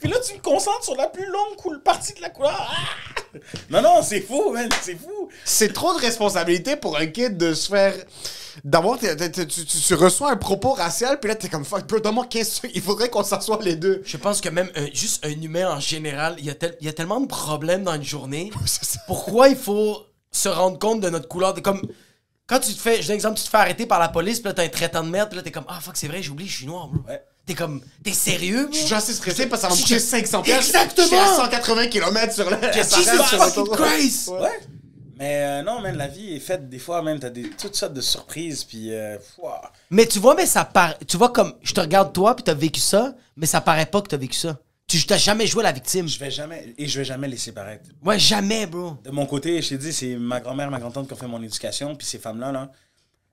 Puis 0.00 0.10
là, 0.10 0.16
tu 0.26 0.34
me 0.34 0.40
concentres 0.40 0.84
sur 0.84 0.96
la 0.96 1.06
plus 1.06 1.24
longue 1.24 1.80
partie 1.82 2.12
de 2.12 2.20
la 2.20 2.28
couleur. 2.28 2.68
Ah! 2.70 3.38
Non, 3.70 3.80
non, 3.80 4.01
c'est 4.08 4.20
fou, 4.20 4.50
man, 4.52 4.68
c'est 4.82 4.96
fou. 4.96 5.28
C'est 5.44 5.72
trop 5.72 5.94
de 5.94 6.00
responsabilité 6.00 6.76
pour 6.76 6.96
un 6.98 7.06
kid 7.06 7.36
de 7.36 7.54
se 7.54 7.68
faire. 7.68 7.94
D'avoir. 8.64 8.98
Tu, 8.98 9.06
tu- 9.46 9.64
tu 9.64 9.94
reçois 9.94 10.30
un 10.30 10.36
propos 10.36 10.72
racial, 10.72 11.18
puis 11.18 11.28
là, 11.28 11.34
t'es 11.36 11.48
comme 11.48 11.64
fuck, 11.64 11.86
bro, 11.86 12.00
donne-moi 12.00 12.26
15 12.28 12.48
secondes. 12.48 12.72
Il 12.74 12.82
faudrait 12.82 13.08
qu'on 13.08 13.24
s'assoie 13.24 13.58
les 13.62 13.76
deux. 13.76 14.02
Je 14.04 14.16
pense 14.18 14.40
que 14.42 14.48
même 14.50 14.70
un- 14.76 14.92
juste 14.92 15.24
un 15.24 15.30
humain 15.30 15.70
en 15.76 15.80
général, 15.80 16.34
il 16.38 16.44
y, 16.44 16.50
a 16.50 16.54
tel- 16.54 16.76
il 16.80 16.86
y 16.86 16.90
a 16.90 16.92
tellement 16.92 17.20
de 17.20 17.26
problèmes 17.26 17.82
dans 17.84 17.94
une 17.94 18.04
journée. 18.04 18.50
C'est 18.66 18.84
ça. 18.84 19.00
Pourquoi 19.06 19.48
il 19.48 19.56
faut 19.56 19.96
se 20.30 20.48
rendre 20.50 20.78
compte 20.78 21.00
de 21.00 21.08
notre 21.08 21.28
couleur? 21.28 21.54
De, 21.54 21.60
comme, 21.60 21.80
quand 22.46 22.58
tu 22.60 22.74
te 22.74 22.80
fais, 22.80 23.00
j'ai 23.00 23.12
un 23.12 23.14
exemple, 23.14 23.38
tu 23.38 23.44
te 23.44 23.48
fais 23.48 23.56
arrêter 23.56 23.86
par 23.86 23.98
la 23.98 24.08
police, 24.10 24.40
puis 24.40 24.48
là, 24.48 24.52
t'as 24.54 24.64
un 24.64 24.68
traitant 24.68 25.02
de 25.02 25.08
merde, 25.08 25.30
puis 25.30 25.36
là, 25.38 25.42
t'es 25.42 25.50
comme, 25.50 25.64
ah 25.68 25.80
fuck, 25.80 25.96
c'est 25.96 26.08
vrai, 26.08 26.22
j'oublie, 26.22 26.46
je 26.46 26.58
suis 26.58 26.66
noir, 26.66 26.88
bro. 26.88 27.02
Ouais. 27.08 27.22
T'es 27.44 27.54
comme, 27.54 27.80
t'es 28.04 28.12
sérieux? 28.12 28.68
Je 28.72 28.78
suis 28.78 28.94
assez 28.94 29.12
stressé 29.12 29.46
parce 29.46 29.62
que 29.62 29.68
ça 29.68 29.74
va 29.74 29.74
me 29.74 29.78
Je- 29.80 29.82
coûter 29.84 29.98
500 29.98 30.42
pièces. 30.42 30.66
Exactement. 30.68 31.06
Je 31.06 31.12
suis 31.12 31.16
à 31.16 31.34
180 31.34 31.86
km 31.88 32.32
sur 32.34 32.48
la. 32.50 32.72
Jesus 32.72 32.88
sur 33.02 33.04
fucking 33.04 33.38
l'autoroute. 33.38 33.76
Christ! 33.80 34.28
Ouais. 34.28 34.60
Mais 35.18 35.42
euh, 35.42 35.62
non, 35.62 35.80
man, 35.80 35.96
la 35.96 36.08
vie 36.08 36.34
est 36.34 36.40
faite 36.40 36.68
des 36.68 36.78
fois, 36.78 37.02
même, 37.02 37.18
t'as 37.20 37.30
des, 37.30 37.50
toutes 37.50 37.74
sortes 37.76 37.94
de 37.94 38.00
surprises, 38.00 38.64
puis. 38.64 38.92
Euh. 38.94 39.16
Mais 39.90 40.06
tu 40.06 40.18
vois, 40.20 40.34
mais 40.34 40.46
ça 40.46 40.64
paraît. 40.64 40.96
Tu 41.06 41.16
vois, 41.16 41.30
comme 41.30 41.54
je 41.62 41.72
te 41.74 41.80
regarde 41.80 42.12
toi, 42.12 42.34
puis 42.36 42.44
t'as 42.44 42.54
vécu 42.54 42.80
ça, 42.80 43.14
mais 43.36 43.46
ça 43.46 43.60
paraît 43.60 43.86
pas 43.86 44.02
que 44.02 44.08
t'as 44.08 44.16
vécu 44.16 44.36
ça. 44.36 44.58
Tu 44.88 45.04
t'as 45.06 45.16
jamais 45.16 45.46
joué 45.46 45.62
la 45.62 45.72
victime. 45.72 46.06
je 46.08 46.18
vais 46.18 46.30
jamais. 46.30 46.74
Et 46.78 46.86
je 46.86 46.98
vais 46.98 47.04
jamais 47.04 47.26
laisser 47.28 47.50
paraître. 47.52 47.88
Ouais, 48.04 48.18
jamais, 48.18 48.66
bro. 48.66 48.96
De 49.04 49.10
mon 49.10 49.26
côté, 49.26 49.60
je 49.62 49.70
t'ai 49.70 49.78
dit, 49.78 49.92
c'est 49.92 50.16
ma 50.16 50.38
grand-mère, 50.40 50.70
ma 50.70 50.78
grand-tante 50.78 51.06
qui 51.08 51.12
ont 51.12 51.16
fait 51.16 51.26
mon 51.26 51.42
éducation, 51.42 51.94
puis 51.96 52.06
ces 52.06 52.18
femmes-là, 52.18 52.52
là, 52.52 52.70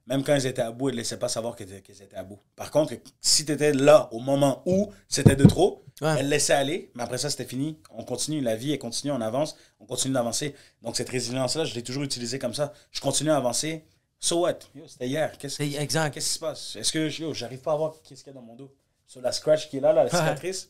même 0.09 0.23
quand 0.23 0.33
elles 0.33 0.45
étaient 0.47 0.61
à 0.61 0.71
bout, 0.71 0.89
elles 0.89 0.95
ne 0.95 0.99
laissaient 1.01 1.19
pas 1.19 1.29
savoir 1.29 1.55
qu'elles 1.55 1.71
étaient, 1.73 2.15
à 2.15 2.23
bout. 2.23 2.39
Par 2.55 2.71
contre, 2.71 2.93
si 3.21 3.45
tu 3.45 3.51
étais 3.53 3.71
là 3.71 4.09
au 4.11 4.19
moment 4.19 4.61
où 4.65 4.91
c'était 5.07 5.35
de 5.37 5.45
trop, 5.45 5.85
Ouais. 6.01 6.15
elles 6.19 6.29
laissaient 6.29 6.53
aller, 6.53 6.91
mais 6.95 7.03
après 7.03 7.17
ça, 7.17 7.29
c'était 7.29 7.43
fini. 7.45 7.77
On 7.91 8.03
continue, 8.05 8.39
la 8.41 8.55
vie, 8.55 8.71
elle 8.71 8.79
continue, 8.79 9.11
on 9.11 9.19
avance, 9.21 9.55
on 9.81 9.85
continue 9.85 10.13
d'avancer. 10.13 10.55
Donc, 10.81 10.95
cette 10.95 11.09
résilience-là, 11.09 11.65
je 11.65 11.75
l'ai 11.75 11.83
toujours 11.83 12.03
utilisée 12.03 12.39
comme 12.39 12.53
ça. 12.53 12.71
Je 12.91 13.01
continue 13.01 13.31
à 13.31 13.35
avancer. 13.37 13.85
So 14.17 14.39
what? 14.41 14.59
C'était 14.87 15.07
hier. 15.07 15.37
Qu'est-ce 15.37 15.57
C'est 15.57 15.71
exact. 15.73 16.13
qu'est-ce 16.13 16.27
qui 16.27 16.33
se 16.33 16.39
passe? 16.39 16.75
Est-ce 16.77 16.91
que 16.93 17.09
yo, 17.21 17.33
j'arrive 17.33 17.59
pas 17.59 17.73
à 17.73 17.75
voir 17.75 17.95
qu'est-ce 18.03 18.23
qu'il 18.23 18.33
y 18.33 18.35
a 18.35 18.39
dans 18.39 18.45
mon 18.45 18.55
dos? 18.55 18.73
Sur 19.07 19.21
la 19.21 19.31
scratch 19.33 19.69
qui 19.69 19.77
est 19.77 19.81
là, 19.81 19.91
là 19.93 20.03
la 20.05 20.09
cicatrice, 20.09 20.69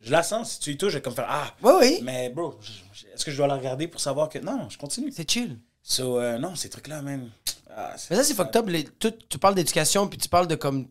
je 0.00 0.10
la 0.10 0.22
sens. 0.22 0.52
Si 0.52 0.60
tu 0.60 0.70
y 0.72 0.76
touches, 0.78 0.92
je 0.92 0.96
vais 0.98 1.02
comme 1.02 1.14
faire 1.14 1.26
Ah! 1.28 1.54
Ouais, 1.62 1.72
oui. 1.80 2.00
Mais 2.02 2.30
bro, 2.30 2.58
est-ce 3.14 3.24
que 3.24 3.30
je 3.30 3.36
dois 3.36 3.46
la 3.46 3.56
regarder 3.56 3.86
pour 3.86 4.00
savoir 4.00 4.28
que. 4.30 4.38
Non, 4.38 4.68
je 4.70 4.78
continue. 4.78 5.12
C'est 5.12 5.30
chill. 5.30 5.58
So, 5.82 6.18
euh, 6.20 6.38
non, 6.38 6.54
ces 6.56 6.68
trucs-là, 6.68 7.02
man. 7.02 7.30
Ah, 7.74 7.94
Mais 8.10 8.16
ça, 8.16 8.24
c'est 8.24 8.34
fucked 8.34 8.56
up. 8.56 8.68
Les- 8.68 8.84
tout- 8.84 9.14
tu 9.28 9.38
parles 9.38 9.54
d'éducation, 9.54 10.06
puis 10.08 10.18
tu 10.18 10.28
parles 10.28 10.46
de 10.48 10.54
comme. 10.56 10.88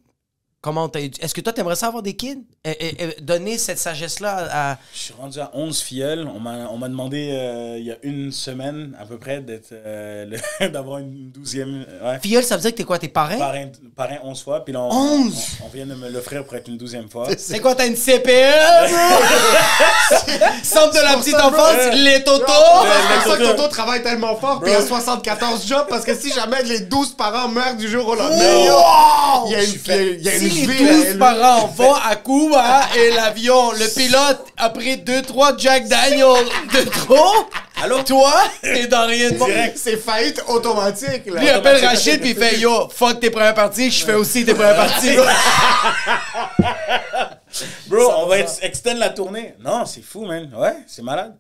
Comment 0.62 0.92
Est-ce 0.94 1.34
que 1.34 1.40
toi, 1.40 1.54
t'aimerais 1.54 1.78
ça 1.78 1.88
avoir 1.88 2.04
des 2.04 2.16
kids? 2.18 2.44
Et, 2.66 2.72
et- 2.72 3.04
et 3.04 3.22
donner 3.22 3.58
cette 3.58 3.80
sagesse-là 3.80 4.50
à. 4.52 4.78
Je 4.94 5.00
suis 5.00 5.14
rendu 5.14 5.40
à 5.40 5.50
11 5.54 5.80
filleuls. 5.82 6.28
On 6.36 6.42
m'a 6.42 6.68
on 6.70 6.78
m'a 6.78 6.90
demandé 6.90 7.30
euh, 7.32 7.78
il 7.80 7.86
y 7.86 7.92
a 7.94 7.96
une 8.04 8.34
semaine 8.34 8.94
à 9.00 9.06
peu 9.06 9.18
près 9.18 9.40
d'être 9.40 9.70
euh, 9.72 10.26
d'avoir 10.74 10.98
une 10.98 11.32
douzième. 11.32 11.86
Ouais. 12.04 12.20
Filleul, 12.22 12.44
ça 12.44 12.58
veut 12.58 12.62
dire 12.62 12.72
que 12.72 12.76
t'es 12.76 12.84
quoi? 12.84 13.00
T'es 13.00 13.08
parrain? 13.08 13.38
Parrain, 13.38 13.70
parrain 13.96 14.18
11 14.22 14.44
fois. 14.44 14.66
Puis 14.66 14.74
là, 14.74 14.82
on, 14.82 14.90
11? 14.92 15.34
on, 15.62 15.66
on 15.66 15.70
vient 15.70 15.86
de 15.86 15.96
me 15.96 16.10
l'offrir 16.10 16.44
pour 16.44 16.56
être 16.56 16.68
une 16.68 16.78
douzième 16.78 17.10
fois. 17.10 17.30
C'est 17.38 17.62
quoi, 17.62 17.74
t'as 17.76 17.88
une 17.88 17.96
CPE, 17.96 18.26
bro? 18.28 20.18
Centre 20.64 20.94
de 20.94 21.02
la 21.04 21.16
petite 21.18 21.36
ça, 21.38 21.48
enfance, 21.48 21.94
les 21.94 22.22
totos! 22.24 22.46
C'est 22.46 23.24
pour 23.24 23.32
ça 23.32 23.38
que 23.38 23.56
Toto. 23.56 23.68
Travaille 23.70 24.04
tellement 24.04 24.36
fort, 24.36 24.60
puis 24.60 24.72
il 24.72 24.74
y 24.74 24.78
a 24.78 24.86
74 24.86 25.66
jobs, 25.66 25.86
parce 25.90 26.04
que 26.04 26.14
si 26.16 26.34
jamais 26.34 26.62
les 26.64 26.82
12 26.82 27.14
parents 27.14 27.48
meurent 27.48 27.78
du 27.78 27.88
jour 27.88 28.06
au 28.10 28.16
lendemain, 28.16 28.36
Il 29.46 29.52
y 29.52 29.56
a 29.56 29.64
une, 30.36 30.49
a 30.50 30.54
Si 30.54 30.66
les 30.68 30.90
à 30.90 30.94
12 30.94 31.06
elle. 31.08 31.18
parents 31.20 31.68
vont 31.68 31.94
à 31.94 32.16
Cuba 32.16 32.82
et 32.98 33.12
l'avion, 33.12 33.72
le 33.74 33.88
pilote, 33.96 34.46
après 34.58 34.98
2-3 34.98 35.56
Jack 35.58 35.88
Daniel 35.88 36.46
de 36.74 36.90
trop, 36.90 37.46
Alors, 37.82 38.04
toi, 38.04 38.34
t'es 38.62 38.88
dans 38.88 39.08
rien 39.08 39.32
de 39.32 39.38
bon. 39.38 39.48
C'est 39.76 39.96
faillite 39.98 40.44
automatique, 40.48 41.26
là. 41.28 41.40
Lui 41.40 41.46
il 41.46 41.50
appelle 41.50 41.86
Rachid 41.86 42.20
puis 42.20 42.32
il 42.32 42.36
fait 42.36 42.58
Yo, 42.60 42.90
fuck 42.90 43.20
tes 43.22 43.30
premières 43.30 43.54
parties, 43.54 43.90
je 43.90 44.04
fais 44.06 44.16
aussi 44.16 44.44
tes 44.46 44.54
premières 44.54 44.76
parties. 44.76 45.16
bro, 47.88 48.12
on 48.18 48.28
va 48.28 48.40
ex- 48.40 48.60
extend 48.62 48.96
la 48.96 49.10
tournée. 49.10 49.54
Non, 49.60 49.86
c'est 49.86 50.04
fou, 50.04 50.26
man. 50.26 50.50
Ouais, 50.56 50.76
c'est 50.88 51.02
malade. 51.04 51.36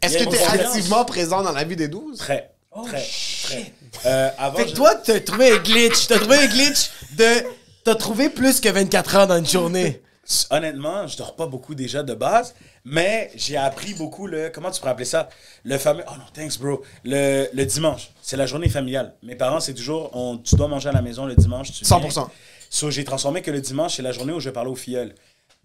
Est-ce 0.00 0.18
que 0.18 0.24
a 0.24 0.26
t'es 0.26 0.42
activement 0.60 1.04
présent 1.04 1.42
dans 1.42 1.52
la 1.52 1.64
vie 1.64 1.76
des 1.76 1.88
12? 1.88 2.18
Très, 2.18 2.50
très, 2.86 3.06
très. 3.44 3.72
Euh, 4.06 4.30
avant, 4.38 4.56
Fait 4.58 4.64
que 4.64 4.70
je- 4.70 4.74
toi, 4.74 4.94
t'as 4.96 5.20
trouvé 5.20 5.52
un 5.52 5.58
glitch. 5.58 6.06
T'as 6.08 6.18
trouvé 6.18 6.38
un 6.38 6.46
glitch 6.46 6.90
de. 7.12 7.44
T'as 7.84 7.96
trouvé 7.96 8.30
plus 8.30 8.60
que 8.60 8.68
24 8.68 9.16
heures 9.16 9.26
dans 9.26 9.38
une 9.38 9.46
journée? 9.46 10.00
honnêtement, 10.50 11.06
je 11.08 11.16
dors 11.16 11.34
pas 11.34 11.46
beaucoup 11.46 11.74
déjà 11.74 12.02
de 12.02 12.14
base, 12.14 12.54
mais 12.84 13.30
j'ai 13.34 13.56
appris 13.56 13.94
beaucoup 13.94 14.26
le. 14.26 14.50
Comment 14.50 14.70
tu 14.70 14.78
pourrais 14.78 14.92
appeler 14.92 15.04
ça? 15.04 15.28
Le 15.64 15.78
fameux. 15.78 16.04
Oh 16.06 16.12
non, 16.16 16.24
thanks, 16.32 16.58
bro. 16.58 16.82
Le, 17.04 17.48
le 17.52 17.66
dimanche, 17.66 18.10
c'est 18.22 18.36
la 18.36 18.46
journée 18.46 18.68
familiale. 18.68 19.14
Mes 19.22 19.34
parents, 19.34 19.58
c'est 19.60 19.74
toujours. 19.74 20.10
On, 20.14 20.38
tu 20.38 20.54
dois 20.54 20.68
manger 20.68 20.90
à 20.90 20.92
la 20.92 21.02
maison 21.02 21.26
le 21.26 21.34
dimanche. 21.34 21.72
Tu 21.72 21.84
viens. 21.84 21.98
100%. 21.98 22.28
So, 22.70 22.90
j'ai 22.90 23.04
transformé 23.04 23.42
que 23.42 23.50
le 23.50 23.60
dimanche, 23.60 23.96
c'est 23.96 24.02
la 24.02 24.12
journée 24.12 24.32
où 24.32 24.40
je 24.40 24.48
vais 24.48 24.52
parler 24.52 24.70
aux 24.70 24.76
filleuls. 24.76 25.14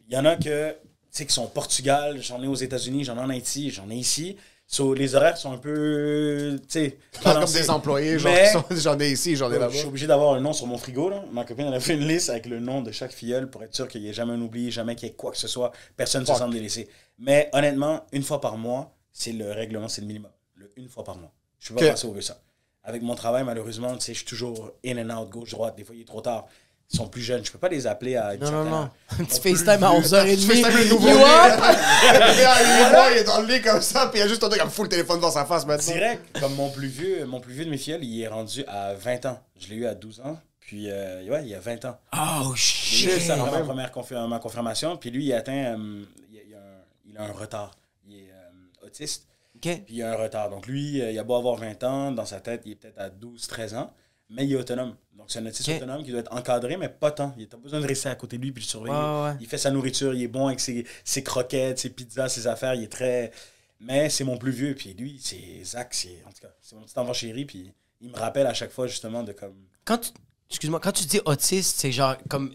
Il 0.10 0.16
y 0.16 0.18
en 0.18 0.26
a 0.26 0.36
que, 0.36 0.72
tu 0.72 0.78
sais, 1.12 1.26
qui 1.26 1.34
sont 1.34 1.44
au 1.44 1.50
Portugal, 1.50 2.20
j'en 2.22 2.42
ai 2.42 2.48
aux 2.48 2.56
États-Unis, 2.56 3.04
j'en 3.04 3.16
ai 3.18 3.22
en 3.22 3.30
Haïti, 3.30 3.70
j'en 3.70 3.90
ai 3.90 3.96
ici. 3.96 4.38
So, 4.70 4.94
les 4.94 5.16
horaires 5.16 5.38
sont 5.38 5.54
un 5.54 5.58
peu, 5.58 6.60
tu 6.64 6.68
sais, 6.68 6.98
Pas 7.24 7.36
comme 7.40 7.46
des 7.52 7.70
employés, 7.70 8.20
genre, 8.20 8.34
j'en 8.72 9.00
ai 9.00 9.12
ici, 9.12 9.38
j'en 9.38 9.50
ai 9.50 9.56
je 9.56 9.60
là-bas. 9.60 9.74
suis 9.74 9.88
obligé 9.88 10.08
d'avoir 10.08 10.34
un 10.34 10.42
nom 10.42 10.52
sur 10.52 10.68
mon 10.68 10.78
frigo. 10.78 11.10
Là. 11.10 11.24
Ma 11.32 11.46
copine 11.46 11.68
elle 11.68 11.74
a 11.74 11.80
fait 11.80 11.94
une 11.94 12.06
liste 12.06 12.30
avec 12.30 12.48
le 12.48 12.60
nom 12.60 12.82
de 12.82 12.92
chaque 12.92 13.14
filleule 13.14 13.50
pour 13.50 13.64
être 13.64 13.74
sûr 13.74 13.88
qu'il 13.88 14.02
n'y 14.02 14.10
ait 14.10 14.14
jamais 14.14 14.34
un 14.34 14.42
oubli, 14.42 14.70
jamais 14.70 14.96
qu'il 14.96 15.08
y 15.08 15.12
ait 15.12 15.16
quoi 15.16 15.32
que 15.32 15.38
ce 15.38 15.48
soit. 15.48 15.72
Personne 15.96 16.22
ne 16.24 16.28
se 16.28 16.34
sente 16.34 16.52
délaissé. 16.52 16.90
Mais 17.18 17.50
honnêtement, 17.54 18.02
une 18.12 18.24
fois 18.24 18.42
par 18.42 18.58
mois, 18.58 18.94
c'est 19.14 19.32
le 19.32 19.50
règlement, 19.52 19.88
c'est 19.88 20.02
le 20.02 20.08
minimum. 20.08 20.32
Le 20.56 20.70
une 20.76 20.90
fois 20.90 21.06
par 21.06 21.18
mois. 21.18 21.32
Je 21.60 21.70
peux 21.70 21.76
pas 21.76 21.86
Ok. 21.86 21.92
passer 21.92 22.08
au 22.08 22.22
ça. 22.22 22.38
Avec 22.84 23.02
mon 23.02 23.16
travail, 23.16 23.46
malheureusement, 23.46 23.96
je 23.98 24.12
suis 24.12 24.26
toujours 24.26 24.72
in 24.86 24.98
and 25.10 25.18
out, 25.18 25.30
gauche, 25.30 25.52
droite. 25.52 25.76
Des 25.78 25.86
fois, 25.86 25.96
il 25.96 26.02
est 26.02 26.06
trop 26.06 26.22
tard. 26.22 26.46
Ils 26.90 26.96
sont 26.98 27.08
plus 27.08 27.22
jeunes. 27.22 27.44
Je 27.44 27.52
peux 27.52 27.58
pas 27.58 27.68
les 27.68 27.86
appeler 27.86 28.16
à 28.16 28.34
une 28.36 28.40
Non, 28.42 28.52
non, 28.52 28.64
non. 28.64 28.90
Un 29.20 29.24
petit 29.26 29.42
FaceTime 29.42 29.84
à 29.84 29.92
vieux- 29.92 30.00
11h30. 30.00 30.36
Tu 30.38 30.42
fais 30.48 30.62
ça, 30.62 30.70
le 30.70 30.86
nouveau 30.90 31.08
You? 31.10 31.16
Le 31.18 32.34
il 32.34 32.40
est 32.40 32.92
là, 32.92 33.12
il 33.12 33.18
est 33.18 33.24
dans 33.26 33.42
le 33.42 33.48
lit 33.48 33.62
comme 33.62 33.82
ça, 33.82 34.08
puis 34.08 34.20
il 34.20 34.22
y 34.22 34.26
a 34.26 34.28
juste 34.30 34.42
un 34.44 34.48
truc 34.50 34.62
comme 34.62 34.70
full 34.70 34.88
téléphone 34.88 35.20
dans 35.20 35.32
sa 35.32 35.44
face 35.46 35.66
maintenant. 35.66 35.94
Direct, 35.94 36.40
comme 36.40 36.56
mon 36.56 36.70
plus 36.70 36.88
vieux, 36.88 37.26
mon 37.26 37.42
plus 37.42 37.54
vieux 37.54 37.66
de 37.66 37.70
mes 37.70 37.78
filles, 37.78 38.00
il 38.02 38.22
est 38.22 38.28
rendu 38.30 38.64
à 38.68 38.94
20 38.94 39.26
ans. 39.26 39.40
Je 39.60 39.68
l'ai 39.68 39.76
eu 39.76 39.86
à 39.86 39.96
12 39.96 40.22
ans. 40.22 40.40
Puis, 40.62 40.90
euh, 40.90 41.24
ouais, 41.30 41.44
il 41.44 41.50
y 41.50 41.56
a 41.56 41.60
20 41.60 41.86
ans. 41.86 41.98
Oh 42.14 42.54
J'ai 42.56 43.08
eu 43.08 43.20
shit. 43.20 43.22
ça 43.22 43.36
ma 43.36 43.46
première 43.46 44.28
ma 44.28 44.40
confirmation. 44.40 44.96
Puis 44.98 45.12
lui, 45.12 45.26
il 45.26 45.34
a 45.34 45.38
atteint. 45.38 45.52
euh, 45.78 46.04
il, 46.32 46.38
a, 46.38 46.42
il 46.48 46.54
a 46.56 46.58
un, 46.58 46.62
il 47.06 47.18
a 47.18 47.22
un 47.24 47.32
retard. 47.34 47.72
Il 48.08 48.16
est 48.16 48.32
euh, 48.32 48.86
autiste. 48.86 49.28
Ok. 49.56 49.62
Puis 49.86 49.96
il 49.96 50.04
a 50.04 50.12
un 50.12 50.16
retard. 50.16 50.50
Donc 50.50 50.68
lui, 50.68 51.02
euh, 51.02 51.12
il 51.12 51.20
a 51.20 51.24
beau 51.24 51.36
avoir 51.36 51.56
20 51.56 51.84
ans, 51.84 52.12
dans 52.12 52.26
sa 52.26 52.40
tête, 52.40 52.62
il 52.66 52.74
est 52.74 52.76
peut-être 52.76 53.00
à 53.00 53.10
12-13 53.10 53.76
ans. 53.76 53.94
Mais 54.30 54.46
il 54.46 54.54
est 54.54 54.56
autonome. 54.56 54.96
Donc 55.16 55.32
c'est 55.32 55.40
un 55.40 55.46
autiste 55.46 55.70
autonome 55.70 56.04
qui 56.04 56.12
doit 56.12 56.20
être 56.20 56.34
encadré, 56.34 56.78
mais 56.78 56.90
pas 56.90 57.12
tant. 57.12 57.34
Il 57.38 57.44
n'a 57.44 57.48
pas 57.48 57.58
besoin 57.58 57.80
de 57.80 57.88
rester 57.88 58.10
à 58.10 58.16
côté 58.16 58.38
de 58.38 58.44
lui 58.44 58.52
puis 58.52 58.64
le 58.64 58.68
surveiller. 58.68 58.96
Ouais. 58.96 59.34
Il 59.40 59.48
fait 59.48 59.58
sa 59.58 59.72
nourriture, 59.72 60.14
il 60.14 60.22
est 60.24 60.28
bon 60.28 60.48
avec 60.48 60.60
ses, 60.60 60.86
ses 61.04 61.24
croquettes, 61.24 61.80
ses 61.80 61.90
pizzas, 61.90 62.30
ses 62.30 62.46
affaires. 62.48 62.76
Il 62.76 62.84
est 62.84 62.92
très. 62.92 63.32
Mais 63.80 64.10
c'est 64.10 64.24
mon 64.24 64.38
plus 64.38 64.52
vieux. 64.52 64.76
Puis 64.76 64.94
lui, 64.94 65.20
c'est 65.22 65.64
Zach, 65.64 65.90
c'est. 65.94 66.24
En 66.28 66.32
tout 66.32 66.42
cas, 66.42 66.54
c'est 66.62 66.76
mon 66.76 66.82
petit 66.84 66.98
enfant 67.00 67.14
chéri. 67.14 67.46
Puis 67.46 67.72
il 68.02 68.10
me 68.10 68.16
rappelle 68.18 68.48
à 68.48 68.54
chaque 68.54 68.72
fois, 68.72 68.88
justement, 68.88 69.24
de 69.24 69.32
comme. 69.32 69.56
Quand 69.86 69.98
tu... 70.00 70.10
Excuse-moi, 70.50 70.80
quand 70.80 70.92
tu 70.94 71.06
dis 71.06 71.20
autiste, 71.26 71.80
c'est 71.80 71.92
genre 71.92 72.16
comme. 72.30 72.54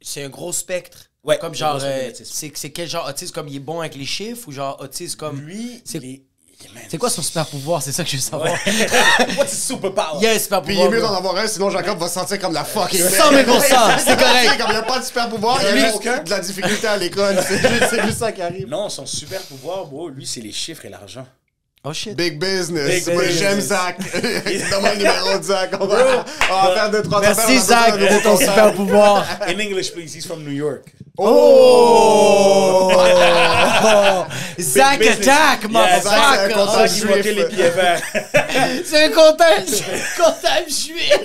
C'est 0.00 0.22
un 0.24 0.28
gros 0.28 0.52
spectre. 0.52 1.10
Ouais, 1.24 1.38
Comme 1.38 1.54
genre. 1.54 1.80
euh, 1.82 2.10
c'est 2.14 2.56
c'est 2.56 2.70
quel 2.70 2.88
genre 2.88 3.08
autiste 3.08 3.34
Comme 3.34 3.48
il 3.48 3.56
est 3.56 3.60
bon 3.60 3.80
avec 3.80 3.96
les 3.96 4.04
chiffres 4.04 4.46
ou 4.48 4.52
genre 4.52 4.80
autiste 4.80 5.16
comme. 5.16 5.40
Lui, 5.40 5.82
c'est- 5.84 5.98
il 5.98 6.04
est. 6.04 6.22
C'est 6.88 6.98
quoi 6.98 7.10
son 7.10 7.22
super 7.22 7.46
pouvoir? 7.46 7.82
C'est 7.82 7.92
ça 7.92 8.02
que 8.02 8.10
je 8.10 8.16
veux 8.16 8.22
savoir. 8.22 8.48
What's 9.36 9.52
his 9.52 9.60
superpower? 9.66 10.18
Il 10.20 10.24
y 10.24 10.26
a 10.26 10.32
un 10.32 10.38
super 10.38 10.62
Puis 10.62 10.74
il 10.74 10.80
est 10.80 10.88
mieux 10.88 11.00
d'en 11.00 11.14
avoir 11.14 11.36
un, 11.36 11.46
sinon 11.46 11.68
Jacob 11.70 11.98
va 11.98 12.08
se 12.08 12.14
sentir 12.14 12.38
comme 12.38 12.52
la 12.52 12.64
fucking 12.64 13.00
100 13.00 13.30
000 13.30 13.60
c'est 13.60 14.16
correct. 14.16 14.58
Comme 14.58 14.66
il 14.68 14.72
n'y 14.72 14.76
a 14.76 14.82
pas 14.82 14.98
de 15.00 15.04
super 15.04 15.28
pouvoir, 15.28 15.58
il 15.62 15.66
y 15.66 15.68
a 15.68 15.76
juste 15.76 15.96
aucun. 15.96 16.22
de 16.22 16.30
la 16.30 16.40
difficulté 16.40 16.86
à 16.86 16.96
l'école. 16.96 17.38
C'est 17.46 17.58
juste, 17.68 17.86
c'est 17.90 18.02
juste 18.02 18.18
ça 18.18 18.32
qui 18.32 18.42
arrive. 18.42 18.68
Non, 18.68 18.88
son 18.88 19.06
super 19.06 19.40
pouvoir, 19.42 19.86
bro, 19.86 20.08
lui, 20.08 20.26
c'est 20.26 20.40
les 20.40 20.52
chiffres 20.52 20.84
et 20.86 20.88
l'argent. 20.88 21.26
Oh 21.88 21.92
shit. 21.92 22.16
Big 22.16 22.40
business. 22.40 23.04
Big 23.04 23.14
Moi, 23.14 23.22
business. 23.22 23.38
J'aime 23.40 23.60
Zach. 23.60 23.96
Donne-moi 24.70 24.90
le 24.94 24.96
numéro 24.98 25.38
de 25.38 25.44
Zach. 25.44 25.70
On 25.80 25.86
va, 25.86 26.24
on 26.50 26.66
va 26.66 26.74
faire 26.74 26.90
deux, 26.90 27.02
trois 27.02 27.20
Merci 27.20 27.60
Zach 27.60 27.96
de 27.96 28.22
ton 28.24 28.36
super 28.36 28.72
pouvoir. 28.72 29.24
In 29.46 29.60
English, 29.60 29.92
please, 29.92 30.12
he's 30.12 30.26
from 30.26 30.42
New 30.42 30.50
York. 30.50 30.86
Oh! 31.16 32.90
Zach 34.58 34.98
business. 34.98 35.18
Attack, 35.28 35.62
Yeah, 35.62 35.68
motherfucker. 35.68 36.02
Zach, 36.02 36.40
c'est 36.40 36.54
un 36.54 36.58
Oh, 36.58 36.66
comptable 36.66 36.88
Zach, 36.88 36.90
juif. 36.90 37.74
verts. 37.74 38.02
C'est 38.84 39.04
un 39.04 39.10
comptable, 39.10 39.66
c'est 39.66 39.84
un 39.84 40.24
comptable 40.24 40.68
juif. 40.68 41.20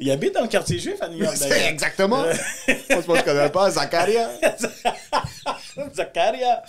Il 0.00 0.10
habite 0.10 0.34
dans 0.34 0.42
le 0.42 0.48
quartier 0.48 0.78
juif 0.78 1.00
à 1.00 1.08
New 1.08 1.18
York, 1.18 1.36
C'est 1.36 1.48
d'ailleurs. 1.48 1.68
Exactement. 1.68 2.18
Moi, 2.22 2.32
je 2.32 2.94
pense 2.94 3.06
que 3.06 3.16
je 3.18 3.24
connais 3.24 3.50
pas. 3.50 3.70
Zacharia. 3.70 4.30
Zakaria. 5.94 6.62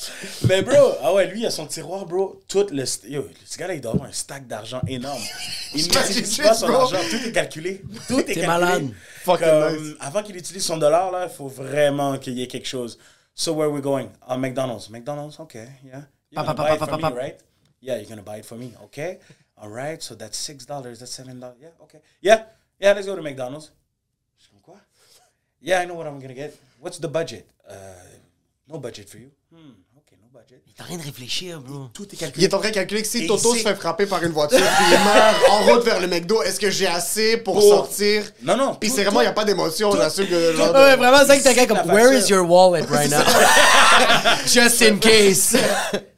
Mais 0.48 0.62
bro, 0.62 0.94
ah 1.02 1.14
ouais, 1.14 1.28
lui, 1.28 1.42
il 1.42 1.46
a 1.46 1.52
son 1.52 1.66
tiroir, 1.68 2.06
bro. 2.06 2.42
Tout 2.48 2.68
le. 2.72 2.84
Yo, 3.08 3.28
ce 3.46 3.58
gars-là, 3.58 3.76
il 3.76 3.82
doit 3.82 3.94
avoir 3.94 4.10
un 4.10 4.12
stack 4.12 4.48
d'argent 4.48 4.82
énorme. 4.88 5.22
Il 5.74 5.84
n'utilise 5.88 6.38
pas 6.38 6.54
son 6.54 6.68
bro. 6.68 6.78
argent. 6.78 6.98
Tout 7.10 7.28
est 7.28 7.32
calculé. 7.32 7.82
Tout 8.08 8.20
est 8.20 8.26
calculé. 8.26 8.48
malade. 8.48 8.90
Fucking 9.24 9.48
Comme, 9.48 9.84
nice. 9.84 9.96
Avant 10.00 10.24
qu'il 10.24 10.36
utilise 10.38 10.64
son 10.66 10.78
dollar, 10.78 11.12
là, 11.12 11.28
il 11.30 11.36
faut 11.36 11.48
vraiment 11.48 12.18
qu'il 12.18 12.34
y 12.34 12.44
ait 12.44 12.48
quelque 12.48 12.68
chose. 12.68 12.98
So, 13.34 13.54
where 13.54 13.68
are 13.68 13.74
we 13.74 13.82
going? 13.82 14.10
Ah, 14.28 14.38
McDonald's. 14.38 14.90
McDonald's, 14.90 15.40
okay, 15.40 15.68
yeah. 15.84 16.04
You're 16.32 16.44
gonna 16.44 16.54
buy 16.54 16.74
it 16.76 16.80
for 16.80 16.98
me, 16.98 17.16
right? 17.16 17.38
Yeah, 17.82 17.98
you're 17.98 18.10
gonna 18.10 18.22
buy 18.22 18.38
it 18.38 18.46
for 18.46 18.58
me, 18.58 18.74
okay? 18.86 19.20
All 19.58 19.70
right, 19.70 20.02
so 20.02 20.16
that's 20.16 20.38
$6, 20.38 20.66
that's 20.68 21.20
$7. 21.20 21.54
Yeah, 21.62 21.68
okay. 21.84 22.00
Yeah, 22.22 22.44
yeah, 22.80 22.94
let's 22.94 23.06
go 23.08 23.16
to 23.16 23.22
McDonald's. 23.22 23.72
Je 24.38 24.44
suis 24.44 24.52
comme, 24.52 24.62
quoi? 24.62 24.76
Yeah, 25.62 25.82
I 25.84 25.86
know 25.86 25.96
what 25.96 26.06
I'm 26.08 26.20
gonna 26.20 26.34
get. 26.36 26.54
What's 26.82 27.00
the 27.00 27.08
budget? 27.08 27.46
Uh, 27.70 27.74
no 28.68 28.78
budget 28.80 29.10
for 29.10 29.18
you. 29.18 29.32
Hmm, 29.52 29.72
okay, 29.98 30.18
no 30.22 30.28
budget. 30.32 30.62
T'as 30.76 30.84
rien 30.84 30.98
de 30.98 31.04
réfléchir, 31.04 31.60
bro. 31.62 31.88
Tout 31.94 32.04
est 32.04 32.14
Il 32.14 32.18
calculé. 32.20 32.46
est 32.46 32.54
en 32.54 32.60
train 32.60 32.70
de 32.70 32.74
calculer 32.76 33.02
que 33.02 33.08
si 33.08 33.24
Et 33.24 33.28
Toto 33.28 33.56
il 33.56 33.60
se 33.60 33.64
fait 33.68 33.76
frapper 33.76 34.06
par 34.06 34.22
une 34.24 34.32
voiture 34.34 34.60
puis 34.60 34.86
il 34.92 35.04
meurt 35.04 35.50
en 35.50 35.64
route 35.66 35.84
vers 35.86 36.00
le 36.00 36.08
McDo, 36.08 36.44
est-ce 36.44 36.60
que 36.60 36.70
j'ai 36.70 36.86
assez 36.88 37.38
pour 37.38 37.56
Pour- 37.56 37.64
sortir? 37.64 38.30
Non, 38.44 38.56
non. 38.58 38.76
Puis 38.76 38.90
c'est 38.90 39.04
vraiment, 39.04 39.22
il 39.22 39.24
n'y 39.24 39.30
a 39.30 39.34
pas 39.34 39.46
d'émotion, 39.46 39.92
j'assume 39.96 40.28
que... 40.28 40.54
genre 40.56 40.74
Ouais, 40.76 40.96
vraiment, 40.98 41.22
Il 41.22 41.28
t'as 41.42 41.54
sait 41.54 41.66
comme, 41.68 41.90
where 41.90 42.14
is 42.14 42.30
your 42.30 42.48
wallet 42.48 42.86
right 42.86 43.10
now? 43.10 43.24
Just 44.46 44.82
in 44.82 44.98
case. 45.00 45.56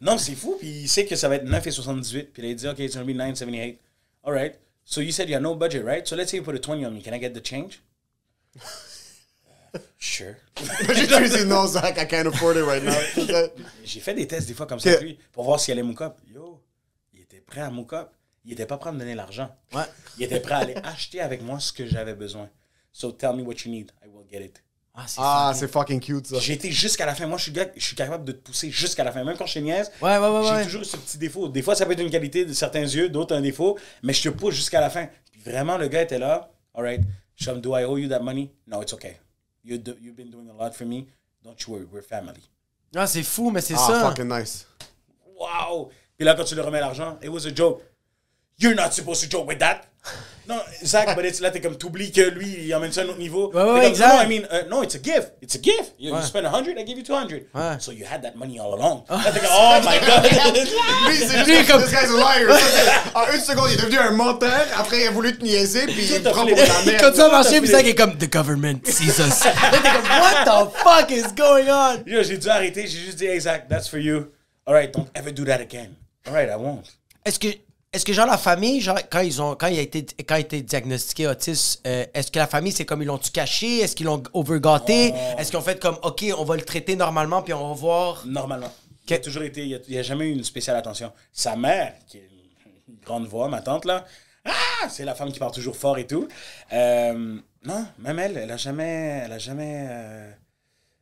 Non, 0.02 0.18
c'est 0.18 0.36
fou. 0.36 0.56
Puis 0.60 0.68
il 0.82 0.90
sait 0.90 1.06
que 1.06 1.16
ça 1.16 1.30
va 1.30 1.36
être 1.36 1.46
9,78. 1.46 2.28
Puis 2.34 2.42
là, 2.42 2.48
il 2.50 2.56
dit, 2.56 2.68
OK, 2.68 2.80
it's 2.80 2.96
going 2.96 3.06
to 3.06 3.14
be 3.14 3.16
9,78. 3.16 3.78
All 4.24 4.34
right. 4.34 4.56
So 4.90 5.02
you 5.02 5.12
said 5.12 5.28
you 5.28 5.34
have 5.36 5.44
no 5.44 5.54
budget, 5.54 5.84
right? 5.84 6.08
So 6.08 6.16
let's 6.16 6.32
say 6.32 6.38
you 6.38 6.44
put 6.44 6.56
a 6.56 6.60
20 6.60 6.86
on 6.86 6.94
me. 6.94 7.02
Can 7.02 7.14
I 7.14 7.18
get 7.18 7.34
the 7.34 7.42
change? 7.42 7.82
Sure. 10.00 10.36
J'ai 10.88 11.08
juste 11.08 11.38
dit 11.38 11.46
non, 11.46 11.68
Zach, 11.68 11.98
I 11.98 12.06
can't 12.06 12.26
afford 12.26 12.56
it 12.56 12.64
right 12.64 12.82
now. 12.82 12.96
J'ai 13.84 14.00
fait 14.00 14.14
des 14.16 14.26
tests 14.26 14.48
des 14.48 14.54
fois 14.54 14.66
comme 14.66 14.80
ça 14.80 15.00
lui 15.00 15.20
pour 15.34 15.44
voir 15.44 15.60
s'il 15.60 15.74
allait 15.74 15.84
mook 15.84 16.02
up. 16.02 16.18
Yo, 16.34 16.64
il 17.14 17.22
était 17.22 17.42
prêt 17.42 17.62
à 17.62 17.70
mook 17.70 17.94
up. 17.94 18.10
Il 18.46 18.54
était 18.54 18.66
pas 18.66 18.78
prêt 18.78 18.90
à 18.90 18.94
me 18.94 18.98
donner 19.00 19.14
l'argent. 19.14 19.54
Ouais. 19.74 19.84
Il 20.18 20.24
était 20.24 20.40
prêt 20.40 20.56
à 20.56 20.60
aller 20.60 20.76
acheter 20.84 21.20
avec 21.20 21.44
moi 21.44 21.60
ce 21.60 21.74
que 21.74 21.86
j'avais 21.86 22.16
besoin. 22.16 22.50
So 22.92 23.12
tell 23.12 23.34
me 23.36 23.44
what 23.44 23.56
you 23.66 23.72
need. 23.72 23.92
I 24.04 24.08
will 24.08 24.26
get 24.32 24.42
it. 24.42 24.64
Ah, 25.00 25.04
c'est 25.08 25.20
Ah, 25.22 25.54
fucking- 25.72 26.00
cute, 26.00 26.26
ça. 26.26 26.40
J'ai 26.40 26.54
été 26.54 26.72
jusqu'à 26.72 27.06
la 27.06 27.14
fin. 27.14 27.28
Moi, 27.28 27.38
je 27.38 27.44
suis, 27.44 27.52
gars, 27.52 27.68
je 27.76 27.86
suis 27.86 27.96
capable 27.96 28.26
de 28.26 28.32
te 28.32 28.40
pousser 28.40 28.72
jusqu'à 28.72 29.04
la 29.04 29.12
fin. 29.12 29.24
Même 29.24 29.38
quand 29.38 29.46
je 29.46 29.54
te 29.54 29.60
niaise, 29.60 29.92
Ouais, 30.02 30.18
ouais, 30.18 30.28
ouais, 30.28 30.58
j'ai 30.60 30.64
toujours 30.66 30.86
ce 30.86 30.98
petit 30.98 31.20
défaut. 31.20 31.48
Des 31.50 31.62
fois, 31.62 31.76
ça 31.76 31.86
peut 31.86 31.92
être 31.92 32.00
une 32.02 32.10
qualité 32.10 32.46
de 32.46 32.54
certains 32.54 32.82
yeux, 32.82 33.08
d'autres 33.08 33.36
un 33.36 33.42
défaut, 33.42 33.78
mais 34.02 34.14
je 34.14 34.24
te 34.24 34.30
pousse 34.30 34.56
jusqu'à 34.56 34.82
la 34.82 34.90
fin. 34.90 35.08
Puis 35.32 35.42
vraiment, 35.42 35.78
le 35.78 35.88
gars 35.88 36.02
était 36.02 36.18
là. 36.18 36.50
All 36.74 36.84
right, 36.84 37.02
Shum, 37.36 37.62
do 37.62 37.78
I 37.78 37.84
owe 37.84 37.98
you 38.00 38.10
that 38.10 38.22
money? 38.22 38.52
No, 38.66 38.82
it's 38.82 38.94
okay. 38.94 39.18
You 39.64 39.78
do, 39.78 39.94
you've 40.02 40.16
been 40.16 40.32
doing 40.32 40.50
a 40.50 40.54
lot 40.54 40.72
for 40.74 40.88
me. 40.88 41.06
Don't 41.44 41.56
you 41.62 41.74
worry, 41.76 41.86
we're 41.92 42.02
family. 42.04 42.42
Ah, 42.96 43.06
c'est 43.06 43.22
fou, 43.22 43.52
mais 43.52 43.62
c'est 43.62 43.76
Ah, 43.76 43.88
ça. 43.88 44.00
fucking 44.10 44.28
nice. 44.28 44.66
Wow! 45.40 45.90
Puis 46.18 46.26
là, 46.26 46.34
quand 46.34 46.44
tu 46.46 46.56
lui 46.56 46.62
remets 46.62 46.80
l'argent, 46.80 47.20
it 47.22 47.30
was 47.30 47.46
a 47.46 47.54
joke. 47.54 47.84
You're 48.60 48.76
not 48.76 48.94
supposed 48.94 49.22
to 49.22 49.30
joke 49.30 49.48
with 49.48 49.60
that. 49.60 49.86
Non, 50.48 50.62
Zach, 50.84 51.14
but 51.14 51.26
it's 51.26 51.42
là, 51.42 51.52
t'es 51.52 51.60
comme, 51.60 51.76
t'oublies 51.78 52.12
que 52.12 52.22
lui, 52.22 52.48
il 52.68 52.74
emmène 52.74 52.94
ça 52.94 53.02
à 53.02 53.04
un 53.04 53.10
autre 53.10 53.20
niveau. 53.20 53.52
Ouais, 53.54 53.62
ouais, 53.62 53.82
comme, 53.82 53.92
exact. 53.92 54.14
No, 54.16 54.22
I 54.22 54.28
mean, 54.28 54.48
uh, 54.50 54.70
no, 54.70 54.82
it's 54.82 54.96
a 54.96 55.00
gift. 55.00 55.34
It's 55.42 55.56
a 55.56 55.60
gift. 55.60 55.94
You, 56.00 56.16
you 56.16 56.22
spend 56.22 56.46
100, 56.46 56.78
I 56.80 56.86
give 56.86 56.98
you 56.98 57.04
200. 57.04 57.48
Ouais. 57.54 57.78
So 57.80 57.92
you 57.92 58.06
had 58.06 58.22
that 58.24 58.38
money 58.38 58.58
all 58.58 58.74
along. 58.74 59.04
Là, 59.10 59.32
t'es 59.32 59.42
comme, 59.42 59.50
oh 59.52 59.82
my 59.84 60.00
God. 60.00 60.24
Lui, 61.08 61.18
c'est 61.18 61.38
juste 61.46 61.68
comme- 61.68 61.82
comme... 61.82 61.90
This 61.90 61.92
guy's 61.92 62.10
a 62.10 62.18
liar. 62.18 62.58
En 63.14 63.34
une 63.34 63.42
seconde, 63.42 63.70
il 63.72 63.74
est 63.74 63.82
devenu 63.82 63.98
un 64.00 64.12
menteur. 64.12 64.66
Après, 64.78 65.02
il 65.02 65.08
a 65.08 65.12
voulu 65.12 65.38
te 65.38 65.44
niaiser, 65.44 65.86
puis 65.86 66.06
il 66.06 66.26
a 66.28 66.32
prend 66.32 66.48
pour 66.48 66.56
ta 66.58 66.82
merde. 66.86 67.02
Quand 67.02 67.12
tu 67.12 67.18
Tout 67.18 67.22
à 67.24 67.44
puis. 67.44 67.68
Zach 67.68 67.86
est 67.86 67.96
comme, 67.96 68.18
the 68.18 68.32
government 68.32 68.88
sees 68.88 69.20
us. 69.20 69.44
Là, 69.44 69.72
t'es 69.72 69.90
comme, 69.92 70.10
what 70.10 70.46
the 70.46 70.72
fuck 70.78 71.12
is 71.12 71.34
going 71.36 71.70
on? 71.70 72.04
Yo, 72.08 72.24
j'ai 72.24 72.38
dû 72.38 72.48
arrêter. 72.48 72.88
J'ai 72.88 73.00
juste 73.00 73.18
dit, 73.18 73.26
hey, 73.26 73.40
Zach, 73.42 73.68
that's 73.68 73.90
for 73.90 74.00
you. 74.00 74.32
All 74.66 74.74
right, 74.74 74.92
don't 74.94 75.10
ever 75.14 75.32
do 75.32 75.44
that 75.44 75.60
again. 75.60 75.96
All 76.26 76.34
right, 76.34 76.50
I 76.50 76.56
won't. 76.56 76.86
Est-ce 77.26 77.38
que 77.38 77.50
Est-ce 77.94 78.06
que, 78.06 78.12
genre, 78.14 78.28
la 78.28 78.38
famille, 78.38 78.82
genre, 78.82 79.00
quand 79.10 79.22
ils 79.22 79.42
ont, 79.42 79.56
quand 79.56 79.68
il 79.68 79.80
a 79.80 79.82
été, 79.82 80.06
quand 80.28 80.36
il 80.36 80.38
a 80.38 80.40
été 80.40 80.62
diagnostiqué 80.62 81.28
autiste, 81.28 81.82
euh, 81.88 82.06
est-ce 82.14 82.32
que 82.32 82.40
la 82.40 82.48
famille, 82.48 82.72
c'est 82.72 82.86
comme 82.86 83.02
ils 83.02 83.06
l'ont-tu 83.06 83.32
caché? 83.32 83.80
Est-ce 83.80 83.96
qu'ils 83.96 84.06
l'ont 84.06 84.22
overgâté? 84.34 85.14
Est-ce 85.38 85.50
qu'ils 85.50 85.60
ont 85.60 85.64
fait 85.64 85.80
comme, 85.80 85.98
OK, 86.04 86.26
on 86.38 86.44
va 86.44 86.58
le 86.58 86.64
traiter 86.64 86.96
normalement, 86.96 87.42
puis 87.42 87.54
on 87.54 87.68
va 87.70 87.74
voir? 87.74 88.26
Normalement. 88.26 88.72
Il 89.08 89.14
a 89.14 89.20
toujours 89.20 89.44
été, 89.44 89.66
il 89.66 89.82
n'y 89.88 89.98
a, 89.98 90.02
jamais 90.02 90.28
eu 90.28 90.34
une 90.34 90.44
spéciale 90.44 90.76
attention. 90.76 91.14
Sa 91.32 91.56
mère, 91.56 91.94
qui 92.08 92.18
est 92.18 92.30
une 92.90 93.00
grande 93.06 93.26
voix, 93.26 93.48
ma 93.48 93.62
tante, 93.62 93.86
là, 93.86 94.06
ah, 94.44 94.90
c'est 94.90 95.06
la 95.06 95.16
femme 95.16 95.32
qui 95.32 95.40
parle 95.40 95.54
toujours 95.54 95.78
fort 95.78 95.98
et 95.98 96.06
tout. 96.06 96.28
Euh, 96.74 97.40
non, 97.64 97.88
même 98.00 98.20
elle, 98.20 98.38
elle 98.38 98.52
a 98.52 98.58
jamais, 98.58 99.24
elle 99.26 99.32
a 99.32 99.40
jamais, 99.40 99.88
euh, 99.90 100.32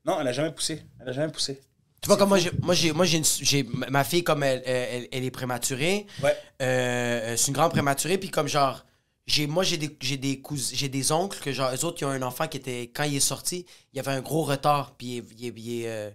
non, 0.05 0.19
elle 0.21 0.27
a 0.27 0.33
jamais 0.33 0.51
poussé. 0.51 0.83
Elle 1.01 1.09
a 1.09 1.11
jamais 1.13 1.31
poussé. 1.31 1.61
Tu 2.05 2.09
vois, 2.09 2.17
comme 2.17 2.29
moi, 2.29 2.37
j'ai, 2.37 2.51
moi, 2.61 2.75
j'ai, 2.75 2.91
moi, 2.93 3.03
j'ai, 3.05 3.17
une- 3.17 3.25
j'ai- 3.41 3.63
ma 3.63 4.03
fille, 4.03 4.23
comme 4.23 4.43
elle, 4.43 4.61
elle, 4.63 5.07
elle 5.11 5.23
est 5.23 5.31
prématurée, 5.31 6.05
Ouais. 6.21 6.37
euh, 6.61 7.35
c'est 7.35 7.47
une 7.47 7.55
grande 7.55 7.71
prématurée, 7.71 8.19
puis 8.19 8.29
comme 8.29 8.47
genre, 8.47 8.85
j'ai, 9.25 9.47
moi, 9.47 9.63
j'ai 9.63 9.77
des, 9.77 9.97
j'ai 9.99 10.17
des 10.17 10.39
cous- 10.39 10.71
j'ai 10.71 10.87
des 10.87 11.11
oncles 11.11 11.39
que 11.39 11.51
genre, 11.51 11.71
eux 11.73 11.83
autres, 11.83 11.97
ils 12.01 12.05
ont 12.05 12.09
un 12.09 12.21
enfant 12.21 12.47
qui 12.47 12.57
était, 12.57 12.91
quand 12.93 13.05
il 13.05 13.15
est 13.15 13.19
sorti, 13.19 13.65
il 13.91 13.97
y 13.97 13.99
avait 13.99 14.11
un 14.11 14.21
gros 14.21 14.43
retard, 14.43 14.93
puis 14.95 15.23
il, 15.39 15.47
est- 15.47 15.55
il 15.57 15.57
il 15.79 15.85
euh, 15.87 16.11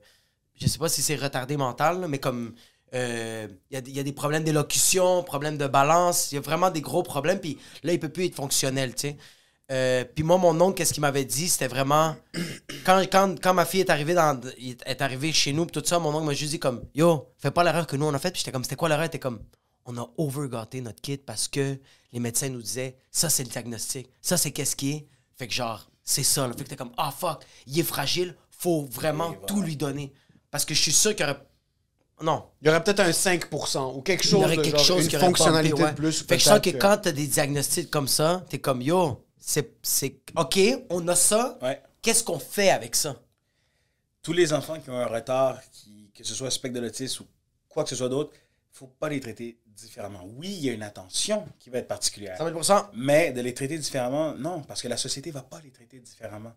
je 0.61 0.69
sais 0.69 0.79
pas 0.79 0.89
si 0.89 1.03
c'est 1.03 1.17
retardé 1.17 1.57
mental, 1.57 2.03
là, 2.03 2.07
mais 2.07 2.21
comme, 2.21 2.55
euh, 2.95 3.49
il 3.73 3.75
y, 3.75 3.77
a, 3.79 3.83
il 3.85 3.97
y 3.97 3.99
a 3.99 4.05
des 4.05 4.13
problèmes 4.13 4.45
d'élocution, 4.45 5.25
problèmes 5.25 5.59
de 5.59 5.67
balance, 5.67 6.31
il 6.31 6.37
y 6.37 6.39
a 6.39 6.41
vraiment 6.41 6.71
des 6.71 6.83
gros 6.83 7.03
problèmes, 7.03 7.41
puis 7.41 7.59
là, 7.83 7.93
il 7.93 7.99
peut 7.99 8.11
plus 8.11 8.27
être 8.27 8.37
fonctionnel, 8.37 8.95
tu 8.95 9.09
sais. 9.09 9.17
Euh, 9.71 10.05
puis 10.05 10.25
moi, 10.25 10.37
mon 10.37 10.61
oncle, 10.61 10.77
qu'est-ce 10.79 10.93
qu'il 10.93 11.01
m'avait 11.01 11.25
dit, 11.25 11.49
c'était 11.49 11.69
vraiment 11.69 12.17
quand, 12.85 13.01
quand, 13.11 13.41
quand 13.41 13.55
ma 13.55 13.65
fille 13.65 13.81
est 13.81 13.91
arrivée, 13.91 14.15
dans, 14.15 14.41
est 14.59 15.03
arrivée 15.03 15.33
chez 15.33 15.53
nous, 15.53 15.65
tout 15.67 15.83
ça, 15.85 15.99
mon 15.99 16.13
oncle 16.15 16.27
m'a 16.27 16.35
juste 16.35 16.51
dit 16.51 16.59
comme 16.59 16.83
Yo, 16.95 17.29
fais 17.39 17.53
pas 17.53 17.63
l'erreur 17.63 17.87
que 17.87 17.97
nous 17.97 18.07
on 18.07 18.15
a 18.15 18.19
faite. 18.19 18.33
Puis 18.33 18.41
j'étais 18.41 18.53
comme 18.53 18.65
C'était 18.65 18.77
quoi 18.77 18.89
l'erreur? 18.89 19.09
T'es 19.09 19.21
comme 19.21 19.41
On 19.85 19.97
a 19.97 20.11
overgâté 20.19 20.81
notre 20.81 21.01
kit 21.01 21.19
parce 21.19 21.47
que 21.47 21.79
les 22.13 22.19
médecins 22.19 22.49
nous 22.49 22.63
disaient 22.63 22.97
Ça, 23.13 23.31
c'est 23.31 23.45
le 23.45 23.49
diagnostic. 23.49 24.09
Ça, 24.21 24.37
c'est 24.37 24.51
qu'est-ce 24.51 24.75
qui 24.75 24.93
est. 24.93 25.07
Fait 25.37 25.47
que 25.47 25.55
genre, 25.55 25.89
c'est 26.03 26.25
ça. 26.25 26.49
Là. 26.49 26.55
Fait 26.57 26.65
que 26.65 26.71
t'es 26.71 26.77
comme 26.77 26.93
Ah 26.97 27.13
fuck, 27.17 27.45
il 27.67 27.79
est 27.79 27.85
fragile, 27.85 28.35
faut 28.51 28.89
vraiment 28.91 29.33
tout 29.47 29.63
lui 29.63 29.77
donner. 29.77 30.13
Parce 30.51 30.65
que 30.65 30.75
je 30.75 30.81
suis 30.81 30.93
sûr 30.93 31.15
qu'il 31.15 31.27
y 31.27 31.29
aurait. 31.29 31.41
Non. 32.23 32.45
Il 32.61 32.67
y 32.67 32.71
aurait 32.71 32.83
peut-être 32.83 33.01
un 33.01 33.11
5% 33.11 33.97
ou 33.97 34.03
quelque 34.03 34.25
Il 34.25 34.31
chose 34.31 34.41
y 34.41 34.45
aurait 34.45 34.57
de 34.57 34.63
quelque 34.63 34.77
genre, 34.79 34.85
chose 34.85 35.05
une 35.05 35.09
qui 35.09 35.17
aurait 35.17 35.27
fonctionnalité 35.27 35.81
ouais. 35.81 35.91
de 35.91 35.95
plus. 35.95 36.25
Fait 36.25 36.37
que 36.37 36.43
je 36.43 36.49
sens 36.49 36.61
que 36.61 36.71
quand 36.71 36.99
t'as 37.03 37.13
des 37.13 37.27
diagnostics 37.29 37.89
comme 37.89 38.09
ça, 38.09 38.45
t'es 38.51 38.59
comme 38.59 38.83
Yo, 38.83 39.25
c'est. 39.51 39.73
c'est- 39.83 40.17
OK, 40.37 40.59
on 40.91 41.07
a 41.09 41.15
ça. 41.17 41.59
Ouais. 41.63 41.83
Qu'est-ce 42.03 42.23
qu'on 42.25 42.39
fait 42.39 42.71
avec 42.71 42.95
ça? 42.97 43.17
Tous 44.23 44.33
les 44.33 44.53
enfants 44.53 44.79
qui 44.79 44.91
ont 44.91 44.99
un 44.99 45.07
retard, 45.07 45.61
qui, 45.73 46.11
que 46.15 46.25
ce 46.25 46.35
soit 46.35 46.51
spectre 46.51 46.77
de 46.79 46.85
l'autisme 46.85 47.25
ou 47.25 47.27
quoi 47.69 47.85
que 47.85 47.91
ce 47.91 47.97
soit 47.97 48.09
d'autre, 48.09 48.33
il 48.35 48.77
faut 48.79 48.87
pas 48.87 49.09
les 49.09 49.21
traiter 49.21 49.59
différemment. 49.67 50.21
Oui, 50.37 50.49
il 50.49 50.65
y 50.67 50.69
a 50.71 50.73
une 50.73 50.83
attention 50.83 51.47
qui 51.59 51.71
va 51.71 51.79
être 51.79 51.89
particulière. 51.89 52.37
100%. 52.39 52.87
Mais 52.95 53.33
de 53.33 53.41
les 53.41 53.55
traiter 53.55 53.79
différemment, 53.79 54.35
non, 54.35 54.61
parce 54.63 54.83
que 54.83 54.89
la 54.89 54.97
société 54.99 55.31
va 55.31 55.41
pas 55.43 55.61
les 55.65 55.71
traiter 55.71 55.99
différemment. 55.99 56.53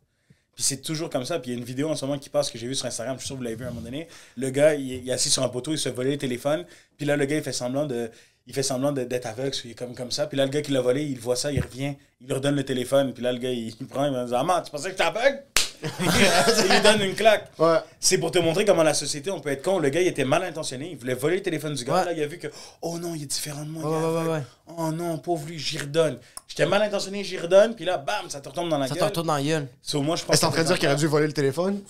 Puis 0.53 0.63
c'est 0.63 0.81
toujours 0.81 1.09
comme 1.09 1.25
ça. 1.25 1.39
Puis 1.39 1.49
il 1.51 1.53
y 1.53 1.57
a 1.57 1.59
une 1.59 1.65
vidéo 1.65 1.89
en 1.89 1.95
ce 1.95 2.05
moment 2.05 2.19
qui 2.19 2.29
passe 2.29 2.51
que 2.51 2.57
j'ai 2.59 2.67
vue 2.67 2.75
sur 2.75 2.85
Instagram, 2.85 3.15
je 3.15 3.21
suis 3.21 3.27
sûr 3.27 3.35
que 3.35 3.39
vous 3.39 3.43
l'avez 3.43 3.55
vu 3.55 3.63
à 3.65 3.69
un 3.69 3.71
moment 3.71 3.85
donné. 3.85 4.07
Le 4.35 4.49
gars, 4.51 4.75
il, 4.75 4.91
est- 4.91 4.97
il 4.99 5.09
est 5.09 5.13
assis 5.13 5.29
sur 5.31 5.41
un 5.41 5.49
poteau, 5.49 5.71
il 5.71 5.79
se 5.79 5.89
volait 5.89 6.11
le 6.11 6.17
téléphone. 6.17 6.65
Puis 6.97 7.05
là, 7.07 7.15
le 7.17 7.25
gars, 7.25 7.37
il 7.37 7.43
fait 7.43 7.53
semblant 7.53 7.85
de. 7.85 8.11
Il 8.45 8.53
fait 8.53 8.63
semblant 8.63 8.91
d'être 8.91 9.25
aveugle, 9.25 9.51
qu'il 9.51 9.71
est 9.71 9.73
comme, 9.73 9.95
comme 9.95 10.11
ça. 10.11 10.27
Puis 10.27 10.37
là, 10.37 10.43
le 10.45 10.51
gars 10.51 10.61
qui 10.61 10.71
l'a 10.71 10.81
volé, 10.81 11.03
il 11.03 11.17
voit 11.19 11.35
ça, 11.37 11.51
il 11.51 11.61
revient, 11.61 11.93
il 12.19 12.27
lui 12.27 12.33
redonne 12.33 12.55
le 12.55 12.65
téléphone. 12.65 13.13
Puis 13.13 13.23
là, 13.23 13.31
le 13.31 13.39
gars, 13.39 13.51
il, 13.51 13.67
il 13.79 13.87
prend, 13.87 14.05
il 14.05 14.13
va 14.13 14.25
dire 14.25 14.37
Ah, 14.37 14.43
man, 14.43 14.61
tu 14.63 14.69
pensais 14.71 14.85
que 14.85 14.89
j'étais 14.91 15.03
aveugle? 15.03 15.43
Il 15.83 16.71
lui 16.71 16.81
donne 16.81 17.01
une 17.01 17.13
claque. 17.13 17.51
Ouais. 17.59 17.75
C'est 17.99 18.17
pour 18.17 18.31
te 18.31 18.39
montrer 18.39 18.63
comment 18.63 18.83
la 18.83 18.93
société, 18.93 19.29
on 19.31 19.41
peut 19.41 19.49
être 19.49 19.61
con. 19.63 19.79
Le 19.79 19.89
gars, 19.89 19.99
il 19.99 20.07
était 20.07 20.23
mal 20.23 20.41
intentionné. 20.43 20.87
Il 20.91 20.97
voulait 20.97 21.13
voler 21.13 21.35
le 21.35 21.41
téléphone 21.41 21.73
du 21.73 21.83
gars. 21.83 21.95
Ouais. 21.99 22.05
Là, 22.05 22.13
il 22.13 22.23
a 22.23 22.25
vu 22.27 22.37
que, 22.37 22.47
oh 22.81 22.97
non, 22.99 23.13
il 23.15 23.23
est 23.23 23.25
différent 23.25 23.65
de 23.65 23.69
moi. 23.69 23.83
il 23.83 24.29
Ouais. 24.29 24.43
Oh 24.77 24.91
non, 24.93 25.17
pauvre 25.17 25.45
lui, 25.45 25.59
j'y 25.59 25.77
redonne. 25.77 26.19
J'étais 26.47 26.65
mal 26.65 26.81
intentionné, 26.83 27.21
j'y 27.25 27.37
redonne. 27.37 27.75
Puis 27.75 27.83
là, 27.83 27.97
bam, 27.97 28.29
ça 28.29 28.39
te 28.39 28.47
retombe 28.47 28.69
dans 28.69 28.77
la 28.77 28.87
Ça 28.87 28.93
te 28.93 28.99
gueule. 28.99 29.09
retourne 29.09 29.27
dans 29.27 29.35
la 29.35 29.43
gueule. 29.43 29.67
So, 29.81 30.01
moi, 30.01 30.15
je 30.15 30.23
pense 30.23 30.35
Est-ce 30.35 30.41
que 30.43 30.45
en 30.47 30.51
train 30.51 30.61
de 30.61 30.67
dire 30.67 30.79
qu'il 30.79 30.87
aurait 30.87 30.95
dû 30.97 31.07
voler 31.07 31.27
le 31.27 31.33
téléphone? 31.33 31.81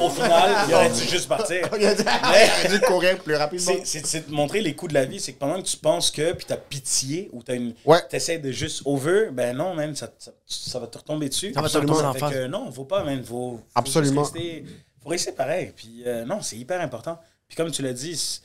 Au 0.00 0.08
final, 0.10 0.50
il 0.68 0.74
aurait 0.74 0.90
dû 0.90 1.00
juste 1.08 1.28
partir. 1.28 1.68
Il 1.78 1.86
aurait 1.86 2.68
dû 2.68 2.80
courir 2.80 3.18
plus 3.22 3.34
rapidement. 3.36 3.72
C'est- 3.84 4.28
de 4.28 4.32
montrer 4.34 4.60
les 4.60 4.74
coups 4.74 4.90
de 4.90 4.94
la 4.94 5.04
vie. 5.04 5.20
C'est 5.20 5.32
que 5.34 5.38
pendant 5.38 5.60
que 5.62 5.66
tu 5.66 5.76
penses 5.76 6.10
que, 6.10 6.32
puis 6.32 6.44
t'as 6.46 6.56
pitié, 6.56 7.28
ou 7.32 7.42
t'as 7.42 7.54
une. 7.54 7.74
Ouais. 7.84 8.00
T'essaies 8.08 8.38
de 8.38 8.50
juste 8.50 8.82
over, 8.84 9.28
ben 9.32 9.56
non, 9.56 9.74
man, 9.74 9.94
ça, 9.94 10.08
ça, 10.18 10.32
ça 10.46 10.78
va 10.78 10.86
te 10.86 10.98
retomber 10.98 11.28
dessus. 11.28 11.52
Ça 11.54 11.60
va 11.60 11.68
te 11.68 11.76
Absolument. 11.76 11.92
retomber 11.94 12.08
en 12.08 12.12
Fait 12.14 12.18
face. 12.20 12.32
que 12.32 12.46
non, 12.46 12.72
faut 12.72 12.84
pas, 12.84 13.04
man. 13.04 13.22
Faut, 13.24 13.58
faut 13.58 13.62
Absolument. 13.74 14.22
juste 14.24 14.34
rester- 14.34 14.64
faut 15.02 15.08
rester 15.10 15.32
pareil. 15.32 15.72
Puis 15.74 16.02
euh, 16.06 16.24
non, 16.24 16.40
c'est 16.42 16.56
hyper 16.56 16.80
important. 16.80 17.18
Puis 17.48 17.56
comme 17.56 17.70
tu 17.70 17.82
l'as 17.82 17.92
dit, 17.92 18.40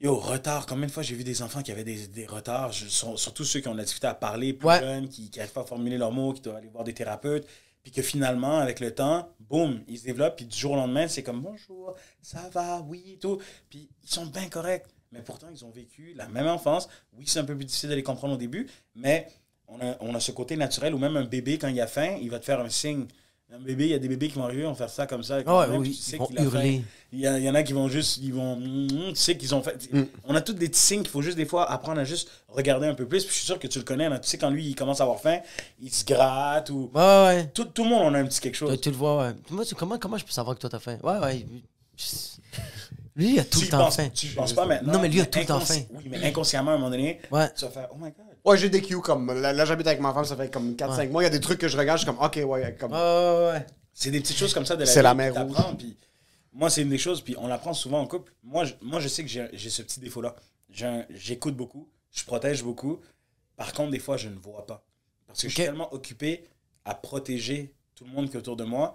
yo, 0.00 0.16
retard. 0.16 0.66
Combien 0.66 0.86
de 0.86 0.92
fois 0.92 1.02
j'ai 1.02 1.14
vu 1.14 1.24
des 1.24 1.42
enfants 1.42 1.62
qui 1.62 1.70
avaient 1.72 1.84
des, 1.84 2.06
des 2.08 2.26
retards, 2.26 2.72
je- 2.72 2.86
surtout 2.88 3.44
ceux 3.44 3.60
qui 3.60 3.68
ont 3.68 3.72
de 3.72 3.78
la 3.78 3.84
difficulté 3.84 4.06
à 4.06 4.14
parler, 4.14 4.52
plus 4.52 4.66
Ouais. 4.68 4.80
jeunes, 4.80 5.08
qui 5.08 5.30
n'arrivent 5.36 5.52
pas 5.52 5.62
à 5.62 5.64
formuler 5.64 5.98
leurs 5.98 6.12
mots, 6.12 6.32
qui 6.32 6.40
doivent 6.40 6.56
aller 6.56 6.68
voir 6.68 6.84
des 6.84 6.94
thérapeutes. 6.94 7.46
Puis 7.82 7.92
que 7.92 8.02
finalement, 8.02 8.58
avec 8.58 8.80
le 8.80 8.92
temps, 8.94 9.28
boum, 9.48 9.82
ils 9.88 9.98
se 9.98 10.04
développent. 10.04 10.36
Puis 10.36 10.46
du 10.46 10.56
jour 10.56 10.72
au 10.72 10.76
lendemain, 10.76 11.08
c'est 11.08 11.22
comme 11.22 11.40
bonjour, 11.42 11.94
ça 12.22 12.48
va, 12.52 12.80
oui, 12.88 13.18
tout. 13.20 13.38
Puis 13.68 13.88
ils 14.02 14.10
sont 14.10 14.26
bien 14.26 14.48
corrects. 14.48 14.86
Mais 15.10 15.22
pourtant, 15.22 15.48
ils 15.50 15.64
ont 15.64 15.70
vécu 15.70 16.12
la 16.14 16.28
même 16.28 16.46
enfance. 16.46 16.88
Oui, 17.14 17.24
c'est 17.26 17.38
un 17.38 17.44
peu 17.44 17.56
plus 17.56 17.64
difficile 17.64 17.88
de 17.90 17.94
les 17.94 18.02
comprendre 18.02 18.34
au 18.34 18.38
début, 18.38 18.68
mais 18.94 19.26
on 19.66 19.80
a, 19.80 19.96
on 20.00 20.14
a 20.14 20.20
ce 20.20 20.32
côté 20.32 20.56
naturel 20.56 20.94
où 20.94 20.98
même 20.98 21.16
un 21.16 21.24
bébé, 21.24 21.58
quand 21.58 21.68
il 21.68 21.80
a 21.80 21.86
faim, 21.86 22.18
il 22.20 22.30
va 22.30 22.38
te 22.38 22.44
faire 22.44 22.60
un 22.60 22.68
signe. 22.68 23.06
Un 23.50 23.60
bébé, 23.60 23.84
il 23.86 23.90
y 23.90 23.94
a 23.94 23.98
des 23.98 24.08
bébés 24.08 24.28
qui 24.28 24.34
vont 24.34 24.44
arriver, 24.44 24.64
vont 24.64 24.74
faire 24.74 24.90
ça 24.90 25.06
comme 25.06 25.22
ça. 25.22 25.36
avec 25.36 25.46
Ah 25.48 25.66
même, 25.66 25.80
oui, 25.80 25.90
tu 25.92 25.94
sais 26.02 26.16
ils 26.16 26.18
vont 26.18 26.26
qu'il 26.26 26.38
a 26.38 26.42
faim. 26.42 26.46
hurler. 26.48 26.84
Il 27.12 27.20
y, 27.20 27.26
a- 27.26 27.38
il 27.38 27.44
y 27.44 27.48
en 27.48 27.54
a 27.54 27.62
qui 27.62 27.72
vont 27.72 27.88
juste, 27.88 28.18
ils 28.18 28.34
vont, 28.34 28.56
mm, 28.56 29.08
tu 29.08 29.14
sais 29.16 29.38
qu'ils 29.38 29.54
ont 29.54 29.62
fait. 29.62 29.88
On 30.24 30.34
a 30.34 30.42
tous 30.42 30.52
des 30.52 30.68
petits 30.68 30.78
signes 30.80 31.00
qu'il 31.00 31.08
faut 31.10 31.22
juste 31.22 31.38
des 31.38 31.46
fois 31.46 31.70
apprendre 31.70 31.98
à 31.98 32.04
juste 32.04 32.28
regarder 32.48 32.86
un 32.86 32.94
peu 32.94 33.06
plus. 33.08 33.24
Puis 33.24 33.32
je 33.32 33.38
suis 33.38 33.46
sûr 33.46 33.58
que 33.58 33.66
tu 33.66 33.78
le 33.78 33.84
connais. 33.86 34.10
là. 34.10 34.18
Tu 34.18 34.28
sais, 34.28 34.36
quand 34.36 34.50
lui, 34.50 34.66
il 34.66 34.74
commence 34.74 35.00
à 35.00 35.04
avoir 35.04 35.18
faim, 35.18 35.38
il 35.80 35.90
se 35.90 36.04
gratte 36.04 36.68
ou. 36.68 36.90
Ouais, 36.94 37.00
ouais, 37.00 37.24
ouais. 37.24 37.46
Tout, 37.54 37.64
tout 37.64 37.84
le 37.84 37.88
monde, 37.90 38.02
on 38.04 38.14
a 38.14 38.18
un 38.18 38.26
petit 38.26 38.38
quelque 38.40 38.58
Toi, 38.58 38.68
chose. 38.68 38.80
tu 38.82 38.90
le 38.90 38.96
vois, 38.96 39.16
ouais. 39.28 39.32
Moi, 39.48 39.64
tu- 39.64 39.74
comment, 39.74 39.96
comment 39.98 40.18
je 40.18 40.26
peux 40.26 40.32
savoir 40.32 40.54
que 40.54 40.60
toi, 40.60 40.68
t'as 40.68 40.78
faim? 40.78 40.98
Ouais, 41.02 41.18
ouais. 41.18 41.46
Lui, 43.16 43.32
il 43.32 43.38
a 43.40 43.44
tout 43.44 43.58
tu 43.60 43.64
le 43.64 43.70
temps 43.70 43.78
penses, 43.78 43.96
faim. 43.96 44.10
tu 44.14 44.26
y 44.26 44.30
penses 44.30 44.52
pas 44.52 44.66
maintenant. 44.66 44.92
Non, 44.92 45.00
mais 45.00 45.08
lui 45.08 45.20
a 45.20 45.24
mais 45.24 45.30
tout 45.30 45.38
le 45.40 45.46
temps 45.46 45.58
faim. 45.60 45.80
Oui, 45.94 46.04
mais 46.08 46.22
inconsciemment, 46.24 46.70
à 46.72 46.74
un 46.74 46.76
moment 46.78 46.90
donné, 46.90 47.18
Ouais. 47.32 47.48
tu 47.56 47.64
vas 47.64 47.70
faire, 47.70 47.88
oh 47.92 47.96
my 47.96 48.10
god. 48.10 48.27
Ouais, 48.48 48.56
j'ai 48.56 48.70
des 48.70 48.80
cues 48.80 49.00
comme. 49.00 49.32
Là, 49.40 49.52
là, 49.52 49.64
j'habite 49.64 49.86
avec 49.86 50.00
ma 50.00 50.12
femme, 50.12 50.24
ça 50.24 50.36
fait 50.36 50.50
comme 50.50 50.72
4-5 50.72 51.10
mois. 51.10 51.22
Il 51.22 51.26
y 51.26 51.28
a 51.28 51.30
des 51.30 51.40
trucs 51.40 51.58
que 51.58 51.68
je 51.68 51.76
regarde, 51.76 51.98
je 51.98 52.04
suis 52.04 52.12
comme, 52.12 52.24
ok, 52.24 52.40
ouais, 52.44 52.76
comme. 52.78 52.92
Ouais, 52.92 52.98
ouais, 52.98 53.50
ouais. 53.52 53.66
C'est 53.92 54.10
des 54.10 54.20
petites 54.20 54.36
choses 54.36 54.54
comme 54.54 54.64
ça 54.64 54.74
de 54.74 54.80
la 54.80 54.86
C'est 54.86 55.02
la 55.02 55.14
mer 55.14 55.34
t'apprends, 55.34 55.74
Puis 55.74 55.96
moi, 56.52 56.70
c'est 56.70 56.82
une 56.82 56.88
des 56.88 56.98
choses, 56.98 57.20
puis 57.20 57.34
on 57.38 57.46
l'apprend 57.46 57.74
souvent 57.74 58.00
en 58.00 58.06
couple. 58.06 58.32
Moi, 58.42 58.64
je, 58.64 58.74
moi, 58.80 59.00
je 59.00 59.08
sais 59.08 59.22
que 59.22 59.28
j'ai 59.28 59.48
j'ai 59.52 59.70
ce 59.70 59.82
petit 59.82 60.00
défaut-là. 60.00 60.34
J'écoute 61.10 61.56
beaucoup, 61.56 61.88
je 62.12 62.24
protège 62.24 62.62
beaucoup. 62.62 63.00
Par 63.56 63.72
contre, 63.72 63.90
des 63.90 63.98
fois, 63.98 64.16
je 64.16 64.28
ne 64.28 64.38
vois 64.38 64.64
pas. 64.64 64.84
Parce 65.26 65.42
que 65.42 65.48
je 65.48 65.54
suis 65.54 65.64
tellement 65.64 65.92
occupé 65.92 66.44
à 66.84 66.94
protéger 66.94 67.74
tout 67.94 68.04
le 68.04 68.12
monde 68.12 68.30
qui 68.30 68.36
est 68.36 68.38
autour 68.38 68.56
de 68.56 68.64
moi, 68.64 68.94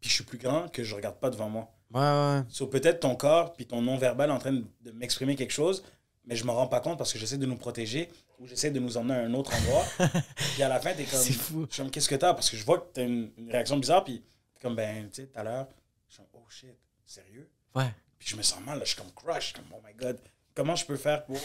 puis 0.00 0.08
je 0.08 0.14
suis 0.14 0.24
plus 0.24 0.38
grand 0.38 0.68
que 0.68 0.84
je 0.84 0.94
regarde 0.94 1.16
pas 1.16 1.28
devant 1.28 1.48
moi. 1.48 1.70
Ouais, 1.92 2.00
ouais. 2.00 2.42
So, 2.48 2.66
peut-être 2.66 3.00
ton 3.00 3.14
corps 3.14 3.52
puis 3.52 3.66
ton 3.66 3.82
non-verbal 3.82 4.30
est 4.30 4.32
en 4.32 4.38
train 4.38 4.52
de, 4.52 4.64
de 4.82 4.90
m'exprimer 4.92 5.34
quelque 5.36 5.52
chose, 5.52 5.82
mais 6.24 6.36
je 6.36 6.44
me 6.44 6.50
rends 6.50 6.66
pas 6.66 6.80
compte 6.80 6.98
parce 6.98 7.12
que 7.12 7.18
j'essaie 7.18 7.38
de 7.38 7.46
nous 7.46 7.56
protéger 7.56 8.08
ou 8.38 8.46
j'essaie 8.46 8.70
de 8.70 8.78
nous 8.80 8.96
emmener 8.96 9.14
à 9.14 9.20
un 9.20 9.34
autre 9.34 9.52
endroit. 9.54 9.84
puis 10.54 10.62
à 10.62 10.68
la 10.68 10.80
fin, 10.80 10.92
t'es 10.92 11.04
comme. 11.04 11.20
C'est 11.20 11.32
fou. 11.32 11.66
Je 11.68 11.74
suis 11.74 11.82
comme, 11.82 11.90
qu'est-ce 11.90 12.08
que 12.08 12.14
t'as? 12.14 12.34
Parce 12.34 12.50
que 12.50 12.56
je 12.56 12.64
vois 12.64 12.78
que 12.78 12.86
t'as 12.92 13.02
une, 13.02 13.30
une 13.38 13.50
réaction 13.50 13.76
bizarre, 13.78 14.04
puis 14.04 14.22
t'es 14.54 14.60
comme, 14.62 14.76
ben, 14.76 15.08
tu 15.10 15.22
sais, 15.22 15.28
tout 15.28 15.38
à 15.38 15.42
l'heure, 15.44 15.66
je 16.08 16.14
suis 16.14 16.22
comme, 16.22 16.40
oh 16.42 16.46
shit, 16.50 16.76
sérieux? 17.06 17.48
Ouais. 17.74 17.90
Puis 18.18 18.28
je 18.28 18.36
me 18.36 18.42
sens 18.42 18.60
mal, 18.64 18.78
là, 18.78 18.84
je 18.84 18.90
suis 18.90 18.98
comme 18.98 19.12
crush, 19.14 19.52
comme, 19.52 19.64
oh 19.72 19.80
my 19.86 19.94
god, 19.94 20.18
comment 20.54 20.74
je 20.74 20.84
peux 20.84 20.96
faire 20.96 21.24
pour. 21.24 21.36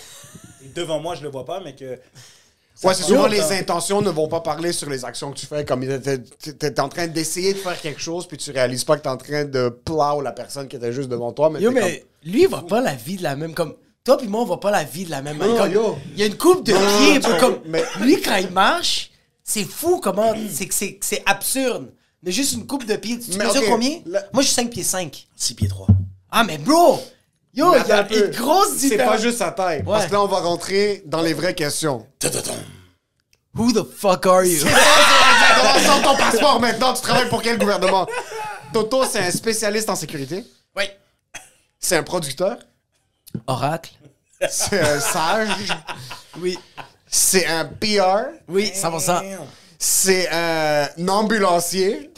Et 0.63 0.69
devant 0.69 0.99
moi, 0.99 1.15
je 1.15 1.23
le 1.23 1.29
vois 1.29 1.45
pas, 1.45 1.59
mais 1.59 1.75
que. 1.75 1.99
ça 2.75 2.87
Ouais, 2.87 2.93
c'est 2.93 3.03
souvent 3.03 3.27
les 3.27 3.51
intentions 3.51 4.01
ne 4.01 4.09
vont 4.09 4.27
pas 4.27 4.41
parler 4.41 4.71
sur 4.71 4.89
les 4.89 5.05
actions 5.05 5.31
que 5.31 5.37
tu 5.37 5.45
fais. 5.45 5.63
Comme 5.65 5.85
t'es- 5.85 6.79
en 6.79 6.89
train 6.89 7.07
d'essayer 7.07 7.53
de 7.53 7.59
faire 7.59 7.79
quelque 7.79 8.01
chose, 8.01 8.27
puis 8.27 8.37
tu 8.37 8.51
réalises 8.51 8.83
pas 8.83 8.97
que 8.97 9.03
t'es 9.03 9.09
en 9.09 9.17
train 9.17 9.45
de 9.45 9.69
plow 9.69 10.21
la 10.21 10.31
personne 10.31 10.67
qui 10.67 10.77
était 10.77 10.93
juste 10.93 11.09
devant 11.09 11.31
toi. 11.31 11.49
Mais 11.49 11.61
Yo, 11.61 11.71
mais 11.71 12.05
lui, 12.23 12.43
il 12.43 12.47
voit 12.47 12.65
pas 12.65 12.81
la 12.81 12.95
vie 12.95 13.17
de 13.17 13.23
la 13.23 13.35
même. 13.35 13.53
Comme 13.53 13.75
toi, 14.03 14.17
puis 14.17 14.27
moi, 14.27 14.41
on 14.41 14.45
voit 14.45 14.59
pas 14.59 14.71
la 14.71 14.83
vie 14.83 15.05
de 15.05 15.11
la 15.11 15.21
même 15.21 15.37
manière. 15.37 15.67
Il 15.67 16.19
y 16.19 16.23
a 16.23 16.25
une 16.25 16.37
coupe 16.37 16.65
de 16.65 16.73
pieds. 16.73 17.19
non, 17.19 17.37
comme, 17.39 17.59
mais- 17.65 17.83
Lui, 17.99 18.21
quand 18.21 18.35
il 18.37 18.49
marche, 18.49 19.11
c'est 19.43 19.63
fou 19.65 19.99
comment. 20.01 20.33
C'est 20.51 20.67
que 20.67 20.73
c'est- 20.73 20.99
c'est 21.01 21.21
absurde. 21.25 21.93
Mais 22.23 22.31
juste 22.31 22.53
une 22.53 22.67
coupe 22.67 22.85
de 22.85 22.95
pieds. 22.95 23.19
Tu 23.19 23.37
mesures 23.37 23.61
ok, 23.61 23.67
combien? 23.67 23.99
Moi, 24.31 24.41
je 24.43 24.47
suis 24.47 24.53
5 24.55 24.69
pieds 24.69 24.83
5. 24.83 25.27
6 25.35 25.53
pieds 25.55 25.67
3. 25.67 25.87
Ah, 26.31 26.43
mais 26.43 26.57
bro 26.57 26.99
Yo, 27.53 27.75
il 27.75 27.85
y 27.89 27.91
a 27.91 28.07
une 28.13 28.31
grosse 28.31 28.69
C'est 28.77 28.89
différence. 28.91 29.15
pas 29.17 29.21
juste 29.21 29.37
sa 29.39 29.51
taille. 29.51 29.83
Parce 29.83 30.05
que 30.05 30.13
là, 30.13 30.21
on 30.21 30.27
va 30.27 30.39
rentrer 30.39 31.03
dans 31.05 31.21
les 31.21 31.33
vraies 31.33 31.53
questions. 31.55 32.07
Who 33.57 33.73
the 33.73 33.83
fuck 33.93 34.25
are 34.25 34.45
you? 34.45 34.59
Sors 35.85 36.01
ton 36.01 36.15
passeport 36.15 36.59
maintenant. 36.61 36.93
Tu 36.93 37.01
travailles 37.01 37.27
pour 37.27 37.41
quel 37.41 37.57
gouvernement? 37.57 38.07
Toto, 38.73 39.03
c'est 39.05 39.19
un 39.19 39.31
spécialiste 39.31 39.89
en 39.89 39.95
sécurité? 39.95 40.45
Oui. 40.77 40.85
C'est 41.77 41.97
un 41.97 42.03
producteur? 42.03 42.57
Oracle 43.47 43.91
C'est 44.49 44.79
un 44.79 44.99
sage. 44.99 45.49
Oui. 46.39 46.57
C'est 47.07 47.45
un 47.47 47.65
PR. 47.65 48.29
Oui, 48.47 48.71
100%. 48.73 49.21
C'est 49.83 50.29
un 50.31 51.07
ambulancier. 51.07 52.11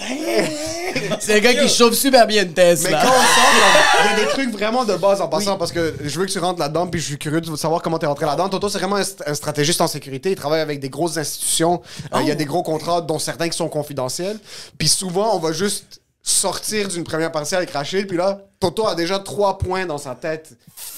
C'est 1.19 1.35
un 1.35 1.39
gars 1.39 1.53
qui 1.53 1.69
chauffe 1.69 1.93
super 1.93 2.27
bien 2.27 2.43
une 2.43 2.49
Mais 2.49 2.53
Tesla. 2.53 3.01
quand 3.01 3.07
on 3.07 3.11
sort, 3.11 4.03
il 4.03 4.09
y 4.11 4.13
a 4.21 4.25
des 4.25 4.29
trucs 4.31 4.51
vraiment 4.51 4.83
de 4.83 4.95
base 4.95 5.21
en 5.21 5.29
passant 5.29 5.57
parce 5.57 5.71
que 5.71 5.95
je 6.03 6.19
veux 6.19 6.25
que 6.25 6.31
tu 6.31 6.39
rentres 6.39 6.59
là-dedans 6.59 6.87
puis 6.87 6.99
je 6.99 7.05
suis 7.07 7.17
curieux 7.17 7.39
de 7.41 7.55
savoir 7.55 7.81
comment 7.81 7.97
tu 7.99 8.03
es 8.05 8.07
rentré 8.07 8.25
là-dedans. 8.25 8.49
Toto, 8.49 8.67
c'est 8.67 8.79
vraiment 8.79 8.97
un, 8.97 9.01
st- 9.03 9.23
un 9.25 9.33
stratégiste 9.33 9.79
en 9.79 9.87
sécurité. 9.87 10.31
Il 10.31 10.35
travaille 10.35 10.59
avec 10.61 10.81
des 10.81 10.89
grosses 10.89 11.15
institutions. 11.17 11.81
Euh, 12.13 12.19
Il 12.21 12.27
y 12.27 12.31
a 12.31 12.35
des 12.35 12.45
gros 12.45 12.63
contrats, 12.63 12.99
dont 13.01 13.17
certains 13.19 13.47
qui 13.47 13.57
sont 13.57 13.69
confidentiels. 13.69 14.37
Puis 14.77 14.89
souvent, 14.89 15.33
on 15.35 15.39
va 15.39 15.53
juste 15.53 16.01
sortir 16.23 16.87
d'une 16.87 17.03
première 17.03 17.31
partie 17.31 17.53
avec 17.53 17.71
Rachid. 17.71 18.07
Puis 18.07 18.17
là, 18.17 18.39
Toto 18.59 18.87
a 18.87 18.95
déjà 18.95 19.19
trois 19.19 19.57
points 19.57 19.85
dans 19.85 19.97
sa 19.97 20.15
tête. 20.15 20.53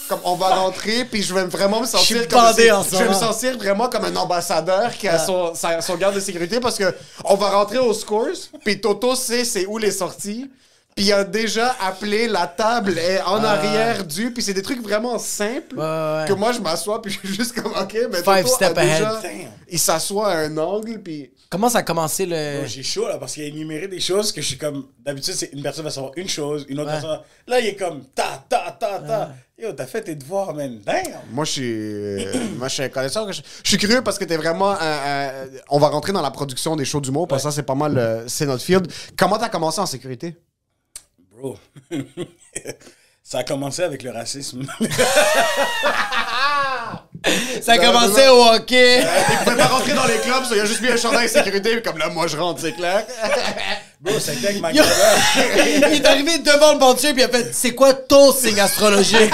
Comme 0.08 0.20
on 0.24 0.36
va 0.36 0.50
rentrer, 0.56 1.04
puis 1.06 1.24
je 1.24 1.34
vais 1.34 1.46
vraiment 1.46 1.82
me 1.82 1.88
sentir 1.88 2.18
suis 2.20 2.28
comme 2.28 2.54
si- 2.56 2.72
en 2.72 2.84
ce 2.84 2.92
je 2.92 2.96
vais 2.98 3.06
me 3.06 3.14
moment. 3.14 3.20
sentir 3.34 3.58
vraiment 3.58 3.90
comme 3.90 4.06
un 4.06 4.16
ambassadeur 4.16 4.96
qui 4.96 5.08
a 5.08 5.18
son, 5.18 5.56
sa- 5.56 5.82
son 5.82 5.96
garde 5.96 6.14
de 6.14 6.20
sécurité 6.20 6.60
parce 6.60 6.78
que 6.78 6.94
on 7.24 7.34
va 7.36 7.50
rentrer 7.50 7.80
au 7.80 7.92
scores, 7.92 8.28
puis 8.64 8.80
Toto 8.80 9.16
sait 9.16 9.44
c'est 9.44 9.66
où 9.66 9.80
les 9.80 9.90
sorties. 9.92 10.50
Puis 10.96 11.06
il 11.08 11.14
a 11.14 11.26
déjà 11.26 11.76
appelé 11.82 12.28
la 12.30 12.48
table 12.48 12.98
est 12.98 13.22
en 13.24 13.44
arrière 13.44 14.06
du. 14.06 14.32
Puis 14.32 14.42
c'est 14.42 14.54
des 14.54 14.62
trucs 14.62 14.82
vraiment 14.82 15.20
simples 15.20 15.76
Ouais, 15.78 15.84
ouais, 15.84 16.22
ouais. 16.22 16.26
que 16.28 16.32
moi 16.34 16.54
je 16.54 16.60
m'assois 16.60 17.02
puis 17.02 17.12
je 17.24 17.28
suis 17.28 17.36
juste 17.36 17.54
comme 17.62 17.74
ok, 17.74 17.98
mais 18.10 18.24
Five 18.24 18.48
step 18.48 18.74
déjà, 18.74 19.22
il 19.70 19.78
s'assoit 19.80 20.30
à 20.32 20.38
un 20.46 20.58
angle 20.58 21.02
puis 21.02 21.32
Comment 21.50 21.70
ça 21.70 21.80
a 21.80 21.84
commencé 21.84 22.26
le. 22.26 22.60
Bro, 22.60 22.66
J'ai 22.68 22.82
chaud 22.84 23.08
là 23.08 23.18
parce 23.18 23.34
qu'il 23.34 23.44
a 23.44 23.48
énuméré 23.48 23.88
des 23.88 24.00
choses 24.00 24.32
que 24.32 24.42
je 24.42 24.48
suis 24.48 24.58
comme. 24.58 24.88
D'habitude, 25.00 25.36
c'est 25.36 25.52
une 25.54 25.62
personne 25.62 25.84
va 25.86 25.92
savoir 25.92 26.12
une 26.16 26.28
chose, 26.28 26.66
une 26.70 26.80
autre 26.80 26.90
Ouais. 26.92 27.00
personne. 27.00 27.20
Là, 27.48 27.60
il 27.60 27.68
est 27.68 27.76
comme 27.76 28.04
ta, 28.16 28.44
ta, 28.50 28.76
ta, 28.78 29.00
ta. 29.00 29.32
Yo, 29.58 29.72
t'as 29.74 29.86
fait 29.86 30.02
tes 30.02 30.16
devoirs, 30.16 30.54
man. 30.54 30.80
Damn. 30.86 31.04
moi 31.32 31.46
je 31.46 31.52
suis 31.52 31.64
euh, 31.74 32.34
moi 32.58 32.68
je 32.68 32.74
suis 32.74 32.84
un 32.84 32.90
connaisseur. 32.90 33.32
Je, 33.32 33.42
je 33.64 33.68
suis 33.70 33.78
curieux 33.78 34.02
parce 34.02 34.18
que 34.18 34.26
t'es 34.26 34.36
vraiment 34.38 34.72
un- 34.72 34.78
un- 34.82 35.32
on 35.70 35.78
va 35.80 35.88
rentrer 35.90 36.12
dans 36.14 36.22
la 36.22 36.32
production 36.32 36.76
des 36.76 36.84
shows 36.84 37.00
d'humour 37.02 37.28
parce 37.28 37.44
que 37.44 37.50
ça 37.50 37.56
c'est 37.56 37.64
pas 37.64 37.76
mal 37.76 37.98
euh, 37.98 38.24
c'est 38.28 38.46
notre 38.48 38.64
field. 38.64 38.92
Comment 39.18 39.38
t'as 39.38 39.50
commencé 39.50 39.80
en 39.80 39.86
sécurité? 39.86 40.36
Bro. 41.46 41.60
Ça 43.24 43.40
a 43.40 43.44
commencé 43.44 43.82
avec 43.84 44.04
le 44.04 44.12
racisme. 44.12 44.64
Ça 47.62 47.74
a 47.74 47.78
commencé 47.78 48.28
au 48.28 48.44
hockey. 48.50 49.02
Il 49.02 49.38
pouvait 49.44 49.58
pas 49.58 49.66
rentrer 49.66 49.94
dans 49.94 50.06
les 50.06 50.18
clubs, 50.20 50.44
il 50.52 50.60
a 50.60 50.66
juste 50.66 50.82
mis 50.82 50.90
un 50.90 50.98
chandail 50.98 51.26
de 51.26 51.32
sécurité 51.32 51.82
comme 51.82 51.98
là 51.98 52.10
moi 52.10 52.28
je 52.28 52.38
rentre, 52.38 52.62
c'est 52.62 52.74
clair. 52.74 53.04
Bro, 54.02 54.20
c'était 54.20 54.48
avec 54.50 54.62
ma 54.62 54.72
gueule. 54.72 54.86
Il 55.36 55.96
est 55.96 56.06
arrivé 56.06 56.38
devant 56.40 56.74
le 56.74 56.80
banquier 56.80 57.14
puis 57.14 57.24
il 57.24 57.26
a 57.26 57.30
fait 57.30 57.54
C'est 57.54 57.74
quoi 57.74 57.94
ton 57.94 58.32
signe 58.32 58.60
astrologique? 58.60 59.34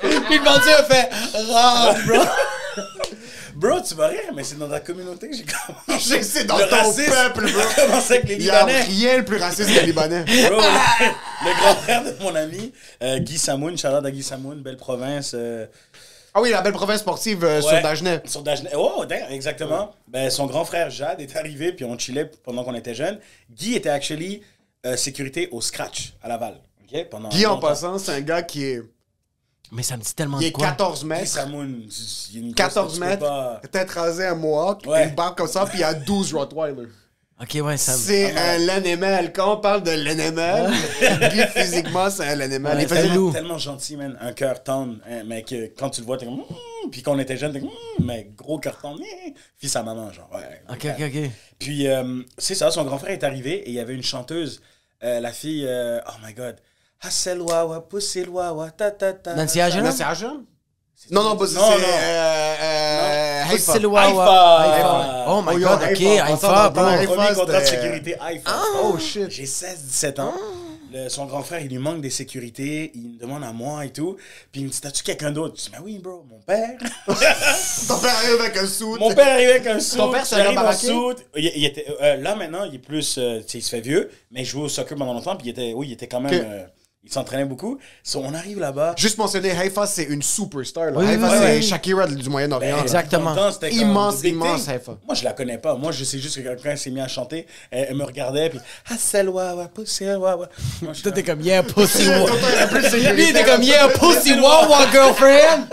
Puis 0.00 0.38
le 0.38 0.44
banquier 0.44 0.72
a 0.72 0.82
fait 0.84 1.08
Rare, 1.52 1.94
bro. 2.06 2.24
Bro, 3.56 3.80
tu 3.80 3.94
vas 3.94 4.08
rire, 4.08 4.32
mais 4.34 4.44
c'est 4.44 4.58
dans 4.58 4.68
ta 4.68 4.80
communauté 4.80 5.30
que 5.30 5.36
j'ai 5.36 5.44
commencé. 5.46 6.22
C'est 6.22 6.44
dans 6.44 6.58
Le 6.58 6.68
ton 6.68 6.76
racisme 6.76 7.10
peuple, 7.10 7.50
bro. 7.52 7.62
commencé 7.86 8.14
avec 8.14 8.28
les 8.28 8.34
Il 8.34 8.42
y 8.42 8.50
a 8.50 8.60
Libanais. 8.66 8.82
rien 8.82 9.16
de 9.18 9.22
plus 9.22 9.38
raciste 9.38 9.68
que 9.74 9.80
les 9.80 9.86
Libanais. 9.86 10.24
Bro, 10.48 10.56
le, 10.60 11.60
grand 11.60 11.74
frère 11.76 12.04
de 12.04 12.12
mon 12.22 12.34
ami, 12.34 12.72
euh, 13.02 13.18
Guy 13.18 13.38
Samoun, 13.38 13.78
Charlotte 13.78 14.04
à 14.04 14.10
Guy 14.10 14.22
Samoun, 14.22 14.60
belle 14.60 14.76
province. 14.76 15.32
euh, 15.34 15.64
Ah 16.34 16.42
oui, 16.42 16.50
la 16.50 16.60
belle 16.60 16.74
province 16.74 17.00
sportive 17.00 17.44
euh, 17.44 17.62
sur. 17.62 17.80
Dagenet. 17.80 18.20
Sur 18.26 18.42
Dagenet. 18.42 18.70
Oh, 18.76 19.04
exactement. 19.30 19.92
Ben, 20.06 20.28
son 20.30 20.44
grand 20.46 20.66
frère 20.66 20.90
Jade 20.90 21.22
est 21.22 21.34
arrivé, 21.36 21.72
puis 21.72 21.86
on 21.86 21.98
chillait 21.98 22.30
pendant 22.44 22.62
qu'on 22.62 22.74
était 22.74 22.94
jeunes. 22.94 23.18
Guy 23.50 23.74
était 23.74 23.88
actually 23.88 24.42
sécurité 24.96 25.48
au 25.50 25.60
Scratch 25.62 26.12
à 26.22 26.28
Laval. 26.28 26.60
pendant 27.10 27.30
Guy, 27.30 27.46
en 27.46 27.58
passant, 27.58 27.98
c'est 27.98 28.12
un 28.12 28.20
gars 28.20 28.42
qui 28.42 28.64
est, 28.64 28.82
Mais 29.72 29.82
ça 29.82 29.96
me 29.96 30.02
dit 30.02 30.14
tellement 30.14 30.38
il 30.38 30.42
de 30.42 30.46
est 30.48 30.52
quoi. 30.52 30.68
14 30.68 31.00
Guy 31.02 31.06
mètres. 31.08 31.26
Samoun, 31.26 31.82
il 32.30 32.34
y 32.40 32.44
a 32.44 32.46
une 32.48 32.54
14 32.54 32.74
chose 32.74 32.92
que 32.92 32.94
tu 32.94 33.00
peux 33.00 33.06
mètres, 33.10 33.26
pas- 33.26 33.60
tête 33.70 33.90
rasée, 33.90 34.26
un 34.26 34.34
mohawk, 34.34 34.86
Ouais. 34.86 35.08
une 35.08 35.14
barbe 35.14 35.36
comme 35.36 35.48
ça, 35.48 35.64
puis 35.66 35.78
il 35.78 35.80
y 35.80 35.84
a 35.84 35.94
12 35.94 36.32
Rottweiler. 36.34 36.86
Ok, 37.38 37.58
ouais, 37.62 37.76
ça 37.76 37.92
me. 37.92 37.98
C'est 37.98 38.34
un 38.34 38.58
l'animal. 38.58 39.30
Quand 39.32 39.58
on 39.58 39.60
parle 39.60 39.82
de 39.82 39.90
l'animal, 39.90 40.72
Guy, 41.32 41.42
physiquement, 41.54 42.08
c'est 42.08 42.26
un 42.28 42.34
l'animal. 42.36 42.76
Ouais, 42.78 42.84
il 42.84 42.88
c'est 42.88 42.94
faisait 42.96 43.10
un 43.10 43.14
loup. 43.14 43.30
Tellement 43.30 43.58
gentil, 43.58 43.96
man. 43.96 44.16
Un 44.22 44.32
cœur 44.32 44.62
tendre. 44.62 44.96
hein, 45.06 45.22
mais 45.26 45.42
que 45.42 45.66
quand 45.76 45.90
tu 45.90 46.00
le 46.00 46.06
vois, 46.06 46.16
t'es 46.16 46.24
comme. 46.24 46.36
Mm 46.38 46.90
Puis 46.90 47.02
quand 47.02 47.12
on 47.14 47.18
était 47.18 47.36
jeune, 47.36 47.52
t'es 47.52 47.60
comme. 47.60 47.68
Mm 47.68 48.04
mais 48.06 48.30
gros 48.34 48.58
cœur 48.58 48.78
tendre. 48.78 49.00
mm 49.00 49.34
Fils 49.58 49.76
à 49.76 49.82
maman, 49.82 50.10
genre. 50.12 50.30
Ouais. 50.32 50.62
Ok, 50.70 50.86
ok, 50.98 51.12
ok. 51.14 51.30
Puis, 51.58 51.86
euh, 51.88 52.22
c'est 52.38 52.54
ça, 52.54 52.70
son 52.70 52.84
grand 52.84 52.96
frère 52.98 53.10
est 53.12 53.24
arrivé 53.24 53.54
et 53.56 53.68
il 53.68 53.74
y 53.74 53.80
avait 53.80 53.94
une 53.94 54.02
chanteuse, 54.02 54.62
euh, 55.04 55.20
la 55.20 55.30
fille, 55.32 55.66
euh, 55.68 56.00
oh 56.08 56.12
my 56.26 56.32
god, 56.32 56.56
Hasselwawa, 57.06 57.80
Pusselwawa, 57.88 58.70
ta 58.70 58.90
ta 58.90 59.12
ta. 59.12 59.34
Nancy 59.34 59.58
là? 59.58 59.92
c'est 59.92 60.02
Agen? 60.04 60.44
Non, 61.10 61.22
non, 61.22 61.34
bah, 61.36 61.46
c'est. 61.46 61.54
Non, 61.56 61.62
non. 61.70 61.76
euh, 61.76 62.54
euh, 62.62 63.42
C'est 63.48 63.52
Haïfa. 63.52 63.78
le 63.78 63.86
Wawa. 63.88 64.60
Haïfa. 64.60 64.72
Haïfa. 64.76 65.24
Oh 65.28 65.42
my 65.42 65.54
Oh, 65.54 65.58
god, 65.58 65.82
ok, 65.82 66.00
Haïfa, 66.00 66.24
Haïfa, 66.24 66.68
bro. 66.70 66.84
Haïfa. 66.84 67.12
Premier 67.14 67.34
contrat 67.34 67.60
de 67.60 67.66
sécurité 67.66 68.16
iPhone. 68.20 68.54
Oh 68.82 68.98
shit. 68.98 69.30
J'ai 69.30 69.44
16-17 69.44 70.20
ans. 70.20 70.32
Ah. 70.36 70.40
Le- 70.92 71.08
son 71.08 71.26
grand 71.26 71.42
frère, 71.42 71.60
il 71.60 71.68
lui 71.68 71.78
manque 71.78 72.00
des 72.00 72.10
sécurités. 72.10 72.92
Il 72.94 73.10
me 73.14 73.18
demande 73.20 73.44
à 73.44 73.52
moi 73.52 73.84
et 73.84 73.90
tout. 73.90 74.16
Puis 74.50 74.62
il 74.62 74.66
me 74.66 74.70
dit 74.70 74.80
T'as-tu 74.80 75.02
quelqu'un 75.02 75.30
d'autre? 75.32 75.54
Je 75.58 75.64
dis 75.64 75.70
Mais 75.72 75.78
oui, 75.84 75.98
bro, 75.98 76.24
mon 76.28 76.38
père. 76.40 76.70
Ton 77.06 77.98
père 77.98 78.14
arrive 78.16 78.40
avec 78.40 78.56
un 78.56 78.66
sou. 78.66 78.96
Mon 78.98 79.14
père 79.14 79.28
arrivait 79.32 79.50
avec 79.52 79.66
un 79.66 79.80
soute. 79.80 79.98
Ton 79.98 80.10
père, 80.10 80.24
c'est 80.26 80.36
un 80.40 80.54
gars 80.54 80.72
soute. 80.72 81.24
Il, 81.36 81.52
il 81.56 81.64
était, 81.66 81.86
euh, 82.00 82.16
là, 82.16 82.34
maintenant, 82.36 82.64
il 82.64 82.76
est 82.76 82.78
plus. 82.78 83.18
euh, 83.18 83.40
il 83.52 83.62
se 83.62 83.68
fait 83.68 83.80
vieux, 83.80 84.10
mais 84.30 84.40
il 84.42 84.44
jouait 84.46 84.62
au 84.62 84.68
soccer 84.68 84.96
pendant 84.96 85.12
longtemps. 85.12 85.36
Puis 85.36 85.48
il 85.48 85.50
était, 85.50 85.72
oui, 85.74 85.88
il 85.88 85.92
était 85.92 86.06
quand 86.08 86.20
même. 86.20 86.34
Ok. 86.34 86.40
euh, 86.46 86.64
il 87.06 87.12
s'entraînait 87.12 87.44
beaucoup. 87.44 87.78
So, 88.02 88.20
on 88.24 88.34
arrive 88.34 88.58
là-bas. 88.58 88.94
Juste 88.98 89.16
mentionner, 89.18 89.52
Haïfa, 89.52 89.86
c'est 89.86 90.04
une 90.04 90.22
superstar. 90.22 90.86
Là. 90.86 90.92
Oui, 90.96 91.04
oui, 91.08 91.28
c'est 91.30 91.56
oui. 91.56 91.62
Shakira 91.62 92.06
du 92.06 92.28
Moyen-Orient. 92.28 92.76
là. 92.76 92.82
Exactement. 92.82 93.34
Temps, 93.34 93.50
Immense, 93.70 94.22
immense. 94.24 94.68
Haïfa. 94.68 94.96
Moi, 95.06 95.14
je 95.14 95.24
la 95.24 95.32
connais 95.32 95.58
pas. 95.58 95.76
Moi, 95.76 95.92
je 95.92 96.02
sais 96.04 96.18
juste 96.18 96.36
que 96.36 96.42
quelqu'un 96.42 96.74
s'est 96.76 96.90
mis 96.90 97.00
à 97.00 97.08
chanter. 97.08 97.46
Elle, 97.70 97.86
elle 97.90 97.96
me 97.96 98.04
regardait, 98.04 98.50
puis. 98.50 98.58
Ah, 98.90 98.94
c'est 98.98 99.22
wawa, 99.26 99.68
Toi, 101.02 101.12
t'es 101.12 101.22
comme- 101.22 101.36
comme, 101.36 101.40
yeah, 101.46 101.62
pussy 101.62 102.08
wawa. 102.08 102.30
Lui, 103.12 103.32
t'es 103.32 103.44
comme, 103.44 103.62
yeah, 103.62 103.88
pussy 103.88 104.32
wawa, 104.40 104.86
girlfriend. 104.92 105.66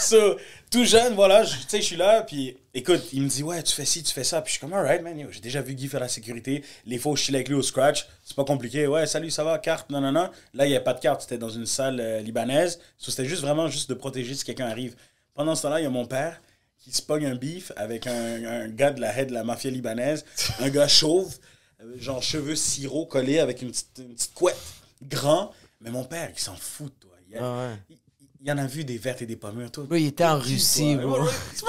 So, 0.00 0.36
tout 0.70 0.84
jeune, 0.84 1.14
voilà, 1.14 1.44
je- 1.44 1.52
tu 1.56 1.58
sais, 1.68 1.78
je 1.78 1.86
suis 1.86 1.96
là, 1.96 2.22
puis 2.22 2.56
écoute, 2.74 3.02
il 3.12 3.22
me 3.22 3.28
dit, 3.28 3.42
ouais, 3.42 3.62
tu 3.62 3.74
fais 3.74 3.84
ci, 3.84 4.02
tu 4.02 4.12
fais 4.12 4.24
ça. 4.24 4.40
Puis 4.42 4.52
je 4.52 4.58
suis 4.58 4.60
comme, 4.60 4.72
alright, 4.72 5.02
man, 5.02 5.26
j'ai 5.30 5.40
déjà 5.40 5.62
vu 5.62 5.74
Guy 5.74 5.88
faire 5.88 6.00
la 6.00 6.08
sécurité. 6.08 6.64
Les 6.86 6.98
fois 6.98 7.14
je 7.16 7.22
chillais 7.22 7.38
avec 7.38 7.48
lui 7.48 7.54
au 7.54 7.62
scratch, 7.62 8.06
c'est 8.24 8.36
pas 8.36 8.44
compliqué. 8.44 8.86
Ouais, 8.86 9.06
salut, 9.06 9.30
ça 9.30 9.44
va, 9.44 9.58
carte, 9.58 9.90
non, 9.90 10.00
non, 10.00 10.12
non. 10.12 10.30
Là, 10.54 10.66
il 10.66 10.68
n'y 10.68 10.74
avait 10.74 10.84
pas 10.84 10.94
de 10.94 11.00
carte, 11.00 11.22
c'était 11.22 11.38
dans 11.38 11.50
une 11.50 11.66
salle 11.66 12.00
euh, 12.00 12.20
libanaise. 12.20 12.80
C'était 12.98 13.26
juste 13.26 13.42
vraiment 13.42 13.68
juste 13.68 13.88
de 13.90 13.94
protéger 13.94 14.34
si 14.34 14.44
quelqu'un 14.44 14.66
arrive. 14.68 14.96
Pendant 15.34 15.54
ce 15.54 15.62
temps-là, 15.62 15.80
il 15.80 15.84
y 15.84 15.86
a 15.86 15.90
mon 15.90 16.06
père 16.06 16.40
qui 16.78 16.92
se 16.92 17.12
un 17.12 17.34
beef 17.36 17.70
avec 17.76 18.06
un, 18.06 18.44
un 18.44 18.68
gars 18.68 18.90
de 18.90 19.00
la 19.00 19.16
head 19.16 19.28
de 19.28 19.34
la 19.34 19.44
mafia 19.44 19.70
libanaise, 19.70 20.24
un 20.58 20.68
gars 20.68 20.88
chauve, 20.88 21.38
euh, 21.80 21.94
genre 21.98 22.22
cheveux 22.22 22.56
sirop 22.56 23.06
collés 23.06 23.38
avec 23.38 23.62
une 23.62 23.70
petite, 23.70 23.98
une 23.98 24.14
petite 24.14 24.34
couette, 24.34 24.58
grand. 25.00 25.52
Mais 25.80 25.90
mon 25.90 26.04
père, 26.04 26.30
il 26.32 26.38
s'en 26.38 26.56
fout, 26.56 26.92
toi. 27.00 27.12
Il, 27.30 27.36
Ah 27.38 27.68
ouais. 27.90 27.96
Il 28.44 28.48
y 28.48 28.52
en 28.52 28.58
a 28.58 28.66
vu 28.66 28.84
des 28.84 28.98
vertes 28.98 29.22
et 29.22 29.26
des 29.26 29.36
pommures, 29.36 29.70
toi. 29.70 29.84
Bro, 29.84 29.96
il 29.96 30.08
était 30.08 30.24
en 30.24 30.36
Russie, 30.36 30.96
toi? 31.00 31.18
bro. 31.20 31.28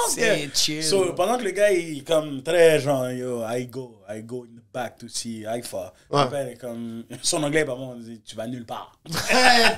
C'est 0.09 0.49
chill. 0.55 0.83
So, 0.83 1.13
pendant 1.13 1.37
que 1.37 1.43
le 1.43 1.51
gars 1.51 1.71
il 1.71 1.99
est 1.99 2.01
comme 2.07 2.41
très 2.41 2.79
genre 2.79 3.09
yo 3.11 3.43
I 3.47 3.67
go 3.67 4.01
I 4.09 4.23
go 4.23 4.43
in 4.45 4.55
the 4.59 4.63
back 4.73 4.97
to 4.97 5.07
see 5.07 5.45
Haifa. 5.45 5.93
Ouais. 6.09 6.23
Mon 6.23 6.27
père 6.31 6.47
est 6.47 6.55
comme 6.57 7.03
son 7.21 7.43
anglais 7.43 7.63
par 7.63 7.75
contre, 7.75 7.97
il 7.99 8.03
dit 8.15 8.21
tu 8.21 8.35
vas 8.35 8.47
nulle 8.47 8.65
part. 8.65 8.99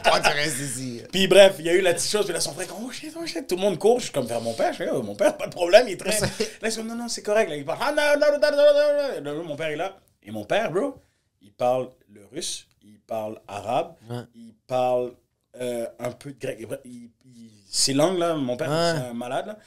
Toi, 0.04 0.20
tu 0.22 0.30
restes 0.30 0.60
ici. 0.60 1.02
puis 1.12 1.28
bref, 1.28 1.56
il 1.60 1.66
y 1.66 1.70
a 1.70 1.74
eu 1.74 1.82
la 1.82 1.94
petite 1.94 2.10
chose 2.10 2.24
puis 2.26 2.34
là 2.34 2.40
son 2.40 2.54
frère 2.54 2.68
comme 2.68 2.86
oh 2.86 2.92
shit 2.92 3.14
oh 3.22 3.26
shit 3.26 3.46
tout 3.46 3.56
le 3.56 3.62
monde 3.62 3.78
court, 3.78 4.00
je 4.00 4.06
suis 4.06 4.14
comme 4.14 4.26
vers 4.28 4.40
mon 4.42 4.54
père, 4.54 4.72
je 4.72 4.78
fais 4.78 4.90
oh, 4.92 5.02
mon 5.04 5.16
père 5.16 5.36
pas 5.36 5.48
de 5.48 5.54
problème, 5.54 5.88
il 5.90 5.94
est 5.94 5.98
très 5.98 6.18
Là 6.22 6.28
il 6.62 6.68
est 6.68 6.76
comme 6.78 6.88
non 6.88 6.96
non, 6.96 7.08
c'est 7.10 7.24
correct 7.24 7.50
là, 7.50 7.58
il 7.58 7.66
parle 7.66 7.80
ah 7.82 7.92
non 7.92 8.20
non 8.20 8.40
non 8.40 8.52
non 8.52 9.22
non 9.34 9.38
non. 9.40 9.44
Mon 9.44 9.56
père 9.58 9.68
est 9.68 9.76
là 9.76 9.98
et 10.24 10.32
mon 10.32 10.46
père 10.46 10.72
bro, 10.72 10.96
il 11.42 11.52
parle 11.52 11.90
le 12.10 12.26
russe, 12.32 12.68
il 12.84 13.00
parle 13.02 13.40
arabe, 13.48 13.96
Ouais. 14.10 14.22
il 14.34 14.54
parle 14.66 15.12
euh, 15.60 15.88
un 16.00 16.12
peu 16.12 16.32
de 16.32 16.40
grec. 16.40 16.58
Il- 16.86 17.10
il- 17.26 17.50
ces 17.70 17.94
langues-là, 17.94 18.36
mon 18.36 18.56
père, 18.58 18.70
Ouais. 18.70 18.94
c'est 19.02 19.08
un 19.10 19.14
malade. 19.14 19.48
Là. 19.48 19.60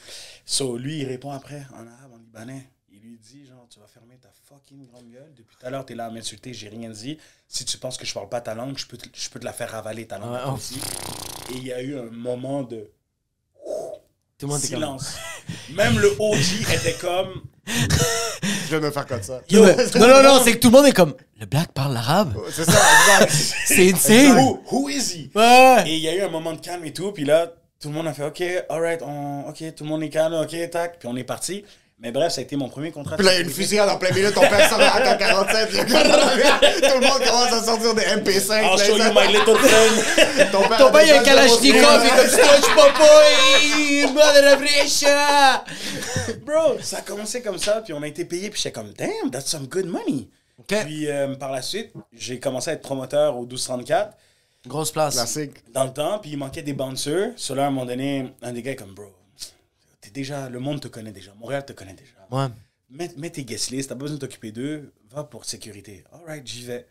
So, 0.47 0.79
lui, 0.79 0.99
il 1.01 1.05
répond 1.07 1.31
après 1.31 1.67
en 1.75 1.87
arabe, 1.87 2.13
en 2.15 2.19
libanais. 2.19 2.69
Il 2.91 3.01
lui 3.01 3.19
dit, 3.19 3.45
genre, 3.47 3.67
tu 3.71 3.79
vas 3.81 3.87
fermer 3.87 4.17
ta 4.17 4.29
fucking 4.49 4.87
grande 4.91 5.11
gueule. 5.11 5.33
Depuis 5.37 5.57
tout 5.57 5.67
à 5.67 5.71
l'heure, 5.71 5.85
t'es 5.85 5.95
là 5.95 6.07
à 6.07 6.11
m'insulter, 6.11 6.55
j'ai 6.55 6.69
rien 6.69 6.89
dit. 6.91 7.19
Si 7.49 7.65
tu 7.65 7.77
penses 7.79 7.97
que 7.99 8.07
je 8.07 8.15
parle 8.15 8.29
pas 8.29 8.41
ta 8.41 8.55
langue, 8.55 8.77
je 8.79 8.87
peux 8.87 8.97
te, 8.97 9.09
je 9.13 9.29
peux 9.31 9.39
te 9.41 9.45
la 9.45 9.53
faire 9.53 9.71
ravaler, 9.71 10.07
ta 10.07 10.19
langue. 10.19 10.33
Ouais, 10.33 10.41
oh. 10.47 10.53
aussi. 10.53 10.81
Et 11.51 11.57
il 11.57 11.65
y 11.67 11.73
a 11.73 11.83
eu 11.83 11.99
un 11.99 12.05
moment 12.11 12.63
de 12.63 12.91
Tout 14.39 14.47
le 14.47 14.53
monde 14.53 14.59
était 14.65 14.69
comme. 14.75 14.79
silence. 14.99 15.17
Même 15.71 15.99
le 15.99 16.15
OG 16.19 16.73
était 16.75 16.95
comme... 16.99 17.43
Je 18.69 18.77
viens 18.77 18.81
de 18.81 18.87
me 18.87 18.91
faire 18.91 19.07
comme 19.07 19.23
ça. 19.23 19.41
Yo, 19.49 19.65
Non, 19.65 20.09
non, 20.09 20.23
non, 20.23 20.41
c'est 20.45 20.53
que 20.53 20.59
tout 20.59 20.69
le 20.69 20.77
monde 20.77 20.87
est 20.87 20.93
comme. 20.93 21.15
Le 21.41 21.47
black 21.47 21.73
parle 21.73 21.95
l'arabe. 21.95 22.35
C'est 22.51 22.65
ça, 22.65 22.73
exact. 22.73 23.33
C'est 23.67 23.91
insane. 23.93 24.37
who, 24.37 24.61
who 24.71 24.89
is 24.91 25.15
he? 25.15 25.31
Ouais. 25.35 25.85
Et 25.87 25.95
il 25.97 26.01
y 26.01 26.09
a 26.09 26.15
eu 26.15 26.21
un 26.21 26.29
moment 26.29 26.53
de 26.53 26.61
calme 26.61 26.85
et 26.85 26.93
tout, 26.93 27.13
puis 27.13 27.25
là, 27.25 27.47
tout 27.81 27.89
le 27.89 27.95
monde 27.95 28.07
a 28.09 28.13
fait 28.13 28.25
OK, 28.25 28.43
alright, 28.69 29.01
on... 29.03 29.49
OK, 29.49 29.63
tout 29.75 29.85
le 29.85 29.89
monde 29.89 30.03
est 30.03 30.11
calme, 30.11 30.35
OK, 30.35 30.55
tac, 30.71 30.99
puis 30.99 31.09
on 31.09 31.17
est 31.17 31.25
parti. 31.25 31.65
Mais 32.01 32.13
bref, 32.13 32.33
ça 32.33 32.41
a 32.41 32.45
été 32.45 32.55
mon 32.55 32.69
premier 32.69 32.93
contrat. 32.93 33.17
Puis 33.17 33.27
là, 33.27 33.33
il 33.33 33.37
y 33.37 33.39
a 33.39 33.43
une 33.43 33.51
fusillade 33.51 33.89
en 33.89 33.97
plein 33.97 34.13
milieu, 34.13 34.31
ton 34.33 34.43
père 34.43 34.69
sort 34.69 34.81
à 34.81 35.17
47 35.17 35.71
Tout 35.71 35.77
le 35.77 37.07
monde 37.07 37.25
commence 37.27 37.53
à 37.53 37.65
sortir 37.65 37.95
des 37.95 38.03
MP5. 38.03 38.63
I'll 38.63 38.79
là, 38.79 38.85
show 38.85 38.97
you 38.97 39.13
my 39.13 39.27
little 39.33 39.57
friend. 39.57 40.51
Ton 40.53 40.69
père 40.69 40.79
Ton 40.79 40.93
père, 40.93 41.03
il 41.03 41.09
y 41.09 41.11
a 41.11 41.21
un 41.21 41.25
Kalachnikov, 41.25 42.03
il 42.05 42.09
est 42.09 42.41
comme 42.41 42.75
Papa, 42.77 43.05
et 43.77 44.07
Mother 44.07 44.59
Brescia. 44.59 45.65
Bro, 46.47 46.79
ça 46.83 46.99
a 46.99 47.01
commencé 47.01 47.43
comme 47.43 47.59
ça, 47.59 47.83
puis 47.83 47.93
on 47.93 48.03
a 48.03 48.07
été 48.07 48.25
payé, 48.25 48.49
puis 48.51 48.61
j'étais 48.63 48.73
comme, 48.73 48.93
damn, 48.93 49.31
that's 49.33 49.47
some 49.47 49.67
good 49.67 49.87
money. 49.87 50.29
Ok. 50.59 50.75
Puis 50.85 51.11
euh, 51.11 51.35
par 51.35 51.51
la 51.51 51.63
suite, 51.63 51.93
j'ai 52.13 52.39
commencé 52.39 52.71
à 52.71 52.75
être 52.75 52.83
promoteur 52.83 53.37
au 53.37 53.41
1234 53.41 54.17
Grosse 54.67 54.93
place. 54.93 55.15
Classique. 55.15 55.73
dans 55.73 55.85
le 55.85 55.93
temps, 55.93 56.19
puis 56.19 56.33
il 56.33 56.37
manquait 56.37 56.63
des 56.63 56.73
bouncers. 56.73 57.31
Là, 57.51 57.65
à 57.65 57.67
un 57.67 57.71
moment 57.71 57.87
donné, 57.87 58.33
un 58.43 58.53
des 58.53 58.63
gars 58.63 58.73
est 58.73 58.77
comme, 58.77 58.95
bro, 58.95 59.07
t'es 60.09 60.21
déjà, 60.21 60.49
le 60.49 60.59
monde 60.61 60.81
te 60.81 60.89
connaît 60.89 61.13
déjà, 61.13 61.33
Montréal 61.39 61.65
te 61.65 61.73
connaît 61.73 61.95
déjà. 61.95 62.13
Ouais. 62.31 62.47
Mets, 62.91 63.11
mets 63.17 63.31
tes 63.31 63.45
guest 63.45 63.71
lists, 63.71 63.89
t'as 63.91 63.95
pas 63.95 64.01
besoin 64.03 64.17
de 64.17 64.21
t'occuper 64.21 64.51
d'eux, 64.53 64.93
va 65.11 65.25
pour 65.25 65.45
sécurité. 65.45 66.05
Alright, 66.13 66.47
j'y 66.47 66.65
vais. 66.65 66.87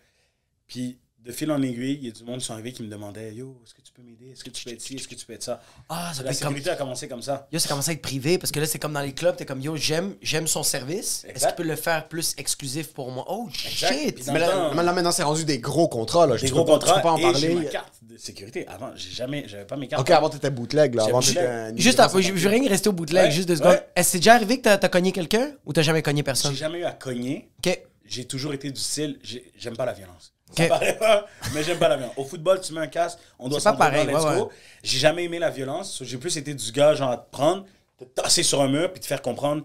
Puis 0.68 1.00
de 1.20 1.32
fil 1.34 1.52
en 1.52 1.62
aiguille, 1.62 1.96
il 2.02 2.06
y 2.06 2.08
a 2.08 2.12
du 2.12 2.24
monde 2.24 2.40
qui 2.40 2.46
sont 2.46 2.54
arrivés 2.54 2.72
qui 2.72 2.84
me 2.84 2.88
demandaient, 2.88 3.34
yo, 3.34 3.60
est-ce 3.66 3.74
que 3.74 3.82
tu 3.82 3.92
peux 3.92 4.02
m'aider? 4.02 4.30
Est-ce 4.32 4.44
que 4.44 4.50
tu 4.50 4.64
peux 4.64 4.70
être 4.72 4.80
ci? 4.82 4.96
Est-ce 4.96 5.08
que 5.08 5.16
tu 5.16 5.26
peux 5.26 5.34
être 5.34 5.44
ça? 5.44 5.62
Ah, 5.90 6.12
ça 6.14 6.22
La 6.24 6.30
comme. 6.30 6.38
sécurité 6.38 6.70
a 6.70 6.76
commencé 6.76 7.08
comme 7.10 7.22
ça. 7.22 7.48
Yo, 7.52 7.60
ça 7.60 7.68
commence 7.68 7.90
à 7.90 7.94
être 7.94 8.02
privé 8.02 8.38
parce 8.38 8.52
que 8.52 8.60
là, 8.60 8.66
c'est 8.66 8.80
comme 8.80 8.94
dans 8.94 9.02
les 9.02 9.14
clubs, 9.14 9.36
t'es 9.36 9.46
comme 9.46 9.60
yo, 9.60 9.76
j'aime, 9.76 10.16
j'aime 10.22 10.48
son 10.48 10.64
service. 10.64 11.26
Est-ce 11.28 11.48
qu'il 11.48 11.56
peut 11.56 11.64
le 11.64 11.76
faire 11.76 12.08
plus 12.08 12.34
exclusif 12.38 12.94
pour 12.94 13.12
moi? 13.12 13.26
Oh 13.28 13.50
shit! 13.52 14.26
Mais 14.32 14.40
là, 14.40 14.72
maintenant, 14.74 15.12
c'est 15.12 15.24
rendu 15.24 15.44
des 15.44 15.60
gros 15.60 15.88
contrats. 15.90 16.28
Là. 16.28 16.38
Des 16.38 16.48
Tu 16.48 16.54
gros 16.54 16.64
peux 16.64 16.74
pas- 16.74 16.80
tu 16.80 16.86
peux 16.86 16.92
contrats 16.94 17.02
pas 17.02 17.12
en 17.12 17.18
et 17.18 17.22
parler. 17.24 17.56
ma 17.56 17.66
carte 17.66 17.94
de 17.97 17.97
sécurité. 18.18 18.68
Avant, 18.68 18.92
j'ai 18.96 19.12
jamais, 19.12 19.46
j'avais 19.48 19.66
pas 19.66 19.78
mes 19.78 19.88
cartes. 19.88 20.02
Ok, 20.02 20.10
avant, 20.12 20.30
t'étais 20.30 20.50
bootleg. 20.50 20.96
Là. 20.96 21.06
Avant, 21.06 21.20
t'étais 21.22 21.40
un 21.40 21.70
Juste 21.76 21.86
immigrant 22.00 22.04
après, 22.04 22.22
je, 22.22 22.34
veux 22.34 22.50
rien 22.50 22.70
rester 22.70 22.90
au 22.90 22.94
bootleg, 22.94 23.26
Ouais, 23.26 23.32
juste 23.32 23.48
deux 23.48 23.54
ouais. 23.56 23.60
secondes. 23.60 23.84
Est-ce 23.96 24.08
que 24.08 24.12
c'est 24.12 24.18
déjà 24.20 24.34
arrivé 24.34 24.58
que 24.58 24.64
t'as, 24.64 24.78
t'as 24.78 24.90
cogné 24.90 25.12
quelqu'un 25.12 25.52
ou 25.66 25.74
t'as 25.74 25.82
jamais 25.82 26.02
cogné 26.02 26.24
personne? 26.24 26.52
J'ai 26.52 26.58
jamais 26.58 26.80
eu 26.80 26.84
à 26.86 26.92
cogner. 26.92 27.50
Ok. 27.66 27.80
J'ai 28.06 28.26
toujours 28.26 28.54
été 28.54 28.72
du 28.72 28.80
style, 28.80 29.20
j'ai- 29.22 29.52
j'aime 29.58 29.76
pas 29.76 29.86
la 29.86 29.94
violence. 29.94 30.34
Ok. 30.52 30.66
Ça 30.68 30.94
pas, 30.94 31.26
mais 31.54 31.62
j'aime 31.64 31.78
pas 31.78 31.90
la 31.90 31.98
violence. 31.98 32.16
Au 32.18 32.24
football, 32.24 32.62
tu 32.62 32.72
mets 32.74 32.80
un 32.82 32.88
casque, 32.88 33.20
on 33.38 33.50
doit 33.50 33.60
C'est 33.60 33.66
pas 33.66 33.74
pareil, 33.74 34.08
let's 34.08 34.24
ouais, 34.24 34.36
go. 34.40 34.50
J'ai 34.82 34.98
jamais 35.00 35.26
aimé 35.26 35.40
la 35.40 35.50
violence. 35.50 35.92
so 35.92 36.06
J'ai 36.06 36.18
plus 36.18 36.38
été 36.38 36.54
du 36.54 36.72
gars, 36.72 36.94
genre, 36.96 37.12
à 37.12 37.18
te 37.18 37.30
prendre, 37.32 37.66
te 37.98 38.06
tasser 38.06 38.44
sur 38.44 38.62
un 38.62 38.70
mur, 38.70 38.92
puis 38.94 39.02
te 39.02 39.06
faire 39.08 39.22
comprendre, 39.22 39.64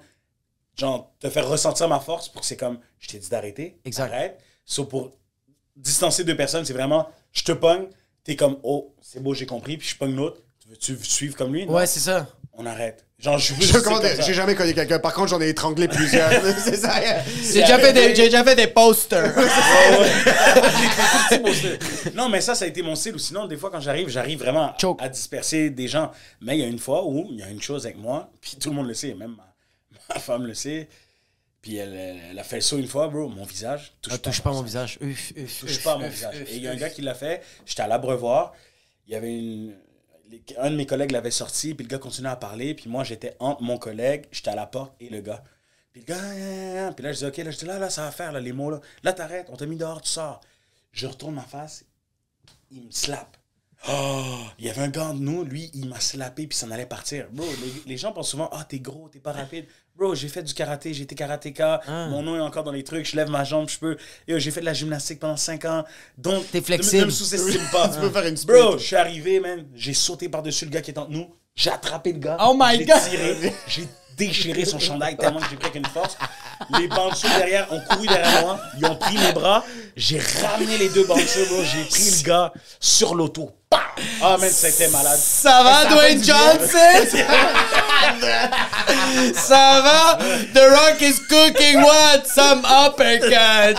genre, 0.76 1.12
te 1.20 1.30
faire 1.30 1.46
ressentir 1.48 1.88
ma 1.88 2.00
force 2.00 2.28
pour 2.28 2.40
que 2.40 2.46
c'est 2.46 2.56
comme, 2.56 2.78
je 2.98 3.08
t'ai 3.08 3.18
dit 3.18 3.28
d'arrêter. 3.28 3.78
Exact. 3.84 4.12
Arrête. 4.12 4.40
So, 4.64 4.84
pour 4.84 5.12
distancer 5.76 6.24
deux 6.24 6.36
personnes, 6.36 6.64
c'est 6.64 6.72
vraiment, 6.72 7.08
je 7.32 7.44
te 7.44 7.52
pogne, 7.52 7.86
t'es 8.24 8.36
comme, 8.36 8.58
oh, 8.62 8.94
c'est 9.00 9.22
beau, 9.22 9.34
j'ai 9.34 9.46
compris, 9.46 9.76
puis 9.76 9.88
je 9.88 9.96
pogne 9.96 10.14
l'autre. 10.14 10.40
Tu 10.80 10.92
veux-tu 10.92 11.10
suivre 11.10 11.36
comme 11.36 11.52
lui? 11.52 11.66
Non. 11.66 11.74
Ouais, 11.74 11.86
c'est 11.86 12.00
ça. 12.00 12.28
On 12.54 12.66
arrête. 12.66 13.06
Genre, 13.18 13.38
je 13.38 13.54
veux 13.54 13.62
Je. 13.62 14.22
J'ai 14.22 14.34
jamais 14.34 14.54
connu 14.54 14.74
quelqu'un. 14.74 14.98
Par 14.98 15.14
contre, 15.14 15.28
j'en 15.28 15.40
ai 15.40 15.48
étranglé 15.48 15.86
plusieurs. 15.86 16.30
c'est 16.58 16.76
ça. 16.76 16.94
J'ai 17.40 17.60
déjà, 17.60 17.78
fait 17.78 17.92
des, 17.92 18.14
j'ai 18.14 18.24
déjà 18.24 18.42
fait 18.42 18.56
des 18.56 18.66
posters. 18.66 19.32
non, 22.14 22.28
mais 22.28 22.40
ça, 22.40 22.54
ça 22.54 22.64
a 22.64 22.68
été 22.68 22.82
mon 22.82 22.94
style. 22.94 23.14
Ou 23.14 23.18
sinon, 23.18 23.46
des 23.46 23.56
fois, 23.56 23.70
quand 23.70 23.80
j'arrive, 23.80 24.08
j'arrive 24.08 24.40
vraiment 24.40 24.74
Choke. 24.80 25.00
à 25.00 25.08
disperser 25.08 25.70
des 25.70 25.88
gens. 25.88 26.10
Mais 26.40 26.56
il 26.56 26.60
y 26.60 26.64
a 26.64 26.68
une 26.68 26.80
fois 26.80 27.06
où 27.06 27.28
il 27.30 27.38
y 27.38 27.42
a 27.42 27.48
une 27.48 27.62
chose 27.62 27.86
avec 27.86 27.98
moi, 27.98 28.30
puis 28.40 28.56
tout 28.60 28.70
le 28.70 28.76
monde 28.76 28.88
le 28.88 28.94
sait, 28.94 29.14
même 29.14 29.36
ma, 29.36 30.14
ma 30.14 30.20
femme 30.20 30.44
le 30.44 30.54
sait. 30.54 30.88
Puis 31.62 31.76
elle, 31.76 32.36
a 32.36 32.42
fait 32.42 32.60
saut 32.60 32.78
une 32.78 32.88
fois, 32.88 33.06
bro, 33.08 33.28
mon 33.28 33.44
visage. 33.44 33.94
Touche, 34.02 34.12
Ah, 34.14 34.18
touche 34.18 34.40
pas 34.42 34.50
mon 34.50 34.62
visage. 34.62 34.98
Uf, 35.00 35.32
uf, 35.36 35.60
Touche 35.60 35.76
uf, 35.76 35.84
pas 35.84 35.96
mon 35.96 36.08
visage. 36.08 36.34
Et 36.48 36.56
il 36.56 36.62
y 36.62 36.66
a 36.68 36.72
un 36.72 36.76
gars 36.76 36.90
qui 36.90 37.02
l'a 37.02 37.14
fait. 37.14 37.42
J'étais 37.64 37.82
à 37.82 37.86
l'abreuvoir. 37.86 38.52
Il 39.06 39.12
y 39.12 39.16
avait 39.16 39.32
une. 39.32 39.76
Un 40.58 40.70
de 40.70 40.76
mes 40.76 40.86
collègues 40.86 41.12
l'avait 41.12 41.30
sorti, 41.30 41.74
puis 41.74 41.84
le 41.84 41.90
gars 41.90 41.98
continuait 41.98 42.30
à 42.30 42.36
parler. 42.36 42.74
Puis 42.74 42.88
moi, 42.88 43.04
j'étais 43.04 43.36
entre 43.38 43.62
mon 43.62 43.78
collègue, 43.78 44.26
j'étais 44.32 44.50
à 44.50 44.54
la 44.56 44.66
porte 44.66 44.94
et 44.98 45.08
le 45.08 45.20
gars. 45.20 45.44
Puis 45.92 46.00
le 46.00 46.06
gars, 46.06 46.18
ah, 46.20 46.32
ah, 46.32 46.88
ah. 46.88 46.92
puis 46.92 47.04
là, 47.04 47.12
je 47.12 47.18
dis, 47.18 47.26
OK, 47.26 47.36
là, 47.36 47.50
je 47.50 47.58
dis, 47.58 47.66
là, 47.66 47.78
là, 47.78 47.90
ça 47.90 48.02
va 48.02 48.10
faire, 48.10 48.32
là, 48.32 48.40
les 48.40 48.52
mots, 48.52 48.70
là. 48.70 48.80
Là, 49.02 49.12
t'arrêtes, 49.12 49.48
on 49.50 49.56
t'a 49.56 49.66
mis 49.66 49.76
dehors, 49.76 50.00
tu 50.00 50.08
sors. 50.08 50.40
Je 50.90 51.06
retourne 51.06 51.34
ma 51.34 51.42
face, 51.42 51.84
il 52.70 52.82
me 52.82 52.90
slappe. 52.90 53.36
Oh, 53.88 54.44
il 54.58 54.64
y 54.66 54.70
avait 54.70 54.80
un 54.82 54.88
gars 54.88 55.12
de 55.12 55.18
nous, 55.18 55.44
lui, 55.44 55.70
il 55.74 55.88
m'a 55.88 56.00
slappé 56.00 56.46
puis 56.46 56.56
s'en 56.56 56.70
allait 56.70 56.86
partir. 56.86 57.28
Bro, 57.30 57.44
les, 57.44 57.90
les 57.90 57.96
gens 57.98 58.12
pensent 58.12 58.30
souvent, 58.30 58.48
ah, 58.52 58.64
t'es 58.66 58.78
gros, 58.78 59.08
t'es 59.10 59.18
pas 59.18 59.32
rapide. 59.32 59.66
Bro, 59.96 60.14
j'ai 60.14 60.28
fait 60.28 60.42
du 60.42 60.54
karaté, 60.54 60.94
j'ai 60.94 61.02
été 61.02 61.14
karatéka, 61.14 61.80
Ah. 61.86 62.06
mon 62.08 62.22
nom 62.22 62.34
est 62.36 62.40
encore 62.40 62.64
dans 62.64 62.72
les 62.72 62.82
trucs, 62.82 63.04
je 63.08 63.14
lève 63.14 63.28
ma 63.28 63.44
jambe, 63.44 63.68
je 63.68 63.78
peux. 63.78 63.96
Yo, 64.26 64.38
j'ai 64.38 64.50
fait 64.50 64.60
de 64.60 64.64
la 64.64 64.72
gymnastique 64.72 65.20
pendant 65.20 65.36
5 65.36 65.64
ans. 65.66 65.84
Donc, 66.16 66.50
T'es 66.50 66.62
flexible. 66.62 67.02
Ne 67.02 67.06
me 67.06 67.10
sous-estime 67.10 67.60
pas. 67.70 67.88
Tu 67.94 68.00
peux 68.00 68.08
faire 68.10 68.26
une 68.26 68.34
Bro, 68.46 68.78
je 68.78 68.84
suis 68.84 68.96
arrivé, 68.96 69.38
man. 69.38 69.66
J'ai 69.74 69.92
sauté 69.94 70.28
par-dessus 70.30 70.64
le 70.64 70.70
gars 70.70 70.80
qui 70.80 70.92
est 70.92 70.98
entre 70.98 71.10
nous. 71.10 71.28
J'ai 71.54 71.70
attrapé 71.70 72.12
le 72.14 72.18
gars. 72.20 72.38
Oh 72.40 72.56
my 72.58 72.78
j'ai 72.78 72.84
God. 72.86 72.96
tiré, 73.10 73.52
J'ai 73.68 73.86
déchiré 74.16 74.64
son 74.64 74.78
chandail 74.78 75.16
tellement 75.18 75.40
que 75.40 75.50
j'ai 75.50 75.56
pris 75.56 75.66
avec 75.68 75.76
une 75.76 75.86
force. 75.86 76.16
Les 76.78 76.88
bouncers 76.88 77.30
derrière 77.38 77.70
ont 77.72 77.80
couru 77.90 78.06
derrière 78.06 78.40
moi. 78.42 78.60
Ils 78.78 78.86
ont 78.86 78.96
pris 78.96 79.18
mes 79.18 79.32
bras. 79.32 79.62
J'ai 79.94 80.18
ramené 80.20 80.78
les 80.78 80.88
deux 80.88 81.04
bouncers, 81.04 81.46
bro. 81.48 81.62
J'ai 81.64 81.84
pris 81.84 82.10
le 82.18 82.22
gars 82.26 82.52
sur 82.80 83.14
l'auto. 83.14 83.50
Ah, 84.22 84.36
man, 84.38 84.50
c'était 84.50 84.88
malade. 84.88 85.18
Ça 85.18 85.62
va, 85.62 85.84
Dwayne 85.86 86.22
Johnson? 86.22 87.18
Ça 89.34 89.80
va? 89.82 90.18
The 90.54 90.70
Rock 90.70 91.00
is 91.00 91.18
cooking 91.28 91.82
what? 91.82 92.26
Some 92.26 92.64
uppercuts. 92.64 93.78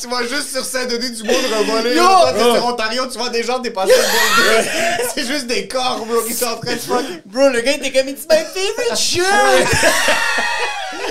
tu 0.00 0.08
vois 0.08 0.22
juste 0.26 0.52
sur 0.52 0.64
Saint-Denis 0.64 1.10
du 1.10 1.22
monde 1.24 1.44
revoler. 1.58 1.94
Yo! 1.94 2.04
Toi, 2.04 2.32
t'es 2.32 2.54
sur 2.54 2.66
Ontario, 2.66 3.06
tu 3.06 3.18
vois 3.18 3.30
des 3.30 3.42
gens 3.42 3.58
dépasser 3.58 3.92
le. 3.92 4.64
C'est 5.14 5.26
juste 5.26 5.46
des 5.46 5.68
corps, 5.68 6.04
bro, 6.06 6.22
qui 6.22 6.34
sont 6.34 6.46
en 6.46 6.56
train 6.56 6.74
de 6.74 6.80
fuck. 6.80 7.04
Bro, 7.26 7.48
le 7.48 7.60
gars 7.60 7.72
était 7.72 7.92
comme, 7.92 8.08
it's 8.08 8.26
my 8.28 8.38
favorite 8.38 8.96
shirt. 8.96 9.68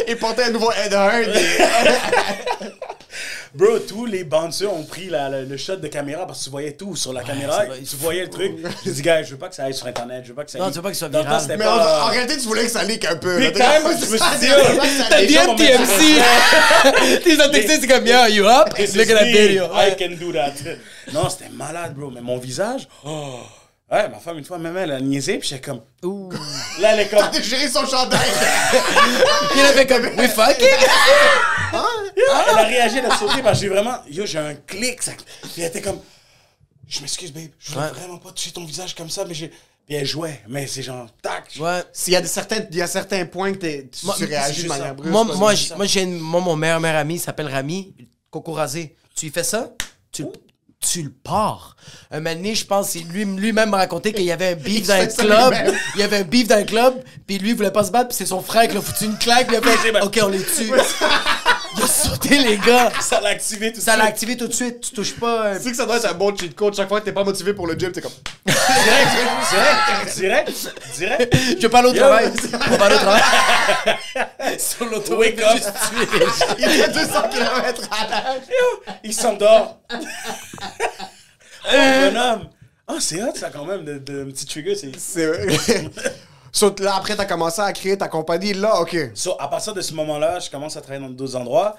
Et 0.07 0.15
porter 0.15 0.43
un 0.43 0.51
nouveau 0.51 0.71
Ed 0.71 0.93
Hart. 0.93 1.29
Bro, 3.55 3.77
tous 3.87 4.07
les 4.07 4.23
bouncers 4.23 4.73
ont 4.73 4.83
pris 4.83 5.09
la- 5.09 5.29
la- 5.29 5.41
le 5.43 5.57
shot 5.57 5.75
de 5.75 5.87
caméra 5.87 6.25
parce 6.25 6.39
que 6.39 6.43
tu 6.45 6.49
voyais 6.49 6.71
tout 6.71 6.95
sur 6.95 7.13
la 7.13 7.23
caméra. 7.23 7.57
ça 7.59 7.65
va, 7.65 7.75
Tu 7.77 7.95
voyais 7.97 8.23
le 8.23 8.29
truc. 8.29 8.53
J'ai 8.83 8.91
dit, 8.91 9.01
gars, 9.03 9.21
je 9.21 9.29
veux 9.31 9.37
pas 9.37 9.47
que 9.49 9.53
ça 9.55 9.65
aille 9.65 9.75
sur 9.75 9.85
Internet. 9.85 10.21
Je 10.23 10.29
veux 10.29 10.33
pas 10.33 10.43
que 10.43 10.49
ça 10.49 10.57
Non, 10.57 10.65
leak. 10.65 10.73
tu 10.73 10.79
veux 10.79 10.83
pas 10.83 10.89
que 10.89 10.95
ce 10.95 10.99
soit 10.99 11.09
viral. 11.09 11.39
c'était 11.41 11.57
Mais 11.57 11.65
en, 11.67 11.77
pas- 11.77 12.03
en 12.05 12.07
réalité, 12.09 12.37
tu 12.37 12.47
voulais 12.47 12.63
que 12.65 12.71
ça 12.71 12.83
leak 12.83 13.05
un 13.05 13.15
peu. 13.17 13.37
Big 13.39 13.53
time, 13.53 13.65
je 13.85 14.05
me 14.05 14.07
suis 14.07 14.17
ça, 14.17 14.37
dit, 14.39 14.47
ça, 14.47 14.55
oh, 14.59 14.81
ça, 14.97 15.05
T'as 15.09 15.21
mettre 15.21 15.55
TMC. 15.55 17.21
T'es 17.23 17.37
dans 17.37 17.51
texté, 17.51 17.79
c'est 17.79 17.87
comme, 17.87 18.07
yo, 18.07 18.25
you 18.29 18.45
up? 18.47 18.69
Look 18.95 19.09
at 19.09 19.13
that 19.19 19.25
video. 19.25 19.65
I 19.75 19.95
can 19.99 20.15
do 20.19 20.31
that. 20.33 20.53
Non, 21.13 21.29
c'était 21.29 21.51
malade, 21.53 21.93
bro. 21.95 22.09
Mais 22.09 22.21
mon 22.21 22.37
visage, 22.39 22.87
oh. 23.05 23.39
Ouais, 23.93 24.09
ma 24.09 24.17
femme, 24.17 24.39
une 24.39 24.43
fois, 24.45 24.57
même 24.57 24.75
elle 24.75 24.91
a 24.91 24.99
niaisé, 24.99 25.37
puis 25.37 25.47
j'étais 25.49 25.61
comme. 25.61 25.81
Ouh. 26.03 26.29
Là, 26.79 26.93
elle 26.93 27.01
est 27.01 27.09
comme. 27.09 27.19
T'as 27.19 27.29
déchiré 27.29 27.67
son 27.69 27.85
chandail. 27.85 28.19
Il 29.55 29.61
a 29.61 29.73
fait 29.73 29.85
comme, 29.85 30.03
we 30.17 30.29
fucking? 30.31 30.67
Elle 32.15 32.57
a 32.59 32.63
réagi, 32.65 32.97
elle 32.99 33.05
a 33.07 33.17
sauté, 33.17 33.41
parce 33.41 33.59
que 33.59 33.65
j'ai 33.65 33.69
vraiment. 33.69 33.97
Yo, 34.09 34.25
j'ai 34.25 34.37
un 34.39 34.53
clic. 34.55 35.01
Ça... 35.01 35.11
Puis 35.41 35.61
elle 35.61 35.65
était 35.65 35.81
comme. 35.81 35.99
Je 36.87 37.01
m'excuse, 37.01 37.31
babe. 37.33 37.49
Je 37.59 37.71
voulais 37.73 37.85
Ouais. 37.85 37.91
vraiment 37.91 38.17
pas 38.17 38.31
toucher 38.31 38.51
ton 38.51 38.63
visage 38.65 38.93
comme 38.95 39.09
ça, 39.09 39.25
mais 39.25 39.33
j'ai. 39.33 39.49
Puis 39.49 39.95
elle 39.95 40.05
jouait. 40.05 40.41
Mais 40.47 40.67
c'est 40.67 40.83
genre, 40.83 41.07
tac. 41.21 41.45
Ouais. 41.59 41.81
S'il 41.91 42.13
y 42.13 42.15
a 42.15 42.21
des 42.21 42.27
certains, 42.27 42.59
il 42.71 42.77
y 42.77 42.81
a 42.81 42.87
certains 42.87 43.25
points 43.25 43.51
que 43.53 43.57
t'es- 43.57 43.89
tu, 43.91 44.05
Moi, 44.05 44.15
tu 44.17 44.25
réagis 44.25 44.63
de 44.63 44.67
manière 44.69 44.93
brusque. 44.95 45.11
Moi, 45.11 45.23
moi, 45.23 45.53
moi, 45.77 45.85
j'ai 45.85 46.01
une- 46.03 46.19
moi, 46.19 46.39
mon 46.41 46.55
meilleur, 46.55 46.79
meilleur 46.79 46.97
ami 46.99 47.15
il 47.15 47.19
s'appelle 47.19 47.47
Rami, 47.47 47.95
Coco 48.31 48.53
Rasé. 48.53 48.95
Tu 49.15 49.25
lui 49.25 49.31
fais 49.33 49.43
ça, 49.43 49.71
tu, 50.11 50.25
tu 50.91 51.01
le 51.03 51.09
pars. 51.11 51.75
Un 52.11 52.19
moment 52.19 52.35
donné, 52.35 52.55
je 52.55 52.65
pense, 52.65 52.95
lui- 52.95 53.25
lui-même 53.25 53.69
m'a 53.69 53.77
raconté 53.77 54.13
qu'il 54.13 54.25
y 54.25 54.31
avait 54.31 54.49
un 54.49 54.55
beef 54.55 54.87
dans 54.87 54.93
un 54.93 55.05
club. 55.07 55.53
Il 55.95 55.99
y 56.01 56.03
avait 56.03 56.17
un 56.17 56.23
beef 56.23 56.47
dans 56.47 56.55
un 56.57 56.63
club, 56.63 56.93
puis 57.25 57.37
lui, 57.39 57.49
il 57.49 57.55
voulait 57.55 57.71
pas 57.71 57.83
se 57.83 57.91
battre, 57.91 58.09
puis 58.09 58.17
c'est 58.17 58.25
son 58.25 58.41
frère 58.41 58.67
qui 58.67 58.75
l'a 58.75 58.81
foutu 58.81 59.05
une 59.05 59.17
claque, 59.17 59.47
puis 59.47 59.55
il 59.55 59.67
a 59.67 59.71
fait, 59.77 60.01
OK, 60.01 60.19
on 60.23 60.27
les 60.29 60.43
tue. 60.43 60.71
Il 61.77 61.83
a 61.83 61.87
sauté, 61.87 62.37
les 62.39 62.57
gars. 62.57 62.91
Ça 63.01 63.19
l'a 63.21 63.29
activé 63.29 63.71
tout 63.71 63.79
de 63.79 63.83
Ça 63.83 63.95
l'a 63.97 64.03
suite. 64.03 64.13
activé 64.13 64.37
tout 64.37 64.47
de 64.47 64.53
suite. 64.53 64.81
Tu 64.81 64.91
touches 64.95 65.13
pas. 65.15 65.45
euh, 65.47 65.57
Tu 65.57 65.63
sais 65.63 65.71
que 65.71 65.77
ça 65.77 65.85
doit 65.85 65.97
être 65.97 66.09
un 66.09 66.13
bon 66.13 66.35
cheat 66.35 66.55
code. 66.55 66.75
Chaque 66.75 66.87
fois 66.87 66.99
que 66.99 67.05
t'es 67.05 67.11
pas 67.11 67.23
motivé 67.23 67.53
pour 67.53 67.67
le 67.67 67.73
gym, 67.77 67.91
t'es 67.91 68.01
comme. 68.01 68.11
Direct, 68.45 70.15
direct, 70.17 70.51
direct. 70.97 71.35
Je 71.57 71.61
vais 71.61 71.69
pas 71.69 71.79
aller 71.79 71.89
au 71.89 71.93
Yo. 71.93 71.99
travail. 71.99 72.31
On 72.71 72.77
va 72.77 72.85
aller 72.85 72.95
au 72.95 72.99
travail. 72.99 73.21
Sur 74.59 74.85
l'auto. 74.85 75.17
Wake 75.17 75.39
up. 75.41 75.57
Il 76.59 76.65
fait 76.69 76.89
200 76.91 77.21
km 77.29 77.89
à 77.91 78.09
l'heure. 78.09 78.41
Il 79.03 79.13
s'endort. 79.13 79.79
oh, 79.91 79.97
bonhomme. 81.71 82.49
Ah, 82.87 82.95
c'est 82.99 83.21
hot, 83.23 83.33
ça, 83.35 83.49
quand 83.49 83.65
même, 83.65 83.85
de, 83.85 83.97
de 83.99 84.23
un 84.23 84.25
petit 84.31 84.45
trigger. 84.45 84.75
C'est... 84.75 84.91
C'est 84.97 85.25
vrai. 85.25 85.47
So, 86.55 86.73
là, 86.79 86.95
après, 86.95 87.15
t'as 87.15 87.25
commencé 87.25 87.59
à 87.61 87.73
créer 87.73 87.97
ta 87.97 88.07
compagnie. 88.07 88.53
Là, 88.53 88.79
OK. 88.79 88.95
So, 89.15 89.35
à 89.41 89.47
partir 89.47 89.73
de 89.73 89.81
ce 89.81 89.93
moment-là, 89.95 90.39
je 90.39 90.49
commence 90.51 90.77
à 90.77 90.81
travailler 90.81 91.03
dans 91.05 91.11
d'autres 91.11 91.35
endroits. 91.35 91.75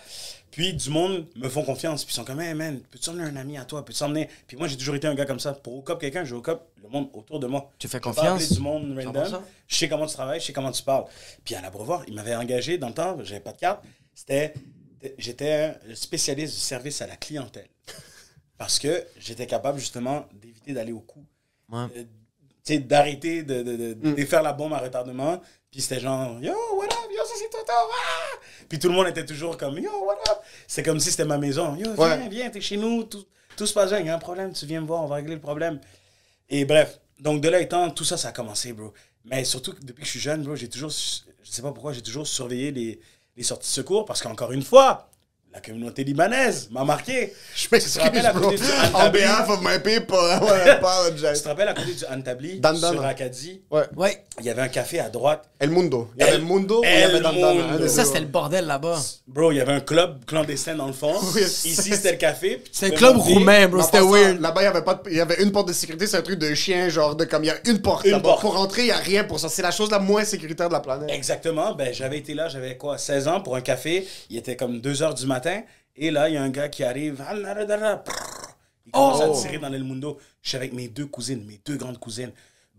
Puis, 0.50 0.74
du 0.74 0.90
monde 0.90 1.26
me 1.36 1.48
font 1.48 1.62
confiance. 1.62 2.04
Puis, 2.04 2.12
ils 2.12 2.16
sont 2.16 2.24
comme, 2.24 2.40
hey, 2.40 2.54
man, 2.54 2.80
peux-tu 2.90 3.08
emmener 3.10 3.24
un 3.24 3.36
ami 3.36 3.56
à 3.56 3.64
toi? 3.64 3.84
Peux-tu 3.84 4.02
emmener? 4.02 4.28
Puis, 4.48 4.56
moi, 4.56 4.66
j'ai 4.66 4.76
toujours 4.76 4.96
été 4.96 5.06
un 5.06 5.14
gars 5.14 5.26
comme 5.26 5.38
ça. 5.38 5.52
Pour 5.52 5.76
hook 5.76 5.90
up 5.90 6.00
quelqu'un, 6.00 6.24
je 6.24 6.34
hook 6.34 6.48
up 6.48 6.62
le 6.82 6.88
monde 6.88 7.08
autour 7.12 7.38
de 7.38 7.46
moi. 7.46 7.70
Tu 7.78 7.86
fais 7.88 7.98
Je 7.98 8.02
confiance. 8.02 8.26
appeler 8.42 8.48
du 8.48 8.60
monde 8.60 8.98
100%. 8.98 9.04
random. 9.06 9.42
Je 9.68 9.76
sais 9.76 9.88
comment 9.88 10.06
tu 10.06 10.14
travailles, 10.14 10.40
je 10.40 10.46
sais 10.46 10.52
comment 10.52 10.72
tu 10.72 10.82
parles. 10.82 11.04
Puis, 11.44 11.54
à 11.54 11.60
l'abreuvoir, 11.60 12.02
il 12.08 12.14
m'avait 12.14 12.34
engagé 12.34 12.76
dans 12.76 12.88
le 12.88 12.94
temps, 12.94 13.16
j'avais 13.22 13.40
pas 13.40 13.52
de 13.52 13.58
carte. 13.58 13.82
C'était. 14.12 14.54
J'étais 15.18 15.74
spécialiste 15.94 16.54
du 16.54 16.60
service 16.60 17.00
à 17.02 17.06
la 17.06 17.16
clientèle. 17.16 17.68
Parce 18.58 18.78
que 18.78 19.04
j'étais 19.18 19.46
capable, 19.46 19.78
justement, 19.78 20.24
d'éviter 20.32 20.72
d'aller 20.72 20.92
au 20.92 21.00
coup. 21.00 21.24
Ouais. 21.70 21.86
Sais, 22.66 22.78
d'arrêter 22.78 23.42
de, 23.42 23.62
de, 23.62 23.76
de, 23.76 24.12
de 24.14 24.24
faire 24.24 24.42
la 24.42 24.54
bombe 24.54 24.72
à 24.72 24.78
retardement. 24.78 25.40
Puis 25.70 25.82
c'était 25.82 26.00
genre, 26.00 26.40
yo, 26.40 26.54
what 26.76 26.86
up, 26.86 27.10
yo, 27.10 27.22
ça 27.26 27.34
c'est 27.36 27.50
Toto, 27.50 27.72
ah! 27.72 28.38
Puis 28.68 28.78
tout 28.78 28.88
le 28.88 28.94
monde 28.94 29.08
était 29.08 29.26
toujours 29.26 29.58
comme, 29.58 29.78
yo, 29.78 29.90
what 30.06 30.14
up? 30.30 30.38
C'est 30.66 30.82
comme 30.82 30.98
si 30.98 31.10
c'était 31.10 31.26
ma 31.26 31.36
maison. 31.36 31.74
Yo, 31.76 31.92
viens, 31.92 31.94
Ouais. 31.96 32.28
viens, 32.30 32.48
t'es 32.50 32.60
chez 32.62 32.76
nous, 32.78 33.04
tout, 33.04 33.24
tout 33.56 33.66
se 33.66 33.74
passe 33.74 33.90
bien, 33.90 33.98
il 34.00 34.06
y 34.06 34.08
a 34.08 34.14
un 34.14 34.18
problème, 34.18 34.52
tu 34.54 34.64
viens 34.66 34.80
me 34.80 34.86
voir, 34.86 35.02
on 35.02 35.06
va 35.06 35.16
régler 35.16 35.34
le 35.34 35.40
problème. 35.40 35.78
Et 36.48 36.64
bref, 36.64 36.98
donc 37.18 37.42
de 37.42 37.48
là 37.50 37.60
étant, 37.60 37.90
tout 37.90 38.04
ça, 38.04 38.16
ça 38.16 38.28
a 38.28 38.32
commencé, 38.32 38.72
bro. 38.72 38.94
Mais 39.26 39.44
surtout, 39.44 39.74
depuis 39.82 40.00
que 40.00 40.06
je 40.06 40.10
suis 40.12 40.20
jeune, 40.20 40.42
bro, 40.42 40.54
j'ai 40.56 40.68
toujours, 40.68 40.90
je 40.90 41.50
sais 41.50 41.60
pas 41.62 41.72
pourquoi, 41.72 41.92
j'ai 41.92 42.02
toujours 42.02 42.26
surveillé 42.26 42.70
les, 42.70 43.00
les 43.36 43.42
sorties 43.42 43.66
de 43.68 43.72
secours 43.74 44.04
parce 44.06 44.22
qu'encore 44.22 44.52
une 44.52 44.62
fois, 44.62 45.10
la 45.54 45.60
communauté 45.60 46.02
libanaise 46.02 46.68
m'a 46.72 46.84
marqué. 46.84 47.32
Je 47.54 47.62
Tu 47.62 47.68
m'excuse, 47.72 48.28
bro. 48.34 48.52
On 48.94 49.10
behalf 49.10 49.48
of 49.48 49.60
my 49.62 49.78
people, 49.78 50.16
I 50.18 50.38
wanna 50.42 50.64
Tu 50.64 50.70
apologize. 50.70 51.42
te 51.42 51.48
rappelles 51.48 51.68
à 51.68 51.74
côté 51.74 51.94
du 51.94 52.04
Antabli, 52.12 52.58
Dan 52.60 52.78
Dan. 52.80 52.92
sur 52.94 53.04
Acadie, 53.04 53.62
Ouais. 53.70 53.82
Ouais. 53.96 54.24
il 54.40 54.46
y 54.46 54.50
avait 54.50 54.62
un 54.62 54.68
café 54.68 54.98
à 54.98 55.08
droite. 55.08 55.44
El 55.60 55.70
Mundo. 55.70 56.10
Il 56.16 56.20
y 56.20 56.24
avait 56.26 56.36
El- 56.36 56.42
Mundo, 56.42 56.80
il 56.82 56.88
y 56.90 56.92
El 56.92 57.04
avait 57.10 57.20
Dan. 57.20 57.34
Mundo. 57.56 57.78
des 57.78 57.88
Ça, 57.88 58.04
c'était 58.04 58.20
le 58.20 58.26
bordel 58.26 58.66
là-bas. 58.66 58.98
Bro, 59.28 59.52
il 59.52 59.58
y 59.58 59.60
avait 59.60 59.72
un 59.74 59.80
club 59.80 60.24
clandestin 60.26 60.74
dans 60.74 60.86
le 60.88 60.92
fond. 60.92 61.14
Oui, 61.34 61.42
Ici, 61.42 61.72
c'était 61.94 62.12
le 62.12 62.18
café. 62.18 62.60
tu 62.64 62.70
C'est 62.72 62.86
un 62.86 62.90
club 62.90 63.16
roumain, 63.16 63.68
bro. 63.68 63.80
C'était 63.82 64.00
weird. 64.00 64.40
Là-bas, 64.40 64.60
il 64.62 64.64
y 64.64 64.68
avait 64.68 64.82
pas 64.82 64.94
de- 64.94 65.10
il 65.10 65.16
y 65.16 65.20
avait 65.20 65.40
une 65.42 65.52
porte 65.52 65.68
de 65.68 65.72
sécurité, 65.72 66.06
c'est 66.08 66.16
un 66.16 66.22
truc 66.22 66.38
de 66.40 66.52
chien, 66.54 66.88
genre 66.88 67.14
de 67.14 67.24
comme 67.24 67.44
il 67.44 67.48
y 67.48 67.50
a 67.50 67.56
une 67.66 67.80
porte 67.80 68.04
Une 68.06 68.20
porte. 68.20 68.40
Pour 68.40 68.54
rentrer, 68.54 68.82
il 68.82 68.88
y 68.88 68.92
a 68.92 68.96
rien 68.96 69.22
pour 69.22 69.38
ça. 69.38 69.48
C'est 69.48 69.62
la 69.62 69.70
chose 69.70 69.90
la 69.92 70.00
moins 70.00 70.24
sécuritaire 70.24 70.68
de 70.68 70.74
la 70.74 70.80
planète. 70.80 71.10
Exactement. 71.12 71.74
Ben, 71.74 71.94
j'avais 71.94 72.18
été 72.18 72.34
là, 72.34 72.48
j'avais 72.48 72.76
quoi, 72.76 72.98
16 72.98 73.28
ans 73.28 73.40
pour 73.40 73.54
un 73.54 73.60
café. 73.60 74.06
Il 74.30 74.36
était 74.36 74.56
comme 74.56 74.80
2 74.80 75.02
heures 75.02 75.14
du 75.14 75.26
matin. 75.26 75.43
Et 75.96 76.10
là, 76.10 76.28
il 76.28 76.34
y 76.34 76.36
a 76.36 76.42
un 76.42 76.50
gars 76.50 76.68
qui 76.68 76.82
arrive. 76.84 77.22
Il 78.86 78.92
commence 78.92 79.20
Oh. 79.24 79.32
à 79.38 79.40
tirer 79.42 79.58
dans 79.58 79.72
El 79.72 79.84
Mundo. 79.84 80.18
Je 80.42 80.48
suis 80.50 80.56
avec 80.56 80.72
mes 80.72 80.88
deux 80.88 81.06
cousines, 81.06 81.44
mes 81.46 81.60
deux 81.64 81.76
grandes 81.76 81.98
cousines. 81.98 82.32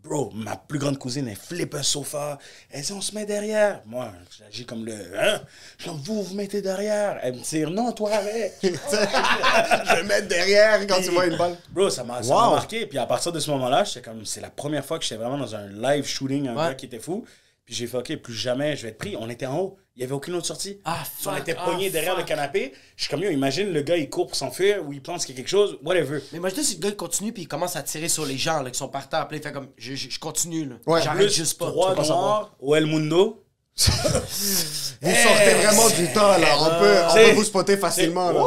Bro, 0.03 0.29
ma 0.35 0.55
plus 0.55 0.77
grande 0.77 0.99
cousine, 0.99 1.27
elle 1.27 1.35
flippe 1.35 1.73
un 1.73 1.81
sofa. 1.81 2.37
Elle 2.69 2.83
dit, 2.83 2.91
on 2.93 3.01
se 3.01 3.15
met 3.15 3.25
derrière. 3.25 3.81
Moi, 3.87 4.11
j'agis 4.37 4.63
comme 4.63 4.85
le. 4.85 4.93
Hein? 5.17 5.41
Je 5.79 5.89
dis, 5.89 5.97
vous, 6.03 6.21
vous 6.21 6.35
mettez 6.35 6.61
derrière. 6.61 7.17
Elle 7.23 7.33
me 7.33 7.41
tire, 7.41 7.71
non, 7.71 7.91
toi 7.91 8.11
avec. 8.13 8.53
je 8.61 9.95
vais 9.95 10.03
mettre 10.03 10.27
derrière 10.27 10.85
quand 10.85 11.01
tu 11.01 11.09
vois 11.09 11.25
une 11.25 11.37
balle. 11.37 11.57
Bro, 11.71 11.89
ça 11.89 12.03
m'a 12.03 12.21
Wow. 12.21 12.51
marqué. 12.51 12.85
Puis 12.85 12.99
à 12.99 13.07
partir 13.07 13.31
de 13.31 13.39
ce 13.39 13.49
moment-là, 13.49 13.83
comme, 14.03 14.25
c'est 14.27 14.41
la 14.41 14.51
première 14.51 14.85
fois 14.85 14.99
que 14.99 15.03
j'étais 15.05 15.15
vraiment 15.15 15.39
dans 15.39 15.55
un 15.55 15.67
live 15.69 16.05
shooting, 16.05 16.49
un 16.49 16.55
Ouais. 16.55 16.67
gars 16.67 16.75
qui 16.75 16.85
était 16.85 16.99
fou. 16.99 17.25
Puis 17.65 17.73
j'ai 17.73 17.87
fait, 17.87 17.97
OK, 17.97 18.15
plus 18.17 18.33
jamais 18.35 18.75
je 18.75 18.83
vais 18.83 18.89
être 18.89 18.99
pris. 18.99 19.15
On 19.19 19.27
était 19.27 19.47
en 19.47 19.57
haut. 19.57 19.77
Il 19.95 19.99
n'y 19.99 20.03
avait 20.03 20.13
aucune 20.13 20.35
autre 20.35 20.45
sortie. 20.45 20.81
Ah, 20.83 21.03
on 21.25 21.37
était 21.37 21.55
ah, 21.57 21.63
pognés 21.63 21.89
derrière 21.89 22.15
fuck. 22.15 22.23
le 22.23 22.27
canapé. 22.27 22.73
Je 22.97 23.03
suis 23.03 23.09
comme, 23.09 23.21
yo, 23.21 23.29
imagine 23.29 23.71
le 23.71 23.81
gars, 23.81 23.95
il 23.95 24.09
court 24.09 24.27
pour 24.27 24.35
s'enfuir 24.35 24.85
ou 24.85 24.91
il 24.91 25.01
pense 25.01 25.25
qu'il 25.25 25.33
y 25.33 25.37
a 25.37 25.41
quelque 25.41 25.49
chose, 25.49 25.79
whatever. 25.83 26.19
Mais 26.33 26.39
moi, 26.39 26.49
je 26.49 26.55
dis, 26.55 26.65
si 26.65 26.75
le 26.75 26.81
gars 26.81 26.89
il 26.89 26.97
continue 26.97 27.31
puis 27.31 27.43
il 27.43 27.47
commence 27.47 27.77
à 27.77 27.83
tirer 27.83 28.09
sur 28.09 28.25
les 28.25 28.37
gens 28.37 28.61
là, 28.61 28.71
qui 28.71 28.77
sont 28.77 28.89
par 28.89 29.07
terre, 29.07 29.25
puis 29.29 29.37
il 29.37 29.43
fait 29.43 29.53
comme, 29.53 29.69
je, 29.77 29.95
je, 29.95 30.09
je 30.09 30.19
continue, 30.19 30.65
là. 30.65 30.75
Ouais. 30.85 31.01
J'arrête 31.01 31.29
juste 31.29 31.57
pas. 31.57 31.67
trois 31.67 31.95
noirs 31.95 32.55
au 32.59 32.75
El 32.75 32.87
Mundo. 32.87 33.44
Vous 33.77 35.11
sortez 35.13 35.53
vraiment 35.61 35.89
du 35.89 36.07
temps, 36.13 36.37
là. 36.37 36.47
On 36.61 36.79
peut, 36.79 36.95
on 37.09 37.13
peut 37.13 37.31
vous 37.33 37.43
spotter 37.43 37.75
facilement, 37.75 38.31
là. 38.31 38.41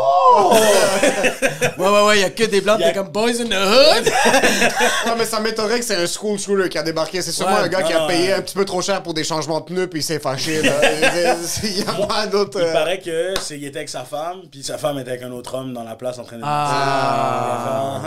Ouais, 1.78 1.86
ouais, 1.88 2.06
ouais, 2.06 2.16
il 2.16 2.20
y 2.22 2.24
a 2.24 2.30
que 2.30 2.44
des 2.44 2.62
blancs, 2.62 2.80
Y 2.80 2.84
a- 2.84 2.88
t'es 2.88 2.94
comme 2.98 3.08
boys 3.08 3.28
in 3.40 3.44
the 3.44 3.52
hood. 3.52 4.10
Non, 5.06 5.14
mais 5.18 5.26
ça 5.26 5.40
m'étonnerait 5.40 5.80
que 5.80 5.84
c'est 5.84 5.96
un 5.96 6.06
school 6.06 6.38
shooter 6.38 6.70
qui 6.70 6.78
a 6.78 6.82
débarqué. 6.82 7.20
C'est 7.20 7.32
sûrement 7.32 7.56
Ouais. 7.56 7.64
un 7.64 7.68
gars 7.68 7.82
qui 7.82 7.92
Non, 7.92 7.98
a 7.98 8.02
non, 8.02 8.08
payé 8.08 8.32
un 8.32 8.40
petit 8.40 8.54
peu 8.54 8.64
trop 8.64 8.80
cher 8.80 9.02
pour 9.02 9.12
des 9.12 9.22
changements 9.24 9.60
de 9.60 9.66
pneus 9.66 9.86
puis 9.88 10.00
il 10.00 10.02
s'est 10.02 10.18
fâché, 10.18 10.62
là. 10.62 10.72
Il 11.62 11.78
y 11.78 11.82
a 11.82 12.06
pas 12.06 12.26
d'autre. 12.26 12.58
Il 12.60 12.66
euh, 12.66 12.72
paraît 12.72 12.98
que 13.00 13.34
c'est, 13.42 13.58
il 13.58 13.64
était 13.66 13.78
avec 13.80 13.88
sa 13.90 14.04
femme, 14.04 14.42
puis 14.50 14.62
sa 14.62 14.78
femme 14.78 14.98
était 14.98 15.10
avec 15.10 15.22
un 15.24 15.32
autre 15.32 15.54
homme 15.56 15.74
dans 15.74 15.82
la 15.84 15.94
place 15.94 16.18
en 16.18 16.24
train 16.24 16.36
de. 16.38 16.42
Ah. 16.44 18.00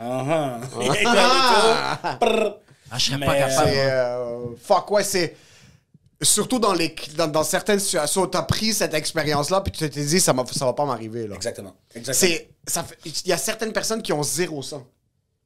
Il 0.00 0.04
a 0.04 0.04
fait, 0.04 0.04
ah, 0.04 0.04
ah, 0.04 0.58
ah. 0.70 0.82
Il 0.82 0.90
a 0.90 0.94
éclaté 1.00 1.18
tout. 1.50 2.26
Prrr. 2.26 2.54
Ah, 2.90 2.96
je 2.98 3.04
serais 3.04 3.18
Mais, 3.18 3.26
pas 3.26 3.34
capable. 3.34 3.52
C'est, 3.68 3.74
moi. 3.74 3.92
euh, 3.92 4.44
fuck, 4.64 4.90
ouais, 4.90 5.02
c'est. 5.04 5.36
Surtout 6.20 6.58
dans, 6.58 6.72
les, 6.72 6.96
dans, 7.16 7.28
dans 7.28 7.44
certaines 7.44 7.78
situations, 7.78 8.26
t'as 8.26 8.42
pris 8.42 8.72
cette 8.72 8.92
expérience-là, 8.92 9.60
puis 9.60 9.70
tu 9.70 9.88
t'es 9.88 10.04
dit, 10.04 10.18
ça, 10.18 10.34
ça 10.52 10.64
va 10.64 10.72
pas 10.72 10.84
m'arriver, 10.84 11.28
là. 11.28 11.36
Exactement. 11.36 11.76
Il 11.94 12.02
y 13.26 13.32
a 13.32 13.38
certaines 13.38 13.72
personnes 13.72 14.02
qui 14.02 14.12
ont 14.12 14.24
zéro. 14.24 14.62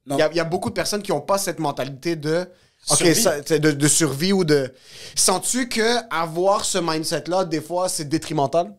Non. 0.05 0.17
Il 0.17 0.19
y 0.19 0.21
a, 0.23 0.29
il 0.31 0.35
y 0.35 0.39
a 0.39 0.43
beaucoup 0.43 0.69
de 0.69 0.73
personnes 0.73 1.03
qui 1.03 1.11
ont 1.11 1.21
pas 1.21 1.37
cette 1.37 1.59
mentalité 1.59 2.15
de. 2.15 2.47
Ok, 2.89 2.97
Survie. 2.97 3.15
ça, 3.15 3.35
c'est 3.45 3.59
de, 3.59 3.71
de 3.71 3.87
survie 3.87 4.33
ou 4.33 4.43
de. 4.43 4.73
Sens-tu 5.15 5.69
que 5.69 5.99
avoir 6.13 6.65
ce 6.65 6.79
mindset-là, 6.79 7.45
des 7.45 7.61
fois, 7.61 7.87
c'est 7.87 8.05
détrimental? 8.05 8.75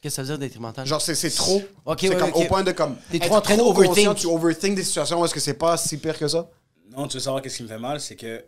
Qu'est-ce 0.00 0.14
que 0.14 0.16
ça 0.16 0.22
veut 0.22 0.28
dire 0.28 0.38
détrimental? 0.38 0.86
Genre, 0.86 1.02
c'est, 1.02 1.16
c'est 1.16 1.30
trop. 1.30 1.60
Ok, 1.84 1.98
c'est 2.00 2.08
ouais, 2.10 2.16
comme 2.16 2.30
ok. 2.30 2.36
au 2.36 2.44
point 2.44 2.62
de 2.62 2.72
comme. 2.72 2.96
T'es 3.10 3.16
être 3.16 3.26
trop 3.26 3.34
en 3.34 3.40
train 3.40 3.56
d'overthink. 3.56 4.14
Tu 4.14 4.26
overthink 4.26 4.76
des 4.76 4.84
situations 4.84 5.20
où 5.20 5.24
est-ce 5.24 5.34
que 5.34 5.40
c'est 5.40 5.54
pas 5.54 5.76
si 5.76 5.98
pire 5.98 6.16
que 6.16 6.28
ça? 6.28 6.48
Non, 6.96 7.06
tu 7.08 7.18
veux 7.18 7.22
savoir 7.22 7.42
qu'est-ce 7.42 7.56
qui 7.58 7.64
me 7.64 7.68
fait 7.68 7.78
mal, 7.78 8.00
c'est 8.00 8.16
que 8.16 8.44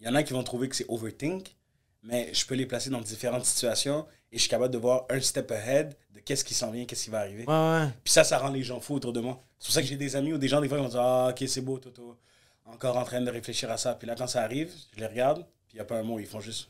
il 0.00 0.06
y 0.06 0.08
en 0.08 0.14
a 0.14 0.22
qui 0.22 0.32
vont 0.32 0.42
trouver 0.42 0.68
que 0.68 0.76
c'est 0.76 0.86
overthink, 0.88 1.54
mais 2.02 2.32
je 2.32 2.46
peux 2.46 2.54
les 2.54 2.66
placer 2.66 2.88
dans 2.90 3.00
différentes 3.00 3.44
situations 3.44 4.06
et 4.32 4.36
je 4.36 4.40
suis 4.40 4.48
capable 4.48 4.72
de 4.72 4.78
voir 4.78 5.04
un 5.10 5.20
step 5.20 5.50
ahead 5.50 5.94
de 6.14 6.20
qu'est-ce 6.20 6.44
qui 6.44 6.54
s'en 6.54 6.70
vient, 6.70 6.84
qu'est-ce 6.86 7.04
qui 7.04 7.10
va 7.10 7.20
arriver. 7.20 7.44
Ouais, 7.46 7.52
ouais. 7.52 7.88
Puis 8.02 8.12
ça, 8.12 8.24
ça 8.24 8.38
rend 8.38 8.48
les 8.48 8.62
gens 8.62 8.80
fous 8.80 8.94
autour 8.94 9.12
de 9.12 9.20
moi. 9.20 9.42
C'est 9.58 9.66
pour 9.66 9.74
ça 9.74 9.82
que 9.82 9.88
j'ai 9.88 9.96
des 9.96 10.16
amis 10.16 10.32
ou 10.32 10.38
des 10.38 10.48
gens, 10.48 10.60
des 10.60 10.68
fois, 10.68 10.78
qui 10.78 10.84
vont 10.84 10.88
dire 10.88 11.00
Ah, 11.00 11.28
ok, 11.30 11.44
c'est 11.46 11.60
beau, 11.60 11.78
Toto. 11.78 12.16
Encore 12.64 12.96
en 12.96 13.04
train 13.04 13.20
de 13.20 13.30
réfléchir 13.30 13.70
à 13.70 13.76
ça. 13.76 13.94
Puis 13.94 14.06
là, 14.06 14.14
quand 14.16 14.26
ça 14.26 14.42
arrive, 14.42 14.72
je 14.94 15.00
les 15.00 15.06
regarde, 15.06 15.44
puis 15.66 15.74
il 15.74 15.76
n'y 15.76 15.80
a 15.80 15.84
pas 15.84 15.96
un 15.96 16.02
mot, 16.02 16.18
ils 16.18 16.26
font 16.26 16.40
juste. 16.40 16.68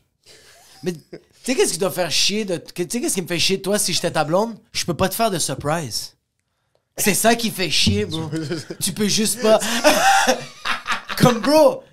Mais 0.83 0.93
tu 0.93 0.99
sais 1.43 1.55
qu'est-ce 1.55 1.73
qui 1.73 1.79
doit 1.79 1.91
faire 1.91 2.09
chier 2.09 2.43
de 2.43 2.57
tu 2.57 2.83
sais 2.89 3.01
qu'est-ce 3.01 3.13
qui 3.13 3.21
me 3.21 3.27
fait 3.27 3.39
chier 3.39 3.57
de 3.57 3.61
toi 3.61 3.77
si 3.77 3.93
j'étais 3.93 4.11
ta 4.11 4.23
blonde? 4.23 4.57
Je 4.73 4.83
peux 4.83 4.95
pas 4.95 5.09
te 5.09 5.15
faire 5.15 5.29
de 5.29 5.37
surprise. 5.37 6.15
C'est 6.97 7.13
ça 7.13 7.35
qui 7.35 7.51
fait 7.51 7.69
chier, 7.69 8.05
bro. 8.05 8.29
tu 8.81 8.91
peux 8.91 9.07
juste 9.07 9.41
pas 9.41 9.59
Comme 11.17 11.39
bro, 11.39 11.83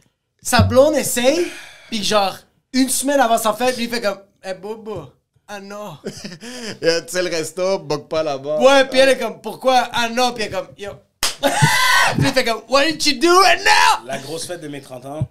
sa 0.42 0.62
blonde 0.62 0.96
essaye 0.96 1.46
puis 1.88 2.02
genre 2.04 2.36
une 2.72 2.88
semaine 2.88 3.20
avant 3.20 3.38
sa 3.38 3.52
fête, 3.54 3.76
lui 3.76 3.84
il 3.84 3.90
fait 3.90 4.00
comme 4.00 4.20
"Eh 4.44 4.54
bobo, 4.54 5.12
ah 5.48 5.60
non." 5.60 5.98
Tu 6.04 6.10
sais, 7.08 7.22
le 7.22 7.28
resto, 7.30 7.78
bug 7.78 8.08
pas 8.08 8.22
là-bas. 8.22 8.58
Ouais, 8.60 8.84
puis 8.88 8.98
elle 8.98 9.08
est 9.10 9.18
comme 9.18 9.40
pourquoi 9.40 9.88
Ah 9.92 10.08
non, 10.08 10.32
puis 10.32 10.44
elle 10.44 10.52
est 10.52 10.54
comme 10.56 10.68
yo. 10.76 10.90
puis 11.40 11.50
il 12.18 12.32
fait 12.32 12.44
comme 12.44 12.62
"What 12.68 12.84
did 12.92 13.06
you 13.06 13.20
do 13.20 13.40
right 13.40 13.60
now?" 13.64 14.06
La 14.06 14.18
grosse 14.18 14.46
fête 14.46 14.60
de 14.60 14.68
mes 14.68 14.80
30 14.82 15.06
ans, 15.06 15.28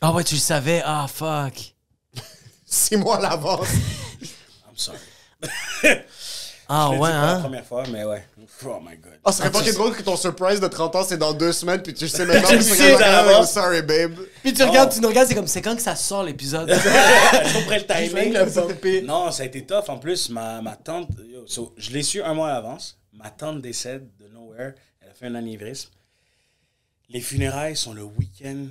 Ah 0.00 0.12
ouais, 0.12 0.24
tu 0.24 0.34
le 0.34 0.40
savais. 0.40 0.82
Ah 0.84 1.06
fuck. 1.08 1.74
Six 2.66 2.96
mois 2.96 3.18
à 3.18 3.20
l'avance. 3.20 3.68
I'm 4.22 4.76
sorry. 4.76 4.98
Ah 6.74 6.88
ouais, 6.90 6.94
dit 6.94 6.98
pour 6.98 7.06
la 7.06 7.30
hein? 7.32 7.40
première 7.40 7.66
fois, 7.66 7.84
mais 7.92 8.04
ouais. 8.04 8.24
Oh 8.64 8.78
my 8.82 8.96
god. 8.96 9.12
Ah, 9.24 9.30
serait 9.32 9.48
Ah, 9.48 9.50
pas 9.50 9.62
sais- 9.62 9.72
drôle 9.74 9.94
que 9.94 10.02
ton 10.02 10.16
surprise 10.16 10.58
de 10.58 10.66
30 10.68 10.96
ans, 10.96 11.04
c'est 11.06 11.18
dans 11.18 11.34
deux 11.34 11.52
semaines, 11.52 11.82
puis 11.82 11.92
tu 11.92 12.08
sais 12.08 12.24
maintenant. 12.24 12.48
La 12.50 12.58
caméra, 12.58 12.98
d'avance. 12.98 13.52
Sorry, 13.52 13.82
babe. 13.82 14.14
Puis 14.42 14.54
tu 14.54 14.62
regardes, 14.62 14.90
tu 14.92 15.00
nous 15.00 15.08
regardes, 15.08 15.28
c'est 15.28 15.34
comme 15.34 15.46
c'est 15.46 15.60
quand 15.60 15.76
que 15.76 15.82
ça 15.82 15.96
sort 15.96 16.22
l'épisode? 16.24 16.68
Je 16.72 17.58
comprends 17.58 17.76
le 17.76 18.08
timing. 18.08 18.32
le. 18.32 19.00
Non, 19.06 19.30
ça 19.30 19.42
a 19.42 19.46
été 19.46 19.66
tough. 19.66 19.88
En 19.88 19.98
plus, 19.98 20.30
ma, 20.30 20.62
ma 20.62 20.76
tante, 20.76 21.10
yo, 21.28 21.46
so, 21.46 21.74
je 21.76 21.90
l'ai 21.90 22.02
su 22.02 22.22
un 22.22 22.32
mois 22.32 22.48
à 22.48 22.54
l'avance. 22.54 22.98
Ma 23.12 23.28
tante 23.30 23.60
décède 23.60 24.08
de 24.18 24.28
nowhere. 24.28 24.72
Elle 25.02 25.10
a 25.10 25.14
fait 25.14 25.26
un 25.26 25.34
anévrisme. 25.34 25.90
Les 27.10 27.20
funérailles 27.20 27.76
sont 27.76 27.92
le 27.92 28.04
week-end 28.04 28.64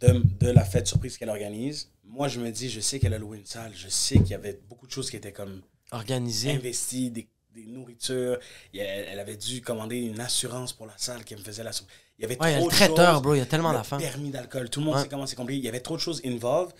de, 0.00 0.22
de 0.40 0.50
la 0.50 0.64
fête 0.64 0.86
surprise 0.86 1.18
qu'elle 1.18 1.28
organise. 1.30 1.90
Moi, 2.04 2.28
je 2.28 2.38
me 2.38 2.50
dis, 2.50 2.70
je 2.70 2.78
sais 2.80 3.00
qu'elle 3.00 3.14
a 3.14 3.18
loué 3.18 3.38
une 3.38 3.46
salle. 3.46 3.72
Je 3.74 3.88
sais 3.88 4.16
qu'il 4.18 4.30
y 4.30 4.34
avait 4.34 4.60
beaucoup 4.68 4.86
de 4.86 4.92
choses 4.92 5.10
qui 5.10 5.16
étaient 5.16 5.32
comme 5.32 5.60
Organisé. 5.90 6.52
investies, 6.52 7.10
des, 7.10 7.28
des 7.54 7.66
nourritures. 7.66 8.38
Il 8.72 8.78
y 8.80 8.82
Elle, 8.82 9.18
avait 9.18 9.36
dû 9.36 9.60
commander 9.62 9.96
une 9.98 10.20
assurance 10.20 10.72
pour 10.72 10.86
la 10.86 10.94
salle 10.96 11.24
qui 11.24 11.34
me 11.34 11.40
faisait 11.40 11.62
la... 11.64 11.70
Il 12.18 12.22
y 12.22 12.24
avait 12.24 12.40
Ouais, 12.40 12.50
il 12.50 12.52
y 12.52 12.56
a 12.56 12.58
trop 12.58 12.66
le 12.68 12.70
de 12.72 12.76
traiteur, 12.76 13.14
choses. 13.14 13.22
bro, 13.22 13.34
il 13.34 13.38
y 13.38 13.42
a 13.42 13.46
tellement 13.46 13.72
d'affaires. 13.72 13.98
permis 13.98 14.30
d'alcool. 14.30 14.68
Tout 14.70 14.80
le 14.80 14.86
monde 14.86 14.96
Ouais. 14.96 15.02
sait 15.02 15.08
comment 15.08 15.26
c'est 15.26 15.36
compliqué. 15.36 15.58
Il 15.60 15.64
y 15.64 15.68
avait 15.68 15.80
trop 15.80 15.96
de 15.96 16.00
choses 16.00 16.20
involved. 16.24 16.74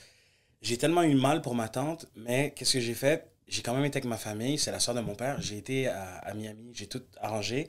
J'ai 0.63 0.77
tellement 0.77 1.03
eu 1.03 1.15
mal 1.15 1.41
pour 1.41 1.55
ma 1.55 1.69
tante, 1.69 2.07
mais 2.15 2.53
qu'est-ce 2.55 2.75
que 2.75 2.81
j'ai 2.81 2.95
fait? 2.95 3.27
J'ai 3.49 3.63
quand 3.63 3.75
même 3.75 3.85
été 3.85 3.97
avec 3.97 4.05
ma 4.05 4.19
famille, 4.19 4.59
c'est 4.59 4.71
la 4.71 4.79
soeur 4.79 4.95
de 4.95 5.01
mon 5.01 5.15
père. 5.15 5.41
J'ai 5.41 5.57
été 5.57 5.89
à, 5.89 6.19
à 6.19 6.35
Miami, 6.35 6.71
j'ai 6.75 6.87
tout 6.87 7.03
arrangé. 7.21 7.67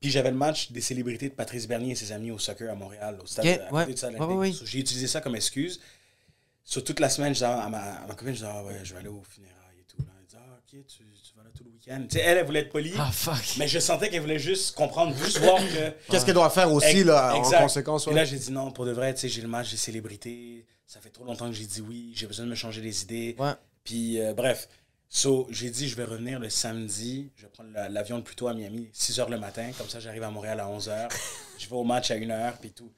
Puis 0.00 0.10
j'avais 0.10 0.30
le 0.30 0.36
match 0.36 0.70
des 0.72 0.80
célébrités 0.80 1.28
de 1.28 1.34
Patrice 1.34 1.66
Bernier 1.66 1.92
et 1.92 1.94
ses 1.96 2.12
amis 2.12 2.30
au 2.30 2.38
soccer 2.38 2.70
à 2.70 2.74
Montréal, 2.74 3.18
au 3.22 3.26
stade, 3.26 3.46
à 3.46 3.68
côté 3.68 3.74
ouais. 3.74 4.24
Ouais, 4.24 4.34
ouais. 4.36 4.52
So, 4.52 4.64
j'ai 4.64 4.78
utilisé 4.78 5.06
ça 5.08 5.20
comme 5.20 5.34
excuse. 5.34 5.80
Sur 6.64 6.84
toute 6.84 7.00
la 7.00 7.08
semaine, 7.08 7.28
je 7.34 7.40
disais 7.40 7.46
à 7.46 7.68
ma, 7.68 7.78
à 7.78 8.06
ma 8.06 8.14
copine, 8.14 8.28
je 8.34 8.40
disais, 8.40 8.46
ah 8.48 8.62
ouais, 8.64 8.80
je 8.84 8.92
vais 8.92 9.00
aller 9.00 9.08
au 9.08 9.22
funérailles 9.22 9.80
et 9.80 9.84
tout. 9.84 9.98
Là. 9.98 10.08
Elle 10.20 10.26
disait, 10.26 10.38
ah 10.40 10.55
ok, 10.72 10.80
tu, 10.86 10.98
tu 10.98 11.34
vas 11.36 11.44
là 11.44 11.50
tout 11.56 11.64
le 11.64 11.70
week-end. 11.70 12.02
Tu 12.08 12.16
sais, 12.18 12.24
elle, 12.24 12.38
elle 12.38 12.46
voulait 12.46 12.60
être 12.60 12.70
polie, 12.70 12.92
Ah 12.98 13.10
fuck. 13.12 13.56
mais 13.58 13.68
je 13.68 13.78
sentais 13.78 14.08
qu'elle 14.10 14.20
voulait 14.22 14.38
juste 14.38 14.74
comprendre, 14.74 15.14
juste 15.16 15.38
voir 15.38 15.58
que. 15.58 15.90
Qu'est-ce 16.10 16.24
qu'elle 16.26 16.34
doit 16.34 16.50
faire 16.50 16.72
aussi, 16.72 17.04
là, 17.04 17.34
exact. 17.36 17.58
en 17.58 17.62
conséquence? 17.62 18.06
Et 18.08 18.12
là, 18.14 18.24
j'ai 18.24 18.38
dit 18.38 18.50
non, 18.52 18.70
pour 18.72 18.84
de 18.84 18.92
vrai, 18.92 19.14
tu 19.14 19.20
sais, 19.20 19.28
j'ai 19.28 19.42
le 19.42 19.48
match 19.48 19.70
des 19.70 19.76
célébrités. 19.76 20.66
Ça 20.86 21.00
fait 21.00 21.10
trop 21.10 21.24
longtemps 21.24 21.46
que 21.48 21.54
j'ai 21.54 21.66
dit 21.66 21.80
oui. 21.80 22.12
J'ai 22.14 22.26
besoin 22.26 22.44
de 22.46 22.50
me 22.50 22.54
changer 22.56 22.80
les 22.80 23.02
idées. 23.02 23.34
Ouais. 23.38 23.52
Puis, 23.84 24.20
euh, 24.20 24.34
bref. 24.34 24.68
So, 25.08 25.46
j'ai 25.50 25.70
dit, 25.70 25.88
je 25.88 25.94
vais 25.94 26.02
revenir 26.04 26.40
le 26.40 26.50
samedi. 26.50 27.30
Je 27.36 27.42
vais 27.42 27.48
prendre 27.48 27.70
la- 27.72 27.88
l'avion 27.88 28.16
le 28.16 28.24
plus 28.24 28.34
tôt 28.34 28.48
à 28.48 28.54
Miami, 28.54 28.88
6 28.92 29.18
h 29.20 29.30
le 29.30 29.38
matin. 29.38 29.70
Comme 29.78 29.88
ça, 29.88 30.00
j'arrive 30.00 30.24
à 30.24 30.30
Montréal 30.30 30.58
à 30.58 30.68
11 30.68 30.88
h. 30.88 31.08
je 31.58 31.68
vais 31.68 31.76
au 31.76 31.84
match 31.84 32.10
à 32.10 32.14
1 32.14 32.18
h, 32.28 32.54
puis 32.60 32.72
tout. 32.72 32.90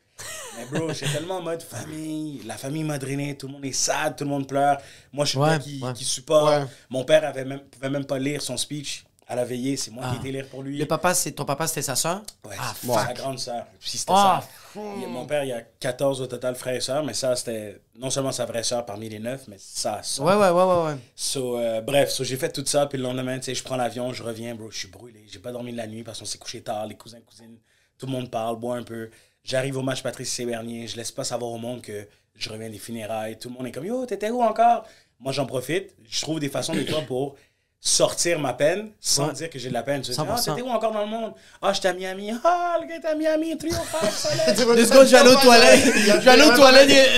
Mais 0.56 0.64
bro, 0.78 0.92
j'étais 0.92 1.12
tellement 1.12 1.36
en 1.38 1.42
mode 1.42 1.62
famille. 1.62 2.42
La 2.44 2.56
famille 2.56 2.84
m'a 2.84 2.98
drainé. 2.98 3.36
Tout 3.36 3.46
le 3.46 3.52
monde 3.54 3.64
est 3.64 3.72
sad, 3.72 4.16
tout 4.16 4.24
le 4.24 4.30
monde 4.30 4.48
pleure. 4.48 4.78
Moi, 5.12 5.24
je 5.24 5.30
suis 5.30 5.38
Ouais, 5.38 5.58
qui, 5.58 5.80
ouais. 5.82 5.92
qui 5.92 6.04
supporte. 6.04 6.50
Ouais. 6.50 6.66
Mon 6.90 7.04
père 7.04 7.24
avait 7.24 7.44
même, 7.44 7.60
pouvait 7.60 7.90
même 7.90 8.04
pas 8.04 8.18
lire 8.18 8.42
son 8.42 8.56
speech 8.56 9.04
à 9.28 9.36
la 9.36 9.44
veillée. 9.44 9.76
C'est 9.76 9.90
moi 9.90 10.02
Ah. 10.06 10.10
qui 10.10 10.16
ai 10.16 10.18
été 10.30 10.32
lire 10.38 10.48
pour 10.48 10.62
lui. 10.62 10.78
Le 10.78 10.86
papa, 10.86 11.14
c'est 11.14 11.32
ton 11.32 11.44
papa, 11.44 11.66
c'était 11.66 11.82
sa 11.82 11.94
soeur? 11.96 12.22
Ouais, 12.44 12.56
Ah, 12.58 12.74
sa 13.06 13.12
grande 13.12 13.38
sœur. 13.38 13.66
Puis 13.78 13.90
c'était 13.90 14.12
Ah, 14.16 14.40
ça. 14.42 14.80
Mon 14.80 15.26
père, 15.26 15.44
il 15.44 15.48
y 15.48 15.52
a 15.52 15.60
14 15.60 16.20
au 16.20 16.26
total 16.26 16.54
frères 16.54 16.74
et 16.74 16.80
sœurs, 16.80 17.04
mais 17.04 17.14
ça, 17.14 17.34
c'était 17.36 17.80
non 17.96 18.10
seulement 18.10 18.32
sa 18.32 18.44
vraie 18.46 18.62
sœur 18.62 18.86
parmi 18.86 19.08
les 19.08 19.18
neuf, 19.18 19.42
mais 19.48 19.56
sa 19.58 20.02
sœur. 20.02 20.24
Ouais, 20.26 20.34
ouais, 20.34 20.50
ouais, 20.50 20.62
ouais, 20.64 20.84
ouais. 20.92 20.96
So, 21.14 21.58
euh, 21.58 21.80
bref, 21.80 22.10
so, 22.10 22.24
j'ai 22.24 22.36
fait 22.36 22.50
tout 22.52 22.64
ça, 22.66 22.86
puis 22.86 22.96
le 22.98 23.04
lendemain, 23.04 23.38
tu 23.38 23.44
sais, 23.46 23.54
je 23.54 23.62
prends 23.62 23.76
l'avion, 23.76 24.12
je 24.12 24.22
reviens, 24.22 24.54
bro, 24.54 24.70
je 24.70 24.78
suis 24.78 24.88
brûlé. 24.88 25.24
J'ai 25.30 25.38
pas 25.40 25.52
dormi 25.52 25.72
de 25.72 25.76
la 25.76 25.86
nuit 25.86 26.02
parce 26.04 26.18
qu'on 26.20 26.24
s'est 26.24 26.38
couché 26.38 26.62
tard, 26.62 26.86
les 26.86 26.94
cousins, 26.96 27.20
cousines, 27.26 27.58
tout 27.98 28.06
le 28.06 28.12
monde 28.12 28.30
parle, 28.30 28.56
boit 28.56 28.76
un 28.76 28.82
peu. 28.84 29.10
J'arrive 29.48 29.78
au 29.78 29.82
match 29.82 30.02
Patrice 30.02 30.30
Sébernier, 30.30 30.86
je 30.88 30.96
laisse 30.98 31.10
pas 31.10 31.24
savoir 31.24 31.50
au 31.52 31.56
monde 31.56 31.80
que 31.80 32.06
je 32.36 32.50
reviens 32.50 32.68
des 32.68 32.76
funérailles. 32.76 33.38
Tout 33.38 33.48
le 33.48 33.54
monde 33.54 33.66
est 33.66 33.72
comme, 33.72 33.86
yo, 33.86 34.04
t'étais 34.04 34.28
où 34.28 34.42
encore? 34.42 34.84
Moi, 35.20 35.32
j'en 35.32 35.46
profite, 35.46 35.94
je 36.06 36.20
trouve 36.20 36.38
des 36.38 36.50
façons 36.50 36.74
des 36.74 36.84
fois 36.84 37.00
pour 37.00 37.34
sortir 37.80 38.38
ma 38.40 38.52
peine 38.54 38.90
sans 39.00 39.28
Ouais. 39.28 39.32
dire 39.34 39.50
que 39.50 39.58
j'ai 39.58 39.68
de 39.68 39.74
la 39.74 39.82
peine. 39.82 40.02
Tu 40.02 40.10
vas 40.12 40.24
dire, 40.24 40.34
100%. 40.34 40.50
ah, 40.50 40.54
t'étais 40.56 40.68
où 40.68 40.70
encore 40.70 40.92
dans 40.92 41.00
le 41.02 41.06
monde? 41.06 41.32
Ah, 41.62 41.72
j'étais 41.72 41.88
à 41.88 41.92
Miami. 41.92 42.32
Ah, 42.44 42.76
le 42.80 42.88
gars 42.88 42.96
était 42.96 43.08
à 43.08 43.14
Miami, 43.14 43.56
trio, 43.56 43.72
five, 43.72 44.10
soleil. 44.56 44.76
Deux 44.76 44.84
secondes, 44.86 45.06
je 45.06 45.10
vais 45.12 45.16
aller 45.18 45.30
aux 45.30 45.36
toilettes. 45.36 45.84
Je 45.94 46.12
vais 46.24 46.30
aller 46.30 46.42
aux 46.42 46.56
toilettes. 46.56 46.90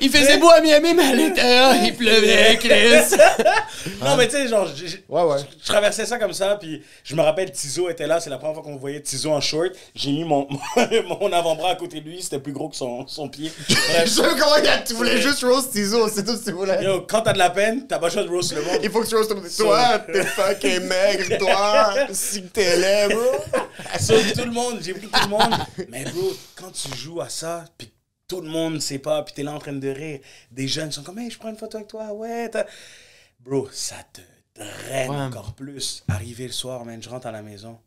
Il, 0.00 0.10
faisait 0.10 0.38
beau 0.38 0.48
à 0.50 0.60
Miami, 0.60 0.94
mais 0.94 1.04
à 1.04 1.12
l'intérieur, 1.14 1.74
il 1.84 1.94
pleuvait, 1.94 2.56
Chris. 2.60 3.16
Non, 4.02 4.16
mais 4.16 4.26
tu 4.26 4.32
sais, 4.32 4.48
genre, 4.48 4.66
j'ai- 4.74 5.04
Ouais, 5.08 5.22
ouais. 5.22 5.36
je 5.62 5.66
traversais 5.66 6.04
ça 6.06 6.18
comme 6.18 6.32
ça, 6.32 6.56
puis 6.56 6.82
je 7.04 7.14
me 7.14 7.22
rappelle, 7.22 7.52
Tizo 7.52 7.88
était 7.88 8.06
là, 8.08 8.18
c'est 8.18 8.30
la 8.30 8.38
première 8.38 8.54
fois 8.54 8.64
qu'on 8.64 8.76
voyait 8.76 9.00
Tizo 9.00 9.30
en 9.30 9.40
short. 9.40 9.70
J'ai 9.94 10.10
mis 10.10 10.24
mon, 10.24 10.48
mon 11.20 11.32
avant-bras 11.32 11.70
à 11.70 11.74
côté 11.76 12.00
de 12.00 12.08
lui, 12.08 12.20
c'était 12.20 12.40
plus 12.40 12.52
gros 12.52 12.68
que 12.68 12.74
son, 12.76 13.06
son 13.06 13.28
pied. 13.28 13.52
Bref. 13.68 14.02
Je 14.06 14.10
sais 14.10 14.22
comment 14.22 14.56
il 14.58 14.64
y 14.64 14.68
a- 14.68 14.78
tu 14.78 14.94
voulais 14.94 15.20
juste 15.20 15.44
roast 15.44 15.70
Tizo, 15.72 16.08
c'est 16.08 16.24
tout 16.24 16.32
ce 16.34 16.40
que 16.40 16.44
tu 16.46 16.52
voulais. 16.52 16.82
Yo, 16.82 17.02
quand 17.02 17.22
t'as 17.22 17.32
de 17.32 17.38
la 17.38 17.50
peine, 17.50 17.86
t'as 17.86 17.98
pas 18.00 18.08
le 18.16 18.22
choix 18.22 18.24
de 18.24 18.28
roast 18.30 18.52
le 18.54 18.62
monde. 18.62 18.80
Il 18.82 18.90
faut 18.90 19.02
que 19.02 19.06
tu 19.08 19.14
roast 19.16 19.30
le 19.30 19.36
monde. 19.36 19.50
Toi, 19.56 19.98
t'es 20.00 20.24
fucking 20.24 20.80
maigre, 20.80 21.38
toi, 21.38 21.94
si 22.12 22.42
que 22.42 22.48
t'es 22.48 22.76
laid, 22.76 23.14
bro. 23.14 23.60
Sauf 24.00 24.32
tout 24.32 24.44
le 24.44 24.50
monde, 24.52 24.78
j'ai 24.82 24.94
pris 24.94 25.08
tout 25.08 25.20
le 25.22 25.28
monde. 25.28 25.54
Mais 25.88 26.04
bro, 26.04 26.32
quand 26.54 26.70
tu 26.70 26.94
joues 26.96 27.20
à 27.20 27.28
ça, 27.28 27.64
puis 27.78 27.92
tout 28.28 28.40
le 28.40 28.48
monde 28.48 28.80
sait 28.80 28.98
pas, 28.98 29.22
puis 29.22 29.34
t'es 29.34 29.42
là 29.42 29.52
en 29.52 29.58
train 29.58 29.72
de 29.72 29.88
rire, 29.88 30.20
des 30.50 30.66
jeunes 30.68 30.90
sont 30.92 31.02
comme, 31.02 31.18
hey, 31.18 31.30
je 31.30 31.38
prends 31.38 31.50
une 31.50 31.56
photo 31.56 31.76
avec 31.78 31.88
toi, 31.88 32.12
ouais. 32.12 32.50
Bro, 33.40 33.68
ça 33.72 33.96
te 34.12 34.20
draine 34.58 35.10
Ouais. 35.10 35.16
encore 35.16 35.54
plus. 35.54 36.02
Arrivé 36.08 36.46
le 36.46 36.52
soir, 36.52 36.84
man, 36.84 37.02
je 37.02 37.08
rentre 37.08 37.26
à 37.26 37.30
la 37.32 37.42
maison, 37.42 37.78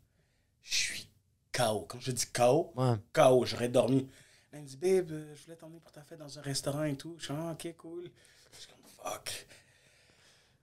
je 0.63 0.75
suis 0.75 1.09
KO. 1.51 1.85
Quand 1.89 1.99
je 1.99 2.11
dis 2.11 2.25
KO, 2.27 2.71
Ouais. 2.75 2.93
KO, 3.13 3.45
j'aurais 3.45 3.69
dormi. 3.69 4.07
Elle 4.51 4.61
me 4.61 4.65
dit, 4.65 4.77
babe, 4.77 5.11
euh, 5.11 5.35
je 5.35 5.43
voulais 5.43 5.55
t'emmener 5.57 5.79
pour 5.79 5.91
ta 5.91 6.01
fête 6.01 6.17
dans 6.19 6.39
un 6.39 6.41
restaurant 6.41 6.83
et 6.83 6.95
tout. 6.95 7.15
Je 7.19 7.25
suis 7.25 7.33
ah, 7.37 7.51
ok, 7.51 7.75
cool. 7.77 8.09
Je 8.53 8.59
suis 8.59 8.67
comme, 8.67 9.11
fuck. 9.11 9.47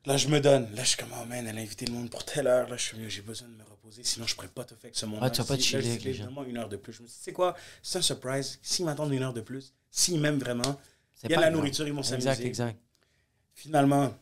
Là, 0.06 0.16
je 0.16 0.28
me 0.28 0.40
donne. 0.40 0.72
Là, 0.74 0.82
je 0.84 0.88
suis 0.90 0.96
comme, 0.96 1.12
oh 1.20 1.24
man, 1.26 1.46
elle 1.46 1.58
a 1.58 1.60
invité 1.60 1.84
le 1.84 1.92
monde 1.92 2.08
pour 2.10 2.24
telle 2.24 2.46
heure. 2.46 2.68
Là, 2.68 2.76
je 2.76 2.82
suis 2.82 2.98
mieux, 2.98 3.08
j'ai 3.08 3.22
besoin 3.22 3.48
de 3.48 3.54
me 3.54 3.64
reposer. 3.64 4.04
Sinon, 4.04 4.26
je 4.26 4.34
pourrais 4.36 4.46
pas 4.48 4.64
te 4.64 4.74
faire 4.76 4.90
que 4.92 4.96
ce 4.96 5.04
monde 5.04 5.20
Ouais, 5.22 5.30
tu 5.32 5.38
vas 5.42 5.46
pas 5.48 5.56
Si- 5.56 5.62
chiller 5.62 5.98
là, 5.98 6.12
je 6.12 6.48
une 6.50 6.56
heure 6.58 6.68
de 6.68 6.76
plus. 6.76 6.92
Je 6.92 7.02
me 7.02 7.08
dis, 7.08 7.12
tu 7.14 7.20
sais 7.22 7.32
quoi, 7.32 7.56
c'est 7.82 7.98
un 7.98 8.02
surprise. 8.02 8.58
S'ils 8.62 8.84
m'attendent 8.84 9.12
une 9.12 9.22
heure 9.24 9.32
de 9.34 9.40
plus, 9.40 9.74
s'ils 9.90 10.20
m'aiment 10.20 10.38
vraiment, 10.38 10.80
C'est 11.14 11.26
il 11.26 11.30
y 11.32 11.34
a 11.34 11.40
la 11.40 11.46
grave. 11.48 11.56
nourriture, 11.56 11.86
ils 11.88 11.92
vont 11.92 12.02
Exact, 12.02 12.20
s'amuser. 12.22 12.46
exact. 12.46 12.78
Finalement, 13.54 14.14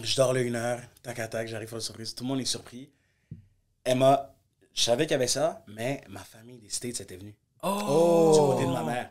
je 0.00 0.14
dors 0.16 0.32
là 0.32 0.40
une 0.40 0.54
heure, 0.56 0.80
tac 1.02 1.18
à 1.18 1.26
tac, 1.26 1.48
j'arrive 1.48 1.72
à 1.72 1.76
la 1.76 1.80
surprise. 1.80 2.14
Tout 2.14 2.22
le 2.24 2.28
monde 2.28 2.40
est 2.40 2.44
surpris. 2.44 2.88
Emma, 3.84 4.32
je 4.72 4.82
savais 4.82 5.04
qu'il 5.06 5.12
y 5.12 5.14
avait 5.14 5.26
ça, 5.26 5.64
mais 5.66 6.02
ma 6.08 6.20
famille 6.22 6.58
des 6.58 6.68
States 6.68 7.00
était 7.00 7.16
venue. 7.16 7.34
Oh! 7.64 8.30
Du 8.34 8.38
côté 8.38 8.66
de 8.66 8.72
ma 8.72 8.84
mère. 8.84 9.10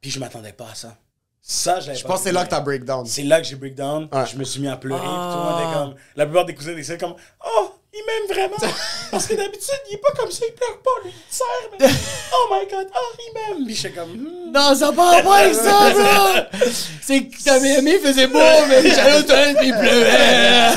Puis 0.00 0.10
je 0.10 0.20
m'attendais 0.20 0.52
pas 0.52 0.70
à 0.70 0.74
ça. 0.74 0.96
Ça, 1.46 1.78
je 1.78 1.88
l'avais 1.88 1.98
Je 1.98 2.06
pense 2.06 2.20
que 2.20 2.24
c'est 2.24 2.32
là 2.32 2.44
que 2.46 2.48
t'as 2.48 2.60
breakdown. 2.60 3.04
C'est 3.04 3.22
là 3.22 3.38
que 3.38 3.46
j'ai 3.46 3.56
breakdown. 3.56 4.08
Ouais. 4.10 4.24
Je 4.32 4.38
me 4.38 4.44
suis 4.44 4.62
mis 4.62 4.68
à 4.68 4.78
pleurer. 4.78 4.98
puis 5.02 5.10
Ah. 5.12 5.30
Tout 5.30 5.38
le 5.38 5.44
monde 5.44 5.60
était 5.60 5.78
comme. 5.78 5.94
La 6.16 6.24
plupart 6.24 6.44
des 6.46 6.54
cousins 6.54 6.74
étaient 6.74 6.96
comme 6.96 7.14
Oh, 7.46 7.70
il 7.92 8.02
m'aime 8.06 8.34
vraiment. 8.34 8.56
Parce 9.10 9.26
que 9.26 9.34
d'habitude, 9.34 9.74
il 9.90 9.94
est 9.94 9.98
pas 9.98 10.12
comme 10.16 10.30
ça, 10.30 10.46
il 10.48 10.54
pleure 10.54 10.80
pas, 10.82 10.90
lui, 11.04 11.12
il 11.14 11.34
serre. 11.34 11.46
Mais... 11.78 11.86
Oh 12.32 12.48
my 12.50 12.66
god, 12.66 12.86
oh, 12.96 13.16
il 13.18 13.34
m'aime. 13.34 13.66
Puis 13.66 13.74
j'étais 13.74 13.94
comme. 13.94 14.10
hmm. 14.12 14.52
Non, 14.54 14.74
ça 14.74 14.90
part 14.90 15.22
pas 15.22 15.36
avec 15.36 15.54
ça, 15.54 15.90
bro! 15.90 16.58
C'est 17.02 17.26
que 17.26 17.44
ta 17.44 17.60
Miami 17.60 17.98
faisait 17.98 18.26
beau, 18.26 18.38
mais 18.68 18.88
j'allais 18.88 19.18
aux 19.18 19.22
toilettes 19.22 19.58
pis 19.58 19.66
il 19.66 19.74
pleuvait. 19.74 20.70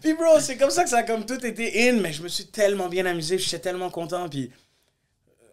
Puis 0.00 0.14
bro, 0.14 0.38
c'est 0.38 0.56
comme 0.56 0.70
ça 0.70 0.84
que 0.84 0.90
ça 0.90 0.98
a 0.98 1.02
comme 1.02 1.26
tout 1.26 1.44
été 1.44 1.88
in, 1.90 1.94
mais 1.94 2.12
je 2.12 2.22
me 2.22 2.28
suis 2.28 2.46
tellement 2.46 2.86
bien 2.88 3.04
amusé, 3.04 3.36
j'étais 3.36 3.58
tellement 3.58 3.90
content, 3.90 4.28
puis 4.28 4.52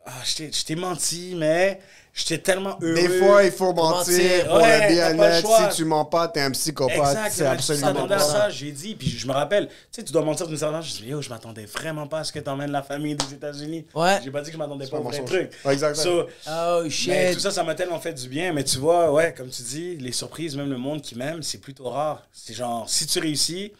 ah, 0.05 0.11
je 0.23 0.35
t'ai- 0.35 0.51
je 0.51 0.63
t'ai 0.65 0.75
menti, 0.75 1.33
mais 1.35 1.79
j'étais 2.13 2.37
tellement 2.37 2.77
heureux. 2.81 2.93
Des 2.95 3.09
fois, 3.19 3.43
il 3.43 3.51
faut 3.51 3.73
mentir 3.73 4.13
mentir. 4.17 4.45
pour 4.47 4.55
Ouais, 4.57 4.87
le 4.89 4.93
bien-être. 4.93 5.71
Si 5.71 5.75
tu 5.77 5.85
mens 5.85 6.05
pas, 6.05 6.27
t'es 6.27 6.41
un 6.41 6.51
psychopathe. 6.51 6.95
Exact, 6.97 7.31
C'est 7.31 7.45
absolument 7.45 8.05
à 8.05 8.07
pas 8.07 8.19
ça, 8.19 8.49
j'ai 8.49 8.71
dit, 8.71 8.95
puis 8.95 9.09
je 9.09 9.27
me 9.27 9.33
rappelle, 9.33 9.67
tu 9.67 9.73
sais, 9.91 10.03
tu 10.03 10.13
dois 10.13 10.21
mentir 10.23 10.47
d'une 10.47 10.57
certaine 10.57 10.81
façon. 10.81 10.95
Je 10.97 11.01
dis, 11.03 11.09
yo, 11.09 11.21
je 11.21 11.29
m'attendais 11.29 11.65
vraiment 11.65 12.07
pas 12.07 12.19
à 12.19 12.23
ce 12.23 12.31
que 12.31 12.39
t'emmènes 12.39 12.71
la 12.71 12.83
famille 12.83 13.15
des 13.15 13.33
États-Unis. 13.33 13.85
Ouais. 13.93 14.19
J'ai 14.23 14.31
pas 14.31 14.41
dit 14.41 14.47
que 14.47 14.53
je 14.53 14.57
m'attendais 14.59 14.87
pas 14.87 14.97
au 14.99 15.03
vrai 15.03 15.23
truc. 15.25 15.51
Ouais, 15.65 15.73
exactement. 15.73 16.03
So, 16.03 16.27
Oh 16.49 16.81
mais 16.83 16.89
shit. 16.89 17.33
tout 17.33 17.39
ça, 17.39 17.51
ça 17.51 17.63
m'a 17.63 17.75
tellement 17.75 17.99
fait 17.99 18.13
du 18.13 18.27
bien. 18.29 18.53
Mais 18.53 18.63
tu 18.63 18.77
vois, 18.77 19.11
ouais, 19.11 19.33
comme 19.35 19.49
tu 19.49 19.61
dis, 19.63 19.97
les 19.97 20.11
surprises, 20.11 20.55
même 20.55 20.69
le 20.69 20.77
monde 20.77 21.01
qui 21.01 21.15
m'aime, 21.15 21.41
c'est 21.43 21.57
plutôt 21.59 21.89
rare. 21.89 22.23
C'est 22.31 22.53
genre, 22.53 22.87
si 22.89 23.05
tu 23.07 23.19
réussis, 23.19 23.73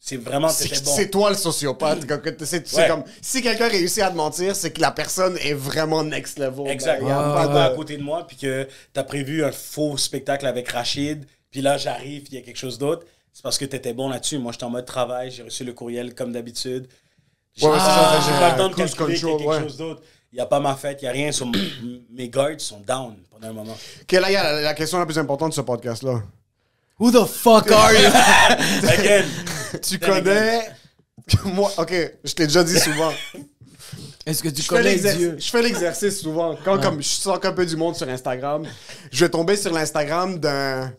c'est 0.00 0.16
vraiment 0.16 0.48
C'est 0.48 0.68
t'étais 0.68 0.80
bon. 0.82 0.92
c'est 0.96 1.08
toi 1.10 1.30
le 1.30 1.36
sociopathe. 1.36 2.06
Que- 2.06 2.44
C'est 2.44 2.72
Ouais. 2.76 2.88
comme 2.88 3.04
si 3.20 3.42
quelqu'un 3.42 3.68
réussit 3.68 4.02
à 4.02 4.10
te 4.10 4.16
mentir, 4.16 4.54
c'est 4.56 4.70
que 4.72 4.80
la 4.80 4.90
personne 4.92 5.36
est 5.38 5.54
vraiment 5.54 6.04
next 6.04 6.38
level. 6.38 6.66
Exact. 6.68 7.00
Ben, 7.00 7.08
y 7.08 7.10
a 7.10 7.18
Ah, 7.18 7.34
pas 7.34 7.48
pas 7.48 7.68
de- 7.68 7.72
à 7.72 7.76
côté 7.76 7.96
de 7.96 8.02
moi, 8.02 8.26
puis 8.26 8.36
que 8.36 8.66
t'as 8.92 9.02
prévu 9.02 9.44
un 9.44 9.52
faux 9.52 9.96
spectacle 9.96 10.46
avec 10.46 10.68
Rachid, 10.70 11.26
puis 11.50 11.60
là 11.62 11.76
j'arrive, 11.78 12.22
puis 12.22 12.32
il 12.32 12.38
y 12.38 12.38
a 12.38 12.44
quelque 12.44 12.58
chose 12.58 12.78
d'autre. 12.78 13.04
C'est 13.32 13.42
parce 13.42 13.58
que 13.58 13.64
t'étais 13.64 13.92
bon 13.92 14.08
là-dessus. 14.08 14.38
Moi, 14.38 14.52
j'étais 14.52 14.64
en 14.64 14.70
mode 14.70 14.86
travail, 14.86 15.30
j'ai 15.30 15.42
reçu 15.44 15.62
le 15.64 15.72
courriel 15.72 16.14
comme 16.14 16.32
d'habitude. 16.32 16.88
J'ai 17.54 17.66
ah, 17.66 18.20
pas 18.40 18.50
le 18.52 18.56
temps 18.58 18.68
de 18.68 18.74
calculer 18.74 19.14
qu'il 19.16 19.28
y 19.28 19.32
a 19.32 19.36
quelque 19.36 19.48
ouais. 19.48 19.60
chose 19.62 19.76
d'autre. 19.76 20.02
Il 20.32 20.36
n'y 20.36 20.40
a 20.40 20.46
pas 20.46 20.60
ma 20.60 20.74
fête, 20.76 20.98
il 21.02 21.04
n'y 21.04 21.08
a 21.08 21.12
rien. 21.12 21.32
Sur 21.32 21.46
mes 22.10 22.28
guards 22.28 22.58
sont 22.60 22.80
down 22.80 23.16
pendant 23.30 23.48
un 23.48 23.52
moment. 23.52 23.76
Ok, 24.02 24.12
là, 24.12 24.30
il 24.30 24.32
y 24.32 24.36
a 24.36 24.42
la, 24.44 24.60
la 24.60 24.74
question 24.74 24.98
la 24.98 25.06
plus 25.06 25.18
importante 25.18 25.50
de 25.50 25.54
ce 25.54 25.60
podcast-là. 25.60 26.22
Who 26.98 27.10
the 27.12 27.26
fuck 27.26 27.70
are 27.70 27.92
you? 27.92 28.08
Again, 28.88 29.24
Tu 29.82 29.98
connais? 29.98 30.68
Moi, 31.44 31.70
ok, 31.76 31.92
je 32.24 32.32
t'ai 32.32 32.46
déjà 32.46 32.64
dit 32.64 32.78
souvent. 32.78 33.12
Est-ce 34.24 34.42
que 34.42 34.48
tu 34.48 34.62
Je 34.62 34.68
connais 34.68 34.96
Dieu? 34.96 35.36
je 35.38 35.48
fais 35.48 35.62
l'exercice 35.62 36.20
souvent. 36.20 36.54
Quand 36.64 36.78
comme 36.80 37.02
je 37.02 37.08
sors 37.08 37.40
un 37.42 37.52
peu 37.52 37.64
du 37.64 37.76
monde 37.76 37.96
sur 37.96 38.08
Instagram, 38.08 38.66
je 39.10 39.24
vais 39.24 39.30
tomber 39.30 39.56
sur 39.56 39.72
l'Instagram 39.72 40.38
d'un 40.38 40.92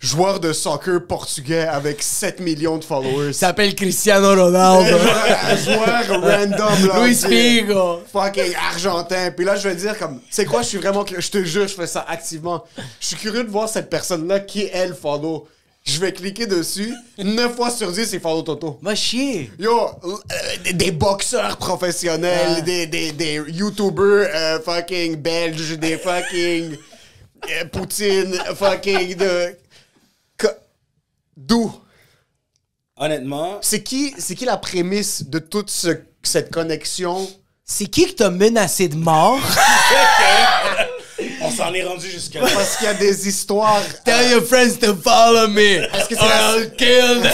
joueur 0.00 0.40
de 0.40 0.52
soccer 0.52 1.06
portugais 1.06 1.66
avec 1.66 2.02
7 2.02 2.40
millions 2.40 2.78
de 2.78 2.84
followers. 2.84 3.28
Il 3.28 3.34
s'appelle 3.34 3.74
Cristiano 3.74 4.28
Ronaldo. 4.30 4.96
un 4.96 5.56
joueur 5.56 6.20
random 6.20 6.88
là. 6.88 7.04
Luis 7.04 7.16
Figo. 7.16 8.00
Fucking 8.12 8.54
argentin. 8.70 9.30
Puis 9.30 9.44
là, 9.44 9.56
je 9.56 9.68
vais 9.68 9.76
dire 9.76 9.96
comme, 9.98 10.18
tu 10.18 10.26
sais 10.30 10.44
quoi, 10.44 10.62
je 10.62 10.68
suis 10.68 10.78
vraiment, 10.78 11.04
je 11.06 11.30
te 11.30 11.44
jure, 11.44 11.68
je 11.68 11.74
fais 11.74 11.86
ça 11.86 12.04
activement. 12.08 12.64
Je 13.00 13.06
suis 13.06 13.16
curieux 13.16 13.44
de 13.44 13.50
voir 13.50 13.68
cette 13.68 13.88
personne-là 13.88 14.40
qui 14.40 14.68
elle 14.72 14.94
follow. 14.94 15.46
Je 15.84 16.00
vais 16.00 16.12
cliquer 16.14 16.46
dessus. 16.46 16.94
9 17.18 17.54
fois 17.54 17.70
sur 17.70 17.92
10, 17.92 18.06
c'est 18.06 18.18
follow 18.18 18.40
Toto. 18.42 18.78
Va 18.80 18.94
chier. 18.94 19.50
Yo, 19.58 19.90
euh, 20.04 20.72
des, 20.72 20.90
boxeurs 20.90 21.58
professionnels, 21.58 22.56
Ah. 22.58 22.60
des, 22.62 22.86
des, 22.86 23.12
des 23.12 23.34
YouTubers 23.48 24.28
euh, 24.34 24.60
fucking 24.60 25.16
belges, 25.16 25.78
des 25.78 25.98
fucking 25.98 26.76
euh, 27.50 27.64
Poutine, 27.70 28.34
fucking 28.56 29.14
de. 29.16 29.56
D'où? 31.36 31.70
honnêtement, 32.96 33.58
C'est 33.60 33.82
qui, 33.82 34.14
c'est 34.18 34.36
qui 34.36 34.44
la 34.44 34.56
prémisse 34.56 35.24
de 35.28 35.40
toute 35.40 35.68
ce- 35.68 36.00
cette 36.22 36.50
connexion? 36.50 37.28
C'est 37.64 37.86
qui 37.86 38.06
qui 38.06 38.14
t'a 38.14 38.30
menacé 38.30 38.88
de 38.88 38.94
mort? 38.96 39.40
on 41.44 41.50
s'en 41.50 41.72
est 41.74 41.84
rendu 41.84 42.08
jusque-là. 42.10 42.42
Parce 42.52 42.76
qu'il 42.76 42.86
y 42.86 42.90
a 42.90 42.94
des 42.94 43.28
histoires. 43.28 43.80
Tell 44.04 44.30
your 44.30 44.42
friends 44.42 44.76
to 44.80 44.94
follow 44.96 45.48
me. 45.48 45.60
Est-ce 45.94 46.08
que 46.08 46.14
c'est 46.16 46.28
la- 46.28 46.56
I'll 46.58 46.70
kill 46.76 47.22
them. 47.22 47.30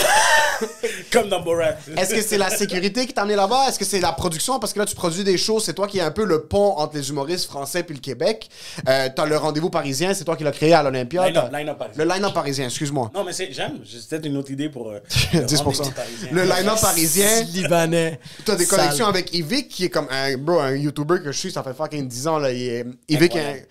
Comme 1.11 1.27
dans 1.29 1.41
Borat. 1.41 1.73
Est-ce 1.97 2.13
que 2.13 2.21
c'est 2.21 2.37
la 2.37 2.49
sécurité 2.51 3.07
qui 3.07 3.13
t'a 3.13 3.21
amené 3.23 3.35
là-bas? 3.35 3.65
Est-ce 3.67 3.79
que 3.79 3.85
c'est 3.85 3.99
la 3.99 4.11
production? 4.11 4.59
Parce 4.59 4.73
que 4.73 4.79
là, 4.79 4.85
tu 4.85 4.93
produis 4.95 5.23
des 5.23 5.37
shows, 5.37 5.59
c'est 5.59 5.73
toi 5.73 5.87
qui 5.87 5.97
es 5.97 6.01
un 6.01 6.11
peu 6.11 6.23
le 6.23 6.43
pont 6.43 6.75
entre 6.77 6.95
les 6.97 7.09
humoristes 7.09 7.45
français 7.45 7.81
puis 7.83 7.95
le 7.95 7.99
Québec. 8.01 8.47
Euh, 8.87 9.09
t'as 9.15 9.25
le 9.25 9.37
rendez-vous 9.37 9.69
parisien, 9.71 10.13
c'est 10.13 10.23
toi 10.23 10.35
qui 10.35 10.43
l'as 10.43 10.51
créé 10.51 10.73
à 10.73 10.83
l'Olympia. 10.83 11.25
Line-up, 11.27 11.49
T'as- 11.51 11.57
line-up 11.59 11.77
parisien. 11.79 12.03
Le 12.05 12.13
line-up 12.13 12.33
parisien, 12.33 12.65
excuse-moi. 12.65 13.09
Non, 13.15 13.23
mais 13.23 13.33
c'est, 13.33 13.51
j'aime. 13.51 13.79
J'ai 13.83 13.97
peut-être 14.07 14.25
une 14.27 14.37
autre 14.37 14.51
idée 14.51 14.69
pour. 14.69 14.91
euh, 14.91 14.99
le 15.33 15.39
10%. 15.41 15.57
rendez-vous 15.63 15.91
parisien. 15.91 16.29
Le 16.31 16.43
line-up 16.43 16.77
parisien, 16.81 17.41
Libanais. 17.53 18.19
t'as 18.45 18.55
des 18.55 18.67
connexions 18.67 19.07
avec 19.07 19.33
Yvick, 19.33 19.67
qui 19.67 19.85
est 19.85 19.89
comme 19.89 20.07
un, 20.11 20.37
bro, 20.37 20.59
un 20.59 20.75
YouTuber 20.75 21.21
que 21.23 21.31
je 21.31 21.37
suis, 21.39 21.51
ça 21.51 21.63
fait 21.63 21.73
fucking 21.73 22.07
10 22.07 22.27
ans. 22.27 22.37
Là, 22.37 22.51
il 22.51 22.61
est- 22.67 22.85
Yvick, 23.09 23.31
Incroyable. 23.35 23.59
un- 23.59 23.65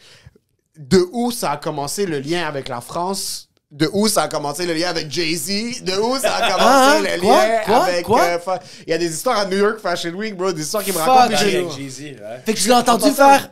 de 0.80 1.06
où 1.12 1.30
ça 1.30 1.52
a 1.52 1.56
commencé 1.58 2.06
le 2.06 2.18
lien 2.20 2.46
avec 2.48 2.68
la 2.68 2.80
France? 2.80 3.46
De 3.70 3.88
où 3.92 4.08
ça 4.08 4.22
a 4.22 4.28
commencé 4.28 4.66
le 4.66 4.74
lien 4.74 4.88
avec 4.88 5.12
Jay-Z? 5.12 5.84
De 5.84 5.92
où 5.98 6.18
ça 6.18 6.34
a 6.36 6.40
commencé 6.50 6.64
Ah, 6.64 6.98
le 7.16 7.20
quoi? 7.20 7.46
lien 7.46 7.58
Quoi? 7.64 7.84
avec... 7.84 8.04
Quoi? 8.06 8.20
euh, 8.22 8.38
fa- 8.40 8.58
Il 8.86 8.90
y 8.90 8.92
a 8.94 8.98
des 8.98 9.12
histoires 9.14 9.38
à 9.38 9.44
New 9.44 9.58
York 9.58 9.78
Fashion 9.80 10.10
Week, 10.10 10.36
bro, 10.36 10.50
des 10.52 10.62
histoires 10.62 10.82
qui 10.82 10.90
me 10.92 10.98
racontent. 10.98 11.36
avec 11.36 11.70
Jay-Z, 11.72 12.00
ouais. 12.00 12.16
Fait 12.44 12.54
que 12.54 12.58
tu 12.58 12.68
l'as 12.68 12.78
entendu 12.78 13.10
faire. 13.12 13.50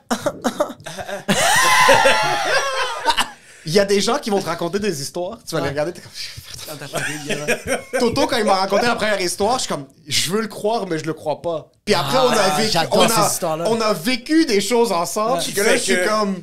Il 3.66 3.72
y 3.74 3.78
a 3.80 3.84
des 3.84 4.00
gens 4.00 4.18
qui 4.18 4.30
vont 4.30 4.40
te 4.40 4.46
raconter 4.46 4.78
des 4.78 5.02
histoires, 5.02 5.38
tu 5.46 5.54
vas 5.54 5.60
les 5.60 5.68
regarder, 5.68 5.92
t'es 5.92 6.00
comme... 6.00 6.78
Toto, 8.00 8.26
quand 8.26 8.38
il 8.38 8.44
m'a 8.44 8.54
raconté 8.54 8.86
la 8.86 8.94
première 8.96 9.20
histoire, 9.20 9.54
je 9.58 9.64
suis 9.64 9.68
comme, 9.68 9.84
je 10.06 10.30
veux 10.30 10.40
le 10.40 10.48
croire, 10.48 10.86
mais 10.86 10.98
je 10.98 11.04
le 11.04 11.12
crois 11.12 11.42
pas. 11.42 11.70
Puis 11.84 11.94
après, 11.94 12.16
Ah, 12.18 12.26
on, 12.26 12.30
a 12.32 12.48
vécu, 12.58 12.70
j'adore 12.72 12.98
on, 12.98 13.02
a, 13.02 13.08
ces 13.08 13.32
histoires-là. 13.32 13.64
on 13.68 13.80
a 13.80 13.92
vécu 13.92 14.46
des 14.46 14.60
choses 14.62 14.90
ensemble, 14.90 15.42
que 15.54 15.60
là, 15.60 15.76
je 15.76 15.82
suis 15.82 15.96
comme, 16.08 16.42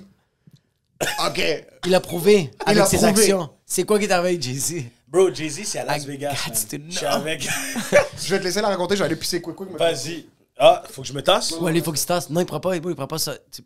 ok, 1.28 1.66
Il 1.86 1.96
a 1.96 2.00
prouvé 2.00 2.52
avec 2.66 2.82
a 2.84 2.86
ses 2.86 2.98
prouvé. 2.98 3.12
actions. 3.12 3.50
C'est 3.66 3.84
quoi 3.84 4.00
qui 4.00 4.06
est 4.06 4.12
arrivé 4.12 4.30
avec 4.30 4.42
Jay-Z? 4.42 4.84
Bro, 5.08 5.34
Jay-Z, 5.34 5.64
c'est 5.66 5.80
à 5.80 5.86
Las 5.86 6.04
I 6.04 6.08
Vegas. 6.08 6.34
got 6.34 6.52
man. 6.52 6.68
to 6.70 6.78
Je 6.90 6.98
suis 6.98 7.06
avec. 7.06 7.42
je 8.22 8.30
vais 8.30 8.40
te 8.40 8.44
laisser 8.44 8.62
la 8.62 8.70
raconter, 8.70 8.96
je 8.96 9.00
vais 9.02 9.06
aller 9.06 9.16
pisser 9.16 9.42
quick 9.42 9.56
quick. 9.56 9.70
mais- 9.72 9.78
Vas-y. 9.78 10.26
Ah, 10.58 10.84
faut 10.90 11.02
que 11.02 11.08
je 11.08 11.14
me 11.14 11.22
tasse? 11.22 11.52
Ouais, 11.60 11.74
il 11.76 11.84
faut 11.84 11.92
qu'il 11.92 12.00
se 12.00 12.06
tasse. 12.08 12.30
Non, 12.30 12.40
il 12.42 12.46
prend 12.46 12.60
pas, 12.60 12.76
il 12.76 12.82
prend 12.82 13.08
pas 13.08 13.18
ça. 13.20 13.36
Tu- 13.52 13.62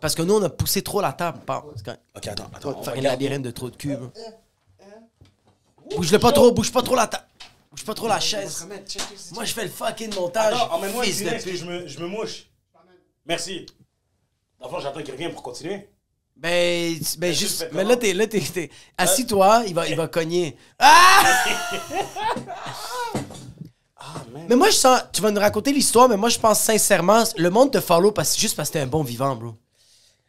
Parce 0.00 0.14
que 0.14 0.22
nous, 0.22 0.34
on 0.34 0.42
a 0.42 0.48
poussé 0.50 0.82
trop 0.82 1.00
la 1.02 1.12
table. 1.12 1.40
Bon, 1.46 1.62
c'est 1.76 1.84
quand 1.84 1.96
Ok, 2.16 2.26
attends, 2.26 2.50
attends. 2.54 2.68
on 2.78 2.82
faire 2.82 2.92
va 2.94 2.98
un 2.98 3.02
garder- 3.02 3.08
labyrinthe 3.24 3.42
de 3.42 3.50
trop 3.50 3.68
de 3.70 3.76
cubes. 3.76 4.08
Bouge-le 5.94 6.18
pas 6.18 6.32
trop, 6.32 6.52
bouge 6.52 6.72
pas 6.72 6.82
trop 6.82 6.96
la 6.96 7.06
ta... 7.06 7.26
Bouge 7.70 7.84
pas 7.84 7.94
trop 7.94 8.08
la 8.08 8.18
chaise. 8.18 8.66
Moi, 9.34 9.44
je 9.44 9.52
fais 9.52 9.64
le 9.64 9.70
fucking 9.70 10.14
montage. 10.14 10.54
Attends, 10.54 10.74
emmène-moi 10.74 11.02
un 11.02 11.06
fils 11.06 11.18
de 11.18 11.24
Kleenex 11.24 11.44
que 11.44 11.50
pute. 11.50 11.60
je 11.60 11.64
me, 11.66 11.86
je 11.86 11.98
me 12.00 12.06
mouche. 12.06 12.46
Merci. 13.26 13.66
D'abord, 14.60 14.80
j'attends 14.80 15.02
qu'il 15.02 15.12
revienne 15.12 15.32
pour 15.32 15.42
continuer. 15.42 15.88
Ben, 16.36 16.94
ben 16.98 17.04
Ben, 17.18 17.34
juste. 17.34 17.62
Mais 17.72 17.78
comment? 17.78 17.88
là, 17.90 17.96
t'es. 17.96 18.12
Là, 18.12 18.26
t'es. 18.26 18.40
t'es- 18.40 18.70
Assis-toi, 18.98 19.62
il 19.66 19.74
va, 19.74 19.88
il 19.88 19.96
va 19.96 20.08
cogner. 20.08 20.56
Ah! 20.78 21.22
Ah. 23.98 24.22
Mais 24.48 24.56
moi, 24.56 24.68
je 24.70 24.76
sens. 24.76 25.00
Tu 25.12 25.22
vas 25.22 25.30
nous 25.30 25.40
raconter 25.40 25.72
l'histoire, 25.72 26.08
mais 26.08 26.16
moi, 26.16 26.28
je 26.28 26.38
pense 26.38 26.60
sincèrement, 26.60 27.24
le 27.36 27.50
monde 27.50 27.72
te 27.72 27.80
follow 27.80 28.12
parce, 28.12 28.38
juste 28.38 28.56
parce 28.56 28.68
que 28.68 28.74
t'es 28.74 28.80
un 28.80 28.86
bon 28.86 29.02
vivant, 29.02 29.34
bro. 29.34 29.54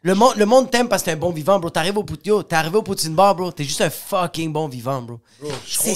Le 0.02 0.14
monde, 0.14 0.34
le 0.36 0.46
monde 0.46 0.70
t'aime 0.70 0.88
parce 0.88 1.02
que 1.02 1.06
t'es 1.06 1.12
un 1.12 1.16
bon 1.16 1.30
vivant, 1.30 1.58
bro. 1.60 1.70
T'arrives 1.70 1.98
au 1.98 2.02
Poutio, 2.02 2.42
t'es 2.42 2.56
arrivé 2.56 2.76
au 2.76 2.82
Poutine 2.82 3.14
Bar, 3.14 3.34
bro. 3.34 3.52
T'es 3.52 3.64
juste 3.64 3.80
un 3.82 3.90
fucking 3.90 4.52
bon 4.52 4.68
vivant, 4.68 5.02
bro. 5.02 5.20
Bro, 5.40 5.50
je 5.66 5.76
crois. 5.76 5.86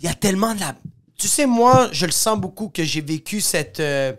Il 0.00 0.06
y 0.06 0.10
a 0.10 0.14
tellement 0.14 0.54
de 0.54 0.60
la. 0.60 0.74
Tu 1.16 1.28
sais, 1.28 1.46
moi, 1.46 1.88
je 1.92 2.06
le 2.06 2.12
sens 2.12 2.38
beaucoup 2.38 2.68
que 2.68 2.84
j'ai 2.84 3.00
vécu 3.00 3.40
cette. 3.40 3.80
euh, 3.80 4.12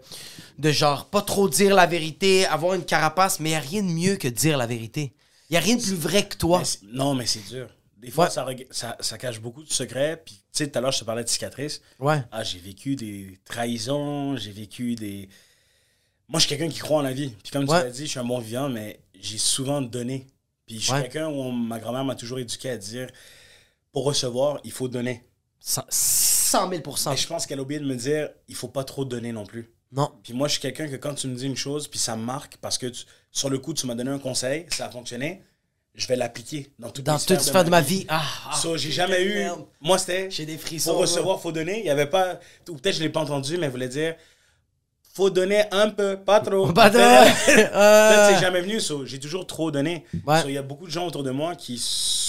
de 0.58 0.72
genre, 0.72 1.06
pas 1.06 1.22
trop 1.22 1.50
dire 1.50 1.76
la 1.76 1.86
vérité, 1.86 2.46
avoir 2.46 2.76
une 2.76 2.86
carapace, 2.86 3.42
mais 3.42 3.50
il 3.50 3.52
n'y 3.52 3.58
a 3.58 3.60
rien 3.60 3.84
de 3.84 3.90
mieux 3.90 4.16
que 4.16 4.30
dire 4.30 4.58
la 4.58 4.66
vérité. 4.66 5.14
Il 5.50 5.54
n'y 5.54 5.58
a 5.58 5.60
rien 5.62 5.76
de 5.76 5.82
plus 5.82 5.94
vrai 5.96 6.28
que 6.28 6.36
toi. 6.38 6.62
Mais 6.84 6.90
non, 6.94 7.14
mais 7.14 7.26
c'est 7.26 7.46
dur. 7.48 7.68
Des 7.98 8.12
fois, 8.12 8.26
Ouais. 8.26 8.32
ça, 8.32 8.46
ça, 8.72 8.98
ça 9.00 9.18
cache 9.18 9.40
beaucoup 9.40 9.64
de 9.64 9.72
secrets. 9.72 10.22
Puis, 10.24 10.36
tu 10.36 10.42
sais, 10.64 10.70
tout 10.70 10.78
à 10.78 10.82
l'heure, 10.82 10.92
je 10.92 11.00
te 11.00 11.06
parlais 11.06 11.24
de 11.24 11.30
cicatrices. 11.30 11.82
Ouais. 12.00 12.22
Ah, 12.32 12.44
j'ai 12.44 12.60
vécu 12.60 12.96
des 12.96 13.40
trahisons, 13.46 14.36
j'ai 14.38 14.52
vécu 14.52 14.96
des. 14.96 15.30
Moi, 16.28 16.40
je 16.40 16.48
suis 16.48 16.56
quelqu'un 16.58 16.72
qui 16.74 16.80
croit 16.80 17.00
en 17.00 17.04
la 17.04 17.14
vie. 17.14 17.30
Puis, 17.44 17.52
comme 17.52 17.68
Ouais. 17.70 17.80
tu 17.82 17.86
l'as 17.86 17.92
dit, 17.92 18.06
je 18.06 18.10
suis 18.12 18.20
un 18.20 18.24
bon 18.26 18.40
vivant, 18.40 18.70
mais 18.70 19.00
j'ai 19.20 19.38
souvent 19.38 19.82
donné. 19.82 20.28
Puis, 20.66 20.78
je 20.80 20.84
suis 20.86 20.94
Ouais. 20.94 21.04
quelqu'un 21.04 21.28
où 21.30 21.52
ma 21.52 21.80
grand-mère 21.80 22.04
m'a 22.04 22.16
toujours 22.16 22.40
éduqué 22.40 22.70
à 22.72 22.78
dire 22.78 23.08
pour 23.92 24.04
recevoir, 24.06 24.60
il 24.64 24.72
faut 24.72 24.88
donner. 24.88 25.24
Cent- 25.60 25.86
100 25.90 26.70
000 26.70 26.82
Mais 27.10 27.18
je 27.18 27.28
pense 27.28 27.46
qu'elle 27.46 27.60
a 27.60 27.62
oublié 27.62 27.80
de 27.80 27.86
me 27.86 27.96
dire 27.96 28.30
il 28.48 28.56
faut 28.56 28.68
pas 28.68 28.84
trop 28.84 29.04
donner 29.06 29.32
non 29.32 29.46
plus. 29.46 29.72
Non. 29.92 30.12
Puis 30.24 30.34
moi, 30.34 30.48
je 30.48 30.54
suis 30.54 30.62
quelqu'un 30.62 30.88
que 30.88 30.96
quand 30.96 31.14
tu 31.16 31.28
me 31.28 31.36
dis 31.36 31.46
une 31.46 31.56
chose, 31.56 31.88
puis 31.88 31.98
ça 32.00 32.16
me 32.16 32.24
marque, 32.24 32.58
parce 32.58 32.78
que 32.78 32.88
tu- 32.88 33.06
sur 33.36 33.50
le 33.50 33.60
coup, 33.60 33.74
tu 33.74 33.86
m'as 33.86 33.96
donné 33.96 34.10
un 34.12 34.18
conseil, 34.20 34.66
ça 34.70 34.86
a 34.86 34.90
fonctionné, 34.90 35.44
je 35.94 36.08
vais 36.08 36.16
l'appliquer 36.16 36.72
dans 36.80 36.90
toutes 36.90 37.04
Dans 37.06 37.14
les 37.14 37.20
toute 37.20 37.28
sphères 37.28 37.42
sphère 37.42 37.64
de 37.66 37.70
ma 37.70 37.82
vie. 37.82 38.06
Ah, 38.08 38.22
ah, 38.50 38.56
So, 38.56 38.78
j'ai 38.78 38.92
jamais 38.92 39.22
eu. 39.24 39.34
merde. 39.36 39.66
Moi, 39.82 39.98
c'était. 39.98 40.30
J'ai 40.32 40.46
des 40.46 40.58
frissons. 40.58 40.92
Pour 40.92 41.02
recevoir, 41.02 41.40
faut 41.42 41.52
donner. 41.52 41.80
Il 41.80 41.86
y 41.86 41.90
avait 41.90 42.06
pas. 42.06 42.40
Ou 42.70 42.76
peut-être 42.76 42.96
je 42.96 43.02
l'ai 43.02 43.10
pas 43.10 43.20
entendu, 43.22 43.58
mais 43.58 43.66
elle 43.66 43.72
voulait 43.72 43.88
dire. 43.90 44.16
Faut 45.14 45.30
donner 45.30 45.64
un 45.72 45.90
peu, 45.90 46.18
pas 46.18 46.42
trop. 46.42 46.72
Pas 46.74 46.90
de- 46.90 46.98
Peut-être 47.46 47.72
Euh, 47.76 48.30
c'est 48.34 48.42
jamais 48.42 48.60
venu. 48.62 48.80
so, 48.82 49.06
j'ai 49.06 49.20
toujours 49.20 49.48
trop 49.48 49.72
donné. 49.72 50.04
Ouais. 50.28 50.42
So, 50.42 50.48
Il 50.50 50.54
y 50.56 50.58
a 50.58 50.62
beaucoup 50.62 50.86
de 50.86 50.92
gens 50.92 51.06
autour 51.08 51.24
de 51.24 51.32
moi 51.32 51.56
qui 51.56 51.78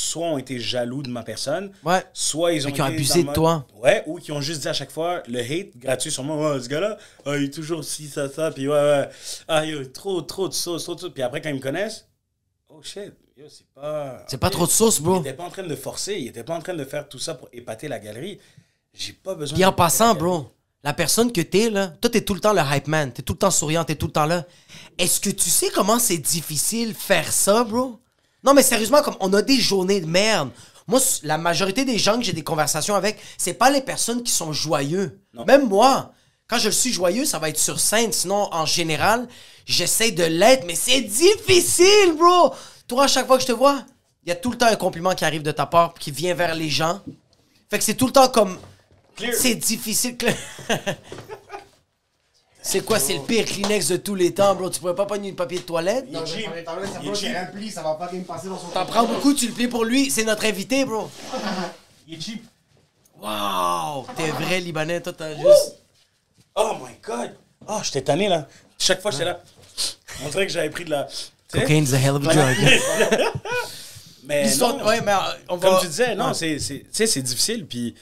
soit 0.07 0.27
ont 0.27 0.39
été 0.39 0.59
jaloux 0.59 1.03
de 1.03 1.11
ma 1.11 1.23
personne, 1.23 1.73
Ouais. 1.85 2.03
soit 2.12 2.53
ils 2.53 2.66
ont, 2.66 2.70
qui 2.73 2.81
abusé 2.81 3.23
de 3.24 3.33
toi. 3.33 3.66
Ouais, 3.74 4.03
ou 4.07 4.19
qui 4.19 4.33
ont 4.33 4.41
juste 4.41 4.62
dit 4.62 4.69
à 4.69 4.73
chaque 4.73 4.91
fois 4.91 5.23
le 5.28 5.41
hate 5.41 5.77
gratuit 5.77 6.11
sur 6.11 6.23
moi. 6.24 6.55
Ouais, 6.55 6.62
ce 6.62 6.69
gars-là, 6.69 6.97
ah, 7.24 7.37
il 7.37 7.45
est 7.45 7.51
toujours 7.55 7.83
ci, 7.85 8.09
ça, 8.09 8.28
ça. 8.31 8.51
Puis 8.51 8.69
ouais, 8.69 8.74
ouais. 8.74 9.09
Ah, 9.49 9.65
yo, 9.65 9.85
trop, 9.87 10.23
trop 10.23 10.49
de 10.49 10.55
sauce, 10.55 10.85
trop 10.85 10.95
de 10.95 11.01
sauce. 11.01 11.12
Puis 11.12 11.23
après, 11.23 11.41
quand 11.41 11.49
ils 11.51 11.57
me 11.57 11.61
connaissent, 11.61 12.07
oh 12.69 12.81
shit, 12.83 13.12
yo, 13.37 13.47
c'est 13.49 13.66
pas. 13.74 14.24
C'est 14.28 14.39
pas 14.39 14.51
trop 14.51 14.66
de 14.66 14.70
sauce, 14.70 14.99
Il 14.99 15.03
bro. 15.05 15.20
était 15.20 15.33
pas 15.35 15.45
en 15.45 15.51
train 15.51 15.62
de 15.65 15.77
forcer, 15.77 16.15
il 16.19 16.28
était 16.28 16.45
pas 16.45 16.55
en 16.57 16.61
train 16.61 16.74
de 16.74 16.85
faire 16.85 17.09
tout 17.09 17.19
ça 17.19 17.35
pour 17.35 17.49
épater 17.53 17.89
la 17.89 17.99
galerie. 17.99 18.39
J'ai 18.95 19.12
pas 19.12 19.35
besoin 19.35 19.55
Puis 19.57 19.65
en 19.65 19.73
passant, 19.73 20.15
bro, 20.15 20.51
la 20.83 20.93
personne 20.95 21.33
que 21.33 21.41
t'es, 21.41 21.69
là, 21.69 21.89
toi, 22.01 22.09
t'es 22.09 22.20
tout 22.23 22.33
le 22.35 22.41
temps 22.41 22.53
le 22.53 22.62
hype 22.65 22.87
man. 22.87 23.12
T'es 23.12 23.23
tout 23.23 23.33
le 23.35 23.39
temps 23.39 23.51
souriant, 23.51 23.85
t'es 23.85 23.97
tout 23.97 24.07
le 24.07 24.12
temps 24.12 24.24
là. 24.27 24.45
Est-ce 24.99 25.20
que 25.20 25.31
tu 25.31 25.51
sais 25.51 25.69
comment 25.74 25.99
c'est 25.99 26.16
difficile 26.19 26.95
faire 26.95 27.31
ça, 27.33 27.65
bro? 27.65 27.99
Non, 28.47 28.55
mais 28.55 28.62
sérieusement, 28.62 29.02
comme 29.02 29.16
on 29.18 29.32
a 29.35 29.43
des 29.43 29.59
journées 29.59 30.01
de 30.01 30.06
merde. 30.06 30.51
Moi, 30.86 31.01
la 31.24 31.36
majorité 31.36 31.85
des 31.85 31.98
gens 31.98 32.16
que 32.16 32.23
j'ai 32.23 32.32
des 32.32 32.44
conversations 32.44 32.94
avec, 32.94 33.18
c'est 33.36 33.55
pas 33.55 33.70
les 33.70 33.81
personnes 33.81 34.23
qui 34.23 34.31
sont 34.31 34.52
joyeux. 34.52 35.20
Même 35.48 35.66
moi, 35.66 36.12
quand 36.47 36.59
je 36.59 36.70
suis 36.70 36.93
joyeux, 36.93 37.24
ça 37.24 37.40
va 37.40 37.48
être 37.48 37.59
sur 37.59 37.81
scène. 37.81 38.12
Sinon, 38.12 38.48
en 38.52 38.64
général, 38.64 39.27
j'essaie 39.64 40.12
de 40.12 40.23
l'être, 40.23 40.64
mais 40.64 40.77
c'est 40.77 41.01
difficile, 41.01 42.14
bro! 42.16 42.55
Toi, 42.86 43.05
à 43.05 43.09
chaque 43.09 43.27
fois 43.27 43.36
que 43.36 43.43
je 43.43 43.48
te 43.48 43.52
vois, 43.52 43.82
il 44.23 44.28
y 44.28 44.32
a 44.32 44.36
tout 44.36 44.52
le 44.52 44.56
temps 44.56 44.66
un 44.66 44.77
compliment 44.77 45.16
qui 45.16 45.24
arrive 45.24 45.43
de 45.43 45.51
ta 45.51 45.66
part, 45.66 45.94
qui 45.94 46.12
vient 46.12 46.35
vers 46.35 46.55
les 46.55 46.70
gens. 46.70 47.01
Fait 47.68 47.78
que 47.78 47.85
c'est 47.85 47.94
tout 47.94 48.06
le 48.06 48.12
temps 48.12 48.28
comme. 48.28 48.56
C'est 49.32 49.56
difficile. 49.56 50.16
c'est 52.67 52.85
quoi, 52.85 52.99
c'est 52.99 53.15
le 53.15 53.21
pire 53.21 53.45
Kleenex 53.45 53.89
de 53.89 53.97
tous 53.97 54.17
les 54.17 54.35
temps, 54.35 54.55
bro? 54.57 54.69
Tu 54.69 54.81
pourrais 54.81 54.95
pas 54.95 55.07
prendre 55.07 55.25
une 55.25 55.37
papier 55.37 55.59
de 55.59 55.65
toilette? 55.65 56.05
Il 56.11 56.17
est 56.17 56.27
cheap. 56.27 56.51
Il 57.03 57.09
est 57.11 57.15
cheap. 57.15 57.37
rempli, 57.37 57.71
ça 57.71 57.83
va 57.83 57.95
pas 57.95 58.11
me 58.13 58.23
passer 58.25 58.49
dans 58.49 58.59
son 58.59 58.67
T'en 58.69 58.85
prends 58.85 59.07
beaucoup, 59.07 59.33
tu 59.35 59.47
le 59.47 59.53
plies 59.53 59.69
pour 59.69 59.85
lui. 59.85 60.11
C'est 60.11 60.25
notre 60.25 60.45
invité, 60.45 60.85
bro. 60.85 61.09
Il 62.09 62.15
est 62.19 62.21
cheap. 62.21 62.45
Wow! 63.21 64.07
T'es 64.17 64.31
vrai 64.31 64.61
Libanais, 64.61 65.01
toi, 65.01 65.13
t'as 65.13 65.35
juste. 65.37 65.77
Oh 66.57 66.73
my 66.83 66.93
god. 67.03 67.37
Oh, 67.69 67.79
j'étais 67.85 68.03
tanné 68.03 68.29
là. 68.29 68.49
Chaque 68.79 69.01
fois, 69.01 69.11
j'étais 69.13 69.27
là. 69.27 69.41
On 70.25 70.29
dirait 70.29 70.47
que 70.47 70.53
j'avais 70.53 70.71
pris 70.71 70.85
de 70.85 70.91
la. 70.91 71.07
Cocaine's 71.53 71.95
a 71.95 71.99
hell 71.99 72.17
of 72.17 72.27
a 72.27 72.35
drug. 72.35 72.57
Mais 74.25 74.57
non. 74.57 74.85
ouais, 74.85 75.01
mais 75.03 75.13
euh, 75.13 75.17
on 75.49 75.57
va. 75.57 75.69
Comme 75.69 75.81
tu 75.81 75.87
disais, 75.87 76.17
non, 76.17 76.29
Ouais. 76.29 76.35
c'est, 76.35 76.59
c'est, 76.59 76.81
tu 76.81 76.87
sais, 76.91 77.07
c'est 77.07 77.23
difficile. 77.23 77.65
Puis, 77.65 77.95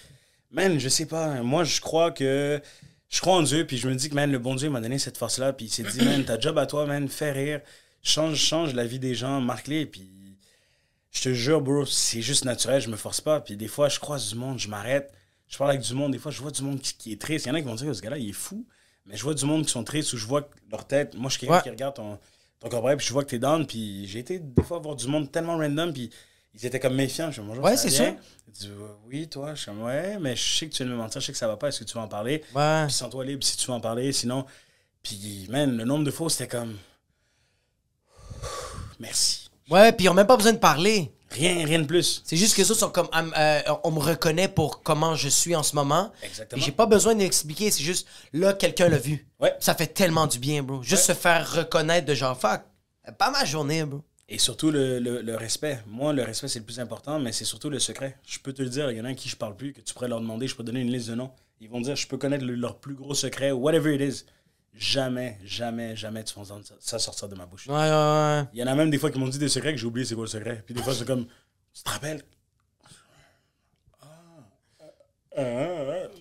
man, 0.50 0.78
je 0.80 0.88
sais 0.88 1.04
pas. 1.04 1.26
Moi, 1.42 1.64
je 1.64 1.80
crois 1.82 2.12
que. 2.12 2.62
Je 3.14 3.20
crois 3.20 3.34
en 3.36 3.42
Dieu. 3.42 3.64
Puis 3.64 3.76
je 3.78 3.88
me 3.88 3.94
dis 3.94 4.10
que, 4.10 4.14
man, 4.16 4.32
le 4.32 4.40
bon 4.40 4.56
Dieu 4.56 4.68
m'a 4.70 4.80
donné 4.80 4.98
cette 4.98 5.16
force-là. 5.16 5.52
Puis 5.52 5.66
il 5.66 5.70
s'est 5.70 5.84
dit, 5.84 6.04
man, 6.04 6.24
ta 6.24 6.36
job 6.38 6.58
à 6.58 6.66
toi, 6.66 6.84
man, 6.84 7.08
fais 7.08 7.30
rire. 7.30 7.60
Change, 8.02 8.34
change 8.36 8.74
la 8.74 8.84
vie 8.84 8.98
des 8.98 9.14
gens, 9.14 9.40
marque-les. 9.40 9.86
Puis 9.86 10.10
je 11.12 11.22
te 11.22 11.32
jure, 11.32 11.60
bro, 11.60 11.86
c'est 11.86 12.22
juste 12.22 12.44
naturel. 12.44 12.80
Je 12.80 12.88
me 12.90 12.96
force 12.96 13.20
pas. 13.20 13.40
Puis 13.40 13.56
des 13.56 13.68
fois, 13.68 13.88
je 13.88 14.00
croise 14.00 14.30
du 14.30 14.34
monde, 14.34 14.58
je 14.58 14.66
m'arrête. 14.66 15.12
Je 15.46 15.56
parle 15.56 15.70
avec 15.70 15.82
du 15.82 15.94
monde. 15.94 16.10
Des 16.10 16.18
fois, 16.18 16.32
je 16.32 16.42
vois 16.42 16.50
du 16.50 16.62
monde 16.62 16.80
qui, 16.80 16.94
qui 16.96 17.12
est 17.12 17.20
triste. 17.20 17.46
Il 17.46 17.50
y 17.50 17.52
en 17.52 17.54
a 17.54 17.60
qui 17.60 17.66
vont 17.68 17.76
dire, 17.76 17.94
ce 17.94 18.02
gars-là, 18.02 18.18
il 18.18 18.30
est 18.30 18.32
fou. 18.32 18.66
Mais 19.06 19.16
je 19.16 19.22
vois 19.22 19.34
du 19.34 19.44
monde 19.44 19.64
qui 19.64 19.70
sont 19.70 19.84
tristes 19.84 20.12
où 20.14 20.16
je 20.16 20.26
vois 20.26 20.50
leur 20.72 20.84
tête. 20.84 21.14
Moi, 21.14 21.28
je 21.30 21.38
suis 21.38 21.40
quelqu'un 21.40 21.56
Ouais. 21.58 21.62
qui 21.62 21.70
regarde 21.70 21.94
ton, 21.94 22.18
ton 22.58 22.68
corps 22.68 22.96
puis 22.96 23.06
je 23.06 23.12
vois 23.12 23.22
que 23.22 23.30
t'es 23.30 23.38
down. 23.38 23.64
Puis 23.64 24.08
j'ai 24.08 24.18
été 24.18 24.40
des 24.40 24.62
fois 24.64 24.80
voir 24.80 24.96
du 24.96 25.06
monde 25.06 25.30
tellement 25.30 25.56
random. 25.56 25.92
Puis 25.92 26.10
ils 26.54 26.66
étaient 26.66 26.80
comme 26.80 26.94
méfiants. 26.94 27.30
Je 27.30 27.40
bonjour, 27.40 27.64
Ouais, 27.64 27.76
c'est 27.76 27.90
sûr. 27.90 28.14
Disent, 28.48 28.70
oui, 29.06 29.28
toi. 29.28 29.54
Je 29.54 29.62
suis 29.62 29.66
comme, 29.66 29.82
ouais, 29.82 30.18
mais 30.20 30.36
je 30.36 30.58
sais 30.58 30.68
que 30.68 30.74
tu 30.74 30.84
de 30.84 30.88
me 30.88 30.94
mentir. 30.96 31.20
Je 31.20 31.26
sais 31.26 31.32
que 31.32 31.38
ça 31.38 31.48
va 31.48 31.56
pas. 31.56 31.68
Est-ce 31.68 31.80
que 31.80 31.84
tu 31.84 31.94
veux 31.94 32.04
en 32.04 32.08
parler? 32.08 32.44
Ouais. 32.54 32.84
Puis 32.86 32.94
sens-toi 32.94 33.24
libre 33.24 33.42
si 33.42 33.56
tu 33.56 33.66
veux 33.66 33.72
en 33.72 33.80
parler. 33.80 34.12
Sinon, 34.12 34.46
puis, 35.02 35.46
man, 35.50 35.76
le 35.76 35.84
nombre 35.84 36.04
de 36.04 36.10
fois, 36.10 36.30
c'était 36.30 36.48
comme. 36.48 36.76
Merci. 39.00 39.50
Ouais, 39.70 39.92
puis 39.92 40.06
ils 40.06 40.08
ont 40.08 40.14
même 40.14 40.26
pas 40.26 40.36
besoin 40.36 40.52
de 40.52 40.58
parler. 40.58 41.12
Rien, 41.30 41.64
rien 41.66 41.80
de 41.80 41.86
plus. 41.86 42.22
C'est 42.24 42.36
juste 42.36 42.56
que 42.56 42.62
ça 42.62 42.74
sont 42.74 42.90
comme. 42.90 43.08
euh, 43.14 43.60
on 43.82 43.90
me 43.90 43.98
reconnaît 43.98 44.46
pour 44.46 44.82
comment 44.82 45.16
je 45.16 45.28
suis 45.28 45.56
en 45.56 45.64
ce 45.64 45.74
moment. 45.74 46.12
Exactement. 46.22 46.62
J'ai 46.62 46.70
pas 46.70 46.86
besoin 46.86 47.14
d'expliquer, 47.16 47.70
c'est 47.72 47.82
juste 47.82 48.06
là, 48.32 48.52
quelqu'un 48.52 48.88
l'a 48.88 48.98
vu. 48.98 49.26
Ouais. 49.40 49.52
Ça 49.58 49.74
fait 49.74 49.88
tellement 49.88 50.28
du 50.28 50.38
bien, 50.38 50.62
bro. 50.62 50.80
Juste 50.82 51.04
se 51.06 51.12
faire 51.12 51.50
reconnaître 51.52 52.06
de 52.06 52.14
genre, 52.14 52.38
fuck, 52.38 52.60
pas 53.18 53.30
ma 53.30 53.44
journée, 53.44 53.84
bro. 53.84 54.02
Et 54.28 54.38
surtout 54.38 54.70
le, 54.70 54.98
le- 55.00 55.20
le 55.20 55.36
respect. 55.36 55.80
Moi, 55.86 56.12
le 56.14 56.22
respect, 56.22 56.48
c'est 56.48 56.58
le 56.60 56.64
plus 56.64 56.80
important, 56.80 57.18
mais 57.18 57.30
c'est 57.32 57.44
surtout 57.44 57.68
le 57.68 57.78
secret. 57.78 58.16
Je 58.26 58.38
peux 58.38 58.52
te 58.54 58.62
le 58.62 58.68
dire, 58.70 58.90
il 58.90 58.96
y 58.96 59.00
en 59.00 59.04
a 59.04 59.10
à 59.10 59.14
qui 59.14 59.28
je 59.28 59.36
parle 59.36 59.54
plus, 59.56 59.72
que 59.74 59.80
tu 59.82 59.92
pourrais 59.92 60.08
leur 60.08 60.20
demander, 60.20 60.48
je 60.48 60.56
peux 60.56 60.62
donner 60.64 60.80
une 60.80 60.90
liste 60.90 61.08
de 61.10 61.14
noms. 61.14 61.30
Ils 61.60 61.68
vont 61.68 61.80
dire, 61.80 61.94
je 61.94 62.06
peux 62.06 62.16
connaître 62.16 62.44
le- 62.44 62.54
leur 62.54 62.78
plus 62.78 62.94
gros 62.94 63.14
secret, 63.14 63.52
whatever 63.52 63.94
it 63.94 64.00
is. 64.00 64.24
Jamais, 64.76 65.38
jamais, 65.44 65.94
jamais 65.94 66.24
tu 66.24 66.34
vas 66.34 66.40
entendre 66.42 66.64
ça, 66.80 66.98
sortir 66.98 67.28
de 67.28 67.34
ma 67.36 67.46
bouche. 67.46 67.66
Ouais, 67.68 67.74
ouais, 67.74 67.80
ouais. 67.90 68.44
Il 68.54 68.58
y 68.58 68.62
en 68.62 68.66
a 68.66 68.74
même 68.74 68.90
des 68.90 68.98
fois 68.98 69.10
qui 69.10 69.18
m'ont 69.18 69.28
dit 69.28 69.38
des 69.38 69.48
secrets 69.48 69.72
que 69.72 69.78
j'ai 69.78 69.86
oublié 69.86 70.04
c'est 70.06 70.14
quoi 70.14 70.24
le 70.24 70.30
secret. 70.30 70.62
Puis 70.64 70.74
des 70.74 70.82
fois, 70.82 70.94
c'est 70.94 71.06
comme, 71.06 71.26
tu 71.74 71.82
te 71.82 71.90
rappelles? 71.90 72.22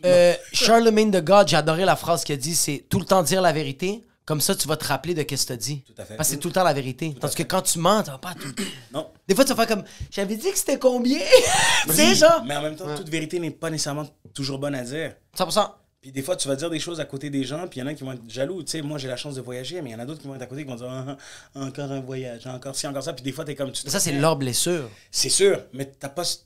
Euh, 0.05 0.35
Charlemagne 0.51 1.11
de 1.11 1.19
God, 1.19 1.47
j'ai 1.47 1.55
adoré 1.57 1.85
la 1.85 1.95
phrase 1.95 2.23
qu'il 2.23 2.33
a 2.33 2.37
dit, 2.37 2.55
c'est 2.55 2.85
tout 2.89 2.99
le 2.99 3.05
temps 3.05 3.23
dire 3.23 3.41
la 3.41 3.51
vérité. 3.53 4.03
Comme 4.25 4.39
ça, 4.39 4.55
tu 4.55 4.67
vas 4.69 4.77
te 4.77 4.85
rappeler 4.85 5.13
de 5.13 5.23
qu'est-ce 5.23 5.43
que 5.43 5.49
t'as 5.49 5.57
dit. 5.57 5.81
Tout 5.83 5.93
à 5.97 6.05
fait. 6.05 6.15
Parce 6.15 6.29
que 6.29 6.35
c'est 6.35 6.39
tout 6.39 6.47
le 6.47 6.53
temps 6.53 6.63
la 6.63 6.73
vérité. 6.73 7.13
Tandis 7.19 7.35
que 7.35 7.43
quand 7.43 7.61
tu 7.61 7.77
mens, 7.79 8.03
tu 8.03 8.09
vas 8.11 8.17
pas 8.17 8.33
tout. 8.33 8.53
Non. 8.93 9.09
Des 9.27 9.35
fois, 9.35 9.43
tu 9.43 9.53
vas 9.53 9.65
faire 9.65 9.75
comme, 9.77 9.85
j'avais 10.11 10.35
dit 10.37 10.49
que 10.51 10.57
c'était 10.57 10.79
combien? 10.79 11.19
tu 11.87 11.93
sais, 11.93 12.15
genre. 12.15 12.43
Mais 12.45 12.55
en 12.55 12.61
même 12.61 12.75
temps, 12.75 12.95
toute 12.95 13.09
vérité 13.09 13.39
n'est 13.39 13.51
pas 13.51 13.69
nécessairement 13.69 14.07
toujours 14.33 14.59
bonne 14.59 14.75
à 14.75 14.83
dire. 14.83 15.15
100%. 15.37 15.69
Puis 16.01 16.11
des 16.11 16.21
fois, 16.21 16.35
tu 16.35 16.47
vas 16.49 16.55
dire 16.57 16.69
des 16.69 16.79
choses 16.79 16.99
à 16.99 17.05
côté 17.05 17.29
des 17.29 17.45
gens, 17.45 17.65
puis 17.67 17.79
il 17.79 17.83
y 17.83 17.83
en 17.83 17.87
a 17.87 17.93
qui 17.93 18.03
vont 18.03 18.11
être 18.11 18.21
jaloux. 18.29 18.61
Tu 18.63 18.71
sais, 18.71 18.81
moi, 18.81 18.97
j'ai 18.97 19.07
la 19.07 19.15
chance 19.15 19.35
de 19.35 19.41
voyager, 19.41 19.81
mais 19.81 19.91
il 19.91 19.93
y 19.93 19.95
en 19.95 19.99
a 19.99 20.05
d'autres 20.05 20.19
qui 20.21 20.27
vont 20.27 20.35
être 20.35 20.41
à 20.41 20.47
côté 20.47 20.63
qui 20.63 20.69
vont 20.69 20.75
dire 20.75 20.87
Ah, 20.89 21.15
ah, 21.55 21.59
encore 21.61 21.91
un 21.91 22.01
voyage, 22.01 22.45
encore 22.47 22.75
ci, 22.75 22.85
encore 22.87 23.03
ça. 23.03 23.13
Puis 23.13 23.23
des 23.23 23.31
fois, 23.31 23.45
t'es 23.45 23.55
comme. 23.55 23.71
Tu 23.71 23.89
Ça, 23.89 23.99
c'est 24.01 24.11
leur 24.11 24.35
blessure. 24.35 24.89
C'est 25.11 25.29
sûr, 25.29 25.63
mais 25.71 25.85
t'as 25.85 26.09
pas, 26.09 26.25
ce- 26.25 26.37
tu 26.37 26.43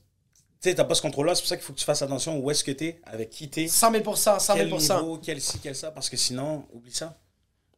sais, 0.70 0.74
t'as 0.74 0.84
pas 0.84 0.94
ce 0.94 1.02
contrôle-là. 1.02 1.34
C'est 1.34 1.42
pour 1.42 1.48
ça 1.48 1.56
qu'il 1.56 1.64
faut 1.64 1.72
que 1.72 1.78
tu 1.78 1.84
fasses 1.84 2.02
attention 2.02 2.38
où 2.38 2.50
est-ce 2.52 2.62
que 2.64 2.70
t'es, 2.70 3.00
avec 3.04 3.30
qui 3.30 3.48
t'es, 3.48 3.66
100 3.68 3.92
000% 3.92 4.38
100 4.40 4.54
quel 4.54 4.68
000 4.68 4.78
niveau, 4.80 5.18
quel 5.22 5.40
ci, 5.40 5.58
quel 5.60 5.74
ça, 5.76 5.90
parce 5.92 6.08
que 6.08 6.16
sinon, 6.16 6.64
oublie 6.72 6.92
ça. 6.92 7.16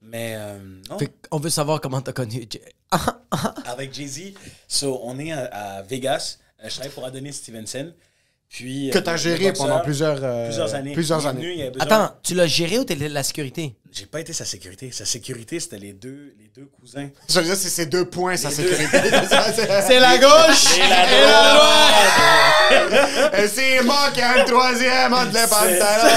Mais 0.02 0.34
euh, 0.36 0.58
non, 0.88 0.98
Fait 0.98 1.12
on 1.30 1.38
veut 1.38 1.50
savoir 1.50 1.80
comment 1.80 2.00
t'as 2.00 2.12
connu. 2.12 2.48
avec 3.66 3.92
Jay-Z, 3.94 4.32
so, 4.66 5.00
on 5.04 5.18
est 5.18 5.32
à, 5.32 5.44
à 5.78 5.82
Vegas. 5.82 6.38
Euh, 6.62 6.68
je 6.68 6.74
travaille 6.74 6.92
pour 6.92 7.04
Adonis 7.04 7.34
Stevenson. 7.34 7.92
Puis, 8.48 8.90
Que 8.92 8.98
euh, 8.98 9.00
t'as 9.02 9.12
le 9.12 9.18
géré 9.18 9.52
pendant 9.52 9.78
plusieurs, 9.78 10.18
euh, 10.24 10.46
plusieurs 10.46 10.74
années. 10.74 10.92
plusieurs 10.92 11.24
années. 11.24 11.40
venu, 11.56 11.70
besoin- 11.70 11.82
Attends, 11.86 12.14
tu 12.22 12.34
l'as 12.34 12.48
géré 12.48 12.80
ou 12.80 12.84
t'es 12.84 12.96
la 12.96 13.22
sécurité? 13.22 13.76
J'ai 13.92 14.06
pas 14.06 14.18
été 14.20 14.32
sa 14.32 14.44
sécurité. 14.44 14.90
Sa 14.90 15.04
sécurité, 15.04 15.60
c'était 15.60 15.78
les 15.78 15.92
deux, 15.92 16.34
les 16.36 16.50
deux 16.52 16.66
cousins. 16.66 17.10
Je 17.28 17.38
veux 17.38 17.44
dire, 17.44 17.54
c'est 17.54 17.68
ces 17.68 17.86
deux 17.86 18.06
points, 18.06 18.36
sa 18.36 18.48
deux. 18.48 18.54
sécurité. 18.56 18.98
C'est 19.86 20.00
la 20.00 20.18
gauche 20.18 20.78
Et 20.78 20.88
la 20.88 21.06
droite! 21.54 23.34
Et 23.38 23.48
c'est 23.48 23.82
moi 23.84 24.10
qui 24.12 24.18
ai 24.20 24.24
un 24.24 24.44
troisième 24.44 25.12
entre 25.12 25.32
les 25.32 25.46
pantalons. 25.46 26.16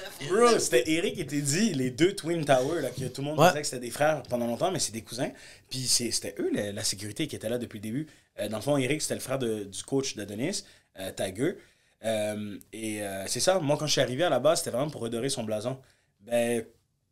Bro, 0.28 0.58
c'était 0.58 0.90
Eric 0.90 1.14
qui 1.14 1.20
était 1.22 1.40
dit, 1.40 1.72
les 1.74 1.90
deux 1.90 2.14
Twin 2.14 2.44
Towers, 2.44 2.82
là, 2.82 2.90
que 2.90 3.04
tout 3.06 3.20
le 3.22 3.28
monde 3.28 3.38
Ouais. 3.38 3.48
disait 3.48 3.60
que 3.62 3.66
c'était 3.66 3.86
des 3.86 3.90
frères 3.90 4.22
pendant 4.24 4.46
longtemps, 4.46 4.70
mais 4.70 4.78
c'est 4.78 4.92
des 4.92 5.02
cousins. 5.02 5.30
Puis 5.68 5.80
c'est- 5.80 6.10
c'était 6.10 6.34
eux, 6.40 6.50
la, 6.52 6.72
la 6.72 6.84
sécurité, 6.84 7.26
qui 7.26 7.36
était 7.36 7.48
là 7.48 7.58
depuis 7.58 7.78
le 7.78 7.82
début. 7.82 8.06
Euh, 8.40 8.48
dans 8.48 8.58
le 8.58 8.62
fond, 8.62 8.76
Eric, 8.76 9.00
c'était 9.02 9.14
le 9.14 9.20
frère 9.20 9.38
de- 9.38 9.64
du 9.64 9.82
coach 9.84 10.16
de 10.16 10.24
Denis, 10.24 10.64
euh, 10.98 11.10
Tiger. 11.12 11.56
Euh, 12.04 12.58
et 12.72 13.02
euh, 13.02 13.24
c'est 13.26 13.40
ça, 13.40 13.58
moi, 13.60 13.76
quand 13.78 13.86
je 13.86 13.92
suis 13.92 14.00
arrivé 14.00 14.24
à 14.24 14.28
la 14.30 14.38
base, 14.40 14.58
c'était 14.58 14.70
vraiment 14.70 14.90
pour 14.90 15.00
redorer 15.00 15.28
son 15.30 15.42
blason. 15.44 15.78
Ben, 16.20 16.64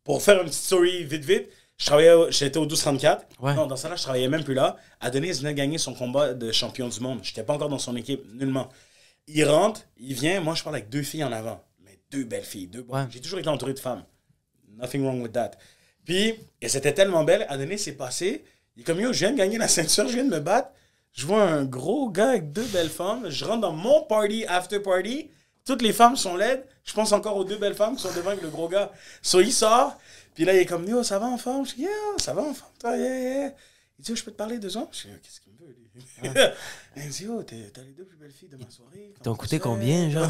pour 0.03 0.21
faire 0.21 0.37
une 0.41 0.47
petite 0.47 0.61
story 0.63 1.03
vite, 1.05 1.23
vite, 1.23 1.49
je 1.77 1.85
travaillais, 1.87 2.13
j'étais 2.29 2.57
au 2.57 2.61
1234. 2.65 3.25
Ouais. 3.39 3.55
Non, 3.55 3.65
dans 3.65 3.75
ça 3.75 3.89
là, 3.89 3.95
je 3.95 4.03
travaillais 4.03 4.27
même 4.27 4.43
plus 4.43 4.53
là. 4.53 4.77
Adonis 5.01 5.31
venait 5.31 5.53
de 5.53 5.57
gagner 5.57 5.77
son 5.79 5.93
combat 5.93 6.33
de 6.33 6.51
champion 6.51 6.87
du 6.87 6.99
monde. 6.99 7.19
J'étais 7.23 7.43
pas 7.43 7.53
encore 7.53 7.69
dans 7.69 7.79
son 7.79 7.95
équipe, 7.95 8.21
nullement. 8.33 8.69
Il 9.27 9.45
rentre, 9.45 9.81
il 9.97 10.13
vient, 10.13 10.41
moi, 10.41 10.53
je 10.53 10.63
parle 10.63 10.75
avec 10.75 10.89
deux 10.89 11.01
filles 11.01 11.23
en 11.23 11.31
avant. 11.31 11.63
Deux 12.13 12.25
belles 12.25 12.43
filles, 12.43 12.67
deux. 12.67 12.85
Ouais. 12.87 13.05
J'ai 13.09 13.19
toujours 13.19 13.39
été 13.39 13.49
entouré 13.49 13.73
de 13.73 13.79
femmes. 13.79 14.03
Nothing 14.77 15.03
wrong 15.03 15.21
with 15.21 15.33
that. 15.33 15.51
Puis, 16.05 16.35
et 16.61 16.69
c'était 16.69 16.93
tellement 16.93 17.23
belle, 17.23 17.45
Adonis 17.49 17.79
s'est 17.79 17.93
passé. 17.93 18.45
Il 18.75 18.81
est 18.81 18.85
comme, 18.85 18.99
yo, 18.99 19.11
je 19.11 19.19
viens 19.19 19.31
de 19.31 19.37
gagner 19.37 19.57
la 19.57 19.67
ceinture, 19.67 20.07
je 20.07 20.13
viens 20.13 20.23
de 20.23 20.29
me 20.29 20.39
battre. 20.39 20.69
Je 21.11 21.25
vois 21.25 21.43
un 21.43 21.65
gros 21.65 22.09
gars 22.09 22.29
avec 22.29 22.51
deux 22.51 22.65
belles 22.65 22.89
femmes. 22.89 23.29
Je 23.29 23.45
rentre 23.45 23.61
dans 23.61 23.73
mon 23.73 24.03
party, 24.03 24.45
after 24.47 24.79
party. 24.79 25.31
Toutes 25.65 25.81
les 25.81 25.93
femmes 25.93 26.15
sont 26.15 26.35
laides. 26.35 26.63
Je 26.83 26.93
pense 26.93 27.13
encore 27.13 27.37
aux 27.37 27.45
deux 27.45 27.57
belles 27.57 27.75
femmes 27.75 27.95
qui 27.95 28.03
sont 28.03 28.13
devant 28.13 28.31
avec 28.31 28.43
le 28.43 28.49
gros 28.49 28.67
gars. 28.67 28.91
So, 29.21 29.41
il 29.41 29.51
sort. 29.51 29.97
Puis 30.35 30.45
là, 30.45 30.53
il 30.53 30.59
est 30.59 30.65
comme, 30.65 30.87
yo, 30.87 31.01
ça 31.03 31.17
va 31.17 31.25
en 31.25 31.37
forme? 31.37 31.65
Je 31.65 31.75
dis, 31.75 31.81
yeah, 31.81 31.89
ça 32.17 32.33
va 32.33 32.41
en 32.43 32.53
forme, 32.53 32.71
toi, 32.79 32.95
yeah, 32.97 33.19
yeah. 33.19 33.53
Il 33.97 34.05
dit, 34.05 34.15
je 34.15 34.23
peux 34.23 34.31
te 34.31 34.37
parler 34.37 34.59
deux 34.59 34.75
ans? 34.77 34.89
Je 34.91 35.07
dis, 35.07 35.13
qu'est-ce 35.21 35.41
me 35.95 36.01
lui? 36.01 36.39
il 36.97 37.03
me 37.03 37.09
dit, 37.43 37.71
t'as 37.73 37.81
les 37.81 37.91
deux 37.93 38.05
plus 38.05 38.17
belles 38.17 38.31
filles 38.31 38.49
de 38.49 38.57
ma 38.57 38.69
soirée. 38.69 39.13
T'as 39.17 39.23
Comment 39.23 39.35
coûté 39.35 39.59
combien, 39.59 40.09
genre? 40.11 40.29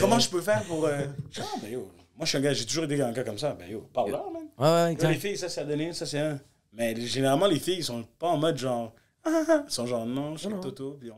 Comment 0.00 0.18
je 0.18 0.28
peux 0.28 0.40
faire 0.40 0.62
pour. 0.64 0.86
euh, 0.86 1.04
Genre, 1.32 1.58
ben 1.62 1.70
yo, 1.72 1.90
moi 2.16 2.24
je 2.24 2.28
suis 2.30 2.38
un 2.38 2.40
gars, 2.40 2.52
j'ai 2.52 2.66
toujours 2.66 2.84
été 2.84 3.00
un 3.00 3.12
gars 3.12 3.24
comme 3.24 3.38
ça. 3.38 3.52
Ben 3.58 3.68
yo, 3.70 3.80
parle 3.92 4.12
là, 4.12 4.22
man. 4.32 4.42
Ouais, 4.58 4.94
ouais, 4.94 5.02
Là, 5.02 5.10
les 5.10 5.18
filles, 5.18 5.36
ça 5.38 5.48
c'est 5.48 5.60
à 5.60 5.64
donner, 5.64 5.92
ça 5.92 6.06
c'est 6.06 6.18
un. 6.18 6.38
Mais 6.72 6.94
généralement, 7.06 7.46
les 7.46 7.58
filles, 7.58 7.78
ils 7.78 7.84
sont 7.84 8.02
pas 8.18 8.28
en 8.28 8.36
mode 8.36 8.58
genre. 8.58 8.92
Ah, 9.24 9.30
ah, 9.34 9.44
ah. 9.48 9.64
Ils 9.66 9.72
sont 9.72 9.86
genre, 9.86 10.06
non, 10.06 10.36
je 10.36 10.48
suis 10.48 10.60
Toto, 10.60 10.96
puis 11.00 11.10
on. 11.10 11.16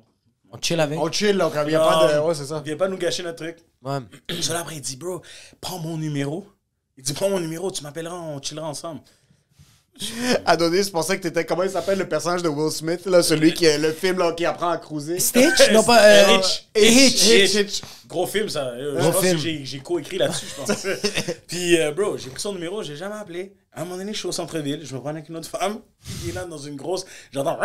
On 0.51 0.59
chill 0.63 0.81
avec. 0.81 0.99
On 0.99 1.13
chill, 1.13 1.37
là, 1.37 1.51
quand 1.53 1.63
il 1.65 1.69
n'y 1.69 1.75
a 1.75 1.81
pas 1.81 2.15
de. 2.15 2.21
Ouais, 2.21 2.35
c'est 2.35 2.47
ça. 2.47 2.61
Viens 2.65 2.77
pas 2.77 2.89
nous 2.89 2.97
gâcher 2.97 3.23
notre 3.23 3.45
truc. 3.45 3.59
Ouais. 3.83 3.99
Ça 4.41 4.55
là, 4.55 4.61
après, 4.61 4.77
il 4.77 4.81
dit, 4.81 4.97
bro, 4.97 5.21
prends 5.61 5.79
mon 5.79 5.99
numéro. 5.99 6.47
Il 6.97 7.05
dit, 7.05 7.13
prends 7.13 7.29
mon 7.29 7.39
numéro, 7.39 7.71
tu 7.71 7.83
m'appelleras, 7.83 8.17
on 8.17 8.41
chillera 8.41 8.67
ensemble. 8.67 9.01
Adonis, 10.47 10.85
je 10.85 10.91
pensais 10.91 11.17
que 11.17 11.23
t'étais. 11.23 11.45
Comment 11.45 11.63
il 11.65 11.71
s'appelle 11.71 11.99
le 11.99 12.09
personnage 12.09 12.43
de 12.43 12.49
Will 12.49 12.71
Smith, 12.71 13.05
là, 13.07 13.23
celui 13.23 13.53
qui 13.53 13.65
est 13.65 13.79
le 13.79 13.93
film 13.93 14.19
là, 14.19 14.33
qui 14.33 14.45
apprend 14.45 14.71
à 14.71 14.79
cruiser? 14.79 15.19
Stitch? 15.19 15.71
Non, 15.73 15.83
pas. 15.83 16.03
euh, 16.05 16.37
Hitch. 16.39 16.69
Hitch. 16.77 17.27
Hitch, 17.29 17.55
Hitch. 17.55 17.81
Gros 18.07 18.27
film, 18.27 18.49
ça. 18.49 18.69
Euh, 18.69 18.95
Gros 18.99 19.09
je 19.09 19.13
pense 19.13 19.23
film. 19.25 19.37
que 19.37 19.65
j'ai- 19.65 19.79
co-écrit 19.81 20.19
là-dessus, 20.19 20.47
je 20.49 20.55
pense. 20.65 20.87
Puis, 21.49 21.79
euh, 21.79 21.91
bro, 21.93 22.17
j'ai 22.17 22.31
pris 22.31 22.41
son 22.41 22.55
numéro, 22.55 22.83
j'ai 22.83 22.97
jamais 22.97 23.17
appelé. 23.17 23.53
À 23.73 23.83
un 23.83 23.85
moment 23.85 23.99
donné, 23.99 24.13
je 24.13 24.19
suis 24.19 24.27
au 24.29 24.33
centre-ville, 24.33 24.81
je 24.83 24.95
me 24.95 24.99
prends 25.01 25.11
avec 25.11 25.29
une 25.29 25.37
autre 25.37 25.49
femme. 25.49 25.81
Il 26.25 26.31
est 26.31 26.33
là 26.33 26.45
dans 26.47 26.59
une 26.59 26.75
grosse. 26.77 27.05
J'entends. 27.33 27.59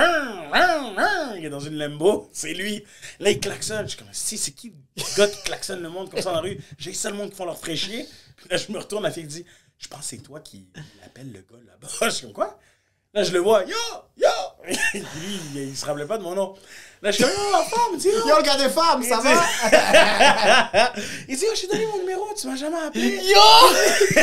Il 1.38 1.45
est 1.45 1.49
dans 1.49 1.60
une 1.60 1.76
Lambo. 1.77 2.30
C'est 2.34 2.53
lui. 2.53 2.84
Là, 3.19 3.31
il 3.31 3.39
klaxonne. 3.39 3.84
Je 3.85 3.89
suis 3.89 3.97
comme, 3.97 4.07
si, 4.11 4.38
c'est 4.38 4.51
qui 4.51 4.73
le 4.97 5.03
gars 5.18 5.27
qui 5.27 5.41
klaxonne 5.43 5.81
le 5.81 5.89
monde 5.89 6.10
comme 6.11 6.19
ça 6.22 6.30
dans 6.30 6.35
la 6.35 6.41
rue 6.41 6.60
J'ai 6.77 6.93
seul 6.93 7.14
le 7.14 7.18
monde 7.18 7.31
qui 7.31 7.35
font 7.38 7.45
leur 7.45 7.57
fraîchier. 7.57 8.05
Puis 8.38 8.45
là, 8.51 8.57
je 8.57 8.72
me 8.72 8.77
retourne, 8.77 9.01
la 9.03 9.11
fille 9.11 9.23
dit, 9.23 9.45
je 9.77 9.87
pense 9.87 10.01
que 10.01 10.05
c'est 10.05 10.17
toi 10.17 10.39
qui 10.39 10.67
appelle 11.05 11.31
le 11.31 11.39
gars 11.39 11.63
là-bas. 11.65 11.87
Je 12.01 12.09
suis 12.09 12.33
quoi? 12.33 12.59
Là, 13.13 13.23
je 13.23 13.31
le 13.31 13.39
vois. 13.39 13.63
Yo, 13.65 13.75
yo 14.17 14.27
Lui, 14.65 15.39
il, 15.53 15.57
il 15.57 15.77
se 15.77 15.85
rappelait 15.85 16.07
pas 16.07 16.17
de 16.17 16.23
mon 16.23 16.33
nom. 16.33 16.55
Là, 17.03 17.11
je 17.11 17.17
suis 17.17 17.25
comme, 17.25 17.34
yo, 17.34 17.51
la 17.51 17.63
femme, 17.65 17.97
dit, 17.97 18.07
yo. 18.07 18.38
Le 18.38 18.43
gars 18.43 18.55
des 18.55 18.69
femmes, 18.69 19.03
ça 19.03 19.17
va? 19.17 20.91
il 21.27 21.35
dit, 21.35 21.45
oh, 21.51 21.53
je 21.53 21.61
t'ai 21.61 21.67
donné 21.67 21.85
mon 21.85 21.97
numéro, 21.97 22.30
tu 22.39 22.47
m'as 22.47 22.55
jamais 22.55 22.77
appelé. 22.88 23.19
Yo! 23.25 23.41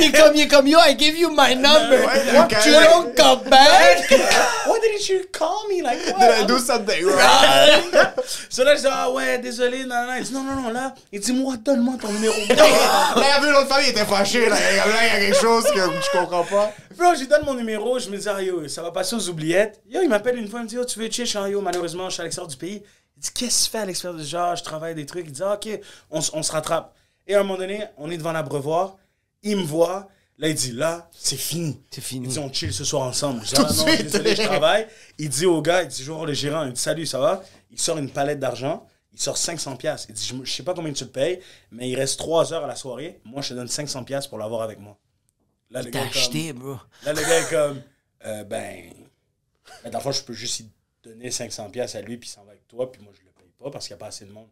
Il 0.01 0.05
est 0.07 0.19
comme, 0.19 0.35
il 0.35 0.40
est 0.40 0.48
comme, 0.48 0.66
yo, 0.66 0.78
I 0.89 0.94
gave 0.97 1.15
you 1.15 1.28
my 1.28 1.55
number. 1.57 2.01
Ouais, 2.07 2.39
ok. 2.39 2.57
Tu 2.62 2.70
don't 2.70 3.15
come 3.15 3.51
back? 3.51 4.11
Why 4.66 4.78
didn't 4.81 5.07
you 5.11 5.27
call 5.31 5.69
me? 5.69 5.82
Like, 5.82 6.02
Did 6.07 6.15
I 6.15 6.40
what? 6.40 6.48
do 6.48 6.59
something 6.59 7.05
wrong? 7.05 8.15
So 8.48 8.65
là, 8.65 8.74
je 8.74 8.81
dis, 8.81 8.86
ah 8.90 9.11
ouais, 9.11 9.36
désolé, 9.40 9.85
non, 9.85 10.07
non. 10.07 10.15
Il 10.16 10.24
dit, 10.24 10.32
non, 10.32 10.43
non, 10.43 10.62
non, 10.62 10.70
là. 10.70 10.94
Il 11.12 11.20
dit, 11.20 11.32
moi, 11.35 11.57
donne-moi 11.62 11.97
ton 12.01 12.09
numéro. 12.09 12.35
Là, 12.48 12.65
il 13.15 13.23
a 13.23 13.40
vu 13.40 13.52
l'autre 13.52 13.69
femme, 13.69 13.82
il 13.85 13.90
était 13.90 14.07
fâché. 14.07 14.48
Là, 14.48 14.57
il 14.70 14.77
y 14.77 14.81
a 14.81 14.86
là, 14.86 14.93
il 15.02 15.12
y 15.12 15.16
a 15.16 15.27
quelque 15.27 15.39
chose 15.39 15.65
que 15.65 15.81
je 15.81 16.19
comprends 16.19 16.44
pas. 16.44 16.73
Bro, 17.01 17.14
je 17.14 17.20
lui 17.20 17.28
donne 17.28 17.47
mon 17.47 17.55
numéro, 17.55 17.98
je 17.98 18.10
me 18.10 18.18
dis, 18.18 18.28
ah 18.28 18.43
yo, 18.43 18.68
ça 18.68 18.82
va 18.82 18.90
passer 18.90 19.16
aux 19.16 19.27
oubliettes. 19.31 19.81
Yo, 19.89 20.02
il 20.02 20.09
m'appelle 20.10 20.36
une 20.36 20.47
fois, 20.47 20.60
il 20.60 20.64
me 20.64 20.68
dit, 20.68 20.77
oh, 20.77 20.85
tu 20.85 20.98
veux 20.98 21.10
chill? 21.10 21.24
Je 21.24 21.39
yo, 21.48 21.62
malheureusement, 21.62 22.10
je 22.10 22.12
suis 22.12 22.20
à 22.20 22.24
l'extérieur 22.24 22.47
du 22.47 22.59
pays. 22.59 22.82
Il 23.16 23.22
dit, 23.22 23.31
qu'est-ce 23.35 23.60
que 23.60 23.64
tu 23.64 23.70
fais 23.70 23.78
à 23.78 23.86
l'extérieur 23.86 24.20
du 24.20 24.27
genre? 24.27 24.55
Je 24.55 24.62
travaille 24.62 24.94
des 24.94 25.06
trucs. 25.06 25.24
Il 25.24 25.32
dit, 25.32 25.43
ah, 25.43 25.55
ok, 25.55 25.81
on, 26.10 26.20
on 26.35 26.43
se 26.43 26.52
rattrape. 26.52 26.94
Et 27.27 27.35
à 27.35 27.40
un 27.40 27.43
moment 27.43 27.56
donné, 27.56 27.86
on 27.97 28.10
est 28.10 28.18
devant 28.18 28.32
l'abreuvoir. 28.32 28.98
Il 29.43 29.56
me 29.56 29.62
voit. 29.62 30.09
Là, 30.36 30.48
il 30.48 30.55
dit, 30.55 30.72
là, 30.72 31.09
c'est 31.16 31.39
fini. 31.39 31.81
C'est 31.90 32.02
fini. 32.02 32.27
Il 32.27 32.32
dit, 32.32 32.39
on 32.39 32.52
chill 32.52 32.70
ce 32.70 32.85
soir 32.85 33.05
ensemble. 33.05 33.40
Je 33.47 33.55
dis, 33.55 33.55
ah 33.56 33.64
de 33.64 33.72
non, 33.78 33.86
suite. 33.86 34.02
désolé, 34.02 34.36
je 34.36 34.43
travaille. 34.43 34.86
Il 35.16 35.31
dit 35.31 35.47
au 35.47 35.62
gars, 35.62 35.85
il 35.85 35.89
dit, 35.89 36.05
je 36.05 36.12
voir 36.12 36.27
le 36.27 36.35
gérant. 36.35 36.66
Il 36.66 36.74
dit, 36.74 36.81
salut, 36.82 37.06
ça 37.06 37.18
va? 37.18 37.43
Il 37.70 37.78
sort 37.81 37.97
une 37.97 38.10
palette 38.10 38.40
d'argent. 38.40 38.86
Il 39.14 39.18
sort 39.18 39.39
500 39.39 39.77
pièces. 39.77 40.05
Il 40.10 40.14
dit, 40.14 40.27
je, 40.27 40.35
je 40.44 40.52
sais 40.52 40.64
pas 40.64 40.74
combien 40.74 40.93
tu 40.93 41.05
le 41.05 41.10
payes, 41.10 41.40
mais 41.70 41.89
il 41.89 41.97
reste 41.97 42.18
3 42.18 42.52
heures 42.52 42.64
à 42.64 42.68
la 42.68 42.77
soirée. 42.77 43.22
Moi, 43.24 43.40
je 43.40 43.48
te 43.48 43.55
donne 43.55 43.68
500 43.68 44.05
pièces 44.05 44.27
pour 44.27 44.36
l'avoir 44.36 44.60
avec 44.60 44.78
moi. 44.78 44.98
Là, 45.71 45.83
le 45.83 45.91
gars 45.91 46.01
est 46.01 46.03
comme- 46.03 46.11
acheté, 46.11 46.53
bro. 46.53 46.77
Là, 47.05 47.13
le 47.13 47.21
gars 47.23 47.39
est 47.41 47.51
comme, 47.51 47.83
euh, 48.27 48.45
ben, 48.45 48.93
ben, 49.85 49.91
dans 49.91 49.99
le 49.99 50.03
fond, 50.03 50.13
je 50.13 50.23
peux 50.23 50.33
juste 50.33 50.61
lui 50.61 50.69
donner 51.05 51.31
500 51.31 51.71
pièces 51.71 51.95
à 51.95 52.01
lui, 52.01 52.17
puis 52.17 52.29
il 52.29 52.33
s'en 52.33 52.43
va 52.45 52.51
avec 52.53 52.67
toi, 52.69 52.91
puis 52.91 53.01
moi, 53.03 53.13
je 53.17 53.21
le 53.25 53.31
paye 53.33 53.53
pas 53.63 53.71
parce 53.71 53.87
qu'il 53.87 53.95
n'y 53.95 54.01
a 54.01 54.05
pas 54.05 54.09
assez 54.09 54.25
de 54.25 54.33
monde. 54.33 54.49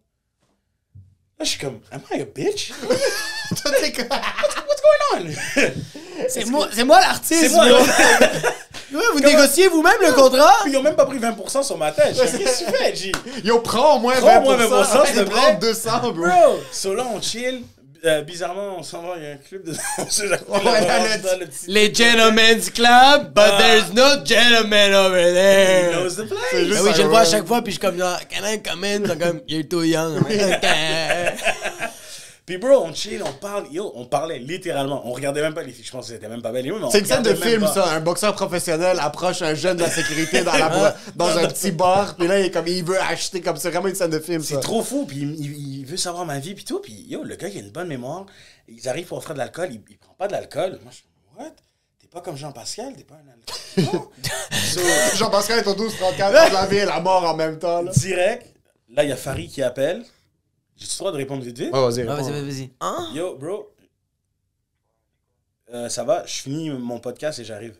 Là, 1.38 1.44
je 1.44 1.50
suis 1.50 1.58
comme, 1.60 1.80
am 1.92 2.00
I 2.12 2.20
a 2.20 2.24
bitch? 2.24 2.72
Toi, 3.62 3.70
t'es 3.80 3.92
comme- 3.92 4.08
What's 4.08 4.82
going 4.82 5.28
on? 5.28 5.32
C'est 6.28 6.44
moi, 6.46 6.68
c'est 6.72 6.84
moi 6.84 7.00
l'artiste. 7.00 7.42
C'est 7.42 7.48
moi. 7.50 7.64
Ouais, 8.90 9.02
vous 9.12 9.20
négociez 9.20 9.68
vous-même 9.68 10.00
le 10.00 10.12
contrat? 10.14 10.50
Puis 10.62 10.72
ils 10.72 10.76
ont 10.78 10.82
même 10.82 10.96
pas 10.96 11.04
pris 11.04 11.18
20% 11.18 11.62
sur 11.62 11.76
ma 11.76 11.92
tête. 11.92 12.16
Je 12.16 12.22
Qu'est-ce 12.22 12.64
que 12.64 12.70
tu 12.70 12.72
fais, 12.74 12.96
G? 12.96 13.12
Yo, 13.44 13.60
prends 13.60 13.96
au 13.96 13.98
moins 13.98 14.14
20%. 14.14 14.20
Prends 14.20 14.38
au 14.38 14.40
moins 14.44 14.56
20%, 14.56 15.06
s'il 15.06 15.14
te. 15.16 15.20
Prends 15.30 15.54
200, 15.58 15.98
bro. 16.00 16.12
Bro! 16.12 16.60
So 16.72 16.94
là, 16.94 17.06
on 17.12 17.20
chill. 17.20 17.64
Euh, 18.04 18.22
bizarrement, 18.22 18.76
on 18.78 18.82
s'en 18.84 19.02
va, 19.02 19.14
il 19.16 19.24
y 19.24 19.26
a 19.26 19.30
un 19.32 19.36
club 19.38 19.64
de 19.64 19.72
Les 21.66 21.92
gentlemen's 21.92 22.70
club, 22.70 23.32
but 23.34 23.42
Ah. 23.44 23.58
there's 23.58 23.92
no 23.92 24.24
gentleman 24.24 24.94
over 24.94 25.18
He 25.18 25.32
there. 25.34 25.90
knows 25.92 26.14
the 26.16 26.26
place. 26.28 26.40
Ah 26.52 26.56
oui, 26.84 26.92
je 26.96 27.02
le 27.02 27.08
vois 27.08 27.20
à 27.20 27.24
chaque 27.24 27.46
fois, 27.46 27.60
puis 27.62 27.72
je 27.72 27.78
suis 27.80 27.86
comme, 27.88 27.98
genre, 27.98 28.20
can 28.30 28.44
I 28.46 28.60
come 28.62 28.84
in? 28.84 29.02
Comme, 29.18 29.40
you're 29.48 29.64
too 29.68 29.82
young. 29.82 30.20
Puis 32.48 32.56
bro, 32.56 32.82
on 32.82 32.94
chill, 32.94 33.22
on 33.22 33.32
parle, 33.34 33.66
yo, 33.70 33.92
on 33.94 34.06
parlait 34.06 34.38
littéralement. 34.38 35.06
On 35.06 35.12
regardait 35.12 35.42
même 35.42 35.52
pas 35.52 35.62
les 35.62 35.70
filles, 35.70 35.84
je 35.84 35.90
pense 35.92 36.06
que 36.06 36.14
c'était 36.14 36.30
même 36.30 36.40
pas 36.40 36.50
belle. 36.50 36.72
C'est 36.90 37.00
une 37.00 37.04
scène 37.04 37.22
de 37.22 37.34
film, 37.34 37.60
pas. 37.60 37.74
ça. 37.74 37.90
Un 37.90 38.00
boxeur 38.00 38.34
professionnel 38.34 38.96
approche 39.02 39.42
un 39.42 39.52
jeune 39.54 39.76
de 39.76 39.82
la 39.82 39.90
sécurité 39.90 40.42
dans, 40.42 40.54
la, 40.54 40.96
dans 41.14 41.36
un 41.36 41.46
petit 41.46 41.72
bar, 41.72 42.16
puis 42.16 42.26
là, 42.26 42.40
il, 42.40 42.46
est 42.46 42.50
comme, 42.50 42.66
il 42.66 42.82
veut 42.82 42.98
acheter 42.98 43.42
comme 43.42 43.56
c'est 43.58 43.68
vraiment 43.68 43.88
une 43.88 43.94
scène 43.94 44.10
de 44.10 44.18
film. 44.18 44.42
C'est 44.42 44.60
trop 44.60 44.82
fou, 44.82 45.04
puis 45.06 45.18
il, 45.18 45.34
il- 45.44 45.78
il 45.80 45.84
veut 45.84 45.98
savoir 45.98 46.24
ma 46.24 46.38
vie, 46.38 46.54
puis 46.54 46.64
tout. 46.64 46.78
Puis 46.80 47.04
yo, 47.06 47.22
le 47.22 47.36
gars, 47.36 47.48
il 47.48 47.58
a 47.58 47.60
une 47.60 47.70
bonne 47.70 47.88
mémoire. 47.88 48.24
Ils 48.66 48.88
arrivent 48.88 49.08
pour 49.08 49.18
offrir 49.18 49.34
de 49.34 49.40
l'alcool, 49.40 49.68
il, 49.70 49.82
il 49.90 49.98
prend 49.98 50.14
pas 50.14 50.26
de 50.26 50.32
l'alcool. 50.32 50.78
Moi, 50.82 50.90
je 50.90 50.96
suis 50.96 51.04
what? 51.38 51.50
T'es 52.00 52.06
pas 52.10 52.22
comme 52.22 52.36
Jean-Pascal, 52.38 52.94
t'es 52.96 53.04
pas 53.04 53.16
un 53.16 53.28
alcool. 53.84 54.00
So, 54.72 54.80
Jean-Pascal 55.16 55.58
est 55.58 55.66
au 55.68 55.74
12-34 55.74 56.52
la 56.52 56.64
vie 56.66 56.76
et 56.78 56.84
la 56.86 57.00
mort 57.00 57.24
en 57.24 57.36
même 57.36 57.58
temps, 57.58 57.82
là. 57.82 57.90
direct, 57.92 58.46
là, 58.88 59.04
il 59.04 59.10
y 59.10 59.12
a 59.12 59.16
Farid 59.16 59.50
qui 59.50 59.62
appelle. 59.62 60.02
J'ai-tu 60.78 60.92
le 60.94 60.98
droit 60.98 61.12
de 61.12 61.16
répondre 61.16 61.42
vite 61.42 61.58
vite? 61.58 61.70
Oh, 61.72 61.90
vas-y, 61.90 62.06
Ah, 62.08 62.14
réponds. 62.14 62.30
vas-y, 62.30 62.42
vas-y. 62.44 62.70
Hein? 62.80 63.10
Yo, 63.14 63.36
bro. 63.36 63.74
Euh, 65.70 65.88
ça 65.88 66.04
va, 66.04 66.24
je 66.24 66.40
finis 66.40 66.70
mon 66.70 66.98
podcast 67.00 67.38
et 67.40 67.44
j'arrive. 67.44 67.76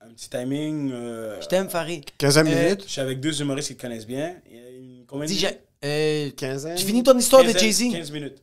Un 0.00 0.10
petit 0.14 0.28
timing. 0.30 0.90
euh, 0.90 1.40
Je 1.40 1.46
t'aime, 1.46 1.68
Farid. 1.68 2.10
15 2.18 2.38
Euh, 2.38 2.42
minutes? 2.44 2.84
Je 2.84 2.88
suis 2.90 3.00
avec 3.00 3.20
deux 3.20 3.40
humoristes 3.40 3.68
qui 3.68 3.76
te 3.76 3.82
connaissent 3.82 4.06
bien. 4.06 4.40
Il 4.50 4.56
y 4.56 4.58
a 4.58 4.70
une- 4.70 5.06
combien 5.06 5.26
de 5.26 5.30
Dis, 5.32 5.36
minutes? 5.44 5.60
j'ai- 5.82 5.88
euh, 5.88 6.30
15 6.32 6.68
tu 6.76 6.84
finis 6.86 7.02
ton 7.04 7.16
histoire 7.16 7.44
de 7.44 7.52
15 7.52 7.60
Jay-Z? 7.60 7.92
15 7.92 8.10
minutes. 8.10 8.42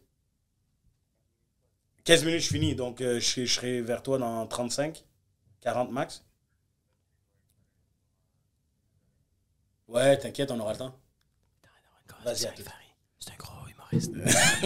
15 2.06 2.24
minutes, 2.24 2.42
je 2.42 2.48
finis. 2.48 2.76
Donc, 2.76 3.02
euh, 3.02 3.20
je, 3.20 3.26
serai- 3.26 3.46
je 3.46 3.54
serai 3.54 3.82
vers 3.82 4.02
toi 4.04 4.18
dans 4.18 4.46
35, 4.48 5.04
40 5.60 5.92
max. 5.92 6.24
Ouais, 9.90 10.18
t'inquiète, 10.18 10.52
on 10.52 10.60
aura 10.60 10.74
le 10.74 10.78
temps. 10.78 10.96
Vas-y, 12.26 12.46
à. 12.46 12.54
C'est 13.20 13.32
un 13.32 13.36
gros 13.38 13.54
humoriste. 13.68 14.12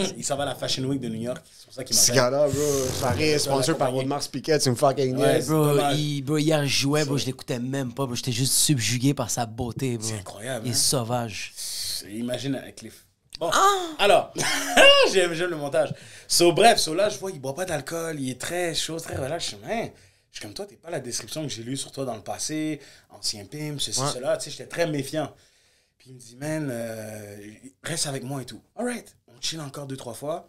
il 0.16 0.24
s'en 0.24 0.36
va 0.36 0.42
à 0.44 0.46
la 0.46 0.54
Fashion 0.54 0.84
Week 0.84 1.00
de 1.00 1.08
New 1.08 1.20
York. 1.20 1.42
C'est 1.58 1.64
pour 1.66 1.74
ça 1.74 1.84
qu'il 1.84 1.96
Ce 1.96 2.12
m'appelle. 2.12 2.30
gars-là, 2.30 2.48
bro, 2.48 2.84
Farid, 3.00 3.38
sponsor 3.38 3.76
par. 3.76 3.94
Audemars 3.94 4.28
Piguet, 4.28 4.58
tu 4.58 4.70
me 4.70 4.74
fucking 4.76 5.16
Ouais. 5.16 5.42
Bro, 5.42 5.78
il, 5.94 6.22
bro, 6.22 6.38
hier, 6.38 6.62
je 6.66 6.68
jouais, 6.82 7.04
bro, 7.04 7.16
je 7.18 7.26
l'écoutais 7.26 7.58
même 7.58 7.92
pas, 7.92 8.06
bro. 8.06 8.14
J'étais 8.14 8.32
juste 8.32 8.52
subjugué 8.54 9.14
par 9.14 9.30
sa 9.30 9.46
beauté, 9.46 9.96
bro. 9.98 10.06
C'est 10.08 10.18
incroyable, 10.18 10.66
Il 10.66 10.70
est 10.70 10.74
hein. 10.74 10.78
sauvage. 10.78 11.52
Imagine 12.08 12.54
avec 12.56 12.82
les. 12.82 12.92
Bon, 13.40 13.50
Ah! 13.52 13.88
alors, 13.98 14.32
j'aime, 15.12 15.32
j'aime 15.34 15.50
le 15.50 15.56
montage. 15.56 15.92
So, 16.28 16.52
bref, 16.52 16.78
so 16.78 16.94
là, 16.94 17.08
je 17.08 17.18
vois, 17.18 17.30
il 17.32 17.40
boit 17.40 17.54
pas 17.54 17.64
d'alcool, 17.64 18.20
il 18.20 18.30
est 18.30 18.40
très 18.40 18.74
chaud, 18.74 19.00
très 19.00 19.16
relax. 19.16 19.44
Je 19.44 19.48
suis, 19.56 19.58
hein, 19.68 19.88
je 20.30 20.38
suis 20.38 20.44
comme 20.46 20.54
toi, 20.54 20.66
t'es 20.66 20.76
pas 20.76 20.90
la 20.90 21.00
description 21.00 21.42
que 21.42 21.48
j'ai 21.48 21.62
lue 21.64 21.76
sur 21.76 21.90
toi 21.90 22.04
dans 22.04 22.14
le 22.14 22.22
passé, 22.22 22.78
ancien 23.10 23.44
pimp, 23.46 23.80
ceci, 23.80 24.00
Ouais. 24.00 24.06
cela. 24.14 24.36
Tu 24.36 24.44
sais, 24.44 24.50
j'étais 24.50 24.66
très 24.66 24.86
méfiant. 24.86 25.32
Puis 26.04 26.10
il 26.10 26.16
me 26.16 26.20
dit, 26.20 26.36
man, 26.36 26.68
euh, 26.70 27.54
reste 27.82 28.06
avec 28.06 28.24
moi 28.24 28.42
et 28.42 28.44
tout. 28.44 28.62
Alright, 28.76 29.16
on 29.26 29.40
chill 29.40 29.58
encore 29.62 29.86
deux, 29.86 29.96
trois 29.96 30.12
fois. 30.12 30.46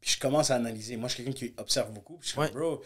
Puis 0.00 0.10
je 0.14 0.18
commence 0.18 0.50
à 0.50 0.56
analyser. 0.56 0.96
Moi, 0.96 1.08
je 1.08 1.14
suis 1.14 1.22
quelqu'un 1.24 1.38
qui 1.38 1.54
observe 1.56 1.92
beaucoup. 1.92 2.16
Puis 2.16 2.26
je 2.26 2.32
suis 2.32 2.40
Ouais. 2.40 2.50
bro, 2.50 2.82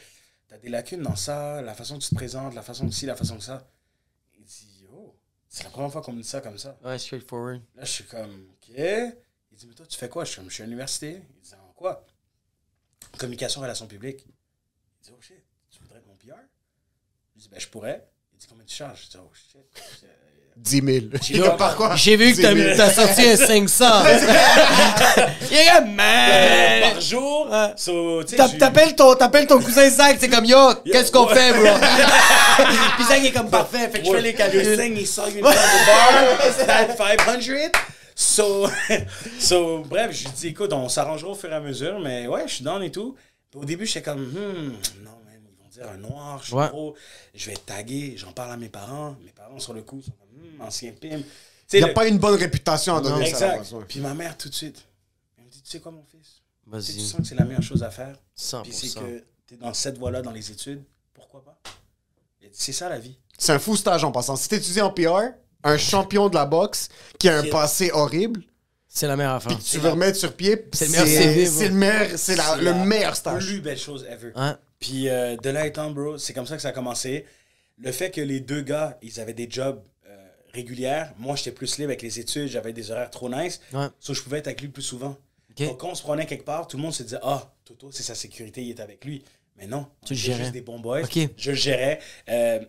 t'as 0.47 0.59
des 0.59 0.69
lacunes 0.69 1.01
dans 1.01 1.17
ça, 1.17 1.63
la 1.63 1.73
façon 1.73 1.97
que 1.99 2.03
tu 2.03 2.11
te 2.11 2.15
présentes, 2.15 2.55
la 2.55 2.61
façon 2.61 2.87
que 2.87 2.93
ci, 2.93 3.07
la 3.07 3.17
façon 3.17 3.39
que 3.39 3.43
ça. 3.43 3.67
Il 4.35 4.45
dit, 4.45 4.85
oh, 4.93 5.17
c'est 5.49 5.65
la 5.65 5.71
première 5.71 5.91
fois 5.91 6.03
qu'on 6.03 6.13
me 6.13 6.21
dit 6.21 6.29
ça 6.29 6.43
comme 6.43 6.59
ça. 6.59 6.79
Ouais, 6.85 6.99
straightforward. 6.99 7.63
Là, 7.77 7.85
je 7.87 7.91
suis 7.91 8.05
comme, 8.05 8.47
OK. 8.53 8.69
Il 8.69 9.57
dit, 9.57 9.67
mais 9.67 9.75
toi, 9.75 9.87
tu 9.87 9.97
fais 9.97 10.11
quoi? 10.11 10.25
Je 10.27 10.33
suis 10.33 10.41
comme, 10.43 10.51
je 10.51 10.55
suis 10.55 10.63
à 10.65 10.67
l'université. 10.67 11.23
Il 11.37 11.41
dit, 11.41 11.55
en 11.55 11.73
quoi? 11.73 12.05
Communication, 13.19 13.63
relations 13.63 13.87
publiques. 13.87 14.27
Il 14.27 15.05
dit, 15.07 15.13
oh 15.17 15.21
shit, 15.23 15.43
tu 15.71 15.81
voudrais 15.81 15.99
être 16.01 16.07
mon 16.07 16.17
PR? 16.17 16.37
Je 17.37 17.41
dis, 17.41 17.49
ben, 17.49 17.59
je 17.59 17.69
pourrais. 17.69 18.07
Il 18.35 18.39
dit, 18.39 18.47
combien 18.47 18.67
tu 18.67 18.75
charges? 18.75 19.05
Je 19.07 19.11
dis, 19.13 19.17
oh 19.19 19.31
shit. 19.33 20.07
10 20.57 20.83
000. 20.85 21.07
J'ai 21.23 21.37
Yo, 21.39 21.45
pas- 21.45 21.51
par 21.57 21.77
quoi? 21.77 21.97
J'ai 21.97 22.17
vu 22.17 22.31
que 22.33 22.37
10 22.37 22.43
t'as 22.43 22.55
000. 22.55 22.77
t'as 22.77 22.91
sorti 22.93 23.23
un 23.29 23.37
500. 23.37 23.85
Il 25.51 25.57
est 25.57 25.67
comme, 25.77 25.93
man! 25.95 26.93
Par 26.93 27.01
jour. 27.01 27.49
Ouais. 27.51 27.73
So, 27.77 28.23
T'appelles 28.25 28.95
ton, 28.95 29.15
t'appelles 29.15 29.47
ton 29.47 29.61
cousin 29.61 29.89
Zach, 29.91 30.17
c'est 30.21 30.29
comme 30.29 30.45
yo, 30.45 30.57
qu'est-ce 30.85 31.11
qu'on 31.13 31.27
fait, 31.27 31.53
bro? 31.53 31.69
Puis 32.97 33.05
Zach 33.05 33.25
est 33.25 33.33
comme 33.33 33.51
parfait, 33.51 33.89
fait 33.91 34.01
que 34.01 34.07
je 34.07 34.13
fais 34.13 34.21
les 34.23 34.35
calculs. 34.35 34.81
in 34.81 35.05
front 35.05 35.25
of 35.27 35.35
the 35.35 35.41
bar? 36.67 36.67
That 36.67 36.97
500? 36.97 37.71
So, 38.15 38.69
so, 39.39 39.79
bref, 39.89 40.13
je 40.13 40.25
lui 40.25 40.33
dis, 40.37 40.49
écoute, 40.49 40.73
on 40.73 40.89
s'arrangera 40.89 41.31
au 41.31 41.35
fur 41.35 41.51
et 41.51 41.55
à 41.55 41.61
mesure, 41.61 41.99
mais 41.99 42.27
ouais, 42.29 42.43
je 42.47 42.55
suis 42.55 42.65
down 42.65 42.83
et 42.83 42.91
tout. 42.93 43.17
Au 43.55 43.65
début, 43.65 43.87
j'étais 43.87 44.03
comme, 44.03 44.21
hmm, 44.21 44.73
non, 45.03 45.11
man, 45.25 45.41
ils 45.43 45.63
vont 45.63 45.69
dire 45.71 45.85
un 45.93 45.97
noir, 45.99 46.39
je 46.43 46.47
suis 46.49 46.55
Ouais. 46.55 46.69
trop, 46.69 46.95
je 47.35 47.47
vais 47.47 47.53
être 47.53 47.65
tagué, 47.67 48.15
j'en 48.17 48.33
parle 48.33 48.53
à 48.53 48.57
mes 48.57 48.69
parents. 48.69 49.17
Mes 49.25 49.33
parents, 49.33 49.59
sur 49.59 49.73
le 49.73 49.83
coup, 49.83 50.01
sont 50.03 50.13
ancien 50.61 50.93
pim. 50.93 51.21
Tu 51.69 51.77
Il 51.77 51.79
n'y 51.79 51.85
a 51.85 51.89
le- 51.89 51.95
pas 51.95 52.07
une 52.07 52.19
bonne 52.19 52.35
réputation 52.39 52.97
à 52.97 53.01
donner 53.01 53.25
ça. 53.27 53.31
Exact. 53.31 53.57
là-bas, 53.65 53.77
ouais. 53.79 53.85
Puis 53.89 54.01
ma 54.01 54.15
mère, 54.15 54.37
tout 54.37 54.49
de 54.49 54.55
suite, 54.55 54.83
elle 55.39 55.45
me 55.45 55.51
dit, 55.51 55.63
tu 55.63 55.71
sais 55.71 55.81
quoi, 55.81 55.93
mon 55.93 56.05
fils? 56.05 56.21
Tu, 56.65 56.81
sais, 56.81 56.93
tu 56.93 56.99
Vas-y, 56.99 57.07
sens 57.07 57.21
que 57.23 57.27
c'est 57.27 57.35
la 57.35 57.45
meilleure 57.45 57.63
chose 57.63 57.83
à 57.83 57.91
faire. 57.91 58.17
100%. 58.37 58.63
Puis 58.63 58.73
c'est 58.73 58.99
que 59.01 59.25
tu 59.47 59.55
es 59.55 59.57
dans 59.57 59.73
cette 59.75 59.99
voie-là 59.99 60.23
dans 60.23 60.31
les 60.33 60.51
études, 60.51 60.83
pourquoi 61.15 61.43
pas? 61.45 61.59
C'est 62.53 62.73
ça 62.73 62.89
la 62.89 62.99
vie. 62.99 63.17
C'est 63.39 63.53
un 63.53 63.59
fou 63.59 63.77
stage 63.77 64.05
en 64.05 64.13
passant. 64.13 64.37
Si 64.37 64.49
t'étudies 64.49 64.81
en 64.81 64.91
PR, 64.91 65.33
un 65.65 65.79
champion 65.79 66.29
de 66.29 66.35
la 66.35 66.45
boxe 66.45 66.89
qui 67.19 67.29
a 67.29 67.39
un 67.39 67.49
passé 67.49 67.91
horrible, 67.93 68.43
C'est 68.89 69.07
la 69.07 69.17
meilleure 69.17 69.35
affaire. 69.35 69.59
tu 69.59 69.79
veux 69.79 69.89
remettre 69.91 70.19
sur 70.19 70.35
pied, 70.35 70.69
C'est 70.73 70.87
le 70.87 70.91
meilleur 70.93 71.07
CV. 71.07 71.47
C'est 71.47 71.69
le 71.69 71.75
meilleur, 71.75 72.19
c'est 72.19 72.37
la- 72.37 72.57
le 72.57 72.75
meilleur 72.75 73.17
stage. 73.17 73.47
plus 73.47 73.61
belle 73.61 73.79
chose 73.79 74.05
ever. 74.09 74.33
Hein? 74.35 74.59
Puis 74.79 75.09
euh, 75.09 75.37
de 75.37 75.51
là 75.51 75.67
étant, 75.67 75.91
bro, 75.91 76.19
c'est 76.19 76.33
comme 76.35 76.47
ça 76.47 76.57
que 76.57 76.63
ça 76.63 76.69
a 76.69 76.73
commencé. 76.73 77.25
Le 77.79 77.91
fait 77.93 78.11
que 78.11 78.21
les 78.21 78.41
deux 78.41 78.61
gars, 78.63 78.99
ils 79.03 79.19
avaient 79.21 79.33
des 79.35 79.49
jobs 79.51 79.81
régulières. 80.55 81.13
Moi, 81.19 81.37
j'étais 81.37 81.53
plus 81.53 81.79
libre 81.79 81.91
avec 81.91 82.03
les 82.03 82.21
études, 82.21 82.49
j'avais 82.49 82.73
des 82.73 82.91
horaires 82.91 83.11
trop 83.11 83.29
nice. 83.29 83.61
Ouais. 83.73 83.87
So, 84.01 84.15
je 84.15 84.23
pouvais 84.23 84.39
être 84.39 84.47
avec 84.49 84.61
lui 84.61 84.69
plus 84.69 84.83
souvent. 84.83 85.17
Donc, 85.57 85.79
quand 85.79 85.91
on 85.91 85.95
se 85.95 86.03
prenait 86.03 86.27
quelque 86.27 86.45
part, 86.45 86.67
tout 86.67 86.77
le 86.77 86.83
monde 86.83 86.95
se 86.95 87.03
disait 87.03 87.19
Ah, 87.23 87.53
Toto, 87.65 87.91
c'est 87.91 88.03
sa 88.03 88.15
sécurité, 88.15 88.63
il 88.63 88.71
est 88.71 88.81
avec 88.81 89.05
lui. 89.05 89.23
Mais 89.59 89.67
non, 89.67 89.87
Tu 90.07 90.15
juste 90.15 90.53
des 90.53 90.63
bons 90.63 90.81
boys. 90.81 91.03
Ok. 91.03 91.19
Je 91.37 91.51
le 91.51 91.57
gérais. 91.57 92.01
Euh, 92.29 92.61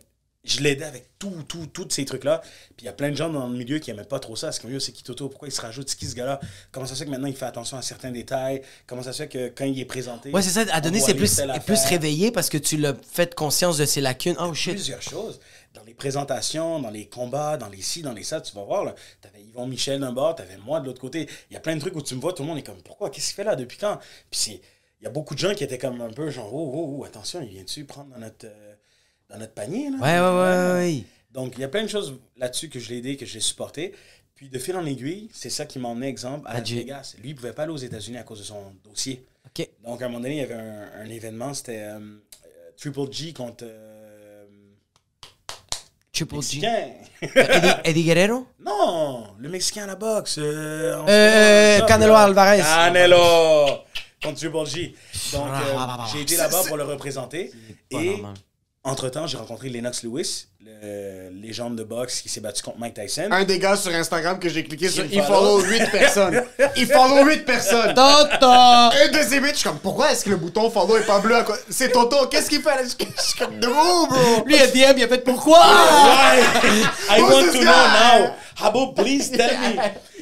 je 0.44 0.60
l'aidais 0.60 0.84
avec 0.84 1.18
tout, 1.20 1.44
tout, 1.48 1.68
tous 1.68 1.88
ces 1.90 2.04
trucs-là. 2.04 2.42
Puis 2.76 2.82
il 2.82 2.86
y 2.86 2.90
a 2.90 2.94
plein 2.94 3.10
de 3.10 3.16
gens 3.16 3.30
dans 3.30 3.48
le 3.48 3.56
milieu 3.56 3.80
qui 3.80 3.92
n'aimaient 3.92 4.04
pas 4.04 4.20
trop 4.20 4.36
ça. 4.36 4.52
Comme, 4.62 4.72
yo, 4.72 4.80
c'est 4.80 4.92
qui 4.92 5.04
Toto? 5.04 5.30
Pourquoi 5.30 5.48
il 5.48 5.52
se 5.52 5.62
rajoute? 5.62 5.90
C'est 5.90 5.98
qui 5.98 6.06
ce 6.06 6.16
gars-là? 6.16 6.40
Comment 6.72 6.86
ça 6.86 6.96
se 6.96 7.00
fait 7.00 7.06
que 7.06 7.12
maintenant 7.12 7.28
il 7.28 7.36
fait 7.36 7.46
attention 7.46 7.78
à 7.78 7.82
certains 7.82 8.12
détails? 8.12 8.62
Comment 8.86 9.04
ça 9.04 9.14
se 9.14 9.24
fait 9.24 9.30
que 9.30 9.48
quand 9.50 9.66
il 9.66 9.80
est 9.80 9.86
présenté. 9.86 10.32
Ouais, 10.32 10.42
c'est 10.42 10.50
ça, 10.50 10.66
à 10.74 10.80
on 10.80 10.82
donner, 10.82 11.00
c'est 11.00 11.14
plus, 11.14 11.42
plus 11.66 11.86
réveillé 11.86 12.32
parce 12.32 12.50
que 12.50 12.58
tu 12.58 12.78
l'as 12.78 12.94
fait 13.10 13.34
conscience 13.36 13.78
de 13.78 13.86
ses 13.86 14.02
lacunes. 14.02 14.36
Oh 14.40 14.54
shit. 14.54 14.74
plusieurs 14.74 15.02
choses. 15.02 15.40
Dans 15.74 15.84
les 15.84 15.94
présentations, 15.94 16.80
dans 16.80 16.92
les 16.92 17.08
combats, 17.08 17.58
dans 17.58 17.70
les 17.70 17.82
ci, 17.82 18.02
dans 18.02 18.14
les 18.14 18.24
ça, 18.24 18.42
tu 18.42 18.54
vas 18.54 18.64
voir, 18.64 18.84
là, 18.84 18.94
t'avais 19.22 19.42
Yvon 19.42 19.66
Michel 19.66 20.02
d'un 20.02 20.12
bord, 20.12 20.36
t'avais 20.36 20.58
moi 20.58 20.80
de 20.82 20.86
l'autre 20.86 21.02
côté. 21.02 21.28
Il 21.50 21.54
y 21.54 21.58
a 21.58 21.60
plein 21.60 21.76
de 21.76 21.80
trucs 21.80 21.96
où 21.96 22.02
tu 22.02 22.16
me 22.16 22.22
vois, 22.22 22.34
tout 22.34 22.44
le 22.44 22.50
monde 22.50 22.58
est 22.58 22.64
comme, 22.64 22.82
pourquoi? 22.84 23.10
Qu'est-ce 23.10 23.28
qu'il 23.28 23.36
fait 23.36 23.44
là? 23.44 23.56
Depuis 23.56 23.78
quand? 23.78 23.98
Puis 24.30 24.62
il 25.02 25.04
y 25.04 25.08
a 25.08 25.10
beaucoup 25.10 25.34
de 25.34 25.40
gens 25.40 25.54
qui 25.54 25.64
étaient 25.64 25.78
comme 25.78 26.00
un 26.02 26.12
peu 26.12 26.30
genre, 26.30 26.54
oh, 26.54 26.72
oh, 26.76 26.96
oh, 27.00 27.04
attention, 27.06 27.42
il 27.42 27.50
vient-tu 27.50 27.86
prendre 27.86 28.12
dans 28.12 28.20
notre, 28.20 28.46
euh, 28.46 28.73
dans 29.34 29.40
notre 29.40 29.54
panier, 29.54 29.90
là? 29.90 29.98
Ouais, 29.98 30.20
ouais, 30.20 30.40
ouais, 30.40 30.74
ouais. 30.98 31.04
Donc, 31.32 31.54
il 31.58 31.62
y 31.62 31.64
a 31.64 31.68
plein 31.68 31.82
de 31.84 31.88
choses 31.88 32.16
là-dessus 32.38 32.70
que 32.70 32.80
je 32.80 32.90
l'ai 32.90 32.98
aidé, 33.00 33.18
que 33.18 33.26
je 33.26 33.34
l'ai 33.34 33.40
supporté. 33.40 33.94
Puis, 34.36 34.50
de 34.50 34.60
fil 34.60 34.76
en 34.76 34.86
aiguille, 34.86 35.30
c'est 35.34 35.50
ça 35.50 35.66
qui 35.66 35.80
m'a 35.80 35.90
emmené, 35.90 36.08
exemple, 36.08 36.48
à 36.50 36.64
J- 36.64 36.76
Vegas. 36.78 37.16
Lui, 37.22 37.30
il 37.32 37.36
pouvait 37.36 37.54
pas 37.54 37.64
aller 37.64 37.72
aux 37.74 37.78
États-Unis 37.78 38.18
à 38.18 38.24
cause 38.24 38.40
de 38.40 38.44
son 38.44 38.74
dossier. 38.84 39.26
Ok. 39.46 39.68
Donc, 39.84 40.02
à 40.02 40.06
un 40.06 40.10
moment 40.10 40.22
donné, 40.22 40.36
il 40.36 40.40
y 40.40 40.44
avait 40.44 40.54
un, 40.54 40.90
un 41.02 41.10
événement, 41.10 41.54
c'était 41.54 41.80
euh, 41.80 41.98
euh, 42.00 42.72
Triple 42.78 43.12
G 43.12 43.34
contre. 43.34 43.64
euh, 43.68 44.46
Triple 46.12 46.42
G. 46.42 46.62
Eddie, 47.22 47.68
Eddie 47.86 48.04
Guerrero? 48.04 48.46
non, 48.60 49.34
le 49.40 49.50
Mexicain 49.50 49.84
à 49.84 49.88
la 49.88 49.96
boxe. 49.96 50.38
Euh, 50.40 51.80
Canelo 51.88 52.14
là. 52.14 52.20
Alvarez. 52.24 52.60
Canelo 52.60 53.80
contre 54.22 54.36
Triple 54.38 54.66
G. 54.68 54.96
Donc, 55.34 55.48
Ah, 55.48 55.62
ah, 55.66 55.76
ah, 55.78 55.98
ah. 56.02 56.10
j'ai 56.14 56.22
été 56.22 56.38
là-bas 56.38 56.62
pour 56.68 56.78
le 56.78 56.84
représenter. 56.84 57.52
Et 57.90 58.12
normal. 58.12 58.34
Entre-temps, 58.84 59.28
j'ai 59.28 59.38
rencontré 59.38 59.70
Lennox 59.70 60.04
Lewis, 60.04 60.48
le 60.60 61.30
légende 61.42 61.78
de 61.78 61.84
boxe 61.84 62.22
qui 62.22 62.28
s'est 62.28 62.42
battu 62.42 62.62
contre 62.64 62.80
Mike 62.80 62.94
Tyson. 62.96 63.30
Un 63.32 63.46
des 63.46 63.58
gars 63.58 63.78
sur 63.78 63.94
Instagram 63.94 64.40
que 64.40 64.50
j'ai 64.50 64.64
cliqué 64.64 64.90
sur, 64.90 65.06
il 65.06 65.22
follow. 65.24 65.60
follow 65.60 65.72
8 65.72 65.92
personnes. 65.92 66.44
Il 66.76 66.88
follow 66.88 67.26
8 67.26 67.46
personnes. 67.46 67.94
Toto! 67.94 68.46
Un 68.46 69.08
de 69.12 69.24
ces 69.26 69.40
8, 69.40 69.50
je 69.52 69.56
suis 69.56 69.70
comme, 69.70 69.80
pourquoi 69.80 70.12
est-ce 70.12 70.26
que 70.26 70.32
le 70.32 70.36
bouton 70.36 70.70
follow 70.70 70.98
est 70.98 71.06
pas 71.06 71.20
bleu? 71.20 71.38
C'est 71.70 71.92
Toto, 71.94 72.28
qu'est-ce 72.28 72.50
qu'il 72.50 72.62
fait? 72.62 72.76
Là? 72.76 72.84
Je 72.84 73.22
suis 73.22 73.40
comme, 73.40 73.58
de 73.60 73.68
où, 73.68 74.08
bro? 74.08 74.46
Lui, 74.46 74.56
il 74.56 74.62
a 74.62 74.68
DM, 74.68 74.98
il 74.98 75.04
a 75.04 75.08
fait 75.08 75.24
pourquoi? 75.24 75.60
Why? 75.60 76.42
I 77.10 77.22
Who's 77.22 77.32
want 77.32 77.46
to 77.46 77.52
guy? 77.54 77.64
know 77.64 77.66
now. 77.66 78.34
Habo, 78.58 78.88
please 78.94 79.32
tell 79.32 79.58
me. 79.60 79.80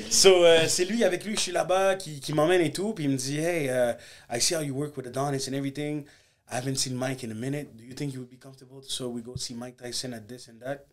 So, 0.10 0.46
euh, 0.46 0.66
c'est 0.68 0.86
lui, 0.86 1.04
avec 1.04 1.26
lui, 1.26 1.36
je 1.36 1.42
suis 1.42 1.52
là-bas, 1.52 1.96
qui, 1.96 2.20
qui 2.20 2.34
m'emmène 2.34 2.62
et 2.62 2.72
tout. 2.72 2.94
Puis 2.94 3.06
il 3.06 3.10
me 3.10 3.18
dit, 3.18 3.40
hey, 3.40 3.68
uh, 3.68 3.94
I 4.32 4.40
see 4.40 4.56
how 4.56 4.62
you 4.62 4.74
work 4.76 4.96
with 4.98 5.08
Adonis 5.08 5.48
and 5.50 5.54
everything. 5.54 6.04
I 6.52 6.56
haven't 6.56 6.78
seen 6.78 6.96
Mike 6.96 7.24
in 7.24 7.32
a 7.32 7.36
minute. 7.36 7.78
Do 7.78 7.84
you 7.86 7.94
think 7.94 8.14
you 8.14 8.20
would 8.20 8.30
be 8.30 8.38
comfortable? 8.38 8.82
So 8.84 9.08
we 9.08 9.22
go 9.22 9.36
see 9.36 9.54
Mike 9.54 9.78
Tyson 9.78 10.14
at 10.14 10.28
this 10.28 10.50
and 10.50 10.60
that? 10.62 10.86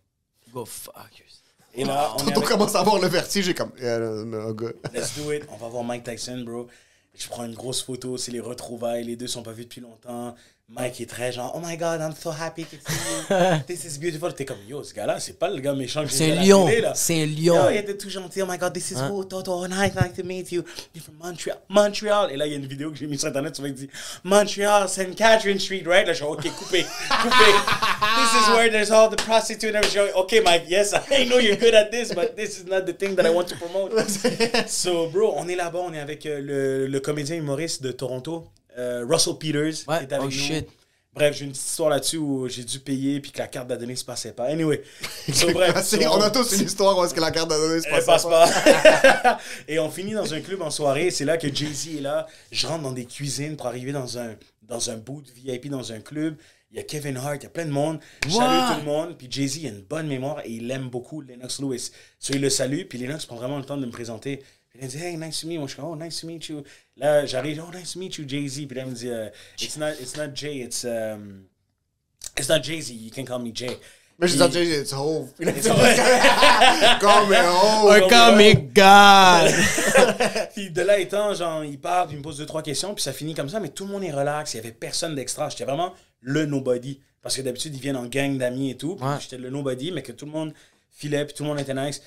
Go 0.52 0.64
fuck 0.64 1.10
yourself. 1.18 1.42
Et 1.74 1.84
là, 1.86 2.16
on 2.16 2.40
commence 2.40 2.74
à 2.74 2.80
avoir 2.80 2.98
le 2.98 3.08
vertige, 3.08 3.44
j'ai 3.44 3.54
comme, 3.54 3.72
yeah, 3.80 3.98
no, 3.98 4.24
no, 4.24 4.54
good. 4.54 4.76
Let's 4.94 5.16
do 5.16 5.32
it. 5.32 5.44
On 5.50 5.56
va 5.56 5.68
voir 5.68 5.84
Mike 5.84 6.04
Tyson, 6.04 6.44
bro. 6.44 6.68
Je 7.14 7.28
prends 7.28 7.44
une 7.44 7.54
grosse 7.54 7.82
photo, 7.82 8.16
c'est 8.16 8.30
les 8.30 8.40
retrouvailles. 8.40 9.04
Les 9.04 9.16
deux 9.16 9.26
sont 9.26 9.42
pas 9.42 9.52
vus 9.52 9.64
depuis 9.64 9.80
longtemps. 9.80 10.36
Mike 10.70 11.00
est 11.00 11.06
très 11.06 11.32
genre, 11.32 11.50
oh 11.54 11.60
my 11.64 11.78
god, 11.78 12.02
I'm 12.02 12.14
so 12.14 12.30
happy 12.30 12.62
to 12.64 12.76
see 12.76 12.94
you. 13.30 13.36
This 13.66 13.86
is 13.86 13.98
beautiful. 13.98 14.34
T'es 14.34 14.44
comme, 14.44 14.58
yo, 14.68 14.84
ce 14.84 14.92
gars-là, 14.92 15.18
c'est 15.18 15.38
pas 15.38 15.48
le 15.48 15.60
gars 15.60 15.72
méchant 15.72 16.02
que 16.02 16.10
j'ai 16.10 16.16
C'est 16.16 16.32
un 16.32 16.42
lion. 16.42 16.68
C'est 16.94 17.22
un 17.22 17.24
Yo, 17.24 17.54
il 17.70 17.78
était 17.78 17.96
tout 17.96 18.10
gentil. 18.10 18.42
Oh 18.42 18.46
my 18.46 18.58
god, 18.58 18.74
this 18.74 18.90
is 18.90 18.96
who, 18.96 19.24
Toto. 19.24 19.66
Nice, 19.66 19.94
nice 19.94 20.12
to 20.14 20.22
meet 20.24 20.52
you. 20.52 20.62
You're 20.94 21.02
from 21.02 21.14
Montreal. 21.22 21.56
Montreal. 21.70 22.30
Et 22.30 22.36
là, 22.36 22.46
il 22.46 22.52
y 22.52 22.54
a 22.54 22.58
une 22.58 22.66
vidéo 22.66 22.90
que 22.90 22.98
j'ai 22.98 23.06
mise 23.06 23.20
sur 23.20 23.30
Internet. 23.30 23.54
Tu 23.54 23.62
vas 23.62 23.70
dire, 23.70 23.88
Montreal, 24.24 24.86
St. 24.90 25.14
Catherine 25.16 25.58
Street, 25.58 25.84
right? 25.86 26.06
Là, 26.06 26.12
je 26.12 26.18
suis 26.18 26.26
OK, 26.26 26.42
coupé. 26.50 26.84
Coupé. 27.22 27.46
this 28.18 28.42
is 28.42 28.50
where 28.50 28.70
there's 28.70 28.90
all 28.90 29.08
the 29.08 29.16
prostitutes 29.16 29.74
and 29.74 29.82
everything. 29.82 30.12
OK, 30.16 30.42
Mike, 30.44 30.64
yes, 30.68 30.92
I 31.10 31.24
know 31.24 31.38
you're 31.38 31.56
good 31.56 31.74
at 31.74 31.90
this, 31.90 32.12
but 32.12 32.36
this 32.36 32.58
is 32.58 32.66
not 32.66 32.84
the 32.84 32.92
thing 32.92 33.14
that 33.14 33.24
I 33.24 33.30
want 33.30 33.48
to 33.48 33.56
promote. 33.56 33.92
so, 34.68 35.08
bro, 35.08 35.32
on 35.34 35.48
est 35.48 35.56
là-bas. 35.56 35.78
On 35.78 35.94
est 35.94 36.00
avec 36.00 36.26
euh, 36.26 36.42
le, 36.42 36.86
le 36.88 37.00
comédien 37.00 37.36
humoriste 37.36 37.82
de 37.82 37.90
Toronto, 37.90 38.44
euh, 38.78 39.04
Russell 39.08 39.34
Peters. 39.38 39.84
Ouais, 39.88 39.98
qui 39.98 40.04
est 40.04 40.12
avec 40.12 40.20
oh 40.20 40.24
nous. 40.24 40.30
shit. 40.30 40.68
Bref, 41.14 41.36
j'ai 41.36 41.46
une 41.46 41.50
petite 41.50 41.66
histoire 41.66 41.90
là-dessus 41.90 42.16
où 42.18 42.48
j'ai 42.48 42.62
dû 42.62 42.78
payer 42.78 43.18
puis 43.18 43.32
que 43.32 43.38
la 43.38 43.48
carte 43.48 43.66
d'adonné 43.66 43.96
se 43.96 44.04
passait 44.04 44.32
pas. 44.32 44.44
Anyway. 44.44 44.82
So, 45.32 45.50
bref. 45.52 45.82
So- 45.84 45.96
on 46.12 46.20
a 46.20 46.30
tous 46.30 46.52
une 46.52 46.66
histoire 46.66 46.96
où 46.96 47.04
est-ce 47.04 47.12
que 47.14 47.20
la 47.20 47.30
carte 47.32 47.48
d'adresse 47.48 47.82
se 47.82 47.88
elle 47.88 48.04
passe 48.04 48.22
passe 48.22 48.24
pas. 48.24 49.22
pas. 49.22 49.38
et 49.68 49.78
on 49.80 49.90
finit 49.90 50.12
dans 50.12 50.32
un 50.32 50.40
club 50.40 50.62
en 50.62 50.70
soirée. 50.70 51.10
C'est 51.10 51.24
là 51.24 51.36
que 51.36 51.52
Jay-Z 51.52 51.96
est 51.96 52.00
là. 52.02 52.26
Je 52.52 52.66
rentre 52.66 52.82
dans 52.84 52.92
des 52.92 53.04
cuisines 53.06 53.56
pour 53.56 53.66
arriver 53.66 53.90
dans 53.90 54.16
un, 54.18 54.36
dans 54.62 54.90
un 54.90 54.96
boot 54.96 55.26
VIP 55.34 55.68
dans 55.70 55.92
un 55.92 55.98
club. 56.00 56.36
Il 56.70 56.76
y 56.76 56.80
a 56.80 56.82
Kevin 56.84 57.16
Hart, 57.16 57.36
il 57.40 57.44
y 57.44 57.46
a 57.46 57.50
plein 57.50 57.64
de 57.64 57.70
monde. 57.70 57.98
Je 58.26 58.36
What? 58.36 58.40
salue 58.46 58.74
tout 58.74 58.86
le 58.86 58.92
monde. 58.92 59.18
Puis 59.18 59.26
Jay-Z, 59.30 59.64
a 59.64 59.68
une 59.68 59.80
bonne 59.80 60.06
mémoire 60.06 60.40
et 60.44 60.50
il 60.50 60.70
aime 60.70 60.88
beaucoup 60.88 61.22
Lennox 61.22 61.60
Lewis. 61.60 61.90
So, 62.20 62.34
il 62.34 62.42
le 62.42 62.50
salue. 62.50 62.82
Puis 62.88 62.98
Lennox 62.98 63.24
prend 63.26 63.36
vraiment 63.36 63.56
le 63.58 63.64
temps 63.64 63.78
de 63.78 63.86
me 63.86 63.90
présenter. 63.90 64.42
Il 64.78 64.84
me 64.84 64.88
dit, 64.90 64.98
hey, 64.98 65.16
nice 65.16 65.40
to 65.40 65.46
meet 65.48 65.54
you. 65.54 65.60
Moi, 65.60 65.66
je 65.68 65.72
suis 65.74 65.82
comme, 65.82 65.90
oh, 65.90 65.96
nice 65.96 66.20
to 66.20 66.26
meet 66.26 66.48
you. 66.48 66.62
Là, 66.96 67.26
j'arrive, 67.26 67.62
oh, 67.66 67.76
nice 67.76 67.92
to 67.94 67.98
meet 67.98 68.16
you, 68.16 68.24
Jay-Z. 68.28 68.66
Puis 68.66 68.76
là, 68.76 68.82
il 68.84 68.90
me 68.90 68.94
dit, 68.94 69.08
euh, 69.08 69.28
it's, 69.60 69.76
not, 69.76 69.90
it's 70.00 70.16
not 70.16 70.28
Jay, 70.34 70.58
it's, 70.58 70.84
um, 70.84 71.44
it's 72.38 72.48
not 72.48 72.62
Jay-Z. 72.62 72.92
You 72.92 73.10
can 73.10 73.24
call 73.24 73.40
me 73.40 73.50
Jay. 73.52 73.76
Mais 74.20 74.26
je 74.28 74.32
disais, 74.34 74.50
Jay, 74.52 74.80
it's 74.80 74.92
Hove. 74.92 75.28
A 75.40 75.52
dit, 75.52 76.98
Comme 77.00 77.32
Hove. 77.32 77.90
Un 77.92 78.08
comic 78.08 78.72
god! 78.74 79.52
Puis 80.54 80.70
de 80.70 80.82
là 80.82 80.98
étant, 80.98 81.34
genre, 81.34 81.64
il 81.64 81.78
puis 81.78 81.90
il 82.10 82.16
me 82.18 82.22
pose 82.22 82.38
deux, 82.38 82.46
trois 82.46 82.62
questions, 82.62 82.94
puis 82.94 83.02
ça 83.02 83.12
finit 83.12 83.34
comme 83.34 83.48
ça, 83.48 83.60
mais 83.60 83.68
tout 83.68 83.84
le 83.86 83.92
monde 83.92 84.02
est 84.04 84.10
relax. 84.10 84.54
Il 84.54 84.56
y 84.56 84.60
avait 84.60 84.72
personne 84.72 85.14
d'extra. 85.14 85.48
J'étais 85.48 85.64
vraiment 85.64 85.92
le 86.20 86.46
nobody. 86.46 87.00
Parce 87.22 87.36
que 87.36 87.42
d'habitude, 87.42 87.74
ils 87.74 87.80
viennent 87.80 87.96
en 87.96 88.06
gang 88.06 88.36
d'amis 88.38 88.70
et 88.70 88.76
tout. 88.76 88.96
Puis 88.96 89.04
Ouais. 89.06 89.16
j'étais 89.20 89.38
le 89.38 89.50
nobody, 89.50 89.92
mais 89.92 90.02
que 90.02 90.12
tout 90.12 90.26
le 90.26 90.32
monde 90.32 90.52
filait, 90.90 91.24
puis 91.24 91.34
tout 91.34 91.42
le 91.44 91.48
monde 91.50 91.60
était 91.60 91.74
nice. 91.74 92.02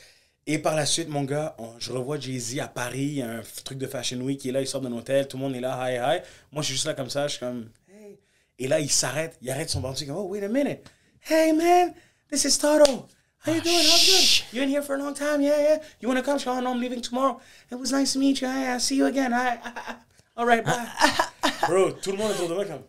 Et 0.47 0.57
par 0.57 0.75
la 0.75 0.85
suite, 0.85 1.07
mon 1.07 1.23
gars, 1.23 1.55
on- 1.59 1.79
je 1.79 1.91
revois 1.91 2.19
Jay-Z 2.19 2.59
à 2.59 2.67
Paris, 2.67 2.99
il 3.03 3.13
y 3.13 3.21
a 3.21 3.29
un 3.29 3.41
truc 3.63 3.77
de 3.77 3.85
Fashion 3.87 4.17
Week, 4.21 4.43
il 4.43 4.49
est 4.49 4.51
là, 4.53 4.61
il 4.61 4.67
sort 4.67 4.81
d'un 4.81 4.91
hôtel, 4.91 5.27
tout 5.27 5.37
le 5.37 5.43
monde 5.43 5.55
est 5.55 5.59
là, 5.59 5.77
hi, 5.89 5.95
hi. 5.95 6.21
Moi, 6.51 6.61
je 6.63 6.67
suis 6.67 6.73
juste 6.75 6.87
là 6.87 6.93
comme 6.95 7.09
ça, 7.11 7.27
je 7.27 7.33
suis 7.33 7.39
comme, 7.39 7.69
hey. 7.93 8.17
Et 8.57 8.67
là, 8.67 8.79
il 8.79 8.89
s'arrête, 8.89 9.37
il 9.41 9.49
arrête 9.51 9.69
son 9.69 9.81
bandit, 9.81 10.05
comme, 10.07 10.15
oh, 10.17 10.23
wait 10.27 10.43
a 10.43 10.47
minute. 10.47 10.81
Hey, 11.29 11.53
man, 11.53 11.93
this 12.31 12.43
is 12.45 12.57
Toto. 12.57 13.07
How 13.45 13.53
you 13.53 13.61
doing? 13.61 13.75
How's 13.75 14.05
good? 14.05 14.43
You're 14.53 14.63
in 14.63 14.69
here 14.69 14.81
for 14.83 14.95
a 14.95 14.99
long 14.99 15.13
time, 15.13 15.41
yeah, 15.41 15.59
yeah. 15.61 15.77
You 15.99 16.07
want 16.07 16.17
to 16.19 16.23
come? 16.23 16.37
Sean, 16.39 16.65
I'm 16.65 16.79
leaving 16.79 17.01
tomorrow. 17.01 17.39
It 17.71 17.75
was 17.75 17.91
nice 17.91 18.13
to 18.13 18.19
meet 18.19 18.41
you. 18.41 18.47
Hey, 18.47 18.67
I'll 18.67 18.79
see 18.79 18.95
you 18.97 19.05
again. 19.07 19.31
Hi. 19.31 19.57
All 20.37 20.45
right, 20.45 20.63
bye. 20.63 20.87
Bro, 21.67 21.91
tout 22.01 22.11
le 22.11 22.17
monde 22.17 22.31
autour 22.31 22.49
de 22.49 22.53
moi 22.55 22.65
comme, 22.65 22.83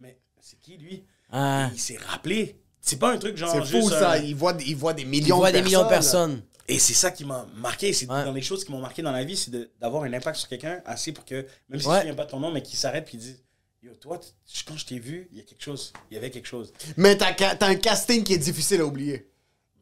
mais 0.00 0.16
c'est 0.40 0.60
qui 0.60 0.76
lui? 0.78 1.04
Ah. 1.32 1.68
Et 1.70 1.74
il 1.74 1.80
s'est 1.80 1.98
rappelé. 1.98 2.59
C'est 2.82 2.98
pas 2.98 3.12
un 3.12 3.18
truc 3.18 3.36
genre 3.36 3.52
C'est 3.52 3.60
fou, 3.60 3.80
juste 3.88 3.90
ça. 3.98 4.12
un- 4.12 4.16
Il 4.18 4.34
voit, 4.34 4.54
il 4.66 4.74
voit 4.76 4.92
des 4.94 5.02
Il 5.02 5.08
millions 5.08 5.36
voit 5.36 5.50
de 5.52 5.56
des 5.58 5.62
millions 5.62 5.84
de 5.84 5.88
personnes. 5.88 6.42
Et 6.68 6.78
c'est 6.78 6.94
ça 6.94 7.10
qui 7.10 7.24
m'a 7.24 7.46
marqué. 7.56 7.92
C'est 7.92 8.08
Ouais. 8.10 8.24
dans 8.24 8.32
les 8.32 8.42
choses 8.42 8.64
qui 8.64 8.70
m'ont 8.72 8.78
marqué 8.80 9.02
dans 9.02 9.10
la 9.12 9.24
vie, 9.24 9.36
c'est 9.36 9.50
d'avoir 9.80 10.04
un 10.04 10.12
impact 10.12 10.36
sur 10.38 10.48
quelqu'un 10.48 10.80
assez 10.86 11.12
pour 11.12 11.24
que, 11.24 11.46
même 11.68 11.80
si 11.80 11.86
Ouais. 11.86 11.92
tu 11.94 12.06
ne 12.06 12.10
souviens 12.10 12.14
pas 12.14 12.24
de 12.26 12.30
ton 12.30 12.38
nom, 12.40 12.50
mais 12.52 12.62
qu'il 12.62 12.78
s'arrête 12.78 13.06
et 13.08 13.10
qu'il 13.10 13.20
dise 13.20 13.42
Yo, 13.82 13.92
toi, 13.94 14.20
quand 14.68 14.76
je 14.76 14.84
t'ai 14.86 14.98
vu, 14.98 15.26
il 15.32 15.38
y 15.38 15.40
a 15.40 15.44
quelque 15.44 15.62
chose. 15.64 15.92
Il 16.10 16.14
y 16.14 16.18
avait 16.18 16.30
quelque 16.30 16.46
chose. 16.46 16.70
Mais 16.98 17.16
t'as 17.16 17.32
t'as 17.32 17.66
un 17.66 17.74
casting 17.76 18.22
qui 18.22 18.34
est 18.34 18.38
difficile 18.38 18.82
à 18.82 18.84
oublier. 18.84 19.26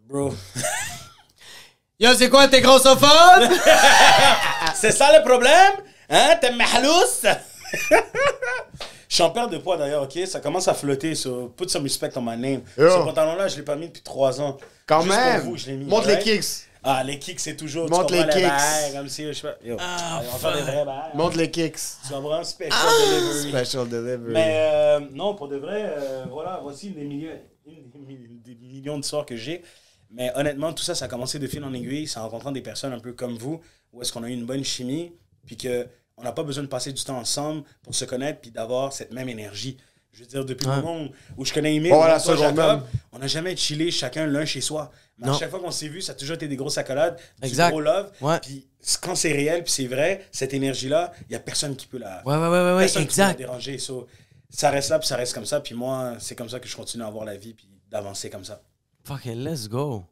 Bro. 0.09 0.33
Yo, 2.01 2.15
c'est 2.15 2.31
quoi 2.31 2.47
tes 2.49 2.61
grossophones? 2.61 3.51
c'est 4.77 4.93
ça 4.93 5.17
le 5.19 5.25
problème 5.25 5.73
Hein? 6.11 6.37
T'es 6.41 6.53
mahlous? 6.53 7.25
Je 9.09 9.15
suis 9.15 9.23
en 9.23 9.31
perte 9.31 9.51
de 9.51 9.59
poids 9.59 9.77
d'ailleurs, 9.79 10.03
ok? 10.03 10.19
Ça 10.27 10.41
commence 10.41 10.69
à 10.69 10.75
flotter, 10.75 11.15
so 11.15 11.49
put 11.57 11.69
some 11.69 11.83
respect 11.83 12.11
on 12.17 12.21
my 12.23 12.37
name. 12.37 12.61
Yo. 12.77 12.91
Ce 12.91 13.05
pantalon-là, 13.05 13.49
je 13.49 13.57
l'ai 13.57 13.63
pas 13.63 13.75
mis 13.77 13.89
depuis 13.89 14.03
trois 14.03 14.41
ans. 14.41 14.57
Quand 14.87 15.01
Juste 15.01 15.17
même. 15.17 15.41
Pour 15.43 15.51
vous, 15.53 15.57
je 15.57 15.67
l'ai 15.67 15.77
mis. 15.77 15.85
Montre 15.87 16.09
les 16.09 16.19
kicks. 16.19 16.45
Ah, 16.85 17.03
les 17.03 17.19
kicks, 17.19 17.41
c'est 17.41 17.57
toujours. 17.57 17.89
Montre 17.91 18.13
les 18.13 18.23
kicks. 18.29 18.43
bails, 18.43 18.93
Comme 18.95 19.09
si, 19.09 19.27
je 19.27 19.33
sais 19.33 19.43
pas. 19.49 19.57
Yo, 19.65 19.77
Ah, 19.81 20.21
on 20.23 20.31
va 20.33 20.39
faire 20.39 20.57
des 20.57 20.63
vrais 20.71 20.85
bails. 20.85 21.11
Montre 21.15 21.37
les 21.39 21.51
kicks. 21.51 21.79
Tu 22.07 22.13
vas 22.13 22.21
vraiment 22.21 22.45
special 22.45 22.73
Ah, 22.81 22.91
delivery. 23.01 23.49
Special 23.49 23.89
delivery. 23.89 24.33
Mais 24.33 24.57
euh, 24.73 25.01
non, 25.13 25.35
pour 25.35 25.49
de 25.49 25.57
vrai, 25.57 25.85
euh, 25.99 26.25
voilà, 26.31 26.61
voici 26.63 26.89
une 26.89 26.95
des, 26.95 27.05
millions, 27.05 27.33
des 27.67 27.99
mi- 27.99 28.41
des 28.45 28.55
millions 28.55 28.97
d'histoires 28.99 29.27
que 29.27 29.37
j'ai. 29.37 29.63
Mais 30.11 30.31
honnêtement, 30.37 30.73
tout 30.73 30.83
ça, 30.85 30.95
ça 30.95 31.07
a 31.07 31.09
commencé 31.09 31.39
de 31.39 31.47
fil 31.47 31.63
en 31.65 31.73
aiguille. 31.75 32.07
C'est 32.07 32.19
en 32.19 32.25
rencontrant 32.25 32.53
des 32.53 32.63
personnes 32.63 32.93
un 32.93 33.01
peu 33.01 33.13
comme 33.13 33.37
vous, 33.37 33.61
où 33.93 34.01
est-ce 34.01 34.13
qu'on 34.13 34.23
a 34.23 34.29
eu 34.29 34.33
une 34.33 34.47
bonne 34.47 34.65
chimie, 34.65 35.13
puis 35.47 35.57
on 36.19 36.25
n'a 36.25 36.33
pas 36.33 36.43
besoin 36.43 36.65
de 36.65 36.69
passer 36.69 36.93
du 36.93 37.03
temps 37.03 37.19
ensemble 37.19 37.63
pour 37.83 37.95
se 37.95 38.05
connaître 38.05 38.41
puis 38.41 38.51
d'avoir 38.51 38.93
cette 38.93 39.13
même 39.13 39.29
énergie. 39.29 39.77
Je 40.13 40.21
veux 40.21 40.27
dire, 40.27 40.45
depuis 40.45 40.67
le 40.67 40.77
moment 40.77 41.09
où 41.37 41.45
je 41.45 41.53
connais 41.53 41.77
Emile, 41.77 41.95
Jacob, 42.37 42.83
on 43.13 43.19
n'a 43.19 43.27
jamais 43.29 43.57
chillé 43.57 43.91
chacun 43.93 44.27
l'un 44.27 44.45
chez 44.45 44.61
soi. 44.61 44.91
Mais 45.19 45.29
à 45.29 45.33
chaque 45.35 45.51
fois 45.51 45.61
qu'on 45.61 45.71
s'est 45.71 45.89
vu, 45.89 46.01
ça 46.01 46.13
a 46.13 46.15
toujours 46.15 46.35
été 46.35 46.49
des 46.49 46.57
grosses 46.57 46.79
accolades, 46.79 47.19
exact. 47.43 47.67
du 47.67 47.73
gros 47.73 47.81
love. 47.81 48.11
Puis 48.43 48.67
quand 49.01 49.15
c'est 49.15 49.33
réel, 49.33 49.63
puis 49.63 49.73
c'est 49.73 49.87
vrai, 49.87 50.27
cette 50.33 50.55
énergie-là, 50.55 51.13
il 51.23 51.29
n'y 51.31 51.37
a 51.37 51.41
personne 51.41 51.77
qui 51.77 51.87
peut 51.87 51.99
la, 51.99 52.23
personne. 52.25 53.07
Qui 53.07 53.17
peut 53.17 53.23
la 53.23 53.35
déranger. 53.35 53.79
Ça 54.51 54.71
reste 54.71 54.91
là, 54.91 54.99
puis 54.99 55.07
ça 55.07 55.17
reste 55.17 55.35
comme 55.35 55.47
ça. 55.47 55.61
Puis 55.61 55.75
moi, 55.75 56.15
c'est 56.19 56.35
comme 56.35 56.49
ça 56.49 56.59
que 56.59 56.67
je 56.67 56.75
continue 56.75 57.05
à 57.05 57.07
avoir 57.07 57.25
la 57.25 57.37
vie, 57.37 57.55
puis 57.55 57.69
d'avancer 57.91 58.29
comme 58.31 58.45
ça. 58.45 58.61
Fucking 59.05 59.45
let's 59.45 59.69
go. 59.69 60.05